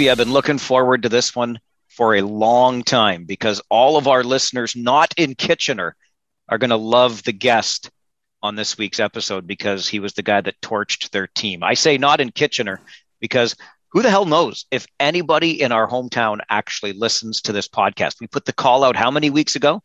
Opie, 0.00 0.08
I've 0.08 0.16
been 0.16 0.32
looking 0.32 0.56
forward 0.56 1.02
to 1.02 1.10
this 1.10 1.36
one 1.36 1.60
for 1.90 2.14
a 2.14 2.22
long 2.22 2.82
time 2.84 3.26
because 3.26 3.60
all 3.68 3.98
of 3.98 4.08
our 4.08 4.24
listeners 4.24 4.74
not 4.74 5.12
in 5.18 5.34
Kitchener 5.34 5.94
are 6.48 6.56
going 6.56 6.70
to 6.70 6.76
love 6.76 7.22
the 7.22 7.34
guest 7.34 7.90
on 8.42 8.56
this 8.56 8.78
week's 8.78 8.98
episode 8.98 9.46
because 9.46 9.86
he 9.86 10.00
was 10.00 10.14
the 10.14 10.22
guy 10.22 10.40
that 10.40 10.58
torched 10.62 11.10
their 11.10 11.26
team. 11.26 11.62
I 11.62 11.74
say 11.74 11.98
not 11.98 12.22
in 12.22 12.30
Kitchener 12.30 12.80
because 13.20 13.56
who 13.90 14.00
the 14.00 14.08
hell 14.08 14.24
knows 14.24 14.64
if 14.70 14.86
anybody 14.98 15.60
in 15.60 15.70
our 15.70 15.86
hometown 15.86 16.38
actually 16.48 16.94
listens 16.94 17.42
to 17.42 17.52
this 17.52 17.68
podcast? 17.68 18.22
We 18.22 18.26
put 18.26 18.46
the 18.46 18.54
call 18.54 18.84
out 18.84 18.96
how 18.96 19.10
many 19.10 19.28
weeks 19.28 19.54
ago? 19.54 19.82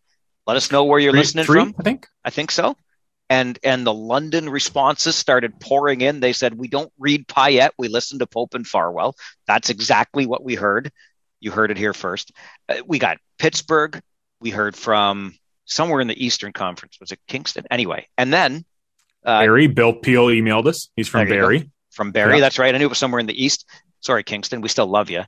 Let 0.47 0.55
us 0.55 0.71
know 0.71 0.85
where 0.85 0.97
you're 0.97 1.11
Three- 1.11 1.19
listening 1.19 1.43
three, 1.45 1.59
from. 1.59 1.75
I 1.77 1.83
think. 1.83 2.07
I 2.23 2.29
think 2.29 2.51
so. 2.51 2.77
And 3.29 3.57
and 3.63 3.85
the 3.85 3.93
London 3.93 4.49
responses 4.49 5.15
started 5.15 5.59
pouring 5.59 6.01
in. 6.01 6.19
They 6.19 6.33
said, 6.33 6.57
"We 6.57 6.67
don't 6.67 6.91
read 6.99 7.27
Pyette. 7.27 7.71
We 7.77 7.87
listen 7.87 8.19
to 8.19 8.27
Pope 8.27 8.53
and 8.53 8.67
Farwell." 8.67 9.15
That's 9.47 9.69
exactly 9.71 10.27
what 10.27 10.43
we 10.43 10.53
heard. 10.55 10.91
You 11.39 11.51
heard 11.51 11.71
it 11.71 11.77
here 11.77 11.93
first. 11.93 12.31
Uh, 12.69 12.75
we 12.85 12.99
got 12.99 13.17
Pittsburgh. 13.39 13.99
We 14.39 14.51
heard 14.51 14.75
from 14.75 15.33
somewhere 15.65 16.01
in 16.01 16.07
the 16.07 16.23
Eastern 16.23 16.53
Conference. 16.53 16.97
Was 16.99 17.11
it 17.11 17.19
Kingston? 17.27 17.65
Anyway, 17.71 18.07
and 18.15 18.31
then 18.31 18.63
uh, 19.25 19.39
Barry, 19.41 19.67
Bill 19.67 19.93
Peel 19.93 20.27
emailed 20.27 20.67
us. 20.67 20.89
He's 20.95 21.07
from 21.07 21.27
go. 21.27 21.33
Barrie. 21.33 21.71
from 21.91 22.11
Barrie. 22.11 22.35
Yeah. 22.35 22.41
That's 22.41 22.59
right. 22.59 22.73
I 22.73 22.77
knew 22.77 22.85
it 22.85 22.89
was 22.89 22.99
somewhere 22.99 23.19
in 23.19 23.25
the 23.25 23.43
East. 23.43 23.67
Sorry, 24.01 24.23
Kingston. 24.23 24.61
We 24.61 24.69
still 24.69 24.87
love 24.87 25.09
you. 25.09 25.23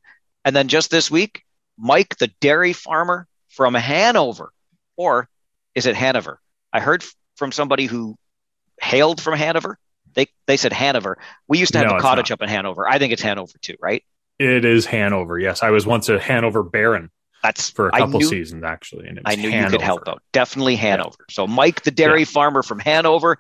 And 0.46 0.56
then 0.56 0.68
just 0.68 0.92
this 0.92 1.10
week, 1.10 1.44
Mike, 1.78 2.16
the 2.18 2.32
dairy 2.40 2.74
farmer 2.74 3.28
from 3.50 3.74
Hanover, 3.74 4.52
or 4.96 5.28
is 5.74 5.88
it 5.88 5.96
Hanover? 5.96 6.40
I 6.72 6.80
heard 6.80 7.04
from 7.38 7.52
somebody 7.52 7.86
who 7.86 8.18
hailed 8.82 9.22
from 9.22 9.38
Hanover. 9.38 9.78
They 10.14 10.28
they 10.48 10.58
said 10.58 10.74
Hanover. 10.74 11.18
We 11.48 11.60
used 11.60 11.74
to 11.74 11.80
have 11.80 11.88
No, 11.90 11.98
a 11.98 12.00
cottage 12.02 12.32
up 12.32 12.42
in 12.42 12.50
Hanover. 12.50 12.88
I 12.88 12.98
think 13.00 13.14
it's 13.14 13.22
Hanover 13.22 13.54
too, 13.62 13.76
right? 13.82 14.04
It 14.40 14.66
is 14.66 14.86
Hanover. 14.86 15.40
Yes, 15.40 15.64
I 15.64 15.70
was 15.70 15.86
once 15.86 16.10
a 16.10 16.20
Hanover 16.20 16.64
Baron 16.64 17.10
That's 17.44 17.70
for 17.70 17.88
a 17.90 17.92
couple 17.92 18.20
knew- 18.20 18.28
seasons 18.28 18.64
actually, 18.64 19.08
and 19.08 19.18
it 19.20 19.24
was 19.26 19.34
I 19.36 19.40
knew 19.40 19.50
you 19.50 19.68
could 19.70 19.82
help 19.82 20.08
out. 20.08 20.22
Definitely 20.34 20.76
Hanover. 20.76 21.26
So, 21.30 21.48
Mike, 21.48 21.82
the 21.84 21.92
dairy 21.92 22.24
farmer 22.26 22.64
from 22.64 22.80
Hanover, 22.80 23.38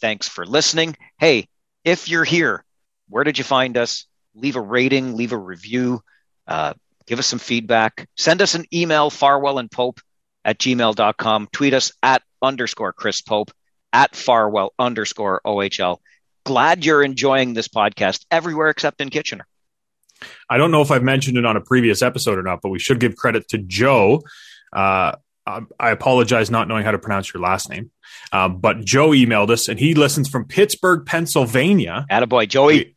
thanks 0.00 0.28
for 0.28 0.46
listening. 0.46 0.96
Hey, 1.18 1.48
if 1.84 2.08
you're 2.08 2.24
here, 2.24 2.64
where 3.08 3.24
did 3.24 3.38
you 3.38 3.44
find 3.44 3.76
us? 3.76 4.06
Leave 4.34 4.56
a 4.56 4.60
rating, 4.60 5.16
leave 5.16 5.32
a 5.32 5.36
review, 5.38 6.00
uh, 6.46 6.74
give 7.06 7.18
us 7.18 7.26
some 7.26 7.38
feedback. 7.38 8.06
Send 8.16 8.40
us 8.42 8.54
an 8.54 8.64
email, 8.72 9.10
Farwell 9.10 9.58
and 9.58 9.70
Pope 9.70 10.00
at 10.44 10.58
gmail.com. 10.58 11.48
Tweet 11.52 11.74
us 11.74 11.92
at 12.02 12.22
underscore 12.42 12.92
Chris 12.92 13.20
Pope, 13.20 13.50
at 13.92 14.14
Farwell 14.14 14.72
underscore 14.78 15.40
OHL. 15.44 15.98
Glad 16.44 16.84
you're 16.84 17.02
enjoying 17.02 17.54
this 17.54 17.68
podcast 17.68 18.24
everywhere 18.30 18.70
except 18.70 19.00
in 19.00 19.10
Kitchener. 19.10 19.46
I 20.48 20.56
don't 20.56 20.70
know 20.70 20.82
if 20.82 20.90
I've 20.90 21.02
mentioned 21.02 21.38
it 21.38 21.44
on 21.44 21.56
a 21.56 21.60
previous 21.60 22.02
episode 22.02 22.38
or 22.38 22.42
not, 22.42 22.60
but 22.62 22.70
we 22.70 22.78
should 22.78 23.00
give 23.00 23.16
credit 23.16 23.48
to 23.48 23.58
Joe. 23.58 24.22
Uh, 24.72 25.12
I 25.46 25.60
I 25.78 25.90
apologize 25.90 26.50
not 26.50 26.68
knowing 26.68 26.84
how 26.84 26.90
to 26.90 26.98
pronounce 26.98 27.32
your 27.32 27.42
last 27.42 27.70
name, 27.70 27.90
uh, 28.32 28.48
but 28.48 28.80
Joe 28.80 29.10
emailed 29.10 29.50
us, 29.50 29.68
and 29.68 29.78
he 29.78 29.94
listens 29.94 30.28
from 30.28 30.46
Pittsburgh, 30.46 31.06
Pennsylvania. 31.06 32.06
Attaboy, 32.10 32.48
Joey. 32.48 32.94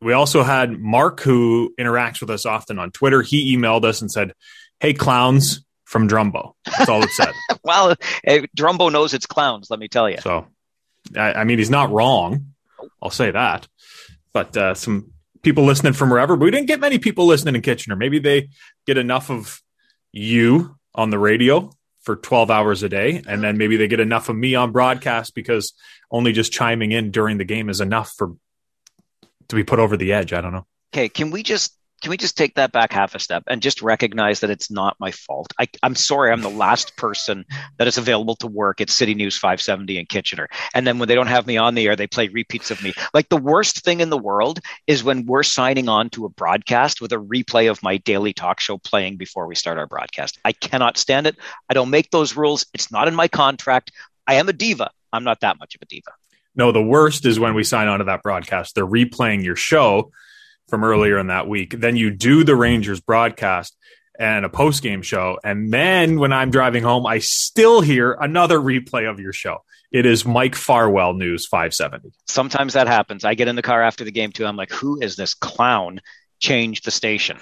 We, 0.00 0.08
we 0.08 0.12
also 0.12 0.42
had 0.42 0.78
Mark, 0.78 1.20
who 1.20 1.74
interacts 1.78 2.20
with 2.20 2.30
us 2.30 2.44
often 2.44 2.78
on 2.78 2.90
Twitter. 2.90 3.22
He 3.22 3.56
emailed 3.56 3.84
us 3.84 4.00
and 4.00 4.10
said, 4.10 4.32
"Hey, 4.80 4.92
clowns 4.92 5.64
from 5.86 6.08
Drumbo." 6.08 6.52
That's 6.66 6.88
all 6.90 7.02
it 7.02 7.10
said. 7.10 7.32
Well, 7.64 7.96
eh, 8.24 8.42
Drumbo 8.56 8.92
knows 8.92 9.12
it's 9.12 9.26
clowns, 9.26 9.70
let 9.70 9.80
me 9.80 9.88
tell 9.88 10.08
you. 10.08 10.18
So, 10.18 10.46
I, 11.16 11.32
I 11.32 11.44
mean, 11.44 11.58
he's 11.58 11.70
not 11.70 11.90
wrong. 11.90 12.52
I'll 13.02 13.10
say 13.10 13.32
that. 13.32 13.66
But 14.32 14.56
uh, 14.56 14.74
some 14.74 15.10
people 15.42 15.64
listening 15.64 15.94
from 15.94 16.10
wherever, 16.10 16.36
but 16.36 16.44
we 16.44 16.50
didn't 16.52 16.68
get 16.68 16.78
many 16.78 16.98
people 16.98 17.26
listening 17.26 17.56
in 17.56 17.62
Kitchener. 17.62 17.96
Maybe 17.96 18.20
they 18.20 18.50
get 18.86 18.98
enough 18.98 19.30
of 19.30 19.60
you 20.12 20.76
on 20.94 21.10
the 21.10 21.18
radio 21.18 21.70
for 22.02 22.14
12 22.14 22.50
hours 22.52 22.84
a 22.84 22.88
day, 22.88 23.22
and 23.26 23.42
then 23.42 23.58
maybe 23.58 23.76
they 23.76 23.88
get 23.88 23.98
enough 23.98 24.28
of 24.28 24.36
me 24.36 24.54
on 24.54 24.70
broadcast 24.70 25.34
because 25.34 25.72
only 26.10 26.32
just 26.32 26.52
chiming 26.52 26.92
in 26.92 27.10
during 27.10 27.38
the 27.38 27.44
game 27.44 27.68
is 27.68 27.80
enough 27.80 28.12
for 28.16 28.36
to 29.48 29.56
be 29.56 29.64
put 29.64 29.80
over 29.80 29.96
the 29.96 30.12
edge. 30.12 30.32
I 30.32 30.40
don't 30.40 30.52
know. 30.52 30.66
okay 30.94 31.08
can 31.08 31.30
we 31.30 31.42
just 31.42 31.75
can 32.02 32.10
we 32.10 32.16
just 32.16 32.36
take 32.36 32.54
that 32.54 32.72
back 32.72 32.92
half 32.92 33.14
a 33.14 33.18
step 33.18 33.44
and 33.46 33.62
just 33.62 33.82
recognize 33.82 34.40
that 34.40 34.50
it's 34.50 34.70
not 34.70 34.96
my 35.00 35.10
fault? 35.10 35.52
I, 35.58 35.68
i'm 35.82 35.94
sorry 35.94 36.30
i'm 36.30 36.42
the 36.42 36.48
last 36.48 36.96
person 36.96 37.44
that 37.78 37.88
is 37.88 37.98
available 37.98 38.36
to 38.36 38.46
work 38.46 38.80
at 38.80 38.90
city 38.90 39.14
news 39.14 39.36
570 39.36 39.98
in 39.98 40.06
kitchener. 40.06 40.48
And 40.74 40.86
then 40.86 40.98
when 40.98 41.08
they 41.08 41.14
don't 41.14 41.26
have 41.26 41.46
me 41.46 41.56
on 41.56 41.74
the 41.74 41.86
air 41.86 41.96
they 41.96 42.06
play 42.06 42.28
repeats 42.28 42.70
of 42.70 42.82
me. 42.82 42.92
Like 43.14 43.28
the 43.28 43.36
worst 43.36 43.84
thing 43.84 44.00
in 44.00 44.10
the 44.10 44.18
world 44.18 44.60
is 44.86 45.04
when 45.04 45.26
we're 45.26 45.42
signing 45.42 45.88
on 45.88 46.10
to 46.10 46.24
a 46.24 46.28
broadcast 46.28 47.00
with 47.00 47.12
a 47.12 47.16
replay 47.16 47.70
of 47.70 47.82
my 47.82 47.96
daily 47.98 48.32
talk 48.32 48.60
show 48.60 48.78
playing 48.78 49.16
before 49.16 49.46
we 49.46 49.54
start 49.54 49.78
our 49.78 49.86
broadcast. 49.86 50.38
I 50.44 50.52
cannot 50.52 50.98
stand 50.98 51.26
it. 51.26 51.36
I 51.68 51.74
don't 51.74 51.90
make 51.90 52.10
those 52.10 52.36
rules. 52.36 52.66
It's 52.74 52.90
not 52.90 53.08
in 53.08 53.14
my 53.14 53.28
contract. 53.28 53.92
I 54.26 54.34
am 54.34 54.48
a 54.48 54.52
diva. 54.52 54.90
I'm 55.12 55.24
not 55.24 55.40
that 55.40 55.58
much 55.58 55.74
of 55.74 55.82
a 55.82 55.86
diva. 55.86 56.10
No, 56.54 56.72
the 56.72 56.82
worst 56.82 57.26
is 57.26 57.38
when 57.38 57.54
we 57.54 57.64
sign 57.64 57.88
on 57.88 57.98
to 57.98 58.06
that 58.06 58.22
broadcast. 58.22 58.74
They're 58.74 58.86
replaying 58.86 59.44
your 59.44 59.56
show 59.56 60.10
from 60.68 60.84
earlier 60.84 61.18
in 61.18 61.28
that 61.28 61.48
week. 61.48 61.78
Then 61.78 61.96
you 61.96 62.10
do 62.10 62.44
the 62.44 62.56
Rangers 62.56 63.00
broadcast 63.00 63.76
and 64.18 64.44
a 64.44 64.48
post 64.48 64.82
game 64.82 65.02
show. 65.02 65.38
And 65.44 65.72
then 65.72 66.18
when 66.18 66.32
I'm 66.32 66.50
driving 66.50 66.82
home, 66.82 67.06
I 67.06 67.18
still 67.18 67.80
hear 67.80 68.12
another 68.12 68.58
replay 68.58 69.08
of 69.08 69.20
your 69.20 69.32
show. 69.32 69.62
It 69.92 70.06
is 70.06 70.24
Mike 70.24 70.54
Farwell 70.54 71.14
News 71.14 71.46
570. 71.46 72.10
sometimes 72.26 72.74
that 72.74 72.86
happens. 72.86 73.24
I 73.24 73.34
get 73.34 73.48
in 73.48 73.56
the 73.56 73.62
car 73.62 73.82
after 73.82 74.04
the 74.04 74.10
game 74.10 74.32
too. 74.32 74.44
I'm 74.46 74.56
like, 74.56 74.70
who 74.70 75.00
is 75.00 75.16
this 75.16 75.34
clown? 75.34 76.00
Change 76.40 76.82
the 76.82 76.90
station. 76.90 77.38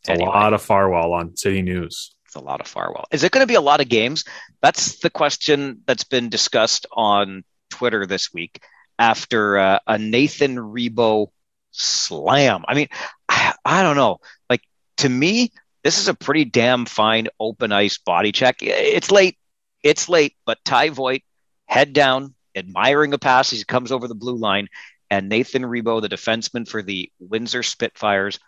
It's 0.00 0.20
a 0.20 0.24
lot 0.24 0.52
of 0.52 0.62
Farwell 0.62 1.12
on 1.12 1.36
City 1.36 1.62
News. 1.62 2.14
It's 2.26 2.36
a 2.36 2.40
lot 2.40 2.60
of 2.60 2.66
Farwell. 2.66 3.06
Is 3.10 3.24
it 3.24 3.32
going 3.32 3.42
to 3.42 3.48
be 3.48 3.56
a 3.56 3.60
lot 3.60 3.80
of 3.80 3.88
games? 3.88 4.24
That's 4.62 5.00
the 5.00 5.10
question 5.10 5.80
that's 5.86 6.04
been 6.04 6.28
discussed 6.28 6.86
on 6.92 7.44
Twitter 7.70 8.06
this 8.06 8.32
week 8.32 8.62
after 8.98 9.58
uh, 9.58 9.78
a 9.86 9.98
Nathan 9.98 10.56
Rebo 10.56 11.30
slam. 11.70 12.64
I 12.66 12.74
mean, 12.74 12.88
I, 13.28 13.54
I 13.64 13.82
don't 13.82 13.96
know. 13.96 14.18
Like 14.48 14.62
to 14.98 15.08
me, 15.08 15.52
this 15.82 15.98
is 15.98 16.08
a 16.08 16.14
pretty 16.14 16.44
damn 16.44 16.86
fine 16.86 17.28
open 17.38 17.72
ice 17.72 17.98
body 17.98 18.32
check. 18.32 18.56
It's 18.60 19.10
late. 19.10 19.38
It's 19.82 20.08
late, 20.08 20.36
but 20.44 20.58
Ty 20.64 20.90
Voit 20.90 21.22
head 21.66 21.92
down, 21.92 22.34
admiring 22.54 23.14
a 23.14 23.18
pass 23.18 23.52
as 23.52 23.60
he 23.60 23.64
comes 23.64 23.92
over 23.92 24.08
the 24.08 24.14
blue 24.14 24.36
line, 24.36 24.68
and 25.08 25.28
Nathan 25.28 25.62
Rebo, 25.62 26.02
the 26.02 26.08
defenseman 26.08 26.68
for 26.68 26.82
the 26.82 27.10
Windsor 27.18 27.62
Spitfires, 27.62 28.38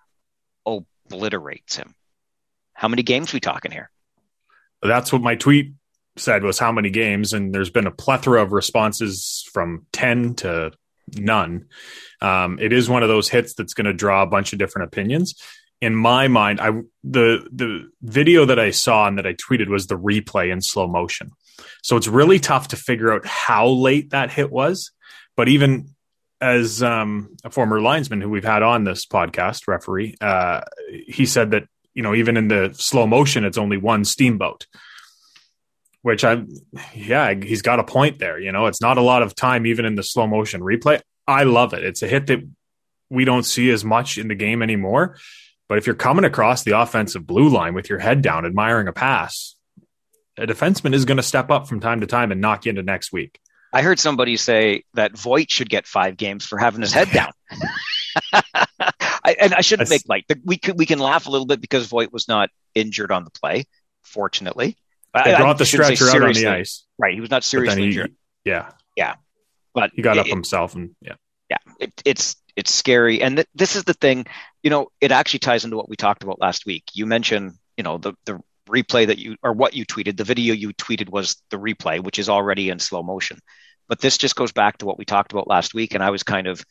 obliterates 0.67 1.77
him. 1.77 1.95
How 2.75 2.89
many 2.89 3.03
games 3.03 3.33
we 3.33 3.41
talking 3.41 3.71
here? 3.71 3.91
That's 4.83 5.13
what 5.13 5.23
my 5.23 5.37
tweet 5.37 5.73
said 6.17 6.43
was 6.43 6.59
how 6.59 6.73
many 6.73 6.91
games, 6.91 7.33
and 7.33 7.55
there's 7.55 7.71
been 7.71 7.87
a 7.87 7.93
plethora 7.93 8.43
of 8.43 8.53
responses 8.53 9.49
from 9.53 9.87
10 9.93 10.35
to 10.37 10.73
none. 11.17 11.67
Um, 12.21 12.59
it 12.61 12.73
is 12.73 12.89
one 12.89 13.03
of 13.03 13.09
those 13.09 13.29
hits 13.29 13.55
that's 13.55 13.75
going 13.75 13.87
to 13.87 13.93
draw 13.93 14.23
a 14.23 14.27
bunch 14.27 14.53
of 14.53 14.59
different 14.59 14.89
opinions. 14.89 15.35
In 15.81 15.95
my 15.95 16.29
mind, 16.29 16.61
I 16.61 16.71
the 17.03 17.49
the 17.53 17.91
video 18.03 18.45
that 18.45 18.59
I 18.59 18.71
saw 18.71 19.09
and 19.09 19.19
that 19.19 19.27
I 19.27 19.35
tweeted 19.35 19.69
was 19.69 19.89
the 19.89 19.99
replay 19.99 20.53
in 20.53 20.61
slow 20.61 20.87
motion. 20.87 21.33
So 21.83 21.97
it's 21.97 22.07
really 22.07 22.39
tough 22.39 22.69
to 22.69 22.77
figure 22.77 23.13
out 23.13 23.27
how 23.27 23.69
late 23.69 24.11
that 24.11 24.31
hit 24.31 24.51
was. 24.51 24.93
But 25.37 25.49
even 25.49 25.89
as 26.41 26.83
um, 26.83 27.37
a 27.45 27.51
former 27.51 27.81
linesman 27.81 28.21
who 28.21 28.29
we've 28.29 28.45
had 28.45 28.63
on 28.63 28.85
this 28.85 29.07
podcast, 29.07 29.67
referee, 29.67 30.17
uh, 30.21 30.63
he 31.07 31.27
said 31.27 31.51
that 31.51 31.65
you 31.95 32.03
know 32.03 32.15
even 32.15 32.37
in 32.37 32.49
the 32.49 32.73
slow 32.75 33.07
motion, 33.07 33.45
it's 33.45 33.59
only 33.59 33.77
one 33.77 34.05
steamboat 34.05 34.67
which 36.03 36.25
I'm, 36.25 36.49
yeah, 36.95 37.33
he's 37.35 37.63
got 37.63 37.79
a 37.79 37.85
point 37.85 38.19
there. 38.19 38.39
You 38.39 38.53
know, 38.53 38.67
it's 38.67 38.81
not 38.81 38.99
a 38.99 39.03
lot 39.03 39.23
of 39.23 39.35
time 39.35 39.67
even 39.67 39.85
in 39.85 39.95
the 39.95 40.03
slow 40.03 40.27
motion 40.27 40.61
replay. 40.61 41.01
I 41.27 41.45
love 41.45 41.73
it. 41.73 41.85
It's 41.85 42.03
a 42.03 42.09
hit 42.09 42.27
that 42.27 42.41
we 43.09 43.25
don't 43.25 43.45
see 43.45 43.71
as 43.71 43.85
much 43.85 44.19
in 44.19 44.29
the 44.29 44.35
game 44.35 44.63
anymore. 44.63 45.17
But 45.69 45.79
if 45.79 45.87
you're 45.87 45.95
coming 45.95 46.25
across 46.25 46.65
the 46.65 46.79
offensive 46.79 47.27
blue 47.27 47.49
line 47.49 47.75
with 47.75 47.89
your 47.89 47.99
head 47.99 48.21
down, 48.21 48.45
admiring 48.45 48.89
a 48.89 48.93
pass, 48.93 49.55
a 50.37 50.47
defenseman 50.47 50.95
is 50.95 51.05
going 51.05 51.17
to 51.17 51.23
step 51.23 51.51
up 51.51 51.69
from 51.69 51.81
time 51.81 52.01
to 52.01 52.07
time 52.07 52.33
and 52.33 52.41
knock 52.41 52.65
you 52.65 52.71
into 52.71 52.83
next 52.83 53.13
week. 53.13 53.39
I 53.73 53.83
heard 53.83 53.99
somebody 53.99 54.37
say 54.37 54.85
that 54.95 55.17
Voit 55.17 55.51
should 55.51 55.71
get 55.71 55.87
five 55.87 56.17
games 56.17 56.45
for 56.45 56.59
having 56.59 56.83
his 56.83 56.93
head 56.93 57.11
down. 57.13 57.33
I, 59.25 59.37
and 59.41 59.55
I 59.55 59.61
shouldn't 59.61 59.89
That's... 59.89 60.07
make 60.07 60.09
light. 60.09 60.41
We 60.45 60.59
can 60.59 60.77
we 60.77 60.85
can 60.85 60.99
laugh 60.99 61.27
a 61.27 61.31
little 61.31 61.47
bit 61.47 61.61
because 61.61 61.87
Voit 61.87 62.13
was 62.13 62.29
not 62.29 62.51
injured 62.75 63.13
on 63.13 63.25
the 63.25 63.31
play, 63.31 63.65
fortunately. 64.03 64.77
They 65.15 65.35
I, 65.35 65.39
brought 65.39 65.57
I 65.57 65.59
the 65.59 65.67
stretcher 65.67 66.09
out 66.09 66.23
on 66.23 66.33
the 66.33 66.47
ice. 66.47 66.87
Right, 66.99 67.15
he 67.15 67.21
was 67.21 67.31
not 67.31 67.45
seriously 67.45 67.83
he, 67.83 67.89
injured. 67.89 68.15
Yeah, 68.45 68.71
yeah, 68.97 69.15
but 69.75 69.91
he 69.95 70.03
got 70.03 70.17
it, 70.17 70.21
up 70.21 70.27
himself 70.27 70.75
and 70.75 70.95
yeah, 71.01 71.15
yeah. 71.51 71.59
It, 71.81 71.93
it's 72.05 72.37
it's 72.57 72.73
scary, 72.73 73.23
and 73.23 73.37
th- 73.37 73.49
this 73.55 73.77
is 73.77 73.85
the 73.85 73.95
thing. 73.95 74.27
You 74.63 74.71
know, 74.71 74.89
it 75.01 75.13
actually 75.13 75.41
ties 75.41 75.65
into 75.65 75.77
what 75.77 75.89
we 75.89 75.97
talked 75.97 76.23
about 76.23 76.41
last 76.41 76.67
week. 76.67 76.85
You 76.95 77.07
mentioned, 77.07 77.53
you 77.77 77.85
know, 77.85 77.99
the 77.99 78.15
the 78.25 78.41
replay 78.69 79.07
that 79.07 79.19
you 79.19 79.37
or 79.43 79.53
what 79.53 79.75
you 79.75 79.85
tweeted. 79.85 80.17
The 80.17 80.25
video 80.25 80.55
you 80.55 80.73
tweeted 80.73 81.11
was 81.11 81.43
the 81.51 81.59
replay, 81.59 82.03
which 82.03 82.19
is 82.19 82.29
already 82.29 82.71
in 82.71 82.79
slow 82.79 83.03
motion. 83.03 83.39
But 83.89 84.01
this 84.01 84.17
just 84.17 84.37
goes 84.37 84.53
back 84.53 84.79
to 84.79 84.87
what 84.87 84.99
we 84.99 85.05
talked 85.05 85.33
about 85.33 85.49
last 85.49 85.75
week, 85.75 85.95
and 85.95 86.03
I 86.03 86.11
was 86.11 86.23
kind 86.23 86.47
of 86.47 86.65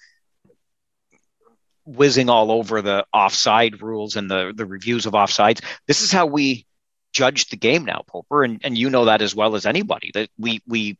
whizzing 1.85 2.29
all 2.29 2.51
over 2.51 2.81
the 2.81 3.05
offside 3.13 3.81
rules 3.81 4.15
and 4.15 4.29
the 4.29 4.53
the 4.55 4.65
reviews 4.65 5.05
of 5.05 5.13
offsides. 5.13 5.63
This 5.87 6.01
is 6.01 6.11
how 6.11 6.25
we 6.25 6.65
judge 7.11 7.49
the 7.49 7.57
game 7.57 7.85
now, 7.85 8.03
Poper, 8.07 8.43
and, 8.43 8.61
and 8.63 8.77
you 8.77 8.89
know 8.89 9.05
that 9.05 9.21
as 9.21 9.35
well 9.35 9.55
as 9.55 9.65
anybody 9.65 10.11
that 10.13 10.29
we 10.37 10.61
we 10.67 10.97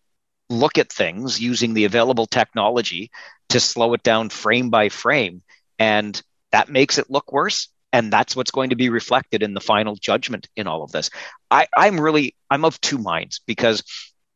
look 0.49 0.77
at 0.77 0.91
things 0.91 1.39
using 1.39 1.73
the 1.73 1.85
available 1.85 2.25
technology 2.25 3.09
to 3.49 3.59
slow 3.59 3.93
it 3.93 4.03
down 4.03 4.29
frame 4.29 4.69
by 4.69 4.89
frame, 4.89 5.41
and 5.79 6.21
that 6.51 6.69
makes 6.69 6.97
it 6.97 7.09
look 7.09 7.31
worse. 7.31 7.69
And 7.93 8.11
that's 8.11 8.37
what's 8.37 8.51
going 8.51 8.69
to 8.69 8.77
be 8.77 8.87
reflected 8.87 9.43
in 9.43 9.53
the 9.53 9.59
final 9.59 9.95
judgment 9.95 10.47
in 10.55 10.65
all 10.65 10.83
of 10.83 10.93
this. 10.93 11.09
I, 11.49 11.67
I'm 11.75 11.99
really 11.99 12.35
I'm 12.49 12.63
of 12.63 12.79
two 12.79 12.97
minds 12.97 13.41
because 13.45 13.83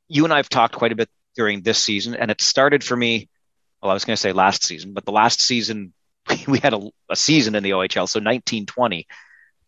you 0.10 0.25
and 0.25 0.33
I 0.33 0.38
have 0.38 0.50
talked 0.50 0.75
quite 0.75 0.92
a 0.92 0.95
bit 0.95 1.10
during 1.36 1.62
this 1.62 1.80
season, 1.80 2.16
and 2.16 2.31
it 2.31 2.42
started 2.42 2.83
for 2.83 2.95
me. 2.95 3.30
Well, 3.81 3.92
I 3.92 3.94
was 3.94 4.06
going 4.06 4.16
to 4.16 4.22
say 4.22 4.31
last 4.31 4.63
season, 4.63 4.94
but 4.94 5.06
the 5.06 5.12
last 5.12 5.42
season 5.42 5.94
we 6.48 6.60
had 6.60 6.74
a, 6.74 6.89
a 7.10 7.16
season 7.16 7.56
in 7.56 7.63
the 7.63 7.72
OHL, 7.72 8.10
so 8.10 8.19
1920, 8.19 9.07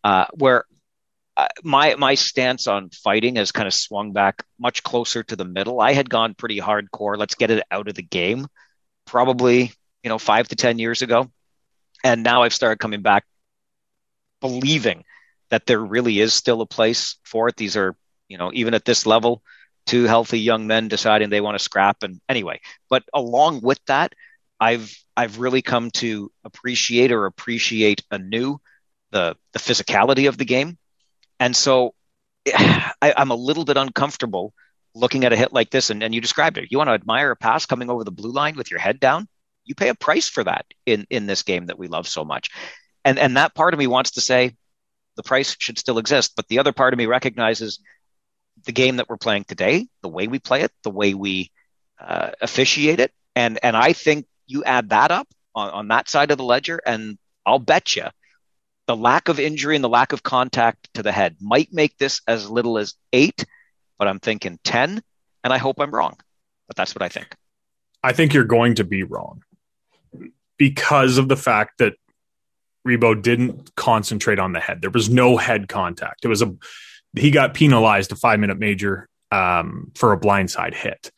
uh, 0.04 0.26
where 0.34 0.64
Uh, 1.38 1.46
my 1.62 1.94
my 1.94 2.16
stance 2.16 2.66
on 2.66 2.90
fighting 2.90 3.36
has 3.36 3.52
kind 3.52 3.68
of 3.68 3.74
swung 3.74 4.12
back 4.12 4.44
much 4.58 4.82
closer 4.82 5.22
to 5.22 5.36
the 5.36 5.44
middle. 5.44 5.80
I 5.80 5.92
had 5.92 6.10
gone 6.10 6.34
pretty 6.34 6.58
hardcore. 6.60 7.16
Let's 7.16 7.36
get 7.36 7.52
it 7.52 7.62
out 7.70 7.88
of 7.88 7.94
the 7.94 8.02
game, 8.02 8.48
probably 9.06 9.72
you 10.02 10.10
know 10.10 10.18
five 10.18 10.48
to 10.48 10.56
ten 10.56 10.80
years 10.80 11.02
ago, 11.02 11.30
and 12.04 12.24
now 12.24 12.42
I've 12.42 12.54
started 12.54 12.80
coming 12.80 13.02
back, 13.02 13.24
believing 14.40 15.04
that 15.50 15.66
there 15.66 15.80
really 15.80 16.20
is 16.20 16.34
still 16.34 16.60
a 16.60 16.66
place 16.66 17.16
for 17.24 17.48
it. 17.48 17.56
These 17.56 17.76
are 17.76 17.96
you 18.28 18.38
know 18.38 18.50
even 18.52 18.74
at 18.74 18.84
this 18.84 19.06
level, 19.06 19.44
two 19.86 20.04
healthy 20.06 20.40
young 20.40 20.66
men 20.66 20.88
deciding 20.88 21.30
they 21.30 21.40
want 21.40 21.56
to 21.56 21.64
scrap, 21.64 22.02
and 22.02 22.20
anyway. 22.28 22.60
But 22.90 23.04
along 23.14 23.60
with 23.62 23.80
that, 23.86 24.12
I've 24.60 24.92
I've 25.16 25.38
really 25.38 25.62
come 25.62 25.92
to 25.92 26.32
appreciate 26.44 27.12
or 27.12 27.26
appreciate 27.26 28.02
anew 28.10 28.60
the 29.12 29.36
the 29.52 29.60
physicality 29.60 30.28
of 30.28 30.36
the 30.36 30.44
game, 30.44 30.78
and 31.40 31.54
so 31.54 31.94
I, 32.46 33.14
am 33.16 33.30
a 33.30 33.36
little 33.36 33.64
bit 33.64 33.76
uncomfortable 33.76 34.52
looking 34.94 35.24
at 35.24 35.32
a 35.32 35.36
hit 35.36 35.52
like 35.52 35.70
this. 35.70 35.90
And, 35.90 36.02
and 36.02 36.14
you 36.14 36.20
described 36.20 36.58
it. 36.58 36.70
You 36.70 36.78
want 36.78 36.88
to 36.88 36.94
admire 36.94 37.30
a 37.30 37.36
pass 37.36 37.66
coming 37.66 37.90
over 37.90 38.04
the 38.04 38.10
blue 38.10 38.32
line 38.32 38.56
with 38.56 38.70
your 38.70 38.80
head 38.80 39.00
down. 39.00 39.28
You 39.64 39.74
pay 39.74 39.88
a 39.88 39.94
price 39.94 40.28
for 40.28 40.44
that 40.44 40.64
in 40.86 41.06
in 41.10 41.26
this 41.26 41.42
game 41.42 41.66
that 41.66 41.78
we 41.78 41.88
love 41.88 42.08
so 42.08 42.24
much, 42.24 42.48
and 43.04 43.18
and 43.18 43.36
that 43.36 43.54
part 43.54 43.74
of 43.74 43.78
me 43.78 43.86
wants 43.86 44.12
to 44.12 44.22
say 44.22 44.56
the 45.16 45.22
price 45.22 45.56
should 45.58 45.78
still 45.78 45.98
exist, 45.98 46.32
but 46.36 46.48
the 46.48 46.58
other 46.58 46.72
part 46.72 46.94
of 46.94 46.98
me 46.98 47.04
recognizes 47.04 47.78
the 48.64 48.72
game 48.72 48.96
that 48.96 49.10
we're 49.10 49.18
playing 49.18 49.44
today, 49.44 49.86
the 50.00 50.08
way 50.08 50.26
we 50.26 50.38
play 50.38 50.62
it, 50.62 50.72
the 50.84 50.90
way 50.90 51.12
we 51.12 51.50
uh, 52.00 52.30
officiate 52.40 52.98
it, 52.98 53.12
and 53.36 53.58
and 53.62 53.76
I 53.76 53.92
think 53.92 54.24
you 54.46 54.64
add 54.64 54.88
that 54.88 55.10
up 55.10 55.28
on, 55.54 55.68
on 55.68 55.88
that 55.88 56.08
side 56.08 56.30
of 56.30 56.38
the 56.38 56.44
ledger, 56.44 56.80
and 56.86 57.18
I'll 57.44 57.58
bet 57.58 57.94
you 57.94 58.06
the 58.88 58.96
lack 58.96 59.28
of 59.28 59.38
injury 59.38 59.76
and 59.76 59.84
the 59.84 59.88
lack 59.88 60.12
of 60.12 60.22
contact 60.22 60.88
to 60.94 61.02
the 61.02 61.12
head 61.12 61.36
might 61.40 61.72
make 61.72 61.96
this 61.98 62.22
as 62.26 62.50
little 62.50 62.78
as 62.78 62.94
eight, 63.12 63.44
but 63.98 64.08
I'm 64.08 64.18
thinking 64.18 64.58
10, 64.64 65.02
and 65.44 65.52
I 65.52 65.58
hope 65.58 65.78
I'm 65.78 65.94
wrong. 65.94 66.16
But 66.66 66.76
that's 66.76 66.94
what 66.94 67.02
I 67.02 67.08
think. 67.08 67.36
I 68.02 68.12
think 68.12 68.32
you're 68.32 68.44
going 68.44 68.76
to 68.76 68.84
be 68.84 69.02
wrong 69.02 69.42
because 70.56 71.18
of 71.18 71.28
the 71.28 71.36
fact 71.36 71.78
that 71.78 71.94
Rebo 72.86 73.20
didn't 73.20 73.74
concentrate 73.76 74.38
on 74.38 74.52
the 74.52 74.60
head. 74.60 74.80
There 74.80 74.90
was 74.90 75.10
no 75.10 75.36
head 75.36 75.68
contact. 75.68 76.24
It 76.24 76.28
was 76.28 76.42
a 76.42 76.54
he 77.14 77.30
got 77.30 77.54
penalized 77.54 78.12
a 78.12 78.16
five 78.16 78.40
minute 78.40 78.58
major 78.58 79.08
um, 79.30 79.92
for 79.96 80.12
a 80.12 80.18
blindside 80.18 80.74
hit. 80.74 81.10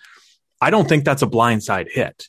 I 0.61 0.71
don't 0.71 0.89
think 0.89 1.05
that's 1.05 1.23
a 1.23 1.27
blindside 1.27 1.91
hit 1.91 2.27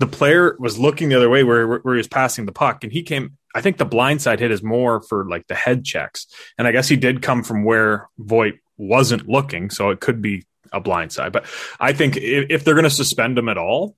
the 0.00 0.06
player 0.06 0.56
was 0.58 0.78
looking 0.78 1.10
the 1.10 1.14
other 1.14 1.28
way 1.28 1.44
where, 1.44 1.78
where 1.78 1.94
he 1.94 1.98
was 1.98 2.08
passing 2.08 2.46
the 2.46 2.52
puck 2.52 2.82
and 2.82 2.92
he 2.92 3.02
came 3.02 3.36
i 3.54 3.60
think 3.60 3.78
the 3.78 3.86
blindside 3.86 4.38
hit 4.38 4.50
is 4.50 4.62
more 4.62 5.00
for 5.00 5.28
like 5.28 5.46
the 5.46 5.54
head 5.54 5.84
checks. 5.84 6.26
And 6.58 6.66
i 6.66 6.72
guess 6.72 6.88
he 6.88 6.96
did 6.96 7.22
come 7.22 7.42
from 7.42 7.64
where 7.64 8.08
voit 8.18 8.54
wasn't 8.76 9.28
looking 9.28 9.70
so 9.70 9.90
it 9.90 10.00
could 10.00 10.22
be 10.22 10.44
a 10.72 10.80
blindside 10.80 11.32
but 11.32 11.46
i 11.78 11.92
think 11.92 12.16
if, 12.16 12.46
if 12.50 12.64
they're 12.64 12.74
going 12.74 12.84
to 12.84 12.90
suspend 12.90 13.38
him 13.38 13.48
at 13.48 13.58
all 13.58 13.96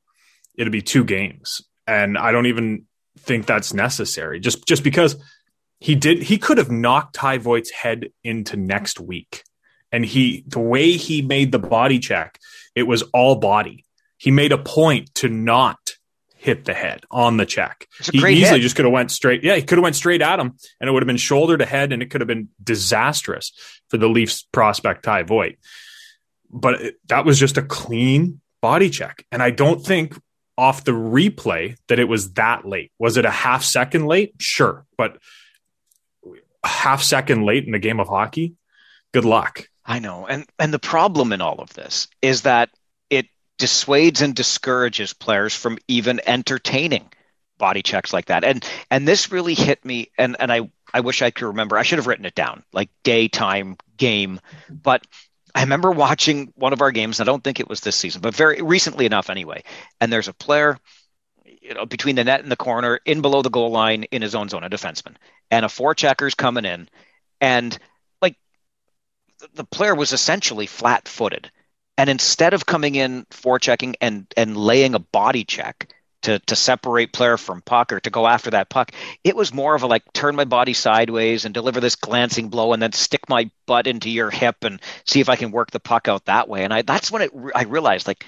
it'll 0.56 0.70
be 0.70 0.82
two 0.82 1.04
games. 1.04 1.62
And 1.86 2.16
i 2.16 2.32
don't 2.32 2.46
even 2.46 2.86
think 3.18 3.46
that's 3.46 3.74
necessary. 3.74 4.40
Just 4.40 4.66
just 4.66 4.84
because 4.84 5.16
he 5.80 5.94
did 5.94 6.22
he 6.22 6.38
could 6.38 6.58
have 6.58 6.70
knocked 6.70 7.14
ty 7.14 7.38
voit's 7.38 7.70
head 7.70 8.10
into 8.22 8.56
next 8.56 9.00
week. 9.00 9.44
And 9.90 10.04
he 10.04 10.44
the 10.46 10.60
way 10.60 10.92
he 10.92 11.22
made 11.22 11.52
the 11.52 11.58
body 11.58 11.98
check 11.98 12.38
it 12.74 12.84
was 12.84 13.02
all 13.14 13.36
body. 13.36 13.84
He 14.16 14.30
made 14.30 14.52
a 14.52 14.58
point 14.58 15.14
to 15.16 15.28
not 15.28 15.81
hit 16.42 16.64
the 16.64 16.74
head 16.74 17.04
on 17.08 17.36
the 17.36 17.46
check. 17.46 17.86
He 18.10 18.18
easily 18.18 18.58
hit. 18.58 18.62
just 18.62 18.74
could 18.74 18.84
have 18.84 18.92
went 18.92 19.12
straight. 19.12 19.44
Yeah, 19.44 19.54
he 19.54 19.62
could 19.62 19.78
have 19.78 19.84
went 19.84 19.94
straight 19.94 20.22
at 20.22 20.40
him, 20.40 20.56
and 20.80 20.88
it 20.88 20.92
would 20.92 21.02
have 21.02 21.06
been 21.06 21.16
shoulder 21.16 21.56
to 21.56 21.64
head, 21.64 21.92
and 21.92 22.02
it 22.02 22.10
could 22.10 22.20
have 22.20 22.26
been 22.26 22.48
disastrous 22.62 23.52
for 23.88 23.96
the 23.96 24.08
Leafs 24.08 24.42
prospect 24.50 25.04
Ty 25.04 25.22
Voit. 25.22 25.54
But 26.50 26.82
it, 26.82 26.94
that 27.06 27.24
was 27.24 27.38
just 27.38 27.58
a 27.58 27.62
clean 27.62 28.40
body 28.60 28.90
check, 28.90 29.24
and 29.30 29.40
I 29.40 29.50
don't 29.50 29.86
think 29.86 30.20
off 30.58 30.82
the 30.82 30.90
replay 30.90 31.76
that 31.86 32.00
it 32.00 32.08
was 32.08 32.32
that 32.32 32.66
late. 32.66 32.90
Was 32.98 33.16
it 33.16 33.24
a 33.24 33.30
half 33.30 33.62
second 33.62 34.06
late? 34.06 34.34
Sure, 34.40 34.84
but 34.98 35.18
half 36.64 37.04
second 37.04 37.44
late 37.44 37.66
in 37.66 37.72
the 37.72 37.78
game 37.78 38.00
of 38.00 38.08
hockey. 38.08 38.54
Good 39.12 39.24
luck. 39.24 39.68
I 39.86 40.00
know, 40.00 40.26
and 40.26 40.44
and 40.58 40.74
the 40.74 40.80
problem 40.80 41.32
in 41.32 41.40
all 41.40 41.60
of 41.60 41.72
this 41.74 42.08
is 42.20 42.42
that 42.42 42.70
dissuades 43.62 44.22
and 44.22 44.34
discourages 44.34 45.12
players 45.12 45.54
from 45.54 45.78
even 45.86 46.20
entertaining 46.26 47.08
body 47.58 47.80
checks 47.80 48.12
like 48.12 48.26
that. 48.26 48.42
And 48.42 48.68
and 48.90 49.06
this 49.06 49.30
really 49.30 49.54
hit 49.54 49.84
me 49.84 50.10
and 50.18 50.34
and 50.40 50.52
I 50.52 50.68
I 50.92 50.98
wish 50.98 51.22
I 51.22 51.30
could 51.30 51.46
remember. 51.46 51.78
I 51.78 51.84
should 51.84 51.98
have 51.98 52.08
written 52.08 52.24
it 52.24 52.34
down, 52.34 52.64
like 52.72 52.90
daytime 53.04 53.76
game. 53.96 54.40
But 54.68 55.06
I 55.54 55.60
remember 55.60 55.92
watching 55.92 56.52
one 56.56 56.72
of 56.72 56.82
our 56.82 56.90
games, 56.90 57.20
I 57.20 57.24
don't 57.24 57.44
think 57.44 57.60
it 57.60 57.68
was 57.68 57.78
this 57.78 57.94
season, 57.94 58.20
but 58.20 58.34
very 58.34 58.60
recently 58.62 59.06
enough 59.06 59.30
anyway. 59.30 59.62
And 60.00 60.12
there's 60.12 60.26
a 60.26 60.34
player 60.34 60.76
you 61.44 61.74
know, 61.74 61.86
between 61.86 62.16
the 62.16 62.24
net 62.24 62.42
and 62.42 62.50
the 62.50 62.56
corner, 62.56 62.98
in 63.04 63.20
below 63.22 63.42
the 63.42 63.48
goal 63.48 63.70
line 63.70 64.02
in 64.10 64.22
his 64.22 64.34
own 64.34 64.48
zone, 64.48 64.64
a 64.64 64.70
defenseman. 64.70 65.14
And 65.52 65.64
a 65.64 65.68
four 65.68 65.94
checker's 65.94 66.34
coming 66.34 66.64
in. 66.64 66.88
And 67.40 67.78
like 68.20 68.34
the 69.54 69.62
player 69.62 69.94
was 69.94 70.12
essentially 70.12 70.66
flat 70.66 71.06
footed 71.06 71.52
and 72.02 72.10
instead 72.10 72.52
of 72.52 72.66
coming 72.66 72.96
in 72.96 73.24
forechecking 73.26 73.94
and 74.00 74.26
and 74.36 74.56
laying 74.56 74.96
a 74.96 74.98
body 74.98 75.44
check 75.44 75.94
to 76.22 76.40
to 76.40 76.56
separate 76.56 77.12
player 77.12 77.36
from 77.36 77.62
puck 77.62 77.92
or 77.92 78.00
to 78.00 78.10
go 78.10 78.26
after 78.26 78.50
that 78.50 78.68
puck, 78.68 78.90
it 79.22 79.36
was 79.36 79.54
more 79.54 79.76
of 79.76 79.84
a 79.84 79.86
like 79.86 80.02
turn 80.12 80.34
my 80.34 80.44
body 80.44 80.72
sideways 80.72 81.44
and 81.44 81.54
deliver 81.54 81.78
this 81.78 81.94
glancing 81.94 82.48
blow 82.48 82.72
and 82.72 82.82
then 82.82 82.90
stick 82.90 83.28
my 83.28 83.48
butt 83.66 83.86
into 83.86 84.10
your 84.10 84.30
hip 84.30 84.64
and 84.64 84.82
see 85.06 85.20
if 85.20 85.28
I 85.28 85.36
can 85.36 85.52
work 85.52 85.70
the 85.70 85.78
puck 85.78 86.08
out 86.08 86.24
that 86.24 86.48
way. 86.48 86.64
And 86.64 86.74
I 86.74 86.82
that's 86.82 87.12
when 87.12 87.22
it 87.22 87.30
I 87.54 87.62
realized 87.62 88.08
like 88.08 88.26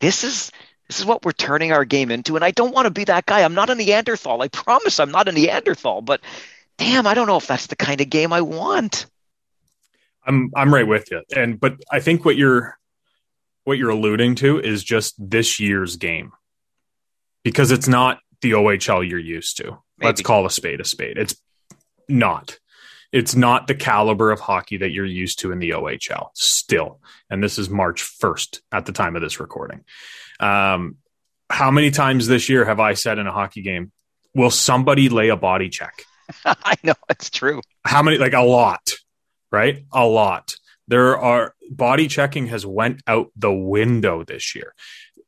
this 0.00 0.24
is 0.24 0.50
this 0.88 0.98
is 0.98 1.06
what 1.06 1.24
we're 1.24 1.30
turning 1.30 1.70
our 1.70 1.84
game 1.84 2.10
into 2.10 2.34
and 2.34 2.44
I 2.44 2.50
don't 2.50 2.74
want 2.74 2.86
to 2.86 2.90
be 2.90 3.04
that 3.04 3.26
guy. 3.26 3.44
I'm 3.44 3.54
not 3.54 3.70
a 3.70 3.76
Neanderthal. 3.76 4.42
I 4.42 4.48
promise 4.48 4.98
I'm 4.98 5.12
not 5.12 5.28
a 5.28 5.32
Neanderthal, 5.32 6.02
but 6.02 6.22
damn, 6.76 7.06
I 7.06 7.14
don't 7.14 7.28
know 7.28 7.36
if 7.36 7.46
that's 7.46 7.68
the 7.68 7.76
kind 7.76 8.00
of 8.00 8.10
game 8.10 8.32
I 8.32 8.40
want. 8.40 9.06
I'm 10.26 10.50
I'm 10.56 10.74
right 10.74 10.88
with 10.88 11.12
you. 11.12 11.22
And 11.36 11.60
but 11.60 11.76
I 11.92 12.00
think 12.00 12.24
what 12.24 12.34
you're 12.34 12.76
what 13.64 13.78
you're 13.78 13.90
alluding 13.90 14.36
to 14.36 14.58
is 14.60 14.82
just 14.82 15.14
this 15.18 15.60
year's 15.60 15.96
game 15.96 16.32
because 17.44 17.70
it's 17.70 17.88
not 17.88 18.18
the 18.40 18.52
OHL 18.52 19.08
you're 19.08 19.18
used 19.18 19.56
to. 19.58 19.78
Maybe. 19.98 20.08
Let's 20.08 20.22
call 20.22 20.46
a 20.46 20.50
spade 20.50 20.80
a 20.80 20.84
spade. 20.84 21.16
It's 21.16 21.36
not. 22.08 22.58
It's 23.12 23.34
not 23.34 23.66
the 23.66 23.74
caliber 23.74 24.30
of 24.30 24.40
hockey 24.40 24.78
that 24.78 24.90
you're 24.90 25.04
used 25.04 25.40
to 25.40 25.52
in 25.52 25.58
the 25.58 25.70
OHL 25.70 26.30
still. 26.34 27.00
And 27.28 27.42
this 27.42 27.58
is 27.58 27.68
March 27.68 28.02
1st 28.02 28.60
at 28.72 28.86
the 28.86 28.92
time 28.92 29.16
of 29.16 29.22
this 29.22 29.38
recording. 29.38 29.84
Um, 30.40 30.96
how 31.50 31.70
many 31.70 31.90
times 31.90 32.26
this 32.26 32.48
year 32.48 32.64
have 32.64 32.80
I 32.80 32.94
said 32.94 33.18
in 33.18 33.26
a 33.26 33.32
hockey 33.32 33.60
game, 33.60 33.92
will 34.34 34.50
somebody 34.50 35.10
lay 35.10 35.28
a 35.28 35.36
body 35.36 35.68
check? 35.68 36.04
I 36.44 36.74
know 36.82 36.94
it's 37.10 37.28
true. 37.28 37.60
How 37.84 38.02
many? 38.02 38.16
Like 38.16 38.32
a 38.32 38.40
lot, 38.40 38.92
right? 39.50 39.84
A 39.92 40.06
lot. 40.06 40.56
There 40.88 41.16
are 41.16 41.54
body 41.70 42.08
checking 42.08 42.48
has 42.48 42.66
went 42.66 43.02
out 43.06 43.30
the 43.36 43.52
window 43.52 44.24
this 44.24 44.54
year. 44.54 44.74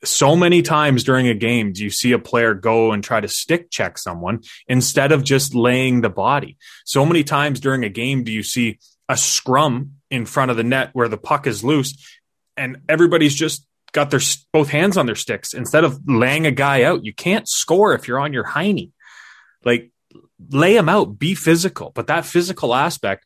so 0.05 0.37
many 0.37 0.61
times 0.61 1.03
during 1.03 1.29
a 1.29 1.35
game 1.35 1.73
do 1.73 1.83
you 1.83 1.91
see 1.91 2.13
a 2.13 2.19
player 2.19 2.53
go 2.53 2.93
and 2.93 3.03
try 3.03 3.21
to 3.21 3.29
stick 3.29 3.71
check 3.71 3.97
someone 3.97 4.43
instead 4.69 5.13
of 5.13 5.25
just 5.25 5.55
laying 5.55 6.03
the 6.03 6.11
body. 6.11 6.59
So 6.85 7.07
many 7.07 7.25
times 7.25 7.59
during 7.61 7.85
a 7.85 7.89
game 7.89 8.25
do 8.25 8.33
you 8.33 8.43
see 8.43 8.79
a 9.09 9.17
scrum 9.17 9.93
in 10.11 10.27
front 10.27 10.51
of 10.51 10.57
the 10.57 10.65
net 10.65 10.91
where 10.93 11.09
the 11.09 11.17
puck 11.17 11.47
is 11.47 11.65
loose 11.65 11.95
and 12.57 12.79
everybody's 12.89 13.35
just 13.35 13.67
got 13.93 14.11
their 14.11 14.21
both 14.53 14.69
hands 14.69 14.97
on 14.97 15.07
their 15.07 15.15
sticks 15.15 15.55
instead 15.55 15.85
of 15.85 16.01
laying 16.07 16.47
a 16.47 16.51
guy 16.51 16.83
out. 16.83 17.05
You 17.05 17.15
can't 17.15 17.49
score 17.49 17.95
if 17.95 18.09
you're 18.09 18.21
on 18.21 18.33
your 18.33 18.45
hiney. 18.45 18.91
Like 19.65 19.91
lay 20.51 20.77
him 20.77 20.89
out, 20.89 21.19
be 21.19 21.35
physical. 21.35 21.93
But 21.95 22.09
that 22.09 22.27
physical 22.27 22.75
aspect 22.75 23.25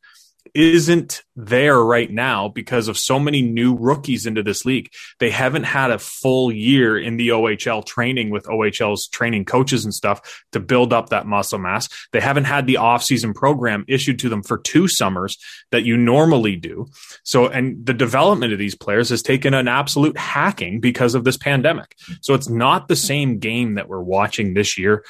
isn't 0.55 1.23
there 1.37 1.79
right 1.81 2.11
now 2.11 2.49
because 2.49 2.89
of 2.89 2.99
so 2.99 3.19
many 3.19 3.43
new 3.43 3.77
rookies 3.77 4.27
into 4.27 4.43
this 4.43 4.65
league. 4.65 4.91
They 5.21 5.31
haven't 5.31 5.65
had 5.65 5.91
a 5.91 5.99
full 5.99 6.53
year 6.53 6.99
in 6.99 7.17
the 7.17 7.29
OHL 7.29 7.85
training 7.85 8.31
with 8.31 8.45
OHL's 8.47 9.09
training 9.09 9.45
coaches 9.45 9.85
and 9.85 9.95
stuff 9.95 10.43
to 10.53 10.61
build 10.61 10.93
up 10.93 11.11
that 11.11 11.27
muscle 11.27 11.59
mass. 11.59 11.89
They 12.13 12.21
haven't 12.21 12.45
had 12.45 12.67
the 12.67 12.75
offseason 12.75 13.35
program 13.35 13.85
issued 13.87 14.19
to 14.21 14.29
them 14.29 14.43
for 14.43 14.59
two 14.59 14.89
summers 14.89 15.39
that 15.71 15.85
you 15.85 15.97
normally 15.97 16.57
do. 16.57 16.87
So, 17.23 17.47
and 17.47 17.85
the 17.87 17.95
development 17.95 18.53
of 18.53 18.59
these 18.59 18.75
players 18.75 19.11
has 19.11 19.23
taken 19.23 19.55
an 19.55 19.69
absolute 19.69 20.19
hacking 20.19 20.81
because 20.81 21.15
of 21.15 21.25
this 21.25 21.37
pandemic. 21.37 21.95
So 22.21 22.35
it's 22.35 22.49
not 22.49 22.89
the 22.89 22.97
same 22.97 23.39
game 23.39 23.75
that 23.75 23.89
we're 23.89 24.01
watching 24.01 24.55
this 24.55 24.77
year 24.77 25.05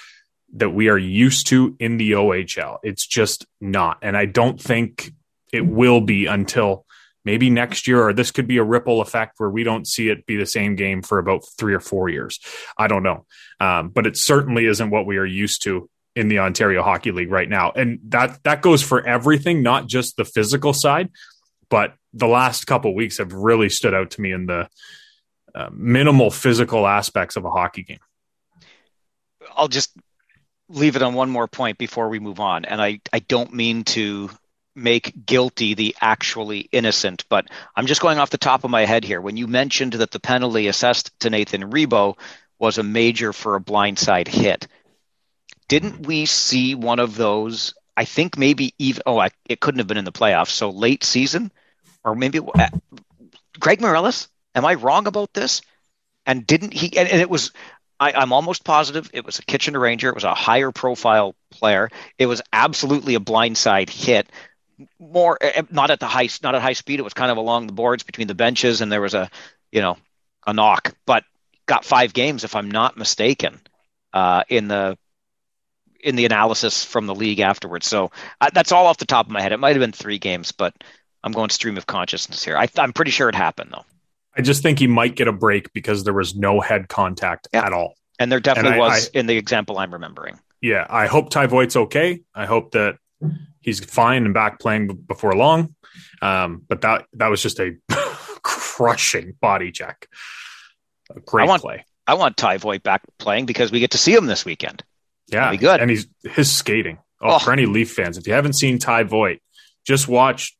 that 0.54 0.70
we 0.70 0.88
are 0.88 0.98
used 0.98 1.46
to 1.48 1.76
in 1.78 1.98
the 1.98 2.12
OHL. 2.12 2.78
It's 2.82 3.06
just 3.06 3.46
not. 3.60 3.98
And 4.02 4.16
I 4.16 4.24
don't 4.24 4.60
think 4.60 5.12
it 5.52 5.66
will 5.66 6.00
be 6.00 6.26
until 6.26 6.84
maybe 7.24 7.50
next 7.50 7.86
year, 7.86 8.08
or 8.08 8.12
this 8.12 8.30
could 8.30 8.46
be 8.46 8.56
a 8.56 8.64
ripple 8.64 9.00
effect 9.00 9.34
where 9.38 9.50
we 9.50 9.64
don't 9.64 9.86
see 9.86 10.08
it 10.08 10.24
be 10.26 10.36
the 10.36 10.46
same 10.46 10.76
game 10.76 11.02
for 11.02 11.18
about 11.18 11.42
three 11.58 11.74
or 11.74 11.80
four 11.80 12.08
years. 12.08 12.40
I 12.76 12.86
don't 12.86 13.02
know. 13.02 13.26
Um, 13.60 13.90
but 13.90 14.06
it 14.06 14.16
certainly 14.16 14.66
isn't 14.66 14.90
what 14.90 15.06
we 15.06 15.18
are 15.18 15.26
used 15.26 15.62
to 15.64 15.90
in 16.16 16.28
the 16.28 16.38
Ontario 16.38 16.82
Hockey 16.82 17.12
League 17.12 17.30
right 17.30 17.48
now. 17.48 17.70
And 17.70 18.00
that 18.08 18.42
that 18.44 18.62
goes 18.62 18.82
for 18.82 19.06
everything, 19.06 19.62
not 19.62 19.86
just 19.86 20.16
the 20.16 20.24
physical 20.24 20.72
side, 20.72 21.10
but 21.68 21.94
the 22.12 22.26
last 22.26 22.66
couple 22.66 22.94
weeks 22.94 23.18
have 23.18 23.32
really 23.32 23.68
stood 23.68 23.94
out 23.94 24.12
to 24.12 24.20
me 24.20 24.32
in 24.32 24.46
the 24.46 24.68
uh, 25.54 25.68
minimal 25.72 26.30
physical 26.30 26.86
aspects 26.86 27.36
of 27.36 27.44
a 27.44 27.50
hockey 27.50 27.82
game. 27.82 27.98
I'll 29.54 29.68
just 29.68 29.94
leave 30.68 30.96
it 30.96 31.02
on 31.02 31.14
one 31.14 31.30
more 31.30 31.48
point 31.48 31.78
before 31.78 32.08
we 32.08 32.18
move 32.18 32.40
on. 32.40 32.64
And 32.64 32.80
I, 32.80 33.00
I 33.12 33.18
don't 33.18 33.52
mean 33.54 33.84
to 33.84 34.30
make 34.78 35.26
guilty 35.26 35.74
the 35.74 35.96
actually 36.00 36.60
innocent. 36.72 37.24
But 37.28 37.48
I'm 37.76 37.86
just 37.86 38.00
going 38.00 38.18
off 38.18 38.30
the 38.30 38.38
top 38.38 38.64
of 38.64 38.70
my 38.70 38.84
head 38.84 39.04
here. 39.04 39.20
When 39.20 39.36
you 39.36 39.46
mentioned 39.46 39.94
that 39.94 40.10
the 40.10 40.20
penalty 40.20 40.68
assessed 40.68 41.18
to 41.20 41.30
Nathan 41.30 41.70
Rebo 41.70 42.16
was 42.58 42.78
a 42.78 42.82
major 42.82 43.32
for 43.32 43.56
a 43.56 43.60
blindside 43.60 44.28
hit, 44.28 44.66
didn't 45.68 46.06
we 46.06 46.26
see 46.26 46.74
one 46.74 46.98
of 46.98 47.16
those? 47.16 47.74
I 47.96 48.04
think 48.04 48.38
maybe 48.38 48.74
even 48.78 49.02
oh, 49.06 49.18
I, 49.18 49.30
it 49.48 49.60
couldn't 49.60 49.80
have 49.80 49.86
been 49.86 49.96
in 49.98 50.04
the 50.04 50.12
playoffs. 50.12 50.50
So 50.50 50.70
late 50.70 51.04
season, 51.04 51.52
or 52.04 52.14
maybe 52.14 52.38
uh, 52.38 52.68
Greg 53.58 53.80
Morellis. 53.80 54.28
Am 54.54 54.64
I 54.64 54.74
wrong 54.74 55.06
about 55.06 55.34
this? 55.34 55.62
And 56.26 56.46
didn't 56.46 56.72
he? 56.72 56.96
And, 56.96 57.08
and 57.08 57.20
it 57.20 57.30
was 57.30 57.52
I, 58.00 58.22
am 58.22 58.32
almost 58.32 58.64
positive 58.64 59.10
it 59.12 59.24
was 59.24 59.38
a 59.38 59.42
Kitchener 59.42 59.80
Ranger. 59.80 60.08
It 60.08 60.14
was 60.14 60.24
a 60.24 60.34
higher 60.34 60.70
profile 60.70 61.34
player. 61.50 61.90
It 62.18 62.26
was 62.26 62.42
absolutely 62.52 63.14
a 63.14 63.20
blindside 63.20 63.90
hit 63.90 64.30
more 64.98 65.38
eh, 65.40 65.52
eh, 65.56 65.62
not 65.70 65.90
at 65.90 66.00
the 66.00 66.06
high 66.06 66.28
not 66.42 66.54
at 66.54 66.62
high 66.62 66.72
speed. 66.72 67.00
It 67.00 67.04
was 67.04 67.14
kind 67.14 67.30
of 67.30 67.36
along 67.36 67.66
the 67.66 67.72
boards 67.72 68.02
between 68.02 68.28
the 68.28 68.34
benches, 68.34 68.80
and 68.80 68.90
there 68.90 69.00
was 69.00 69.14
a 69.14 69.30
you 69.72 69.80
know 69.80 69.96
a 70.46 70.52
knock, 70.52 70.94
but 71.06 71.24
got 71.66 71.84
five 71.84 72.12
games 72.12 72.44
if 72.44 72.56
I'm 72.56 72.70
not 72.70 72.96
mistaken 72.96 73.60
uh, 74.12 74.44
in 74.48 74.68
the 74.68 74.96
in 76.00 76.16
the 76.16 76.24
analysis 76.24 76.84
from 76.84 77.06
the 77.06 77.14
league 77.14 77.40
afterwards. 77.40 77.86
So 77.86 78.10
uh, 78.40 78.50
that's 78.52 78.72
all 78.72 78.86
off 78.86 78.98
the 78.98 79.06
top 79.06 79.26
of 79.26 79.32
my 79.32 79.40
head. 79.40 79.52
It 79.52 79.58
might 79.58 79.70
have 79.70 79.80
been 79.80 79.92
three 79.92 80.18
games, 80.18 80.52
but 80.52 80.74
I'm 81.24 81.32
going 81.32 81.50
stream 81.50 81.76
of 81.76 81.86
consciousness 81.86 82.44
here. 82.44 82.56
I, 82.56 82.68
am 82.78 82.92
pretty 82.92 83.10
sure 83.10 83.28
it 83.28 83.34
happened 83.34 83.70
though. 83.72 83.84
I 84.36 84.42
just 84.42 84.62
think 84.62 84.78
he 84.78 84.86
might 84.86 85.16
get 85.16 85.26
a 85.26 85.32
break 85.32 85.72
because 85.72 86.04
there 86.04 86.14
was 86.14 86.36
no 86.36 86.60
head 86.60 86.88
contact 86.88 87.48
yeah. 87.52 87.66
at 87.66 87.72
all. 87.72 87.94
And 88.20 88.30
there 88.30 88.40
definitely 88.40 88.72
and 88.72 88.82
I, 88.82 88.86
was 88.86 89.10
I, 89.14 89.18
in 89.18 89.26
the 89.26 89.36
example 89.36 89.78
I'm 89.78 89.92
remembering. 89.92 90.38
Yeah, 90.60 90.86
I 90.88 91.06
hope 91.06 91.30
Ty 91.30 91.46
Voit's 91.46 91.76
okay. 91.76 92.20
I 92.34 92.46
hope 92.46 92.72
that 92.72 92.96
he's 93.60 93.84
fine 93.84 94.24
and 94.24 94.34
back 94.34 94.60
playing 94.60 94.88
before 95.06 95.34
long. 95.34 95.74
Um, 96.22 96.62
but 96.68 96.80
that 96.82 97.06
that 97.14 97.28
was 97.28 97.42
just 97.42 97.60
a 97.60 97.76
crushing 98.42 99.34
body 99.40 99.72
check. 99.72 100.08
A 101.14 101.20
great 101.20 101.44
I 101.44 101.46
want, 101.46 101.62
play. 101.62 101.84
I 102.06 102.14
want 102.14 102.36
Ty 102.36 102.58
Voit 102.58 102.82
back 102.82 103.02
playing 103.18 103.46
because 103.46 103.72
we 103.72 103.80
get 103.80 103.92
to 103.92 103.98
see 103.98 104.14
him 104.14 104.26
this 104.26 104.44
weekend. 104.44 104.84
Yeah, 105.28 105.50
be 105.50 105.56
good. 105.56 105.80
And 105.80 105.90
he's 105.90 106.06
his 106.22 106.50
skating. 106.50 106.98
Oh, 107.20 107.34
oh, 107.34 107.38
for 107.38 107.52
any 107.52 107.66
Leaf 107.66 107.92
fans, 107.92 108.16
if 108.16 108.26
you 108.26 108.32
haven't 108.32 108.54
seen 108.54 108.78
Ty 108.78 109.04
Voit, 109.04 109.40
just 109.86 110.08
watch 110.08 110.56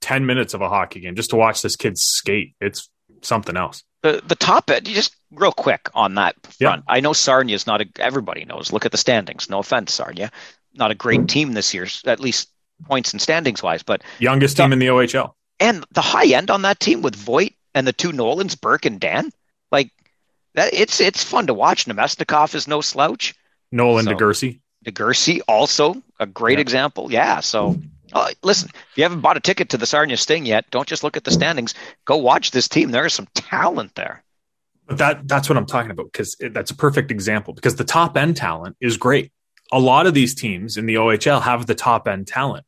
ten 0.00 0.26
minutes 0.26 0.54
of 0.54 0.60
a 0.60 0.68
hockey 0.68 1.00
game 1.00 1.16
just 1.16 1.30
to 1.30 1.36
watch 1.36 1.62
this 1.62 1.76
kid 1.76 1.98
skate. 1.98 2.54
It's 2.60 2.90
something 3.22 3.56
else. 3.56 3.82
The 4.02 4.22
the 4.24 4.34
top 4.34 4.70
end, 4.70 4.86
just 4.86 5.16
real 5.30 5.52
quick 5.52 5.88
on 5.94 6.16
that 6.16 6.34
front. 6.42 6.84
Yeah. 6.86 6.94
I 6.94 7.00
know 7.00 7.12
Sarnia 7.12 7.54
is 7.54 7.66
not 7.66 7.80
a, 7.80 7.86
everybody 7.98 8.44
knows. 8.44 8.72
Look 8.72 8.84
at 8.84 8.92
the 8.92 8.98
standings. 8.98 9.48
No 9.48 9.60
offense, 9.60 9.94
Sarnia 9.94 10.30
not 10.74 10.90
a 10.90 10.94
great 10.94 11.28
team 11.28 11.52
this 11.52 11.72
year, 11.74 11.86
at 12.06 12.20
least 12.20 12.50
points 12.86 13.12
and 13.12 13.20
standings 13.20 13.62
wise. 13.62 13.82
But 13.82 14.02
youngest 14.18 14.56
team 14.56 14.72
in 14.72 14.78
the 14.78 14.88
OHL, 14.88 15.32
and 15.60 15.84
the 15.92 16.00
high 16.00 16.26
end 16.26 16.50
on 16.50 16.62
that 16.62 16.80
team 16.80 17.02
with 17.02 17.16
Voit 17.16 17.52
and 17.74 17.86
the 17.86 17.92
two 17.92 18.12
Nolans, 18.12 18.54
Burke 18.54 18.86
and 18.86 19.00
Dan, 19.00 19.30
like 19.70 19.90
that. 20.54 20.72
It's 20.72 21.00
it's 21.00 21.22
fun 21.22 21.46
to 21.46 21.54
watch. 21.54 21.86
Namestnikov 21.86 22.54
is 22.54 22.68
no 22.68 22.80
slouch. 22.80 23.34
Nolan 23.72 24.04
so, 24.04 24.12
DeGursey. 24.12 24.60
DeGursey 24.84 25.40
also 25.48 26.02
a 26.20 26.26
great 26.26 26.58
yeah. 26.58 26.62
example. 26.62 27.10
Yeah. 27.10 27.40
So 27.40 27.80
uh, 28.12 28.30
listen, 28.42 28.68
if 28.72 28.96
you 28.96 29.02
haven't 29.02 29.20
bought 29.20 29.36
a 29.36 29.40
ticket 29.40 29.70
to 29.70 29.76
the 29.76 29.86
Sarnia 29.86 30.16
Sting 30.16 30.46
yet, 30.46 30.70
don't 30.70 30.86
just 30.86 31.02
look 31.02 31.16
at 31.16 31.24
the 31.24 31.30
standings. 31.30 31.74
Go 32.04 32.16
watch 32.16 32.52
this 32.52 32.68
team. 32.68 32.90
There 32.90 33.06
is 33.06 33.12
some 33.12 33.26
talent 33.34 33.94
there. 33.94 34.22
But 34.86 34.98
that 34.98 35.28
that's 35.28 35.48
what 35.48 35.56
I'm 35.56 35.66
talking 35.66 35.90
about 35.90 36.12
because 36.12 36.36
that's 36.38 36.70
a 36.70 36.76
perfect 36.76 37.10
example 37.10 37.54
because 37.54 37.76
the 37.76 37.84
top 37.84 38.16
end 38.16 38.36
talent 38.36 38.76
is 38.80 38.96
great 38.98 39.32
a 39.74 39.80
lot 39.80 40.06
of 40.06 40.14
these 40.14 40.36
teams 40.36 40.76
in 40.76 40.86
the 40.86 40.94
OHL 40.94 41.42
have 41.42 41.66
the 41.66 41.74
top 41.74 42.06
end 42.06 42.28
talent, 42.28 42.64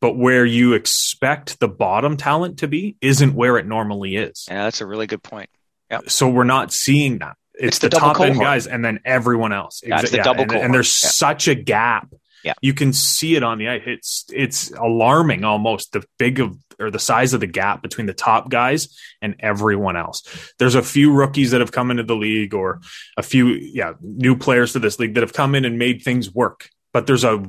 but 0.00 0.16
where 0.16 0.46
you 0.46 0.74
expect 0.74 1.58
the 1.58 1.66
bottom 1.66 2.16
talent 2.16 2.60
to 2.60 2.68
be 2.68 2.96
isn't 3.00 3.34
where 3.34 3.58
it 3.58 3.66
normally 3.66 4.14
is. 4.14 4.46
Yeah, 4.48 4.62
that's 4.62 4.80
a 4.80 4.86
really 4.86 5.08
good 5.08 5.22
point. 5.22 5.50
Yep. 5.90 6.10
So 6.10 6.28
we're 6.28 6.44
not 6.44 6.72
seeing 6.72 7.18
that. 7.18 7.36
It's, 7.54 7.76
it's 7.76 7.78
the, 7.80 7.88
the 7.88 7.96
top 7.98 8.16
cohort. 8.16 8.30
end 8.30 8.40
guys 8.40 8.66
and 8.68 8.84
then 8.84 9.00
everyone 9.04 9.52
else. 9.52 9.82
Yeah, 9.84 10.00
it's 10.00 10.12
the 10.12 10.18
yeah. 10.18 10.22
double 10.22 10.42
and, 10.42 10.52
and, 10.52 10.74
there's 10.74 11.02
yeah. 11.02 11.08
such 11.10 11.48
a 11.48 11.56
gap. 11.56 12.08
Yeah. 12.44 12.54
You 12.60 12.74
can 12.74 12.92
see 12.92 13.36
it 13.36 13.42
on 13.42 13.58
the 13.58 13.68
ice. 13.68 13.82
It's 13.86 14.24
it's 14.32 14.70
alarming 14.72 15.44
almost 15.44 15.92
the 15.92 16.04
big 16.18 16.40
of 16.40 16.56
or 16.78 16.90
the 16.90 16.98
size 16.98 17.34
of 17.34 17.40
the 17.40 17.46
gap 17.46 17.82
between 17.82 18.06
the 18.06 18.14
top 18.14 18.50
guys 18.50 18.96
and 19.22 19.36
everyone 19.40 19.96
else. 19.96 20.52
There's 20.58 20.74
a 20.74 20.82
few 20.82 21.12
rookies 21.12 21.50
that 21.52 21.60
have 21.60 21.72
come 21.72 21.90
into 21.90 22.02
the 22.02 22.16
league 22.16 22.54
or 22.54 22.80
a 23.16 23.22
few, 23.22 23.48
yeah, 23.48 23.94
new 24.00 24.36
players 24.36 24.72
to 24.72 24.78
this 24.78 24.98
league 24.98 25.14
that 25.14 25.22
have 25.22 25.32
come 25.32 25.54
in 25.54 25.64
and 25.64 25.78
made 25.78 26.02
things 26.02 26.32
work, 26.32 26.68
but 26.92 27.06
there's 27.06 27.24
a 27.24 27.44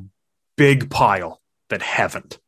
big 0.57 0.89
pile 0.89 1.41
that 1.69 1.81
haven't. 1.81 2.39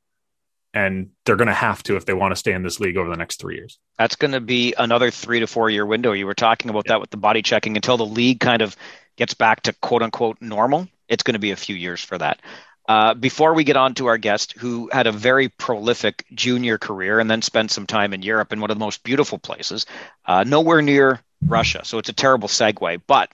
And 0.74 1.10
they're 1.26 1.38
going 1.38 1.48
to 1.48 1.54
have 1.54 1.82
to 1.84 1.96
if 1.96 2.06
they 2.06 2.14
want 2.14 2.34
to 2.34 2.36
stay 2.36 2.52
in 2.52 2.62
this 2.62 2.80
league 2.80 2.98
over 2.98 3.10
the 3.10 3.16
next 3.16 3.40
three 3.40 3.56
years. 3.56 3.80
That's 3.98 4.16
going 4.16 4.34
to 4.34 4.42
be 4.42 4.76
another 4.78 5.10
three 5.10 5.40
to 5.40 5.48
four 5.48 5.70
year 5.70 5.86
window. 5.86 6.12
You 6.12 6.28
were 6.28 6.36
talking 6.36 6.70
about 6.70 6.84
yeah. 6.86 6.94
that 6.94 7.02
with 7.02 7.10
the 7.10 7.18
body 7.18 7.42
checking 7.42 7.76
until 7.76 7.98
the 7.98 8.06
league 8.06 8.40
kind 8.40 8.62
of 8.62 8.76
gets 9.16 9.34
back 9.34 9.64
to 9.64 9.74
quote 9.74 10.04
unquote 10.04 10.38
normal. 10.40 10.88
It's 11.08 11.24
going 11.24 11.34
to 11.34 11.40
be 11.40 11.52
a 11.52 11.56
few 11.56 11.76
years 11.76 12.02
for 12.02 12.18
that. 12.18 12.42
Uh, 12.88 13.14
before 13.14 13.54
we 13.54 13.66
get 13.66 13.76
on 13.76 13.94
to 13.96 14.06
our 14.06 14.18
guest, 14.18 14.54
who 14.54 14.90
had 14.94 15.08
a 15.08 15.12
very 15.12 15.50
prolific 15.50 16.26
junior 16.34 16.78
career 16.78 17.20
and 17.20 17.30
then 17.30 17.42
spent 17.42 17.70
some 17.70 17.86
time 17.86 18.14
in 18.14 18.22
Europe 18.22 18.54
in 18.54 18.62
one 18.62 18.72
of 18.72 18.78
the 18.78 18.86
most 18.86 19.04
beautiful 19.04 19.38
places, 19.38 19.86
uh, 20.26 20.46
nowhere 20.46 20.82
near 20.82 21.20
Russia. 21.46 21.82
So 21.84 21.98
it's 21.98 22.10
a 22.10 22.14
terrible 22.14 22.48
segue. 22.48 23.02
But 23.06 23.32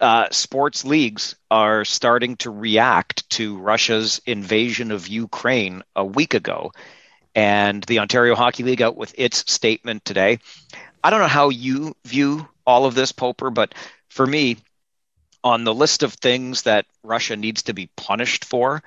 uh, 0.00 0.28
sports 0.30 0.84
leagues 0.84 1.34
are 1.50 1.84
starting 1.84 2.36
to 2.36 2.50
react 2.50 3.28
to 3.30 3.58
Russia's 3.58 4.20
invasion 4.26 4.92
of 4.92 5.08
Ukraine 5.08 5.82
a 5.96 6.04
week 6.04 6.34
ago. 6.34 6.72
And 7.34 7.82
the 7.84 7.98
Ontario 7.98 8.36
Hockey 8.36 8.62
League 8.62 8.82
out 8.82 8.96
with 8.96 9.12
its 9.18 9.50
statement 9.52 10.04
today. 10.04 10.38
I 11.02 11.10
don't 11.10 11.20
know 11.20 11.26
how 11.26 11.48
you 11.48 11.96
view 12.04 12.48
all 12.64 12.86
of 12.86 12.94
this, 12.94 13.10
Poper, 13.10 13.50
but 13.50 13.74
for 14.08 14.24
me, 14.24 14.58
on 15.44 15.62
the 15.62 15.74
list 15.74 16.02
of 16.02 16.14
things 16.14 16.62
that 16.62 16.86
Russia 17.04 17.36
needs 17.36 17.64
to 17.64 17.74
be 17.74 17.90
punished 17.96 18.46
for 18.46 18.82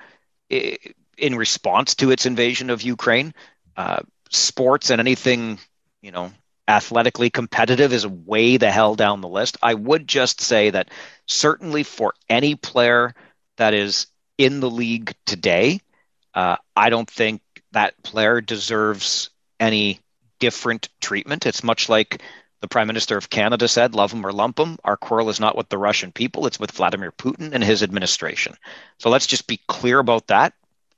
in 0.50 1.34
response 1.36 1.94
to 1.94 2.10
its 2.10 2.26
invasion 2.26 2.68
of 2.68 2.82
Ukraine. 2.82 3.32
Uh, 3.76 4.00
sports 4.30 4.90
and 4.90 5.00
anything, 5.00 5.58
you 6.02 6.10
know, 6.10 6.32
athletically 6.66 7.30
competitive 7.30 7.92
is 7.92 8.06
way 8.06 8.56
the 8.56 8.70
hell 8.70 8.96
down 8.96 9.20
the 9.20 9.28
list. 9.28 9.56
I 9.62 9.72
would 9.74 10.08
just 10.08 10.40
say 10.40 10.70
that 10.70 10.90
certainly 11.26 11.84
for 11.84 12.12
any 12.28 12.56
player 12.56 13.14
that 13.56 13.72
is 13.72 14.08
in 14.36 14.60
the 14.60 14.70
league 14.70 15.14
today, 15.26 15.80
uh, 16.34 16.56
I 16.76 16.90
don't 16.90 17.08
think 17.08 17.40
that 17.72 18.02
player 18.02 18.40
deserves 18.40 19.30
any 19.60 20.00
different 20.40 20.88
treatment. 21.00 21.46
It's 21.46 21.64
much 21.64 21.88
like 21.88 22.22
The 22.60 22.68
Prime 22.68 22.86
Minister 22.86 23.16
of 23.16 23.30
Canada 23.30 23.68
said, 23.68 23.94
love 23.94 24.12
him 24.12 24.26
or 24.26 24.32
lump 24.32 24.58
him, 24.58 24.78
our 24.84 24.96
quarrel 24.96 25.28
is 25.28 25.38
not 25.38 25.56
with 25.56 25.68
the 25.68 25.78
Russian 25.78 26.10
people, 26.10 26.46
it's 26.46 26.58
with 26.58 26.72
Vladimir 26.72 27.12
Putin 27.12 27.52
and 27.52 27.62
his 27.62 27.82
administration. 27.82 28.54
So 28.98 29.10
let's 29.10 29.26
just 29.26 29.46
be 29.46 29.60
clear 29.68 29.98
about 29.98 30.26
that. 30.26 30.54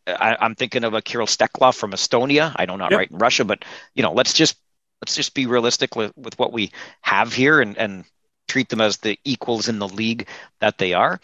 I, 0.06 0.36
am 0.40 0.54
thinking 0.54 0.84
of 0.84 0.94
a 0.94 1.02
Kirill 1.02 1.26
Steklov 1.26 1.76
from 1.76 1.92
Estonia. 1.92 2.52
I 2.56 2.64
know 2.64 2.76
not 2.76 2.90
yep. 2.90 2.98
right 2.98 3.10
in 3.10 3.18
Russia, 3.18 3.44
but 3.44 3.64
you 3.94 4.02
know, 4.02 4.12
let's 4.12 4.32
just 4.32 4.56
let's 5.02 5.14
just 5.14 5.34
be 5.34 5.46
realistic 5.46 5.96
with, 5.96 6.16
with 6.16 6.38
what 6.38 6.52
we 6.52 6.72
have 7.02 7.32
here 7.32 7.60
and, 7.60 7.76
and 7.78 8.04
treat 8.48 8.68
them 8.68 8.80
as 8.80 8.98
the 8.98 9.18
equals 9.24 9.68
in 9.68 9.78
the 9.78 9.88
league 9.88 10.28
that 10.60 10.78
they 10.78 10.94
are. 10.94 11.20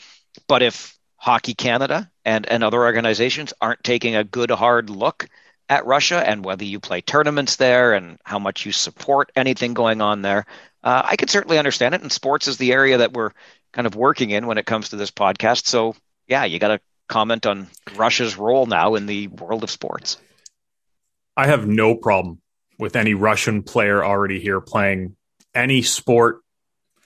But 0.48 0.62
if 0.62 0.98
Hockey 1.16 1.54
Canada 1.54 2.10
and, 2.24 2.46
and 2.46 2.62
other 2.62 2.82
organizations 2.84 3.52
aren't 3.60 3.82
taking 3.84 4.16
a 4.16 4.24
good 4.24 4.50
hard 4.50 4.90
look 4.90 5.28
at 5.68 5.86
Russia 5.86 6.22
and 6.26 6.44
whether 6.44 6.64
you 6.64 6.80
play 6.80 7.00
tournaments 7.00 7.56
there 7.56 7.94
and 7.94 8.18
how 8.24 8.38
much 8.38 8.66
you 8.66 8.72
support 8.72 9.32
anything 9.34 9.74
going 9.74 10.00
on 10.00 10.22
there, 10.22 10.46
uh, 10.84 11.02
I 11.04 11.16
can 11.16 11.28
certainly 11.28 11.58
understand 11.58 11.94
it. 11.94 12.02
And 12.02 12.12
sports 12.12 12.48
is 12.48 12.56
the 12.56 12.72
area 12.72 12.98
that 12.98 13.12
we're 13.12 13.32
kind 13.72 13.86
of 13.86 13.96
working 13.96 14.30
in 14.30 14.46
when 14.46 14.58
it 14.58 14.66
comes 14.66 14.90
to 14.90 14.96
this 14.96 15.10
podcast. 15.10 15.66
So, 15.66 15.96
yeah, 16.28 16.44
you 16.44 16.58
got 16.58 16.68
to 16.68 16.80
comment 17.08 17.46
on 17.46 17.68
Russia's 17.96 18.36
role 18.36 18.66
now 18.66 18.94
in 18.94 19.06
the 19.06 19.28
world 19.28 19.62
of 19.62 19.70
sports. 19.70 20.18
I 21.36 21.46
have 21.46 21.66
no 21.66 21.94
problem 21.94 22.40
with 22.78 22.96
any 22.96 23.14
Russian 23.14 23.62
player 23.62 24.04
already 24.04 24.40
here 24.40 24.60
playing 24.60 25.16
any 25.54 25.82
sport 25.82 26.40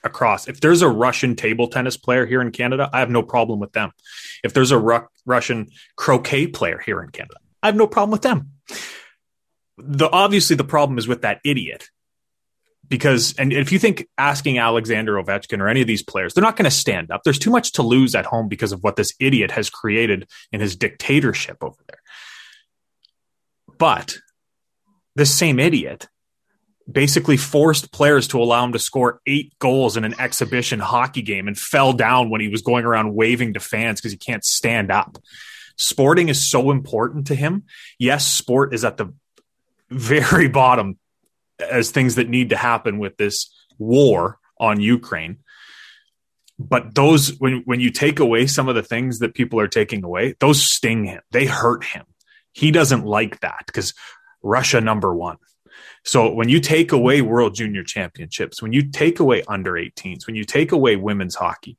across. 0.03 0.47
If 0.47 0.61
there's 0.61 0.81
a 0.81 0.89
Russian 0.89 1.35
table 1.35 1.67
tennis 1.67 1.97
player 1.97 2.25
here 2.25 2.41
in 2.41 2.51
Canada, 2.51 2.89
I 2.91 2.99
have 2.99 3.09
no 3.09 3.23
problem 3.23 3.59
with 3.59 3.71
them. 3.73 3.91
If 4.43 4.53
there's 4.53 4.71
a 4.71 4.79
Ru- 4.79 5.07
Russian 5.25 5.69
croquet 5.95 6.47
player 6.47 6.81
here 6.83 7.01
in 7.01 7.09
Canada, 7.09 7.35
I 7.61 7.67
have 7.67 7.75
no 7.75 7.87
problem 7.87 8.11
with 8.11 8.21
them. 8.21 8.51
The 9.77 10.09
obviously 10.09 10.55
the 10.55 10.63
problem 10.63 10.97
is 10.97 11.07
with 11.07 11.21
that 11.21 11.39
idiot. 11.43 11.89
Because 12.87 13.33
and 13.37 13.53
if 13.53 13.71
you 13.71 13.79
think 13.79 14.07
asking 14.17 14.57
Alexander 14.57 15.13
Ovechkin 15.13 15.59
or 15.61 15.69
any 15.69 15.81
of 15.81 15.87
these 15.87 16.03
players, 16.03 16.33
they're 16.33 16.43
not 16.43 16.57
going 16.57 16.69
to 16.69 16.71
stand 16.75 17.09
up. 17.09 17.21
There's 17.23 17.39
too 17.39 17.49
much 17.49 17.73
to 17.73 17.83
lose 17.83 18.15
at 18.15 18.25
home 18.25 18.49
because 18.49 18.73
of 18.73 18.83
what 18.83 18.97
this 18.97 19.13
idiot 19.19 19.51
has 19.51 19.69
created 19.69 20.27
in 20.51 20.59
his 20.59 20.75
dictatorship 20.75 21.57
over 21.61 21.77
there. 21.87 22.01
But 23.77 24.17
this 25.15 25.33
same 25.33 25.57
idiot 25.57 26.07
basically 26.91 27.37
forced 27.37 27.91
players 27.91 28.27
to 28.29 28.41
allow 28.41 28.63
him 28.63 28.73
to 28.73 28.79
score 28.79 29.21
eight 29.25 29.57
goals 29.59 29.97
in 29.97 30.03
an 30.03 30.19
exhibition 30.19 30.79
hockey 30.79 31.21
game 31.21 31.47
and 31.47 31.57
fell 31.57 31.93
down 31.93 32.29
when 32.29 32.41
he 32.41 32.47
was 32.47 32.61
going 32.61 32.85
around 32.85 33.15
waving 33.15 33.53
to 33.53 33.59
fans 33.59 33.99
because 33.99 34.11
he 34.11 34.17
can't 34.17 34.43
stand 34.43 34.91
up. 34.91 35.17
Sporting 35.77 36.29
is 36.29 36.49
so 36.49 36.71
important 36.71 37.27
to 37.27 37.35
him. 37.35 37.63
Yes, 37.99 38.25
sport 38.25 38.73
is 38.73 38.85
at 38.85 38.97
the 38.97 39.13
very 39.89 40.47
bottom 40.61 40.97
as 41.59 41.91
things 41.91 42.15
that 42.15 42.29
need 42.29 42.49
to 42.49 42.57
happen 42.57 42.99
with 42.99 43.17
this 43.17 43.53
war 43.77 44.39
on 44.57 44.79
Ukraine. 44.79 45.37
But 46.59 46.93
those 46.93 47.39
when 47.39 47.63
when 47.65 47.79
you 47.79 47.89
take 47.89 48.19
away 48.19 48.45
some 48.45 48.69
of 48.69 48.75
the 48.75 48.83
things 48.83 49.19
that 49.19 49.33
people 49.33 49.59
are 49.59 49.67
taking 49.67 50.03
away, 50.03 50.35
those 50.39 50.61
sting 50.61 51.05
him. 51.05 51.21
They 51.31 51.45
hurt 51.45 51.83
him. 51.83 52.05
He 52.53 52.71
doesn't 52.71 53.05
like 53.05 53.39
that 53.39 53.63
because 53.65 53.93
Russia 54.43 54.81
number 54.81 55.13
one. 55.15 55.37
So 56.03 56.31
when 56.33 56.49
you 56.49 56.59
take 56.59 56.91
away 56.91 57.21
World 57.21 57.55
Junior 57.55 57.83
Championships, 57.83 58.61
when 58.61 58.73
you 58.73 58.89
take 58.89 59.19
away 59.19 59.43
under 59.47 59.73
18s, 59.73 60.25
when 60.25 60.35
you 60.35 60.43
take 60.43 60.71
away 60.71 60.95
women's 60.95 61.35
hockey, 61.35 61.77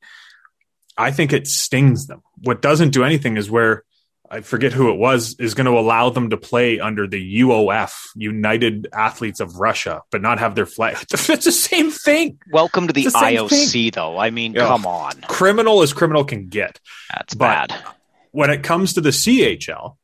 I 1.02 1.10
think 1.10 1.32
it 1.32 1.46
stings 1.48 2.06
them. 2.06 2.22
What 2.42 2.62
doesn't 2.62 2.90
do 2.90 3.02
anything 3.02 3.36
is 3.36 3.50
where 3.50 3.82
I 4.30 4.40
forget 4.40 4.72
who 4.72 4.90
it 4.90 4.96
was 4.96 5.34
is 5.38 5.54
going 5.54 5.66
to 5.66 5.78
allow 5.78 6.08
them 6.10 6.30
to 6.30 6.36
play 6.36 6.78
under 6.78 7.08
the 7.08 7.40
UOF 7.40 7.92
United 8.14 8.86
Athletes 8.92 9.40
of 9.40 9.56
Russia, 9.56 10.02
but 10.10 10.22
not 10.22 10.38
have 10.38 10.54
their 10.54 10.64
flag. 10.64 10.96
It's 11.12 11.44
the 11.44 11.52
same 11.52 11.90
thing. 11.90 12.38
Welcome 12.50 12.86
to 12.86 12.92
the, 12.92 13.04
the 13.04 13.10
IOC, 13.10 13.72
thing. 13.72 13.90
though. 13.92 14.16
I 14.16 14.30
mean, 14.30 14.54
yeah. 14.54 14.68
come 14.68 14.86
on. 14.86 15.20
Criminal 15.22 15.82
as 15.82 15.92
criminal 15.92 16.24
can 16.24 16.48
get. 16.48 16.80
That's 17.12 17.34
but 17.34 17.68
bad. 17.68 17.84
When 18.30 18.48
it 18.48 18.62
comes 18.62 18.94
to 18.94 19.00
the 19.00 19.10
CHL, 19.10 19.96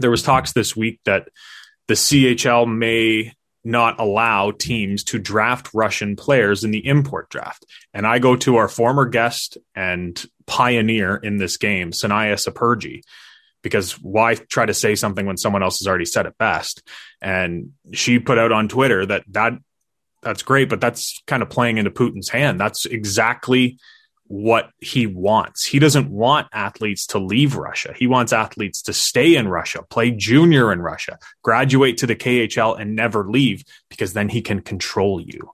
there 0.00 0.10
was 0.10 0.24
talks 0.24 0.52
this 0.52 0.76
week 0.76 1.00
that 1.04 1.28
the 1.86 1.94
CHL 1.94 2.66
may 2.66 3.32
not 3.66 3.98
allow 3.98 4.52
teams 4.52 5.02
to 5.02 5.18
draft 5.18 5.70
Russian 5.74 6.14
players 6.14 6.62
in 6.62 6.70
the 6.70 6.86
import 6.86 7.28
draft. 7.30 7.66
And 7.92 8.06
I 8.06 8.20
go 8.20 8.36
to 8.36 8.56
our 8.56 8.68
former 8.68 9.06
guest 9.06 9.58
and 9.74 10.24
pioneer 10.46 11.16
in 11.16 11.38
this 11.38 11.56
game, 11.56 11.90
Sunaya 11.90 12.34
Sapurji, 12.34 13.02
because 13.62 13.92
why 14.00 14.36
try 14.36 14.66
to 14.66 14.74
say 14.74 14.94
something 14.94 15.26
when 15.26 15.36
someone 15.36 15.64
else 15.64 15.80
has 15.80 15.88
already 15.88 16.04
said 16.04 16.26
it 16.26 16.38
best? 16.38 16.82
And 17.20 17.72
she 17.92 18.20
put 18.20 18.38
out 18.38 18.52
on 18.52 18.68
Twitter 18.68 19.04
that 19.04 19.24
that 19.32 19.54
that's 20.22 20.42
great, 20.42 20.68
but 20.68 20.80
that's 20.80 21.22
kind 21.26 21.42
of 21.42 21.50
playing 21.50 21.78
into 21.78 21.90
Putin's 21.90 22.28
hand. 22.28 22.60
That's 22.60 22.86
exactly 22.86 23.78
what 24.28 24.70
he 24.78 25.06
wants. 25.06 25.66
He 25.66 25.78
doesn't 25.78 26.10
want 26.10 26.48
athletes 26.52 27.06
to 27.08 27.18
leave 27.18 27.56
Russia. 27.56 27.94
He 27.96 28.06
wants 28.06 28.32
athletes 28.32 28.82
to 28.82 28.92
stay 28.92 29.36
in 29.36 29.48
Russia, 29.48 29.82
play 29.88 30.10
junior 30.10 30.72
in 30.72 30.80
Russia, 30.80 31.18
graduate 31.42 31.98
to 31.98 32.06
the 32.06 32.16
KHL 32.16 32.78
and 32.80 32.96
never 32.96 33.28
leave 33.28 33.64
because 33.88 34.12
then 34.12 34.28
he 34.28 34.42
can 34.42 34.60
control 34.60 35.20
you. 35.20 35.52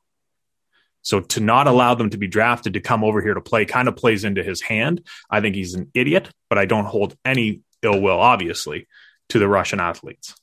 So 1.02 1.20
to 1.20 1.40
not 1.40 1.66
allow 1.66 1.94
them 1.94 2.10
to 2.10 2.16
be 2.16 2.28
drafted 2.28 2.74
to 2.74 2.80
come 2.80 3.04
over 3.04 3.20
here 3.20 3.34
to 3.34 3.40
play 3.40 3.64
kind 3.64 3.88
of 3.88 3.96
plays 3.96 4.24
into 4.24 4.42
his 4.42 4.62
hand. 4.62 5.06
I 5.28 5.40
think 5.40 5.56
he's 5.56 5.74
an 5.74 5.90
idiot, 5.94 6.30
but 6.48 6.58
I 6.58 6.64
don't 6.64 6.86
hold 6.86 7.16
any 7.24 7.60
ill 7.82 8.00
will, 8.00 8.18
obviously, 8.18 8.86
to 9.30 9.38
the 9.38 9.48
Russian 9.48 9.80
athletes. 9.80 10.34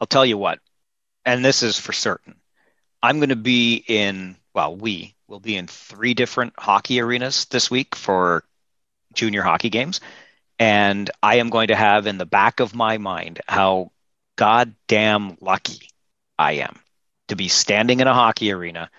I'll 0.00 0.06
tell 0.06 0.26
you 0.26 0.36
what, 0.36 0.58
and 1.24 1.44
this 1.44 1.62
is 1.62 1.78
for 1.78 1.92
certain. 1.92 2.34
I'm 3.02 3.18
going 3.18 3.30
to 3.30 3.36
be 3.36 3.82
in, 3.86 4.36
well, 4.54 4.76
we 4.76 5.14
will 5.32 5.40
be 5.40 5.56
in 5.56 5.66
three 5.66 6.12
different 6.12 6.52
hockey 6.58 7.00
arenas 7.00 7.46
this 7.46 7.70
week 7.70 7.96
for 7.96 8.44
junior 9.14 9.40
hockey 9.40 9.70
games. 9.70 10.00
And 10.58 11.10
I 11.22 11.36
am 11.36 11.48
going 11.48 11.68
to 11.68 11.74
have 11.74 12.06
in 12.06 12.18
the 12.18 12.26
back 12.26 12.60
of 12.60 12.74
my 12.74 12.98
mind 12.98 13.40
how 13.48 13.92
goddamn 14.36 15.38
lucky 15.40 15.88
I 16.38 16.52
am 16.52 16.78
to 17.28 17.36
be 17.36 17.48
standing 17.48 18.00
in 18.00 18.06
a 18.06 18.12
hockey 18.12 18.52
arena, 18.52 18.90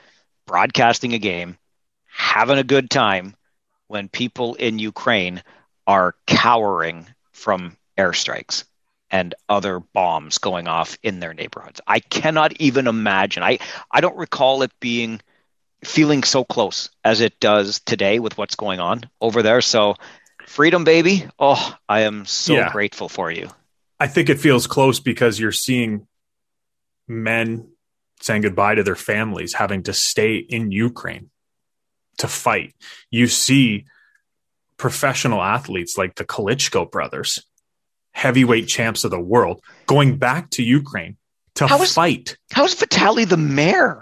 broadcasting 0.47 1.13
a 1.13 1.19
game, 1.19 1.55
having 2.07 2.57
a 2.57 2.63
good 2.63 2.89
time 2.89 3.35
when 3.87 4.09
people 4.09 4.55
in 4.55 4.79
Ukraine 4.79 5.43
are 5.85 6.15
cowering 6.25 7.05
from 7.31 7.77
airstrikes 7.95 8.63
and 9.11 9.35
other 9.47 9.79
bombs 9.79 10.39
going 10.39 10.67
off 10.67 10.97
in 11.03 11.19
their 11.19 11.35
neighborhoods. 11.35 11.79
I 11.85 11.99
cannot 11.99 12.53
even 12.53 12.87
imagine. 12.87 13.43
I, 13.43 13.59
I 13.91 14.01
don't 14.01 14.17
recall 14.17 14.63
it 14.63 14.71
being– 14.79 15.21
feeling 15.83 16.23
so 16.23 16.43
close 16.43 16.89
as 17.03 17.21
it 17.21 17.39
does 17.39 17.81
today 17.81 18.19
with 18.19 18.37
what's 18.37 18.55
going 18.55 18.79
on 18.79 19.01
over 19.21 19.41
there. 19.41 19.61
So, 19.61 19.95
freedom, 20.45 20.83
baby. 20.83 21.25
Oh, 21.39 21.75
I 21.87 22.01
am 22.01 22.25
so 22.25 22.53
yeah. 22.53 22.71
grateful 22.71 23.09
for 23.09 23.31
you. 23.31 23.49
I 23.99 24.07
think 24.07 24.29
it 24.29 24.39
feels 24.39 24.67
close 24.67 24.99
because 24.99 25.39
you're 25.39 25.51
seeing 25.51 26.07
men 27.07 27.69
saying 28.21 28.41
goodbye 28.41 28.75
to 28.75 28.83
their 28.83 28.95
families, 28.95 29.53
having 29.53 29.83
to 29.83 29.93
stay 29.93 30.37
in 30.37 30.71
Ukraine 30.71 31.29
to 32.17 32.27
fight. 32.27 32.73
You 33.11 33.27
see 33.27 33.85
professional 34.77 35.41
athletes 35.41 35.97
like 35.97 36.15
the 36.15 36.25
Klitschko 36.25 36.89
brothers, 36.89 37.45
heavyweight 38.13 38.67
champs 38.67 39.03
of 39.03 39.11
the 39.11 39.19
world, 39.19 39.61
going 39.87 40.17
back 40.17 40.49
to 40.51 40.63
Ukraine 40.63 41.17
to 41.55 41.67
how 41.67 41.81
is, 41.81 41.93
fight. 41.93 42.37
How's 42.51 42.75
Vitaly 42.75 43.27
the 43.27 43.37
mayor? 43.37 44.01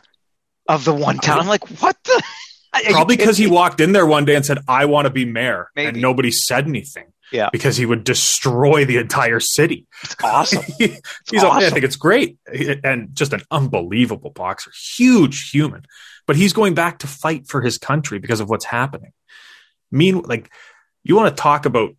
Of 0.67 0.85
the 0.85 0.93
one 0.93 1.17
town. 1.17 1.39
I'm 1.39 1.47
like, 1.47 1.67
what 1.81 1.97
the? 2.03 2.23
Probably 2.89 3.17
because 3.17 3.37
he 3.37 3.47
walked 3.47 3.81
in 3.81 3.91
there 3.91 4.05
one 4.05 4.23
day 4.23 4.35
and 4.35 4.45
said, 4.45 4.59
"I 4.67 4.85
want 4.85 5.05
to 5.05 5.09
be 5.09 5.25
mayor," 5.25 5.69
Maybe. 5.75 5.89
and 5.89 6.01
nobody 6.01 6.31
said 6.31 6.67
anything. 6.67 7.11
Yeah, 7.31 7.49
because 7.51 7.75
he 7.75 7.85
would 7.85 8.05
destroy 8.05 8.85
the 8.85 8.97
entire 8.97 9.41
city. 9.41 9.87
It's 10.03 10.15
awesome. 10.23 10.63
he, 10.77 10.95
he's 11.29 11.43
awesome. 11.43 11.67
I 11.67 11.69
think 11.69 11.83
it's 11.83 11.97
great, 11.97 12.37
and 12.47 13.09
just 13.13 13.33
an 13.33 13.41
unbelievable 13.51 14.29
boxer, 14.29 14.71
huge 14.95 15.49
human. 15.51 15.85
But 16.27 16.37
he's 16.37 16.53
going 16.53 16.73
back 16.73 16.99
to 16.99 17.07
fight 17.07 17.47
for 17.47 17.61
his 17.61 17.77
country 17.77 18.19
because 18.19 18.39
of 18.39 18.49
what's 18.49 18.65
happening. 18.65 19.11
Mean, 19.91 20.21
like, 20.21 20.49
you 21.03 21.17
want 21.17 21.35
to 21.35 21.41
talk 21.41 21.65
about 21.65 21.91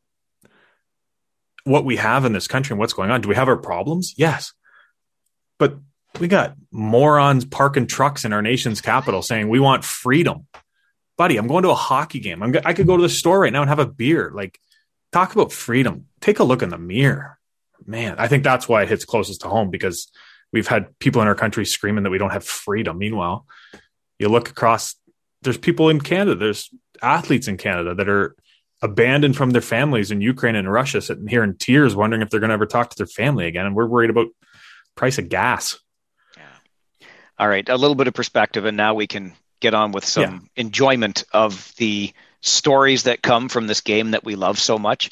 what 1.65 1.85
we 1.85 1.97
have 1.97 2.25
in 2.25 2.33
this 2.33 2.49
country 2.49 2.73
and 2.73 2.81
what's 2.81 2.95
going 2.95 3.11
on? 3.11 3.21
Do 3.21 3.29
we 3.29 3.35
have 3.35 3.49
our 3.49 3.57
problems? 3.57 4.15
Yes, 4.17 4.53
but 5.59 5.77
we 6.21 6.29
got 6.29 6.55
morons 6.71 7.45
parking 7.45 7.87
trucks 7.87 8.25
in 8.25 8.33
our 8.33 8.43
nation's 8.43 8.81
capital 8.81 9.23
saying 9.23 9.49
we 9.49 9.61
want 9.61 9.85
freedom. 9.85 10.47
Buddy, 11.17 11.37
I'm 11.37 11.47
going 11.47 11.63
to 11.65 11.71
a 11.71 11.75
hockey 11.75 12.21
game. 12.21 12.43
I'm, 12.43 12.55
I 12.65 12.73
could 12.73 12.87
go 12.87 12.97
to 12.97 13.03
the 13.03 13.09
store 13.09 13.41
right 13.41 13.53
now 13.53 13.63
and 13.63 13.69
have 13.69 13.79
a 13.79 13.87
beer. 13.87 14.33
Like, 14.35 14.59
talk 15.13 15.33
about 15.33 15.53
freedom. 15.53 16.07
Take 16.21 16.39
a 16.39 16.45
look 16.45 16.63
in 16.63 16.71
the 16.71 16.79
mirror. 16.79 17.39
Man, 17.87 18.17
I 18.19 18.29
think 18.29 18.45
that's 18.45 18.69
why 18.69 18.83
it 18.83 18.89
hits 18.89 19.05
closest 19.05 19.43
to 19.43 19.49
home 19.49 19.71
because 19.71 20.11
we've 20.53 20.69
had 20.69 20.99
people 20.99 21.21
in 21.23 21.29
our 21.29 21.35
country 21.35 21.67
screaming 21.67 22.05
that 22.05 22.11
we 22.11 22.19
don't 22.19 22.33
have 22.33 22.45
freedom. 22.45 22.99
Meanwhile, 22.99 23.47
you 24.19 24.29
look 24.29 24.49
across, 24.49 24.95
there's 25.43 25.59
people 25.59 25.89
in 25.89 26.01
Canada, 26.01 26.37
there's 26.37 26.71
athletes 27.03 27.49
in 27.49 27.57
Canada 27.57 27.95
that 27.95 28.09
are 28.09 28.37
abandoned 28.81 29.37
from 29.37 29.51
their 29.51 29.63
families 29.63 30.11
in 30.11 30.21
Ukraine 30.21 30.57
and 30.57 30.71
Russia, 30.71 31.01
sitting 31.01 31.27
here 31.27 31.45
in 31.45 31.57
tears, 31.57 31.95
wondering 31.95 32.23
if 32.23 32.31
they're 32.31 32.41
going 32.41 32.51
to 32.51 32.55
ever 32.55 32.67
talk 32.67 32.91
to 32.91 32.97
their 32.97 33.07
family 33.07 33.47
again. 33.47 33.67
And 33.67 33.75
we're 33.75 33.87
worried 33.87 34.11
about 34.11 34.29
price 34.97 35.19
of 35.19 35.29
gas. 35.29 35.79
All 37.43 37.49
right, 37.49 37.69
a 37.69 37.77
little 37.77 37.97
bit 37.97 38.07
of 38.07 38.15
perspective, 38.15 38.67
and 38.67 38.77
now 38.77 38.95
we 38.95 39.09
can 39.09 39.33
get 39.59 39.75
on 39.75 39.91
with 39.91 40.05
some 40.05 40.23
yeah. 40.23 40.63
enjoyment 40.63 41.25
of 41.33 41.75
the 41.77 42.13
stories 42.41 43.03
that 43.03 43.21
come 43.21 43.49
from 43.49 43.67
this 43.67 43.81
game 43.81 44.13
that 44.13 44.23
we 44.23 44.37
love 44.37 44.61
so 44.61 44.79
much. 44.79 45.11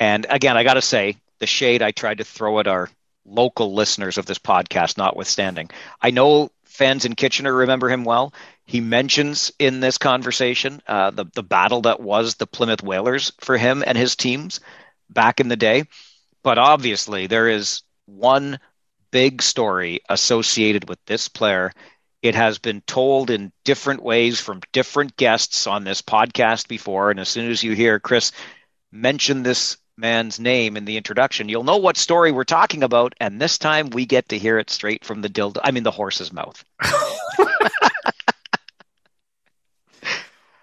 And 0.00 0.26
again, 0.28 0.56
I 0.56 0.64
got 0.64 0.74
to 0.74 0.82
say, 0.82 1.18
the 1.38 1.46
shade 1.46 1.80
I 1.80 1.92
tried 1.92 2.18
to 2.18 2.24
throw 2.24 2.58
at 2.58 2.66
our 2.66 2.90
local 3.24 3.74
listeners 3.74 4.18
of 4.18 4.26
this 4.26 4.40
podcast, 4.40 4.98
notwithstanding, 4.98 5.70
I 6.02 6.10
know 6.10 6.50
fans 6.64 7.04
in 7.04 7.14
Kitchener 7.14 7.54
remember 7.54 7.88
him 7.88 8.02
well. 8.02 8.34
He 8.64 8.80
mentions 8.80 9.52
in 9.60 9.78
this 9.78 9.98
conversation 9.98 10.82
uh, 10.88 11.12
the 11.12 11.26
the 11.32 11.44
battle 11.44 11.82
that 11.82 12.00
was 12.00 12.34
the 12.34 12.48
Plymouth 12.48 12.82
Whalers 12.82 13.30
for 13.38 13.56
him 13.56 13.84
and 13.86 13.96
his 13.96 14.16
teams 14.16 14.58
back 15.08 15.38
in 15.38 15.46
the 15.46 15.54
day. 15.54 15.84
But 16.42 16.58
obviously, 16.58 17.28
there 17.28 17.46
is 17.46 17.82
one 18.06 18.58
big 19.10 19.42
story 19.42 20.00
associated 20.08 20.88
with 20.88 20.98
this 21.06 21.28
player. 21.28 21.72
It 22.22 22.34
has 22.34 22.58
been 22.58 22.80
told 22.82 23.30
in 23.30 23.52
different 23.64 24.02
ways 24.02 24.40
from 24.40 24.60
different 24.72 25.16
guests 25.16 25.66
on 25.66 25.84
this 25.84 26.02
podcast 26.02 26.68
before. 26.68 27.10
And 27.10 27.20
as 27.20 27.28
soon 27.28 27.50
as 27.50 27.62
you 27.62 27.72
hear 27.72 28.00
Chris 28.00 28.32
mention 28.90 29.42
this 29.42 29.76
man's 29.96 30.40
name 30.40 30.76
in 30.76 30.84
the 30.84 30.96
introduction, 30.96 31.48
you'll 31.48 31.64
know 31.64 31.76
what 31.76 31.96
story 31.96 32.32
we're 32.32 32.44
talking 32.44 32.82
about. 32.82 33.14
And 33.20 33.40
this 33.40 33.58
time 33.58 33.90
we 33.90 34.06
get 34.06 34.30
to 34.30 34.38
hear 34.38 34.58
it 34.58 34.70
straight 34.70 35.04
from 35.04 35.22
the 35.22 35.28
dildo, 35.28 35.60
I 35.62 35.70
mean, 35.70 35.84
the 35.84 35.90
horse's 35.90 36.32
mouth. 36.32 36.64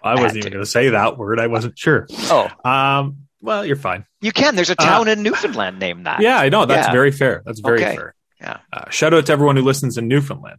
I 0.02 0.20
wasn't 0.20 0.38
even 0.38 0.52
going 0.52 0.64
to 0.64 0.70
say 0.70 0.90
that 0.90 1.18
word. 1.18 1.40
I 1.40 1.48
wasn't 1.48 1.78
sure. 1.78 2.06
Oh. 2.12 2.48
Um, 2.64 3.26
well, 3.40 3.64
you're 3.64 3.76
fine. 3.76 4.06
You 4.20 4.32
can. 4.32 4.56
There's 4.56 4.70
a 4.70 4.80
uh, 4.80 4.84
town 4.84 5.08
uh, 5.08 5.12
in 5.12 5.22
Newfoundland 5.22 5.78
named 5.78 6.06
that. 6.06 6.20
Yeah, 6.20 6.38
I 6.38 6.48
know. 6.48 6.64
That's 6.64 6.88
yeah. 6.88 6.92
very 6.92 7.12
fair. 7.12 7.42
That's 7.44 7.60
very 7.60 7.82
okay. 7.82 7.96
fair. 7.96 8.14
Yeah. 8.40 8.58
Uh, 8.72 8.90
shout 8.90 9.14
out 9.14 9.26
to 9.26 9.32
everyone 9.32 9.56
who 9.56 9.62
listens 9.62 9.98
in 9.98 10.08
Newfoundland. 10.08 10.58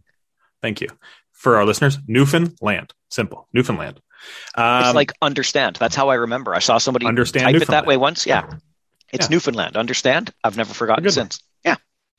Thank 0.62 0.80
you. 0.80 0.88
For 1.32 1.56
our 1.56 1.64
listeners, 1.64 1.98
Newfoundland. 2.06 2.92
Simple. 3.10 3.46
Newfoundland. 3.52 4.00
Um, 4.56 4.84
it's 4.84 4.94
like 4.94 5.12
understand. 5.22 5.76
That's 5.76 5.94
how 5.94 6.08
I 6.08 6.16
remember. 6.16 6.54
I 6.54 6.58
saw 6.58 6.78
somebody 6.78 7.06
understand 7.06 7.44
type 7.44 7.62
it 7.62 7.68
that 7.68 7.86
way 7.86 7.96
once. 7.96 8.26
Yeah. 8.26 8.50
It's 9.12 9.26
yeah. 9.26 9.30
Newfoundland. 9.30 9.76
Understand? 9.76 10.32
I've 10.42 10.56
never 10.56 10.74
forgotten 10.74 11.08
since. 11.10 11.40
Yeah. 11.64 11.76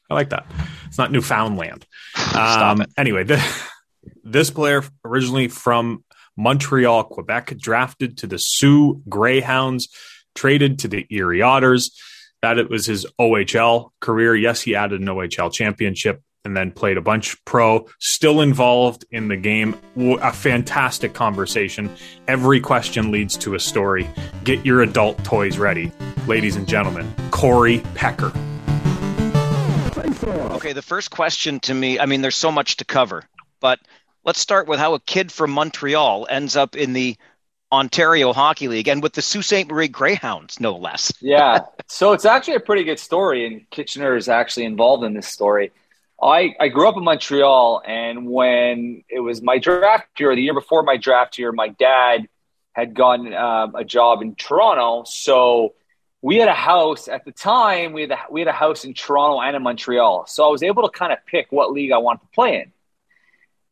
I 0.09 0.13
like 0.13 0.29
that. 0.29 0.45
It's 0.87 0.97
not 0.97 1.11
Newfoundland. 1.11 1.85
um, 2.33 2.85
anyway, 2.97 3.23
the, 3.23 3.43
this 4.23 4.49
player 4.49 4.83
originally 5.03 5.49
from 5.49 6.03
Montreal, 6.37 7.03
Quebec, 7.03 7.57
drafted 7.57 8.17
to 8.19 8.27
the 8.27 8.37
Soo 8.37 9.01
Greyhounds, 9.07 9.89
traded 10.33 10.79
to 10.79 10.87
the 10.87 11.05
Erie 11.09 11.41
Otters. 11.41 11.91
That 12.41 12.57
it 12.57 12.69
was 12.69 12.85
his 12.85 13.05
OHL 13.19 13.89
career. 13.99 14.35
Yes, 14.35 14.61
he 14.61 14.75
added 14.75 15.01
an 15.01 15.07
OHL 15.07 15.51
championship 15.51 16.21
and 16.45 16.55
then 16.55 16.71
played 16.71 16.95
a 16.95 17.01
bunch 17.01 17.35
pro, 17.43 17.85
still 17.99 18.39
involved 18.39 19.03
in 19.11 19.27
the 19.27 19.35
game. 19.35 19.77
A 19.97 20.31
fantastic 20.31 21.13
conversation. 21.13 21.93
Every 22.29 22.61
question 22.61 23.11
leads 23.11 23.35
to 23.37 23.55
a 23.55 23.59
story. 23.59 24.09
Get 24.45 24.65
your 24.65 24.81
adult 24.81 25.21
toys 25.25 25.57
ready. 25.57 25.91
Ladies 26.27 26.55
and 26.55 26.67
gentlemen, 26.67 27.13
Cory 27.31 27.79
Pecker. 27.93 28.31
Okay, 30.25 30.73
the 30.73 30.81
first 30.81 31.11
question 31.11 31.59
to 31.61 31.73
me, 31.73 31.99
I 31.99 32.05
mean, 32.05 32.21
there's 32.21 32.35
so 32.35 32.51
much 32.51 32.77
to 32.77 32.85
cover, 32.85 33.23
but 33.59 33.79
let's 34.23 34.39
start 34.39 34.67
with 34.67 34.79
how 34.79 34.93
a 34.93 34.99
kid 34.99 35.31
from 35.31 35.51
Montreal 35.51 36.27
ends 36.29 36.55
up 36.55 36.75
in 36.75 36.93
the 36.93 37.17
Ontario 37.71 38.33
Hockey 38.33 38.67
League 38.67 38.87
and 38.87 39.03
with 39.03 39.13
the 39.13 39.21
Sault 39.21 39.45
Ste. 39.45 39.67
Marie 39.67 39.87
Greyhounds, 39.87 40.59
no 40.59 40.75
less. 40.75 41.13
yeah. 41.21 41.61
So 41.87 42.13
it's 42.13 42.25
actually 42.25 42.55
a 42.55 42.59
pretty 42.59 42.83
good 42.83 42.99
story, 42.99 43.45
and 43.45 43.69
Kitchener 43.69 44.15
is 44.15 44.27
actually 44.29 44.65
involved 44.65 45.03
in 45.03 45.13
this 45.13 45.27
story. 45.27 45.71
I, 46.21 46.55
I 46.59 46.67
grew 46.67 46.87
up 46.87 46.97
in 46.97 47.03
Montreal, 47.03 47.81
and 47.85 48.27
when 48.29 49.03
it 49.09 49.19
was 49.19 49.41
my 49.41 49.57
draft 49.57 50.19
year, 50.19 50.35
the 50.35 50.41
year 50.41 50.53
before 50.53 50.83
my 50.83 50.97
draft 50.97 51.37
year, 51.37 51.51
my 51.51 51.69
dad 51.69 52.27
had 52.73 52.93
gotten 52.93 53.33
um, 53.33 53.75
a 53.75 53.83
job 53.83 54.21
in 54.21 54.35
Toronto. 54.35 55.03
So 55.05 55.75
we 56.21 56.37
had 56.37 56.49
a 56.49 56.53
house 56.53 57.07
at 57.07 57.23
the 57.23 57.31
time. 57.31 57.93
We 57.93 58.01
had 58.01 58.11
a, 58.11 58.19
we 58.29 58.41
had 58.41 58.47
a 58.47 58.53
house 58.53 58.83
in 58.83 58.93
Toronto 58.93 59.41
and 59.41 59.55
in 59.55 59.63
Montreal. 59.63 60.25
So 60.27 60.45
I 60.45 60.49
was 60.49 60.63
able 60.63 60.83
to 60.83 60.89
kind 60.89 61.13
of 61.13 61.19
pick 61.25 61.47
what 61.51 61.71
league 61.71 61.91
I 61.91 61.97
wanted 61.97 62.21
to 62.21 62.27
play 62.33 62.57
in 62.57 62.71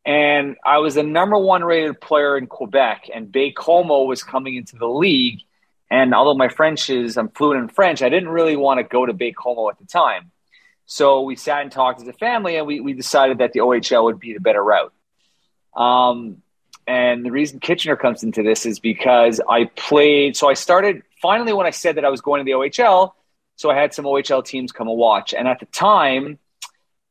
and 0.08 0.56
I 0.64 0.78
was 0.78 0.94
the 0.94 1.02
number 1.02 1.36
one 1.36 1.62
rated 1.62 2.00
player 2.00 2.38
in 2.38 2.46
Quebec, 2.46 3.10
and 3.14 3.30
Baie-Comeau 3.30 4.06
was 4.06 4.22
coming 4.22 4.56
into 4.56 4.76
the 4.76 4.88
league. 4.88 5.42
And 5.90 6.14
although 6.14 6.32
my 6.32 6.48
French 6.48 6.88
is, 6.88 7.18
I'm 7.18 7.28
fluent 7.28 7.60
in 7.60 7.68
French, 7.68 8.00
I 8.00 8.08
didn't 8.08 8.30
really 8.30 8.56
want 8.56 8.78
to 8.78 8.84
go 8.84 9.04
to 9.04 9.12
Baie-Comeau 9.12 9.70
at 9.70 9.78
the 9.78 9.84
time. 9.84 10.30
So 10.86 11.20
we 11.20 11.36
sat 11.36 11.60
and 11.60 11.70
talked 11.70 12.00
as 12.00 12.08
a 12.08 12.14
family, 12.14 12.56
and 12.56 12.66
we, 12.66 12.80
we 12.80 12.94
decided 12.94 13.36
that 13.38 13.52
the 13.52 13.60
OHL 13.60 14.04
would 14.04 14.18
be 14.18 14.32
the 14.32 14.40
better 14.40 14.64
route. 14.64 14.94
Um, 15.76 16.40
and 16.86 17.22
the 17.22 17.30
reason 17.30 17.60
Kitchener 17.60 17.96
comes 17.96 18.22
into 18.24 18.42
this 18.42 18.64
is 18.64 18.80
because 18.80 19.42
I 19.46 19.64
played. 19.76 20.38
So 20.38 20.48
I 20.48 20.54
started 20.54 21.02
finally 21.20 21.52
when 21.52 21.66
I 21.66 21.70
said 21.70 21.98
that 21.98 22.06
I 22.06 22.08
was 22.08 22.22
going 22.22 22.40
to 22.40 22.44
the 22.44 22.52
OHL. 22.52 23.12
So 23.56 23.70
I 23.70 23.74
had 23.74 23.92
some 23.92 24.06
OHL 24.06 24.42
teams 24.42 24.72
come 24.72 24.88
and 24.88 24.96
watch. 24.96 25.34
And 25.34 25.46
at 25.46 25.60
the 25.60 25.66
time, 25.66 26.38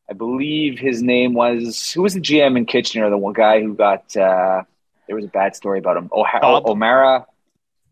I 0.10 0.14
believe 0.14 0.80
his 0.80 1.02
name 1.02 1.34
was 1.34 1.92
who 1.92 2.02
was 2.02 2.14
the 2.14 2.22
GM 2.22 2.58
in 2.58 2.66
Kitchener, 2.66 3.10
the 3.10 3.18
one 3.18 3.34
guy 3.34 3.62
who 3.62 3.74
got 3.74 4.16
uh, 4.16 4.64
there 5.08 5.16
was 5.16 5.26
a 5.26 5.30
bad 5.30 5.56
story 5.56 5.80
about 5.80 5.98
him. 5.98 6.10
Oh, 6.12 6.26
O'Mara. 6.66 7.26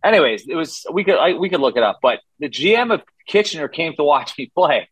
Anyways, 0.04 0.48
it 0.48 0.56
was 0.56 0.86
we 0.92 1.04
could 1.04 1.18
I, 1.18 1.34
we 1.34 1.50
could 1.50 1.60
look 1.60 1.78
it 1.78 1.84
up, 1.84 2.00
but 2.02 2.20
the 2.40 2.50
GM 2.50 2.94
of 2.94 3.02
Kitchener 3.28 3.68
came 3.68 3.96
to 3.96 4.04
watch 4.04 4.38
me 4.38 4.52
play, 4.54 4.90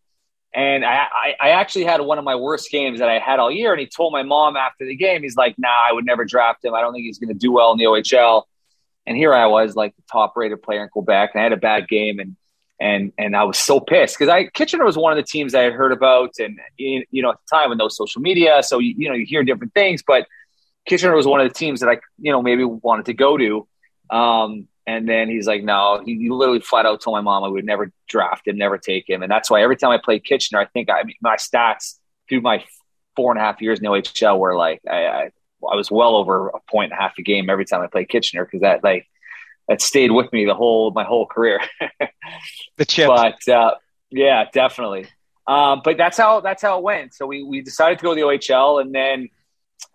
and 0.53 0.83
I, 0.83 1.05
I, 1.11 1.35
I 1.39 1.49
actually 1.49 1.85
had 1.85 2.01
one 2.01 2.17
of 2.17 2.25
my 2.25 2.35
worst 2.35 2.71
games 2.71 2.99
that 2.99 3.09
I 3.09 3.19
had 3.19 3.39
all 3.39 3.51
year. 3.51 3.71
And 3.71 3.79
he 3.79 3.87
told 3.87 4.11
my 4.11 4.23
mom 4.23 4.57
after 4.57 4.85
the 4.85 4.95
game, 4.95 5.21
he's 5.21 5.37
like, 5.37 5.55
"Nah, 5.57 5.69
I 5.69 5.93
would 5.93 6.05
never 6.05 6.25
draft 6.25 6.65
him. 6.65 6.73
I 6.73 6.81
don't 6.81 6.93
think 6.93 7.05
he's 7.05 7.19
going 7.19 7.29
to 7.29 7.39
do 7.39 7.51
well 7.51 7.71
in 7.71 7.77
the 7.77 7.85
OHL." 7.85 8.43
And 9.05 9.17
here 9.17 9.33
I 9.33 9.47
was, 9.47 9.75
like 9.75 9.95
the 9.95 10.03
top 10.11 10.35
rated 10.35 10.61
player 10.61 10.83
in 10.83 10.89
Quebec, 10.89 11.31
and 11.33 11.41
I 11.41 11.43
had 11.43 11.53
a 11.53 11.57
bad 11.57 11.87
game, 11.87 12.19
and 12.19 12.35
and 12.83 13.13
and 13.17 13.35
I 13.35 13.45
was 13.45 13.57
so 13.57 13.79
pissed 13.79 14.19
because 14.19 14.29
I 14.29 14.47
Kitchener 14.47 14.83
was 14.83 14.97
one 14.97 15.13
of 15.13 15.17
the 15.17 15.23
teams 15.23 15.55
I 15.55 15.61
had 15.61 15.73
heard 15.73 15.93
about, 15.93 16.31
and 16.37 16.59
you 16.77 17.21
know 17.21 17.31
at 17.31 17.37
the 17.37 17.55
time 17.55 17.69
with 17.69 17.79
no 17.79 17.87
social 17.87 18.21
media, 18.21 18.61
so 18.61 18.79
you, 18.79 18.93
you 18.97 19.09
know 19.09 19.15
you 19.15 19.25
hear 19.25 19.43
different 19.43 19.73
things, 19.73 20.03
but 20.05 20.27
Kitchener 20.85 21.15
was 21.15 21.25
one 21.25 21.39
of 21.39 21.47
the 21.47 21.53
teams 21.53 21.79
that 21.79 21.89
I 21.89 21.99
you 22.19 22.31
know 22.31 22.41
maybe 22.41 22.65
wanted 22.65 23.05
to 23.05 23.13
go 23.13 23.37
to. 23.37 23.67
Um, 24.09 24.67
and 24.85 25.07
then 25.07 25.29
he's 25.29 25.47
like, 25.47 25.63
no, 25.63 26.03
he, 26.05 26.17
he, 26.17 26.29
literally 26.29 26.59
flat 26.59 26.85
out 26.85 26.99
told 26.99 27.15
my 27.15 27.21
mom 27.21 27.45
I 27.45 27.47
would 27.47 27.63
never 27.63 27.89
draft 28.09 28.45
him, 28.45 28.57
never 28.57 28.77
take 28.77 29.09
him, 29.09 29.23
and 29.23 29.31
that's 29.31 29.49
why 29.49 29.63
every 29.63 29.77
time 29.77 29.91
I 29.91 29.97
played 29.97 30.25
Kitchener, 30.25 30.59
I 30.59 30.65
think 30.65 30.89
I, 30.89 31.03
my 31.21 31.37
stats 31.37 31.95
through 32.27 32.41
my 32.41 32.65
four 33.15 33.31
and 33.31 33.39
a 33.39 33.43
half 33.43 33.61
years 33.61 33.79
in 33.79 33.83
the 33.83 33.91
OHL 33.91 34.37
were 34.37 34.57
like 34.57 34.81
I, 34.89 35.05
I 35.05 35.29
I 35.71 35.75
was 35.77 35.89
well 35.89 36.17
over 36.17 36.49
a 36.49 36.59
point 36.69 36.91
and 36.91 36.99
a 36.99 37.01
half 37.01 37.17
a 37.17 37.21
game 37.21 37.49
every 37.49 37.63
time 37.63 37.81
I 37.81 37.87
played 37.87 38.09
Kitchener 38.09 38.43
because 38.43 38.61
that 38.61 38.83
like 38.83 39.07
that 39.67 39.81
stayed 39.81 40.11
with 40.11 40.31
me 40.33 40.45
the 40.45 40.55
whole 40.55 40.91
my 40.91 41.03
whole 41.03 41.25
career. 41.25 41.59
the 42.77 42.85
chip, 42.85 43.07
but 43.07 43.47
uh, 43.47 43.75
yeah, 44.09 44.45
definitely. 44.51 45.07
Um, 45.47 45.81
but 45.83 45.97
that's 45.97 46.17
how 46.17 46.41
that's 46.41 46.61
how 46.61 46.77
it 46.77 46.83
went. 46.83 47.13
So 47.13 47.25
we 47.25 47.43
we 47.43 47.61
decided 47.61 47.99
to 47.99 48.03
go 48.03 48.15
to 48.15 48.21
the 48.21 48.27
OHL, 48.27 48.81
and 48.81 48.93
then 48.93 49.29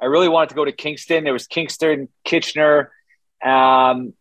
I 0.00 0.06
really 0.06 0.28
wanted 0.28 0.50
to 0.50 0.54
go 0.54 0.64
to 0.64 0.72
Kingston. 0.72 1.24
There 1.24 1.32
was 1.32 1.46
Kingston, 1.46 2.08
Kitchener. 2.24 2.92
Um, 3.44 4.14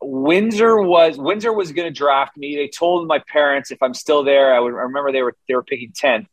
Windsor 0.00 0.80
was 0.80 1.18
Windsor 1.18 1.52
was 1.52 1.72
going 1.72 1.88
to 1.88 1.96
draft 1.96 2.36
me. 2.36 2.56
They 2.56 2.68
told 2.68 3.06
my 3.06 3.20
parents 3.30 3.70
if 3.70 3.82
I'm 3.82 3.94
still 3.94 4.24
there, 4.24 4.54
I 4.54 4.60
would 4.60 4.74
I 4.74 4.82
remember 4.82 5.12
they 5.12 5.22
were 5.22 5.36
they 5.48 5.54
were 5.54 5.62
picking 5.62 5.92
tenth. 5.94 6.28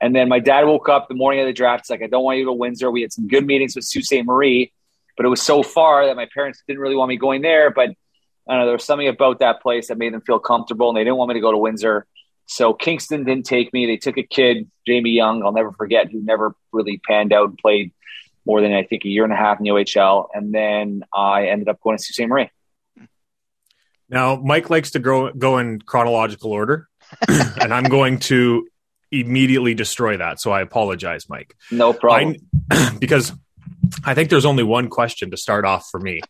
And 0.00 0.14
then 0.14 0.28
my 0.28 0.38
dad 0.38 0.64
woke 0.64 0.88
up 0.88 1.08
the 1.08 1.14
morning 1.14 1.40
of 1.40 1.46
the 1.46 1.52
draft. 1.52 1.82
It's 1.82 1.90
like, 1.90 2.02
I 2.02 2.08
don't 2.08 2.24
want 2.24 2.38
you 2.38 2.44
to 2.46 2.52
Windsor. 2.52 2.90
We 2.90 3.02
had 3.02 3.12
some 3.12 3.26
good 3.28 3.46
meetings 3.46 3.74
with 3.74 3.84
Sault 3.84 4.04
Ste. 4.04 4.24
Marie 4.24 4.72
but 5.16 5.26
it 5.26 5.28
was 5.28 5.42
so 5.42 5.62
far 5.62 6.06
that 6.06 6.16
my 6.16 6.26
parents 6.32 6.62
didn't 6.66 6.80
really 6.80 6.96
want 6.96 7.08
me 7.08 7.16
going 7.16 7.42
there. 7.42 7.70
But 7.70 7.90
I 8.48 8.52
don't 8.52 8.60
know, 8.60 8.66
there 8.66 8.74
was 8.74 8.84
something 8.84 9.08
about 9.08 9.40
that 9.40 9.62
place 9.62 9.88
that 9.88 9.98
made 9.98 10.12
them 10.12 10.20
feel 10.20 10.38
comfortable, 10.38 10.88
and 10.88 10.96
they 10.96 11.04
didn't 11.04 11.16
want 11.16 11.28
me 11.28 11.34
to 11.34 11.40
go 11.40 11.52
to 11.52 11.58
Windsor. 11.58 12.06
So 12.46 12.74
Kingston 12.74 13.24
didn't 13.24 13.46
take 13.46 13.72
me. 13.72 13.86
They 13.86 13.96
took 13.96 14.18
a 14.18 14.22
kid, 14.22 14.70
Jamie 14.86 15.10
Young, 15.10 15.42
I'll 15.42 15.52
never 15.52 15.72
forget, 15.72 16.10
who 16.10 16.22
never 16.22 16.54
really 16.72 17.00
panned 17.08 17.32
out 17.32 17.48
and 17.48 17.58
played 17.58 17.92
more 18.44 18.60
than 18.60 18.72
I 18.72 18.82
think 18.82 19.04
a 19.04 19.08
year 19.08 19.24
and 19.24 19.32
a 19.32 19.36
half 19.36 19.58
in 19.58 19.64
the 19.64 19.70
OHL. 19.70 20.28
And 20.34 20.54
then 20.54 21.04
I 21.12 21.46
ended 21.46 21.68
up 21.68 21.80
going 21.80 21.96
to 21.96 22.02
Sault 22.02 22.14
Ste. 22.14 22.28
Marie. 22.28 22.50
Now, 24.10 24.36
Mike 24.36 24.68
likes 24.68 24.90
to 24.92 24.98
go, 24.98 25.32
go 25.32 25.58
in 25.58 25.80
chronological 25.80 26.52
order, 26.52 26.88
and 27.28 27.72
I'm 27.72 27.84
going 27.84 28.18
to 28.20 28.68
immediately 29.10 29.74
destroy 29.74 30.18
that. 30.18 30.40
So 30.40 30.50
I 30.50 30.60
apologize, 30.60 31.28
Mike. 31.28 31.56
No 31.70 31.94
problem. 31.94 32.36
I, 32.70 32.94
because 33.00 33.32
I 34.04 34.14
think 34.14 34.30
there's 34.30 34.44
only 34.44 34.62
one 34.62 34.88
question 34.88 35.30
to 35.30 35.36
start 35.36 35.64
off 35.64 35.88
for 35.90 36.00
me. 36.00 36.20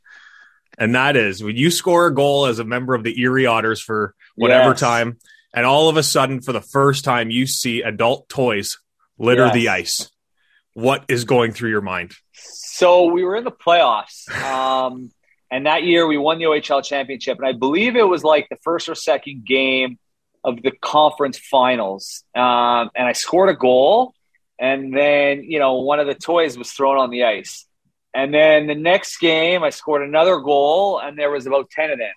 And 0.78 0.94
that 0.94 1.16
is 1.16 1.42
when 1.42 1.56
you 1.56 1.70
score 1.70 2.06
a 2.06 2.14
goal 2.14 2.46
as 2.46 2.58
a 2.58 2.64
member 2.64 2.94
of 2.94 3.04
the 3.04 3.20
Erie 3.20 3.46
Otters 3.46 3.80
for 3.80 4.14
whatever 4.34 4.70
yes. 4.70 4.80
time, 4.80 5.18
and 5.54 5.64
all 5.64 5.88
of 5.88 5.96
a 5.96 6.02
sudden, 6.02 6.40
for 6.40 6.52
the 6.52 6.60
first 6.60 7.04
time, 7.04 7.30
you 7.30 7.46
see 7.46 7.82
adult 7.82 8.28
toys 8.28 8.78
litter 9.18 9.46
yes. 9.46 9.54
the 9.54 9.68
ice. 9.68 10.10
What 10.72 11.04
is 11.08 11.24
going 11.24 11.52
through 11.52 11.70
your 11.70 11.80
mind? 11.80 12.12
So 12.32 13.04
we 13.04 13.22
were 13.22 13.36
in 13.36 13.44
the 13.44 13.52
playoffs. 13.52 14.28
Um, 14.42 15.12
and 15.50 15.66
that 15.66 15.84
year 15.84 16.08
we 16.08 16.18
won 16.18 16.38
the 16.38 16.46
OHL 16.46 16.84
championship. 16.84 17.38
And 17.38 17.46
I 17.46 17.52
believe 17.52 17.94
it 17.94 18.08
was 18.08 18.24
like 18.24 18.48
the 18.50 18.56
first 18.64 18.88
or 18.88 18.96
second 18.96 19.46
game 19.46 19.98
of 20.42 20.60
the 20.60 20.72
conference 20.72 21.38
finals. 21.38 22.24
Um, 22.34 22.90
and 22.96 23.06
I 23.06 23.12
scored 23.12 23.50
a 23.50 23.54
goal 23.54 24.14
and 24.58 24.96
then 24.96 25.42
you 25.44 25.58
know 25.58 25.74
one 25.74 26.00
of 26.00 26.06
the 26.06 26.14
toys 26.14 26.56
was 26.56 26.72
thrown 26.72 26.98
on 26.98 27.10
the 27.10 27.24
ice. 27.24 27.66
And 28.16 28.32
then 28.32 28.68
the 28.68 28.76
next 28.76 29.16
game, 29.16 29.64
I 29.64 29.70
scored 29.70 30.02
another 30.02 30.38
goal, 30.38 31.00
and 31.00 31.18
there 31.18 31.30
was 31.30 31.46
about 31.46 31.70
ten 31.70 31.90
of 31.90 31.98
them. 31.98 32.14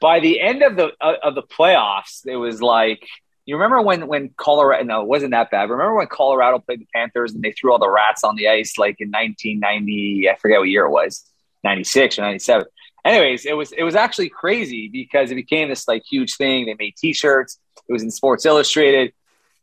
By 0.00 0.20
the 0.20 0.40
end 0.40 0.62
of 0.62 0.76
the 0.76 0.92
uh, 1.00 1.14
of 1.22 1.34
the 1.34 1.42
playoffs, 1.42 2.24
it 2.26 2.36
was 2.36 2.62
like 2.62 3.04
you 3.46 3.56
remember 3.56 3.82
when 3.82 4.06
when 4.06 4.30
Colorado? 4.36 4.84
No, 4.84 5.02
it 5.02 5.08
wasn't 5.08 5.32
that 5.32 5.50
bad. 5.50 5.68
Remember 5.68 5.94
when 5.94 6.06
Colorado 6.06 6.58
played 6.60 6.80
the 6.80 6.86
Panthers 6.94 7.34
and 7.34 7.42
they 7.42 7.52
threw 7.52 7.72
all 7.72 7.78
the 7.78 7.90
rats 7.90 8.24
on 8.24 8.36
the 8.36 8.48
ice, 8.48 8.78
like 8.78 8.96
in 9.00 9.08
1990? 9.08 10.28
I 10.30 10.36
forget 10.36 10.60
what 10.60 10.68
year 10.68 10.86
it 10.86 10.90
was, 10.90 11.24
96 11.62 12.18
or 12.18 12.22
97. 12.22 12.66
Anyways, 13.04 13.44
it 13.44 13.52
was 13.52 13.72
it 13.72 13.82
was 13.82 13.96
actually 13.96 14.30
crazy 14.30 14.88
because 14.88 15.30
it 15.30 15.34
became 15.34 15.68
this 15.68 15.86
like 15.86 16.04
huge 16.08 16.36
thing. 16.36 16.64
They 16.64 16.74
made 16.78 16.94
T-shirts. 16.96 17.58
It 17.86 17.92
was 17.92 18.02
in 18.02 18.10
Sports 18.10 18.46
Illustrated, 18.46 19.12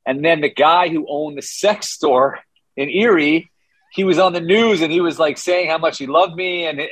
and 0.06 0.24
then 0.24 0.42
the 0.42 0.50
guy 0.50 0.90
who 0.90 1.06
owned 1.10 1.38
the 1.38 1.42
sex 1.42 1.90
store 1.90 2.40
in 2.76 2.90
Erie 2.90 3.52
he 3.92 4.06
was 4.06 4.18
on 4.18 4.32
the 4.32 4.42
news 4.42 4.82
and 4.82 4.92
he 4.92 5.02
was 5.02 5.20
like 5.20 5.38
saying 5.38 5.70
how 5.70 5.78
much 5.78 5.98
he 5.98 6.08
loved 6.08 6.36
me 6.36 6.66
and, 6.66 6.80
and, 6.80 6.90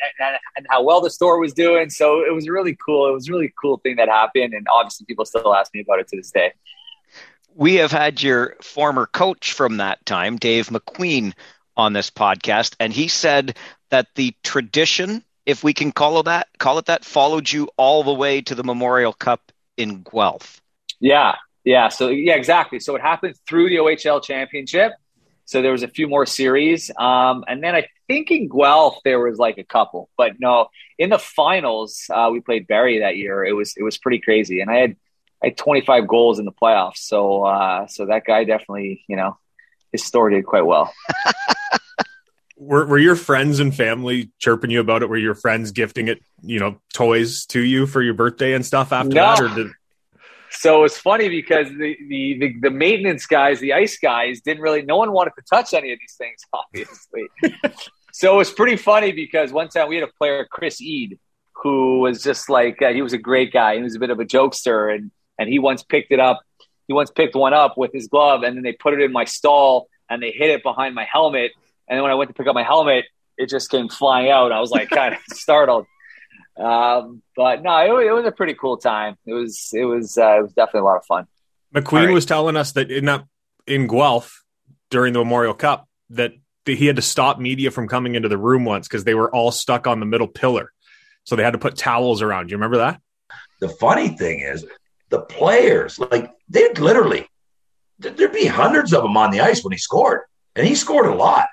and 0.57 0.67
how 0.69 0.83
well 0.83 0.99
the 0.99 1.09
store 1.09 1.39
was 1.39 1.53
doing. 1.53 1.89
So 1.89 2.25
it 2.25 2.33
was 2.33 2.49
really 2.49 2.77
cool. 2.85 3.07
It 3.07 3.13
was 3.13 3.29
a 3.29 3.31
really 3.31 3.53
cool 3.59 3.77
thing 3.77 3.95
that 3.95 4.09
happened. 4.09 4.53
And 4.53 4.67
obviously 4.73 5.05
people 5.05 5.23
still 5.23 5.55
ask 5.55 5.73
me 5.73 5.79
about 5.79 5.99
it 5.99 6.09
to 6.09 6.17
this 6.17 6.29
day. 6.29 6.51
We 7.55 7.75
have 7.75 7.91
had 7.91 8.21
your 8.21 8.57
former 8.61 9.05
coach 9.05 9.53
from 9.53 9.77
that 9.77 10.05
time, 10.05 10.35
Dave 10.37 10.67
MacQueen, 10.67 11.33
on 11.75 11.93
this 11.93 12.09
podcast, 12.09 12.75
and 12.81 12.91
he 12.91 13.07
said 13.07 13.57
that 13.89 14.07
the 14.15 14.35
tradition, 14.43 15.23
if 15.45 15.63
we 15.63 15.73
can 15.73 15.93
call 15.93 16.19
it 16.19 16.23
that, 16.23 16.49
call 16.57 16.77
it 16.77 16.85
that, 16.87 17.05
followed 17.05 17.49
you 17.49 17.69
all 17.77 18.03
the 18.03 18.13
way 18.13 18.41
to 18.41 18.53
the 18.53 18.65
Memorial 18.65 19.13
Cup 19.13 19.53
in 19.77 20.03
Guelph. 20.03 20.61
Yeah, 20.99 21.35
yeah. 21.69 21.89
So 21.89 22.09
yeah, 22.09 22.35
exactly. 22.35 22.79
So 22.79 22.95
it 22.95 23.01
happened 23.01 23.35
through 23.47 23.69
the 23.69 23.77
OHL 23.77 24.23
championship 24.23 24.93
so 25.49 25.63
there 25.63 25.71
was 25.71 25.81
a 25.81 25.87
few 25.87 26.07
more 26.07 26.27
series. 26.27 26.91
Um, 26.95 27.43
and 27.47 27.63
then 27.63 27.73
I 27.73 27.87
think 28.05 28.29
in 28.29 28.49
Guelph 28.49 28.99
there 29.03 29.19
was 29.19 29.39
like 29.39 29.57
a 29.57 29.63
couple, 29.63 30.07
but 30.15 30.33
no, 30.39 30.67
in 30.99 31.09
the 31.09 31.17
finals, 31.17 32.05
uh, 32.13 32.29
we 32.31 32.39
played 32.39 32.67
Barrie 32.67 32.99
that 32.99 33.17
year. 33.17 33.43
It 33.43 33.53
was, 33.53 33.73
it 33.75 33.81
was 33.81 33.97
pretty 33.97 34.19
crazy. 34.19 34.61
And 34.61 34.69
I 34.69 34.75
had, 34.75 34.95
I 35.41 35.47
had 35.47 35.57
25 35.57 36.07
goals 36.07 36.37
in 36.37 36.45
the 36.45 36.51
playoffs. 36.51 36.97
So, 36.97 37.45
uh, 37.45 37.87
so 37.87 38.05
that 38.05 38.25
guy 38.25 38.43
definitely, 38.43 39.03
you 39.07 39.15
know, 39.15 39.39
his 39.91 40.03
story 40.03 40.35
did 40.35 40.45
quite 40.45 40.67
well. 40.67 40.93
were, 42.55 42.85
were 42.85 42.99
your 42.99 43.15
friends 43.15 43.59
and 43.59 43.75
family 43.75 44.29
chirping 44.37 44.69
you 44.69 44.81
about 44.81 45.01
it? 45.01 45.09
Were 45.09 45.17
your 45.17 45.33
friends 45.33 45.71
gifting 45.71 46.09
it, 46.09 46.21
you 46.43 46.59
know, 46.59 46.79
toys 46.93 47.47
to 47.47 47.59
you 47.59 47.87
for 47.87 48.03
your 48.03 48.13
birthday 48.13 48.53
and 48.53 48.63
stuff 48.63 48.93
after 48.93 49.15
no. 49.15 49.21
that? 49.21 49.41
Or 49.41 49.55
did, 49.55 49.71
so 50.51 50.83
it's 50.83 50.97
funny 50.97 51.29
because 51.29 51.69
the, 51.69 51.97
the, 52.07 52.37
the, 52.39 52.53
the, 52.61 52.69
maintenance 52.69 53.25
guys, 53.25 53.59
the 53.59 53.73
ice 53.73 53.97
guys, 53.97 54.41
didn't 54.41 54.61
really, 54.61 54.81
no 54.81 54.97
one 54.97 55.11
wanted 55.11 55.33
to 55.37 55.43
touch 55.49 55.73
any 55.73 55.93
of 55.93 55.99
these 55.99 56.15
things, 56.17 56.41
obviously. 56.53 57.27
so 58.11 58.33
it 58.33 58.37
was 58.37 58.51
pretty 58.51 58.75
funny 58.75 59.11
because 59.11 59.51
one 59.51 59.69
time 59.69 59.89
we 59.89 59.95
had 59.95 60.03
a 60.03 60.11
player, 60.17 60.47
Chris 60.49 60.81
Ead, 60.81 61.19
who 61.61 61.99
was 61.99 62.23
just 62.23 62.49
like, 62.49 62.81
uh, 62.81 62.89
he 62.89 63.01
was 63.01 63.13
a 63.13 63.17
great 63.17 63.51
guy. 63.51 63.75
He 63.75 63.81
was 63.81 63.95
a 63.95 63.99
bit 63.99 64.09
of 64.09 64.19
a 64.19 64.25
jokester. 64.25 64.93
And, 64.93 65.11
and 65.37 65.49
he 65.49 65.59
once 65.59 65.83
picked 65.83 66.11
it 66.11 66.19
up. 66.19 66.41
He 66.87 66.93
once 66.93 67.11
picked 67.11 67.35
one 67.35 67.53
up 67.53 67.77
with 67.77 67.91
his 67.93 68.07
glove 68.07 68.43
and 68.43 68.55
then 68.55 68.63
they 68.63 68.73
put 68.73 68.93
it 68.93 69.01
in 69.01 69.11
my 69.11 69.25
stall 69.25 69.87
and 70.09 70.23
they 70.23 70.31
hid 70.31 70.49
it 70.49 70.63
behind 70.63 70.95
my 70.95 71.05
helmet. 71.11 71.51
And 71.87 71.97
then 71.97 72.03
when 72.03 72.11
I 72.11 72.15
went 72.15 72.29
to 72.29 72.33
pick 72.33 72.47
up 72.47 72.55
my 72.55 72.63
helmet, 72.63 73.05
it 73.37 73.49
just 73.49 73.69
came 73.69 73.89
flying 73.89 74.31
out. 74.31 74.51
I 74.51 74.59
was 74.59 74.71
like 74.71 74.89
kind 74.91 75.13
of 75.13 75.19
startled. 75.31 75.85
Um, 76.59 77.21
but 77.35 77.61
no, 77.63 77.99
it, 77.99 78.07
it, 78.07 78.11
was 78.11 78.25
a 78.25 78.31
pretty 78.31 78.53
cool 78.53 78.77
time. 78.77 79.15
It 79.25 79.33
was 79.33 79.69
it 79.73 79.85
was 79.85 80.17
uh, 80.17 80.39
it 80.39 80.41
was 80.41 80.53
definitely 80.53 80.81
a 80.81 80.83
lot 80.83 80.97
of 80.97 81.05
fun. 81.05 81.25
MacQueen 81.73 82.07
right. 82.07 82.13
was 82.13 82.25
telling 82.25 82.57
us 82.57 82.73
that 82.73 82.91
in 82.91 83.05
that 83.05 83.25
in 83.65 83.87
Guelph 83.87 84.43
during 84.89 85.13
the 85.13 85.19
Memorial 85.19 85.53
Cup 85.53 85.87
that 86.09 86.33
he 86.65 86.85
had 86.85 86.97
to 86.97 87.01
stop 87.01 87.39
media 87.39 87.71
from 87.71 87.87
coming 87.87 88.15
into 88.15 88.27
the 88.27 88.37
room 88.37 88.65
once 88.65 88.87
because 88.87 89.05
they 89.05 89.13
were 89.13 89.33
all 89.33 89.51
stuck 89.51 89.87
on 89.87 89.99
the 89.99 90.05
middle 90.05 90.27
pillar, 90.27 90.73
so 91.23 91.35
they 91.35 91.43
had 91.43 91.53
to 91.53 91.59
put 91.59 91.77
towels 91.77 92.21
around. 92.21 92.51
You 92.51 92.57
remember 92.57 92.77
that? 92.77 92.99
The 93.61 93.69
funny 93.69 94.09
thing 94.09 94.41
is, 94.41 94.65
the 95.09 95.21
players 95.21 95.97
like 95.97 96.29
they'd 96.49 96.77
literally 96.77 97.27
there'd 97.99 98.33
be 98.33 98.45
hundreds 98.45 98.93
of 98.93 99.03
them 99.03 99.15
on 99.15 99.31
the 99.31 99.39
ice 99.39 99.63
when 99.63 99.71
he 99.71 99.77
scored, 99.77 100.21
and 100.55 100.67
he 100.67 100.75
scored 100.75 101.07
a 101.07 101.15
lot, 101.15 101.47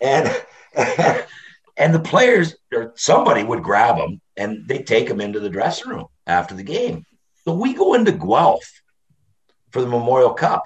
and. 0.00 0.28
and 1.76 1.94
the 1.94 2.00
players 2.00 2.56
or 2.72 2.92
somebody 2.96 3.42
would 3.42 3.62
grab 3.62 3.96
him 3.96 4.20
and 4.36 4.66
they 4.66 4.82
take 4.82 5.08
him 5.08 5.20
into 5.20 5.40
the 5.40 5.50
dressing 5.50 5.90
room 5.90 6.06
after 6.26 6.54
the 6.54 6.62
game. 6.62 7.06
So 7.44 7.54
we 7.54 7.74
go 7.74 7.94
into 7.94 8.12
Guelph 8.12 8.82
for 9.70 9.80
the 9.80 9.88
Memorial 9.88 10.32
Cup. 10.32 10.64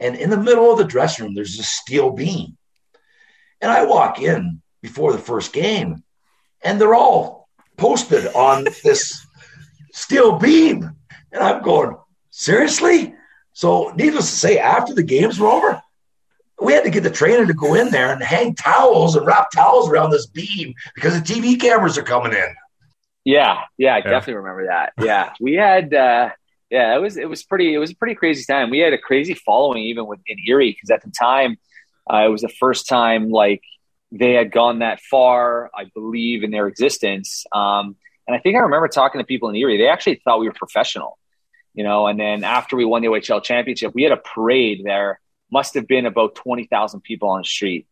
And 0.00 0.16
in 0.16 0.30
the 0.30 0.36
middle 0.36 0.70
of 0.70 0.78
the 0.78 0.84
dressing 0.84 1.26
room, 1.26 1.34
there's 1.34 1.58
a 1.58 1.62
steel 1.62 2.10
beam. 2.10 2.56
And 3.60 3.70
I 3.70 3.84
walk 3.84 4.20
in 4.20 4.60
before 4.82 5.12
the 5.12 5.18
first 5.18 5.52
game, 5.52 6.02
and 6.62 6.80
they're 6.80 6.94
all 6.94 7.48
posted 7.76 8.26
on 8.28 8.64
this 8.84 9.26
steel 9.92 10.38
beam. 10.38 10.90
And 11.32 11.42
I'm 11.42 11.62
going, 11.62 11.96
seriously? 12.30 13.14
So, 13.52 13.92
needless 13.96 14.30
to 14.30 14.36
say, 14.36 14.58
after 14.58 14.92
the 14.92 15.02
games 15.02 15.40
were 15.40 15.48
over, 15.48 15.82
we 16.60 16.72
had 16.72 16.84
to 16.84 16.90
get 16.90 17.02
the 17.02 17.10
trainer 17.10 17.46
to 17.46 17.54
go 17.54 17.74
in 17.74 17.90
there 17.90 18.12
and 18.12 18.22
hang 18.22 18.54
towels 18.54 19.16
and 19.16 19.26
wrap 19.26 19.50
towels 19.50 19.88
around 19.88 20.10
this 20.10 20.26
beam 20.26 20.74
because 20.94 21.14
the 21.14 21.34
TV 21.34 21.58
cameras 21.58 21.98
are 21.98 22.02
coming 22.02 22.32
in. 22.32 22.54
Yeah, 23.26 23.62
yeah, 23.76 23.94
I 23.94 23.98
yeah. 23.98 24.02
definitely 24.04 24.34
remember 24.34 24.66
that. 24.66 24.92
Yeah, 25.02 25.32
we 25.40 25.54
had, 25.54 25.92
uh, 25.92 26.30
yeah, 26.70 26.94
it 26.94 27.00
was 27.00 27.16
it 27.16 27.28
was 27.28 27.42
pretty 27.42 27.74
it 27.74 27.78
was 27.78 27.90
a 27.90 27.96
pretty 27.96 28.14
crazy 28.14 28.44
time. 28.44 28.70
We 28.70 28.78
had 28.78 28.92
a 28.92 28.98
crazy 28.98 29.34
following 29.34 29.82
even 29.82 30.06
with 30.06 30.20
in 30.26 30.36
Erie 30.46 30.70
because 30.70 30.90
at 30.90 31.02
the 31.02 31.10
time 31.10 31.56
uh, 32.08 32.24
it 32.24 32.28
was 32.28 32.42
the 32.42 32.48
first 32.48 32.88
time 32.88 33.30
like 33.30 33.62
they 34.12 34.34
had 34.34 34.52
gone 34.52 34.78
that 34.78 35.00
far, 35.00 35.72
I 35.76 35.86
believe, 35.92 36.44
in 36.44 36.52
their 36.52 36.68
existence. 36.68 37.44
Um, 37.52 37.96
and 38.28 38.36
I 38.36 38.38
think 38.38 38.54
I 38.54 38.60
remember 38.60 38.86
talking 38.86 39.20
to 39.20 39.24
people 39.24 39.48
in 39.48 39.56
Erie. 39.56 39.76
They 39.76 39.88
actually 39.88 40.20
thought 40.24 40.38
we 40.38 40.46
were 40.46 40.54
professional, 40.54 41.18
you 41.74 41.82
know. 41.82 42.06
And 42.06 42.20
then 42.20 42.44
after 42.44 42.76
we 42.76 42.84
won 42.84 43.02
the 43.02 43.08
OHL 43.08 43.42
championship, 43.42 43.92
we 43.92 44.04
had 44.04 44.12
a 44.12 44.18
parade 44.18 44.82
there. 44.84 45.18
Must 45.50 45.74
have 45.74 45.88
been 45.88 46.06
about 46.06 46.36
twenty 46.36 46.66
thousand 46.66 47.00
people 47.00 47.30
on 47.30 47.40
the 47.40 47.44
street. 47.44 47.88